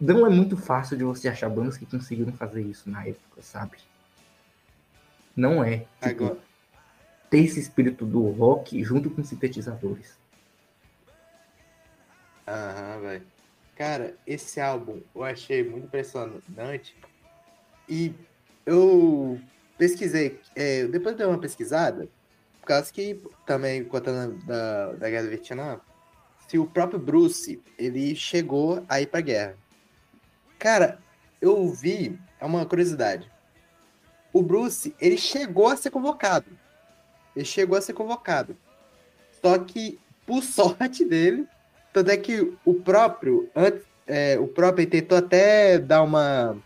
não 0.00 0.26
é 0.26 0.30
muito 0.30 0.56
fácil 0.56 0.96
de 0.96 1.04
você 1.04 1.28
achar 1.28 1.48
bandas 1.48 1.76
que 1.76 1.86
conseguiram 1.86 2.32
fazer 2.32 2.62
isso 2.62 2.90
na 2.90 3.06
época, 3.06 3.42
sabe? 3.42 3.78
Não 5.36 5.62
é. 5.62 5.78
Tipo, 6.00 6.24
agora, 6.24 6.38
ter 7.30 7.38
esse 7.38 7.60
espírito 7.60 8.04
do 8.04 8.30
rock 8.30 8.82
junto 8.84 9.10
com 9.10 9.24
sintetizadores. 9.24 10.16
aham, 12.46 13.00
velho. 13.00 13.26
Cara, 13.76 14.14
esse 14.26 14.60
álbum 14.60 15.00
eu 15.14 15.24
achei 15.24 15.68
muito 15.68 15.86
impressionante. 15.86 16.96
E 17.88 18.14
eu 18.64 19.40
pesquisei, 19.76 20.40
é, 20.54 20.86
depois 20.86 21.16
dei 21.16 21.26
uma 21.26 21.40
pesquisada, 21.40 22.08
por 22.60 22.68
causa 22.68 22.92
que 22.92 23.20
também 23.44 23.84
contando 23.84 24.38
da, 24.46 24.92
da 24.92 25.10
guerra 25.10 25.24
do 25.24 25.30
Vietnã, 25.30 25.80
se 26.48 26.58
o 26.58 26.66
próprio 26.66 26.98
Bruce, 26.98 27.60
ele 27.76 28.14
chegou 28.14 28.84
a 28.88 29.00
ir 29.00 29.06
pra 29.06 29.20
guerra. 29.20 29.56
Cara, 30.58 30.98
eu 31.40 31.68
vi, 31.68 32.18
é 32.40 32.44
uma 32.44 32.64
curiosidade. 32.66 33.30
O 34.32 34.42
Bruce, 34.42 34.94
ele 35.00 35.16
chegou 35.16 35.68
a 35.68 35.76
ser 35.76 35.90
convocado. 35.90 36.46
Ele 37.36 37.44
chegou 37.44 37.76
a 37.76 37.80
ser 37.80 37.92
convocado. 37.92 38.56
Só 39.40 39.58
que, 39.58 39.98
por 40.26 40.42
sorte 40.44 41.04
dele, 41.04 41.46
tanto 41.92 42.10
é 42.10 42.16
que 42.16 42.52
o 42.64 42.74
próprio, 42.74 43.48
antes, 43.54 43.82
é, 44.06 44.38
o 44.38 44.48
próprio 44.48 44.86
tentou 44.88 45.16
até 45.16 45.78
dar 45.78 46.02
uma, 46.02 46.56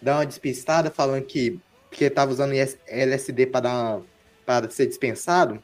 dar 0.00 0.16
uma 0.16 0.26
despistada 0.26 0.90
falando 0.90 1.24
que, 1.24 1.60
ele 1.98 2.10
tava 2.10 2.30
usando 2.30 2.52
LSD 2.86 3.46
para 3.46 3.60
dar 3.60 4.00
para 4.46 4.70
ser 4.70 4.86
dispensado. 4.86 5.62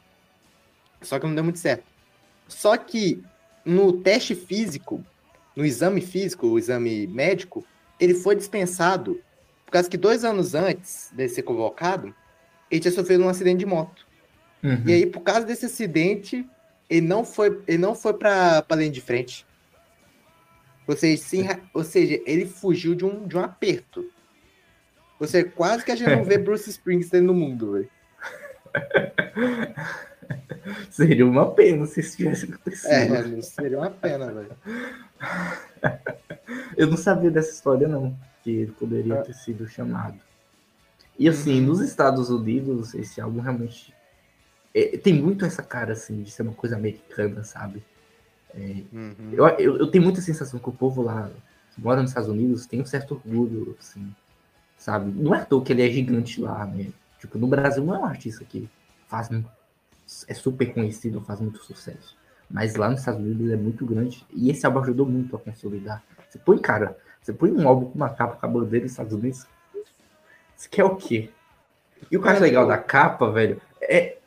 Só 1.01 1.17
que 1.17 1.25
não 1.25 1.33
deu 1.33 1.43
muito 1.43 1.57
certo. 1.57 1.83
Só 2.47 2.77
que 2.77 3.23
no 3.63 3.93
teste 3.93 4.35
físico, 4.35 5.03
no 5.55 5.65
exame 5.65 6.01
físico, 6.01 6.47
o 6.47 6.59
exame 6.59 7.07
médico, 7.07 7.65
ele 7.99 8.13
foi 8.13 8.35
dispensado 8.35 9.21
por 9.65 9.71
causa 9.71 9.89
que 9.89 9.97
dois 9.97 10.23
anos 10.23 10.53
antes 10.53 11.09
de 11.13 11.27
ser 11.27 11.43
convocado, 11.43 12.13
ele 12.69 12.81
tinha 12.81 12.91
sofrido 12.91 13.23
um 13.23 13.29
acidente 13.29 13.59
de 13.59 13.65
moto. 13.65 14.05
Uhum. 14.63 14.83
E 14.85 14.93
aí, 14.93 15.05
por 15.05 15.21
causa 15.21 15.45
desse 15.45 15.65
acidente, 15.65 16.47
ele 16.89 17.07
não 17.07 17.23
foi, 17.25 17.61
ele 17.67 17.77
não 17.77 17.95
foi 17.95 18.13
pra 18.13 18.63
linha 18.71 18.91
de 18.91 19.01
frente. 19.01 19.45
Ou 20.87 20.95
seja, 20.95 21.21
sim, 21.21 21.47
ou 21.73 21.83
seja, 21.83 22.21
ele 22.25 22.45
fugiu 22.45 22.93
de 22.93 23.03
um, 23.05 23.27
de 23.27 23.35
um 23.35 23.41
aperto. 23.41 24.09
Ou 25.19 25.27
seja, 25.27 25.49
quase 25.49 25.83
que 25.83 25.91
a 25.91 25.95
gente 25.95 26.15
não 26.15 26.23
vê 26.23 26.37
Bruce 26.39 26.69
Springsteen 26.69 27.23
no 27.23 27.33
mundo, 27.33 27.73
velho. 27.73 27.89
Seria 30.89 31.25
uma 31.25 31.51
pena 31.51 31.85
se 31.85 31.99
isso 31.99 32.17
tivesse 32.17 32.45
acontecido. 32.45 32.91
É, 32.91 33.41
seria 33.41 33.77
uma 33.77 33.91
pena, 33.91 34.31
velho. 34.31 34.51
Eu 36.77 36.87
não 36.87 36.97
sabia 36.97 37.31
dessa 37.31 37.51
história, 37.51 37.87
não. 37.87 38.15
Que 38.43 38.51
ele 38.51 38.71
poderia 38.71 39.17
ter 39.17 39.33
sido 39.33 39.67
chamado. 39.67 40.19
E 41.17 41.29
assim, 41.29 41.59
Uhum. 41.61 41.67
nos 41.67 41.79
Estados 41.81 42.29
Unidos, 42.29 42.93
esse 42.93 43.21
álbum 43.21 43.39
realmente. 43.39 43.93
é, 44.73 44.97
tem 44.97 45.13
muito 45.13 45.45
essa 45.45 45.63
cara, 45.63 45.93
assim, 45.93 46.21
de 46.23 46.31
ser 46.31 46.41
uma 46.43 46.53
coisa 46.53 46.75
americana, 46.75 47.43
sabe? 47.43 47.83
Uhum. 48.53 49.15
Eu, 49.31 49.47
eu, 49.59 49.77
eu 49.79 49.87
tenho 49.87 50.03
muita 50.03 50.21
sensação 50.21 50.59
que 50.59 50.69
o 50.69 50.73
povo 50.73 51.01
lá 51.01 51.29
que 51.73 51.81
mora 51.81 52.01
nos 52.01 52.11
Estados 52.11 52.29
Unidos 52.29 52.65
tem 52.65 52.81
um 52.81 52.85
certo 52.85 53.15
orgulho, 53.15 53.75
assim, 53.79 54.13
sabe? 54.77 55.11
Não 55.11 55.33
é 55.35 55.39
à 55.41 55.45
toa 55.45 55.63
que 55.63 55.71
ele 55.73 55.85
é 55.85 55.89
gigante 55.89 56.39
lá, 56.41 56.65
né? 56.65 56.87
Tipo, 57.19 57.37
no 57.37 57.47
Brasil 57.47 57.83
não 57.83 57.95
é 57.95 57.99
um 57.99 58.05
artista 58.05 58.43
que 58.45 58.69
faz 59.07 59.29
é 60.27 60.33
super 60.33 60.73
conhecido, 60.73 61.21
faz 61.21 61.39
muito 61.39 61.63
sucesso. 61.63 62.17
Mas 62.49 62.75
lá 62.75 62.89
nos 62.89 62.99
Estados 62.99 63.21
Unidos 63.21 63.41
ele 63.41 63.53
é 63.53 63.57
muito 63.57 63.85
grande 63.85 64.25
e 64.33 64.49
esse 64.49 64.65
álbum 64.65 64.79
ajudou 64.79 65.05
muito 65.05 65.35
a 65.35 65.39
consolidar. 65.39 66.03
Você 66.29 66.37
põe, 66.37 66.57
cara, 66.57 66.97
você 67.21 67.33
põe 67.33 67.51
um 67.51 67.67
álbum 67.67 67.89
com 67.89 67.95
uma 67.95 68.09
capa 68.09 68.35
com 68.35 68.45
a 68.45 68.49
bandeira 68.49 68.85
dos 68.85 68.91
Estados 68.91 69.13
Unidos, 69.13 69.47
você 70.55 70.69
quer 70.69 70.83
o 70.83 70.95
quê? 70.95 71.29
E 72.11 72.17
o 72.17 72.27
acho 72.27 72.41
legal 72.41 72.67
da 72.67 72.77
capa, 72.77 73.31
velho, 73.31 73.59
é 73.81 74.17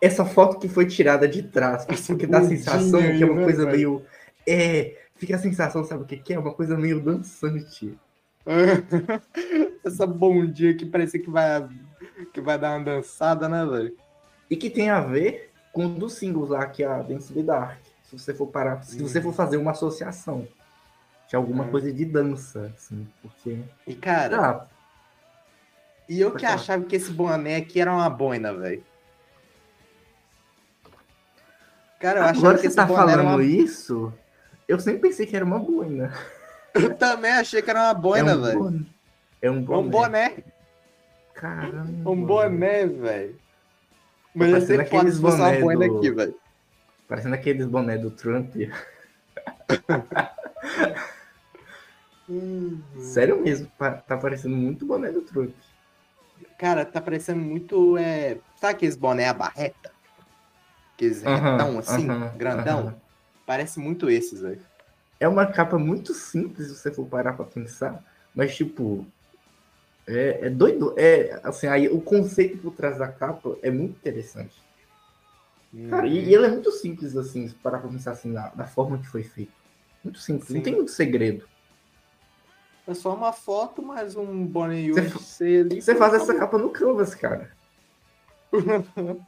essa 0.00 0.24
foto 0.24 0.58
que 0.58 0.68
foi 0.68 0.86
tirada 0.86 1.28
de 1.28 1.42
trás, 1.42 1.84
porque 1.84 2.26
dá 2.26 2.38
a 2.38 2.44
sensação 2.44 3.00
que 3.00 3.22
é 3.22 3.26
uma 3.26 3.44
coisa 3.44 3.64
meio. 3.66 4.04
É, 4.46 4.96
fica 5.14 5.36
a 5.36 5.38
sensação, 5.38 5.84
sabe 5.84 6.02
o 6.02 6.06
que, 6.06 6.16
que 6.16 6.34
é? 6.34 6.38
Uma 6.38 6.52
coisa 6.52 6.76
meio 6.76 7.00
dançante. 7.00 7.96
Essa 9.84 10.04
bondinha 10.04 10.74
que 10.74 10.84
parece 10.84 11.20
que 11.20 11.30
vai, 11.30 11.68
que 12.32 12.40
vai 12.40 12.58
dar 12.58 12.76
uma 12.76 12.84
dançada, 12.84 13.48
né, 13.48 13.64
velho? 13.64 13.96
E 14.52 14.56
que 14.56 14.68
tem 14.68 14.90
a 14.90 15.00
ver 15.00 15.50
com 15.72 15.86
um 15.86 15.94
dos 15.94 16.12
singles 16.12 16.50
lá, 16.50 16.66
que 16.66 16.82
é 16.82 16.86
a 16.86 17.00
Dance 17.00 17.32
Dark. 17.42 17.78
Se 18.04 18.18
você 18.18 18.34
for 18.34 18.46
parar, 18.48 18.82
se 18.82 18.98
você 19.00 19.16
Uhum. 19.18 19.24
for 19.24 19.32
fazer 19.32 19.56
uma 19.56 19.70
associação 19.70 20.46
de 21.26 21.34
alguma 21.34 21.64
Uhum. 21.64 21.70
coisa 21.70 21.90
de 21.90 22.04
dança, 22.04 22.70
assim, 22.76 23.08
porque. 23.22 23.58
E, 23.86 23.94
cara, 23.94 24.36
Ah, 24.50 24.66
e 26.06 26.20
eu 26.20 26.32
que 26.32 26.42
falar. 26.42 26.54
achava 26.54 26.84
que 26.84 26.94
esse 26.96 27.10
boné 27.10 27.56
aqui 27.56 27.80
era 27.80 27.90
uma 27.90 28.10
boina, 28.10 28.52
velho. 28.52 28.84
Cara, 31.98 32.18
eu 32.20 32.24
achava 32.24 32.38
agora 32.38 32.54
que 32.56 32.60
você 32.62 32.66
esse 32.66 32.76
tá 32.76 32.84
boné 32.84 33.12
falando 33.12 33.26
uma... 33.36 33.42
isso, 33.44 34.12
Eu 34.68 34.78
sempre 34.78 35.00
pensei 35.08 35.26
que 35.26 35.34
era 35.36 35.44
uma 35.44 35.58
boina. 35.58 36.12
Eu 36.74 36.94
também 36.94 37.30
achei 37.32 37.60
que 37.62 37.68
era 37.70 37.80
uma 37.84 37.94
boina, 37.94 38.30
é 38.30 38.34
um 38.34 38.40
velho. 38.42 38.58
boné. 38.58 38.86
É 39.42 39.50
um 39.50 39.56
É 39.58 39.60
boné. 39.60 39.78
um 39.86 39.90
boné. 39.90 40.36
Caramba. 41.34 42.10
Um 42.10 42.24
boné, 42.24 42.86
velho. 42.86 43.38
Mas 44.34 44.70
aqueles 44.70 45.18
boné 45.18 45.62
do- 45.62 45.82
aqui, 45.98 46.10
velho. 46.10 46.34
Parecendo 47.08 47.34
aqueles 47.34 47.66
boné 47.66 47.98
do 47.98 48.10
Trump. 48.10 48.54
Sério 52.98 53.40
mesmo, 53.42 53.68
tá 53.78 54.16
parecendo 54.16 54.56
muito 54.56 54.86
boné 54.86 55.10
do 55.10 55.22
Trump. 55.22 55.50
Cara, 56.58 56.84
tá 56.84 57.00
parecendo 57.00 57.40
muito. 57.42 57.96
É... 57.98 58.38
Sabe 58.56 58.74
aqueles 58.74 58.96
boné 58.96 59.26
a 59.26 59.34
barreta? 59.34 59.92
Aqueles 60.94 61.22
Aham, 61.22 61.58
retão 61.58 61.78
assim, 61.78 62.08
aham, 62.08 62.38
grandão? 62.38 62.78
aham. 62.78 62.94
Parece 63.46 63.80
muito 63.80 64.08
esses, 64.08 64.40
velho. 64.40 64.64
É 65.18 65.28
uma 65.28 65.46
capa 65.46 65.78
muito 65.78 66.14
simples, 66.14 66.68
se 66.68 66.76
você 66.76 66.92
for 66.92 67.06
parar 67.06 67.32
pra 67.34 67.44
pensar. 67.44 68.02
Mas, 68.34 68.54
tipo, 68.56 69.04
é, 70.06 70.46
é 70.46 70.50
doido. 70.50 70.94
É, 70.96 71.40
assim, 71.44 71.66
aí 71.66 71.88
o 71.88 72.00
conceito 72.00 72.58
por 72.58 72.72
trás 72.72 72.98
da 72.98 73.08
capa 73.08 73.56
é 73.62 73.70
muito 73.70 73.96
interessante. 73.96 74.60
Cara, 75.88 76.06
e, 76.06 76.28
e 76.28 76.34
ele 76.34 76.46
é 76.46 76.50
muito 76.50 76.70
simples, 76.70 77.16
assim, 77.16 77.48
pra 77.62 77.78
pensar 77.78 78.12
assim, 78.12 78.32
da, 78.32 78.48
da 78.50 78.66
forma 78.66 78.98
que 78.98 79.06
foi 79.06 79.22
feito. 79.22 79.52
Muito 80.04 80.18
simples, 80.18 80.48
Sim. 80.48 80.54
não 80.54 80.62
tem 80.62 80.74
muito 80.74 80.90
segredo. 80.90 81.48
É 82.86 82.94
só 82.94 83.14
uma 83.14 83.32
foto, 83.32 83.80
mais 83.80 84.16
um 84.16 84.44
boné 84.44 84.90
Você. 84.90 85.64
Você 85.64 85.94
faz 85.94 86.14
essa 86.14 86.34
capa 86.34 86.58
no 86.58 86.70
Canvas, 86.70 87.14
cara. 87.14 87.50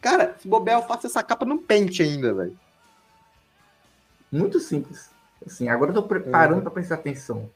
Cara, 0.00 0.36
se 0.38 0.46
bobear, 0.46 0.80
eu 0.80 0.86
faço 0.86 1.06
essa 1.06 1.22
capa 1.22 1.44
no 1.46 1.58
pente 1.58 2.02
ainda, 2.02 2.32
velho. 2.34 2.56
Muito 4.30 4.60
simples. 4.60 5.10
Assim, 5.44 5.68
agora 5.68 5.90
eu 5.90 5.94
tô 5.94 6.02
preparando 6.02 6.62
pra 6.62 6.70
prestar 6.70 6.96
atenção. 6.96 7.50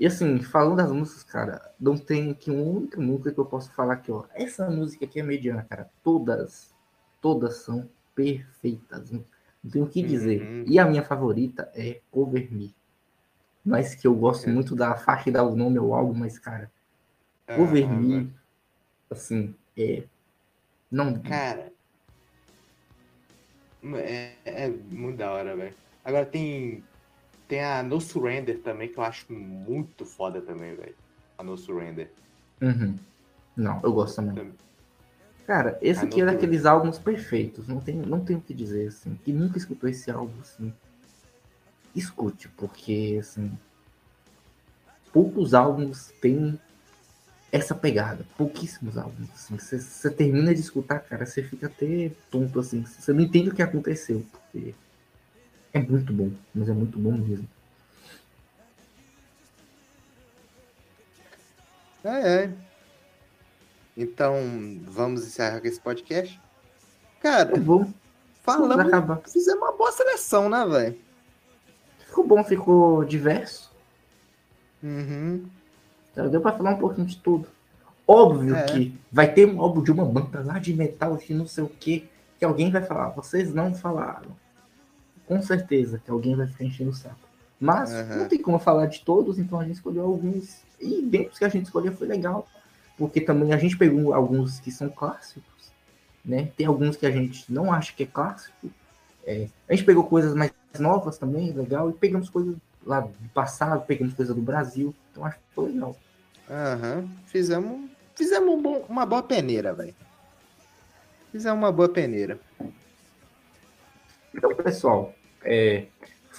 E 0.00 0.06
assim, 0.06 0.40
falando 0.40 0.76
das 0.78 0.90
músicas, 0.90 1.24
cara, 1.24 1.74
não 1.78 1.94
tem 1.94 2.30
aqui 2.30 2.50
uma 2.50 2.62
única 2.62 2.98
música 2.98 3.32
que 3.32 3.38
eu 3.38 3.44
posso 3.44 3.70
falar 3.72 3.96
que, 3.96 4.10
ó, 4.10 4.24
essa 4.34 4.68
música 4.70 5.04
aqui 5.04 5.20
é 5.20 5.22
mediana, 5.22 5.62
cara. 5.68 5.90
Todas, 6.02 6.74
todas 7.20 7.56
são 7.56 7.86
perfeitas. 8.14 9.10
Não, 9.10 9.22
não 9.62 9.70
tenho 9.70 9.84
o 9.84 9.88
que 9.88 10.02
dizer. 10.02 10.40
Uhum. 10.40 10.64
E 10.66 10.78
a 10.78 10.86
minha 10.86 11.02
favorita 11.04 11.70
é 11.74 12.00
Cover 12.10 12.50
Me. 12.50 12.74
Mas 13.62 13.94
que 13.94 14.06
eu 14.06 14.14
gosto 14.14 14.48
É. 14.48 14.52
muito 14.52 14.74
da 14.74 14.96
faixa 14.96 15.28
e 15.28 15.32
dar 15.32 15.42
o 15.44 15.54
nome 15.54 15.76
ao 15.76 15.92
álbum, 15.92 16.14
mas, 16.14 16.38
cara, 16.38 16.70
Cover 17.54 17.84
Ah, 17.86 17.92
Me, 17.94 18.08
velho. 18.14 18.34
assim, 19.10 19.54
é. 19.76 20.04
Não. 20.90 21.20
Cara. 21.20 21.70
É, 23.96 24.32
é 24.44 24.68
muito 24.68 25.18
da 25.18 25.30
hora, 25.30 25.54
velho. 25.56 25.74
Agora 26.04 26.24
tem. 26.24 26.82
Tem 27.50 27.64
a 27.64 27.82
No 27.82 28.00
Surrender 28.00 28.60
também, 28.60 28.88
que 28.88 28.96
eu 28.96 29.02
acho 29.02 29.32
muito 29.32 30.06
foda 30.06 30.40
também, 30.40 30.72
velho. 30.76 30.94
A 31.36 31.42
No 31.42 31.58
Surrender. 31.58 32.08
Uhum. 32.62 32.94
Não, 33.56 33.80
eu 33.82 33.92
gosto 33.92 34.14
também. 34.14 34.36
Também. 34.36 34.54
Cara, 35.48 35.76
esse 35.82 35.98
Ah, 36.00 36.04
aqui 36.04 36.20
é 36.20 36.24
não 36.24 36.32
daqueles 36.32 36.64
álbuns 36.64 36.96
perfeitos. 36.96 37.66
Não 37.66 37.80
tem, 37.80 37.96
não 37.96 38.24
tem 38.24 38.36
o 38.36 38.40
que 38.40 38.54
dizer, 38.54 38.86
assim. 38.86 39.18
Que 39.24 39.32
nunca 39.32 39.58
escutou 39.58 39.90
esse 39.90 40.08
álbum, 40.12 40.40
assim. 40.40 40.72
Escute, 41.92 42.48
porque, 42.50 43.18
assim. 43.18 43.50
Poucos 45.12 45.52
álbuns 45.52 46.12
têm 46.22 46.56
essa 47.50 47.74
pegada. 47.74 48.24
Pouquíssimos 48.38 48.96
álbuns, 48.96 49.28
assim. 49.34 49.58
Você 49.58 49.80
você 49.80 50.08
termina 50.08 50.54
de 50.54 50.60
escutar, 50.60 51.00
cara, 51.00 51.26
você 51.26 51.42
fica 51.42 51.66
até 51.66 52.12
tonto, 52.30 52.60
assim. 52.60 52.84
Você 52.84 53.12
não 53.12 53.22
entende 53.22 53.50
o 53.50 53.54
que 53.56 53.60
aconteceu, 53.60 54.24
porque. 54.30 54.72
É 55.72 55.78
muito 55.78 56.12
bom, 56.12 56.30
mas 56.54 56.68
é 56.68 56.72
muito 56.72 56.98
bom 56.98 57.12
mesmo. 57.12 57.48
É, 62.04 62.44
é. 62.44 62.52
Então, 63.96 64.34
vamos 64.84 65.26
encerrar 65.26 65.60
com 65.60 65.66
esse 65.66 65.80
podcast. 65.80 66.40
Cara, 67.20 67.50
Vamos, 67.50 67.66
vamos 67.66 67.94
falamos. 68.42 68.78
acabar. 68.86 69.20
Fizemos 69.28 69.60
uma 69.62 69.76
boa 69.76 69.92
seleção, 69.92 70.48
né, 70.48 70.64
velho? 70.66 70.98
Ficou 72.06 72.26
bom, 72.26 72.42
ficou 72.42 73.04
diverso. 73.04 73.70
Uhum. 74.82 75.44
Então, 76.12 76.30
deu 76.30 76.40
pra 76.40 76.52
falar 76.52 76.70
um 76.72 76.78
pouquinho 76.78 77.06
de 77.06 77.18
tudo. 77.18 77.46
Óbvio 78.08 78.56
É. 78.56 78.64
que 78.64 78.98
vai 79.12 79.32
ter 79.32 79.46
um 79.46 79.60
álbum 79.60 79.82
de 79.82 79.92
uma 79.92 80.04
banda 80.04 80.42
lá 80.42 80.58
de 80.58 80.72
metal 80.72 81.16
que 81.18 81.34
não 81.34 81.46
sei 81.46 81.62
o 81.62 81.68
que, 81.68 82.08
que 82.38 82.44
alguém 82.44 82.70
vai 82.70 82.82
falar. 82.82 83.10
Vocês 83.10 83.52
não 83.52 83.74
falaram. 83.74 84.34
Com 85.30 85.40
certeza 85.40 86.02
que 86.04 86.10
alguém 86.10 86.34
vai 86.34 86.48
ficar 86.48 86.64
enchendo 86.64 86.90
o 86.90 86.92
saco. 86.92 87.14
Mas 87.60 87.92
Aham. 87.92 88.16
não 88.16 88.28
tem 88.28 88.42
como 88.42 88.58
falar 88.58 88.86
de 88.86 89.00
todos, 89.04 89.38
então 89.38 89.60
a 89.60 89.64
gente 89.64 89.76
escolheu 89.76 90.02
alguns. 90.04 90.62
E 90.80 91.02
dentro 91.02 91.38
que 91.38 91.44
a 91.44 91.48
gente 91.48 91.66
escolheu 91.66 91.92
foi 91.92 92.08
legal. 92.08 92.48
Porque 92.98 93.20
também 93.20 93.52
a 93.52 93.56
gente 93.56 93.76
pegou 93.76 94.12
alguns 94.12 94.58
que 94.58 94.72
são 94.72 94.88
clássicos. 94.88 95.70
Né? 96.24 96.50
Tem 96.56 96.66
alguns 96.66 96.96
que 96.96 97.06
a 97.06 97.12
gente 97.12 97.44
não 97.48 97.72
acha 97.72 97.92
que 97.92 98.02
é 98.02 98.06
clássico. 98.06 98.68
É, 99.24 99.46
a 99.68 99.72
gente 99.72 99.84
pegou 99.84 100.02
coisas 100.02 100.34
mais 100.34 100.50
novas 100.80 101.16
também, 101.16 101.52
legal. 101.52 101.88
E 101.88 101.92
pegamos 101.92 102.28
coisas 102.28 102.56
lá 102.84 102.98
do 102.98 103.28
passado, 103.32 103.86
pegamos 103.86 104.14
coisas 104.14 104.34
do 104.34 104.42
Brasil. 104.42 104.92
Então 105.12 105.24
acho 105.24 105.36
que 105.36 105.44
foi 105.54 105.70
legal. 105.70 105.96
Aham. 106.50 107.08
Fizemos, 107.26 107.88
fizemos 108.16 108.52
um 108.52 108.60
bom- 108.60 108.84
uma 108.88 109.06
boa 109.06 109.22
peneira, 109.22 109.72
velho. 109.72 109.94
Fizemos 111.30 111.56
uma 111.56 111.70
boa 111.70 111.88
peneira. 111.88 112.40
Então, 114.34 114.54
pessoal, 114.54 115.14
é, 115.44 115.86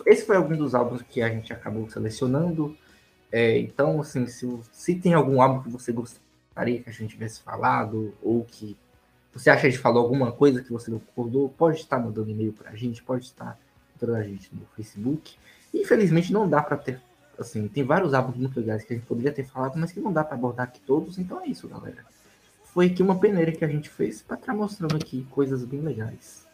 esse 0.05 0.25
foi 0.25 0.35
algum 0.35 0.55
dos 0.55 0.73
álbuns 0.73 1.01
que 1.01 1.21
a 1.21 1.29
gente 1.29 1.51
acabou 1.51 1.89
selecionando. 1.89 2.75
É, 3.31 3.57
então, 3.59 4.01
assim, 4.01 4.27
se, 4.27 4.47
se 4.71 4.95
tem 4.95 5.13
algum 5.13 5.41
álbum 5.41 5.61
que 5.63 5.69
você 5.69 5.91
gostaria 5.91 6.81
que 6.81 6.89
a 6.89 6.93
gente 6.93 7.11
tivesse 7.11 7.41
falado, 7.41 8.13
ou 8.21 8.43
que 8.43 8.77
você 9.33 9.49
acha 9.49 9.61
que 9.61 9.67
a 9.67 9.69
gente 9.69 9.81
falou 9.81 10.03
alguma 10.03 10.31
coisa 10.31 10.61
que 10.61 10.71
você 10.71 10.91
não 10.91 10.99
concordou, 10.99 11.49
pode 11.49 11.77
estar 11.77 11.97
mandando 11.97 12.29
e-mail 12.29 12.51
pra 12.51 12.75
gente, 12.75 13.01
pode 13.01 13.25
estar 13.25 13.57
encontrando 13.89 14.17
a 14.17 14.23
gente 14.23 14.53
no 14.53 14.65
Facebook. 14.75 15.35
Infelizmente, 15.73 16.33
não 16.33 16.49
dá 16.49 16.61
pra 16.61 16.75
ter, 16.75 16.99
assim, 17.39 17.67
tem 17.67 17.83
vários 17.83 18.13
álbuns 18.13 18.35
muito 18.35 18.59
legais 18.59 18.83
que 18.83 18.93
a 18.93 18.95
gente 18.97 19.05
poderia 19.05 19.31
ter 19.31 19.45
falado, 19.45 19.77
mas 19.77 19.91
que 19.91 20.01
não 20.01 20.11
dá 20.11 20.23
pra 20.23 20.35
abordar 20.35 20.67
aqui 20.67 20.81
todos, 20.81 21.17
então 21.17 21.39
é 21.41 21.47
isso, 21.47 21.67
galera. 21.67 22.03
Foi 22.65 22.87
aqui 22.87 23.01
uma 23.01 23.19
peneira 23.19 23.51
que 23.51 23.63
a 23.63 23.67
gente 23.67 23.89
fez 23.89 24.21
pra 24.21 24.35
estar 24.35 24.53
mostrando 24.53 24.95
aqui 24.95 25.25
coisas 25.29 25.63
bem 25.63 25.79
legais. 25.81 26.45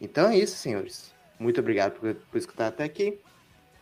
Então 0.00 0.28
é 0.28 0.38
isso, 0.38 0.56
senhores. 0.56 1.12
Muito 1.38 1.60
obrigado 1.60 1.92
por, 1.98 2.14
por 2.14 2.38
escutar 2.38 2.68
até 2.68 2.84
aqui. 2.84 3.18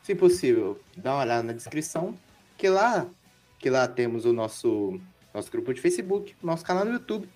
Se 0.02 0.14
possível, 0.14 0.78
dá 0.96 1.14
uma 1.14 1.22
olhada 1.22 1.42
na 1.42 1.52
descrição, 1.52 2.14
que 2.58 2.68
lá, 2.68 3.06
que 3.58 3.70
lá 3.70 3.88
temos 3.88 4.24
o 4.24 4.32
nosso, 4.32 5.00
nosso 5.32 5.50
grupo 5.50 5.72
de 5.72 5.80
Facebook, 5.80 6.34
nosso 6.42 6.64
canal 6.64 6.84
no 6.84 6.92
YouTube 6.92 7.28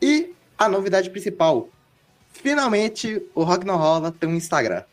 e 0.00 0.34
a 0.56 0.68
novidade 0.68 1.10
principal. 1.10 1.68
Finalmente, 2.30 3.22
o 3.34 3.42
Rock 3.44 3.66
Não 3.66 3.76
Rola 3.76 4.10
tem 4.10 4.28
um 4.28 4.34
Instagram. 4.34 4.84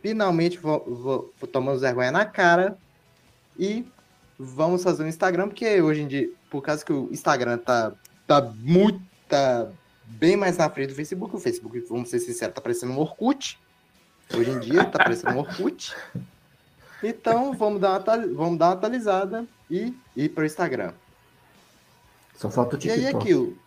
Finalmente, 0.00 0.58
vou, 0.58 0.84
vou, 0.84 1.48
tomamos 1.48 1.80
vergonha 1.80 2.10
na 2.10 2.24
cara 2.24 2.78
e 3.58 3.86
vamos 4.38 4.82
fazer 4.82 5.02
um 5.04 5.08
Instagram, 5.08 5.48
porque 5.48 5.80
hoje 5.80 6.02
em 6.02 6.08
dia, 6.08 6.30
por 6.50 6.62
causa 6.62 6.84
que 6.84 6.92
o 6.92 7.08
Instagram 7.12 7.58
tá, 7.58 7.92
tá 8.26 8.40
muito, 8.40 9.00
tá 9.28 9.68
bem 10.06 10.36
mais 10.36 10.56
na 10.56 10.68
frente 10.70 10.88
do 10.90 10.94
Facebook. 10.94 11.34
O 11.34 11.38
Facebook, 11.38 11.78
vamos 11.88 12.08
ser 12.10 12.18
sinceros, 12.20 12.54
tá 12.54 12.60
parecendo 12.60 12.92
um 12.92 12.98
Orkut. 12.98 13.58
Hoje 14.34 14.50
em 14.50 14.58
dia, 14.60 14.84
tá 14.84 14.98
parecendo 14.98 15.34
um 15.34 15.38
Orkut. 15.38 15.94
Então, 17.02 17.52
vamos 17.54 17.80
dar 17.80 18.00
uma, 18.00 18.26
vamos 18.34 18.58
dar 18.58 18.66
uma 18.68 18.72
atualizada 18.74 19.46
e 19.70 19.94
ir 20.16 20.28
pro 20.30 20.44
Instagram. 20.46 20.92
Só 22.34 22.50
falta 22.50 22.76
o 22.76 22.80
E 22.84 22.90
aí, 22.90 22.98
TikTok. 23.00 23.22
aquilo. 23.24 23.58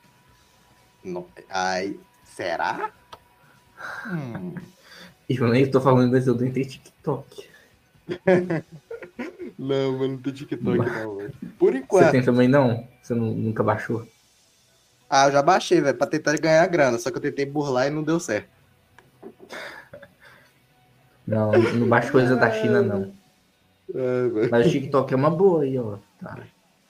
Não, 1.04 1.26
ai, 1.50 1.98
será? 2.26 2.92
Hum, 4.08 4.56
Eu 5.30 5.48
nem 5.48 5.70
tô 5.70 5.80
falando, 5.80 6.12
mas 6.12 6.28
eu 6.28 6.36
nem 6.36 6.52
tenho 6.52 6.68
TikTok. 6.68 7.48
não, 9.58 9.98
mas 9.98 10.10
não 10.10 10.18
tem 10.18 10.34
TikTok 10.34 10.78
não. 10.78 11.30
Por 11.58 11.72
Você 11.74 11.78
enquanto. 11.78 12.12
tem 12.12 12.24
também 12.24 12.48
não? 12.48 12.88
Você 13.02 13.14
nu- 13.14 13.34
nunca 13.36 13.64
baixou? 13.64 14.06
Ah, 15.10 15.28
eu 15.28 15.32
já 15.32 15.42
baixei, 15.42 15.82
velho, 15.82 15.98
pra 15.98 16.06
tentar 16.06 16.38
ganhar 16.38 16.68
grana. 16.68 17.00
Só 17.00 17.10
que 17.10 17.18
eu 17.18 17.22
tentei 17.22 17.46
burlar 17.46 17.88
e 17.88 17.90
não 17.90 18.04
deu 18.04 18.20
certo. 18.20 18.50
Não, 21.26 21.52
não 21.52 21.88
baixa 21.88 22.12
coisa 22.12 22.36
da 22.36 22.52
China, 22.52 22.82
não. 22.82 23.14
É. 23.94 24.48
Mas 24.50 24.68
o 24.68 24.70
TikTok 24.70 25.14
é 25.14 25.18
uma 25.18 25.30
boa 25.30 25.64
aí, 25.64 25.78
ó. 25.78 25.98
Tá. 26.20 26.38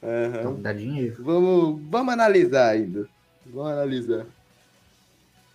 Aham. 0.03 0.39
Então 0.39 0.61
dá 0.61 0.73
dinheiro. 0.73 1.23
Vamos, 1.23 1.81
vamos 1.89 2.13
analisar 2.13 2.69
ainda. 2.69 3.07
Vamos 3.45 3.71
analisar. 3.71 4.25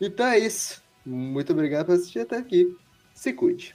Então 0.01 0.27
é 0.27 0.39
isso. 0.39 0.83
Muito 1.05 1.53
obrigado 1.53 1.87
por 1.87 1.95
assistir 1.95 2.21
até 2.21 2.37
aqui. 2.37 2.77
Se 3.15 3.33
cuide. 3.33 3.75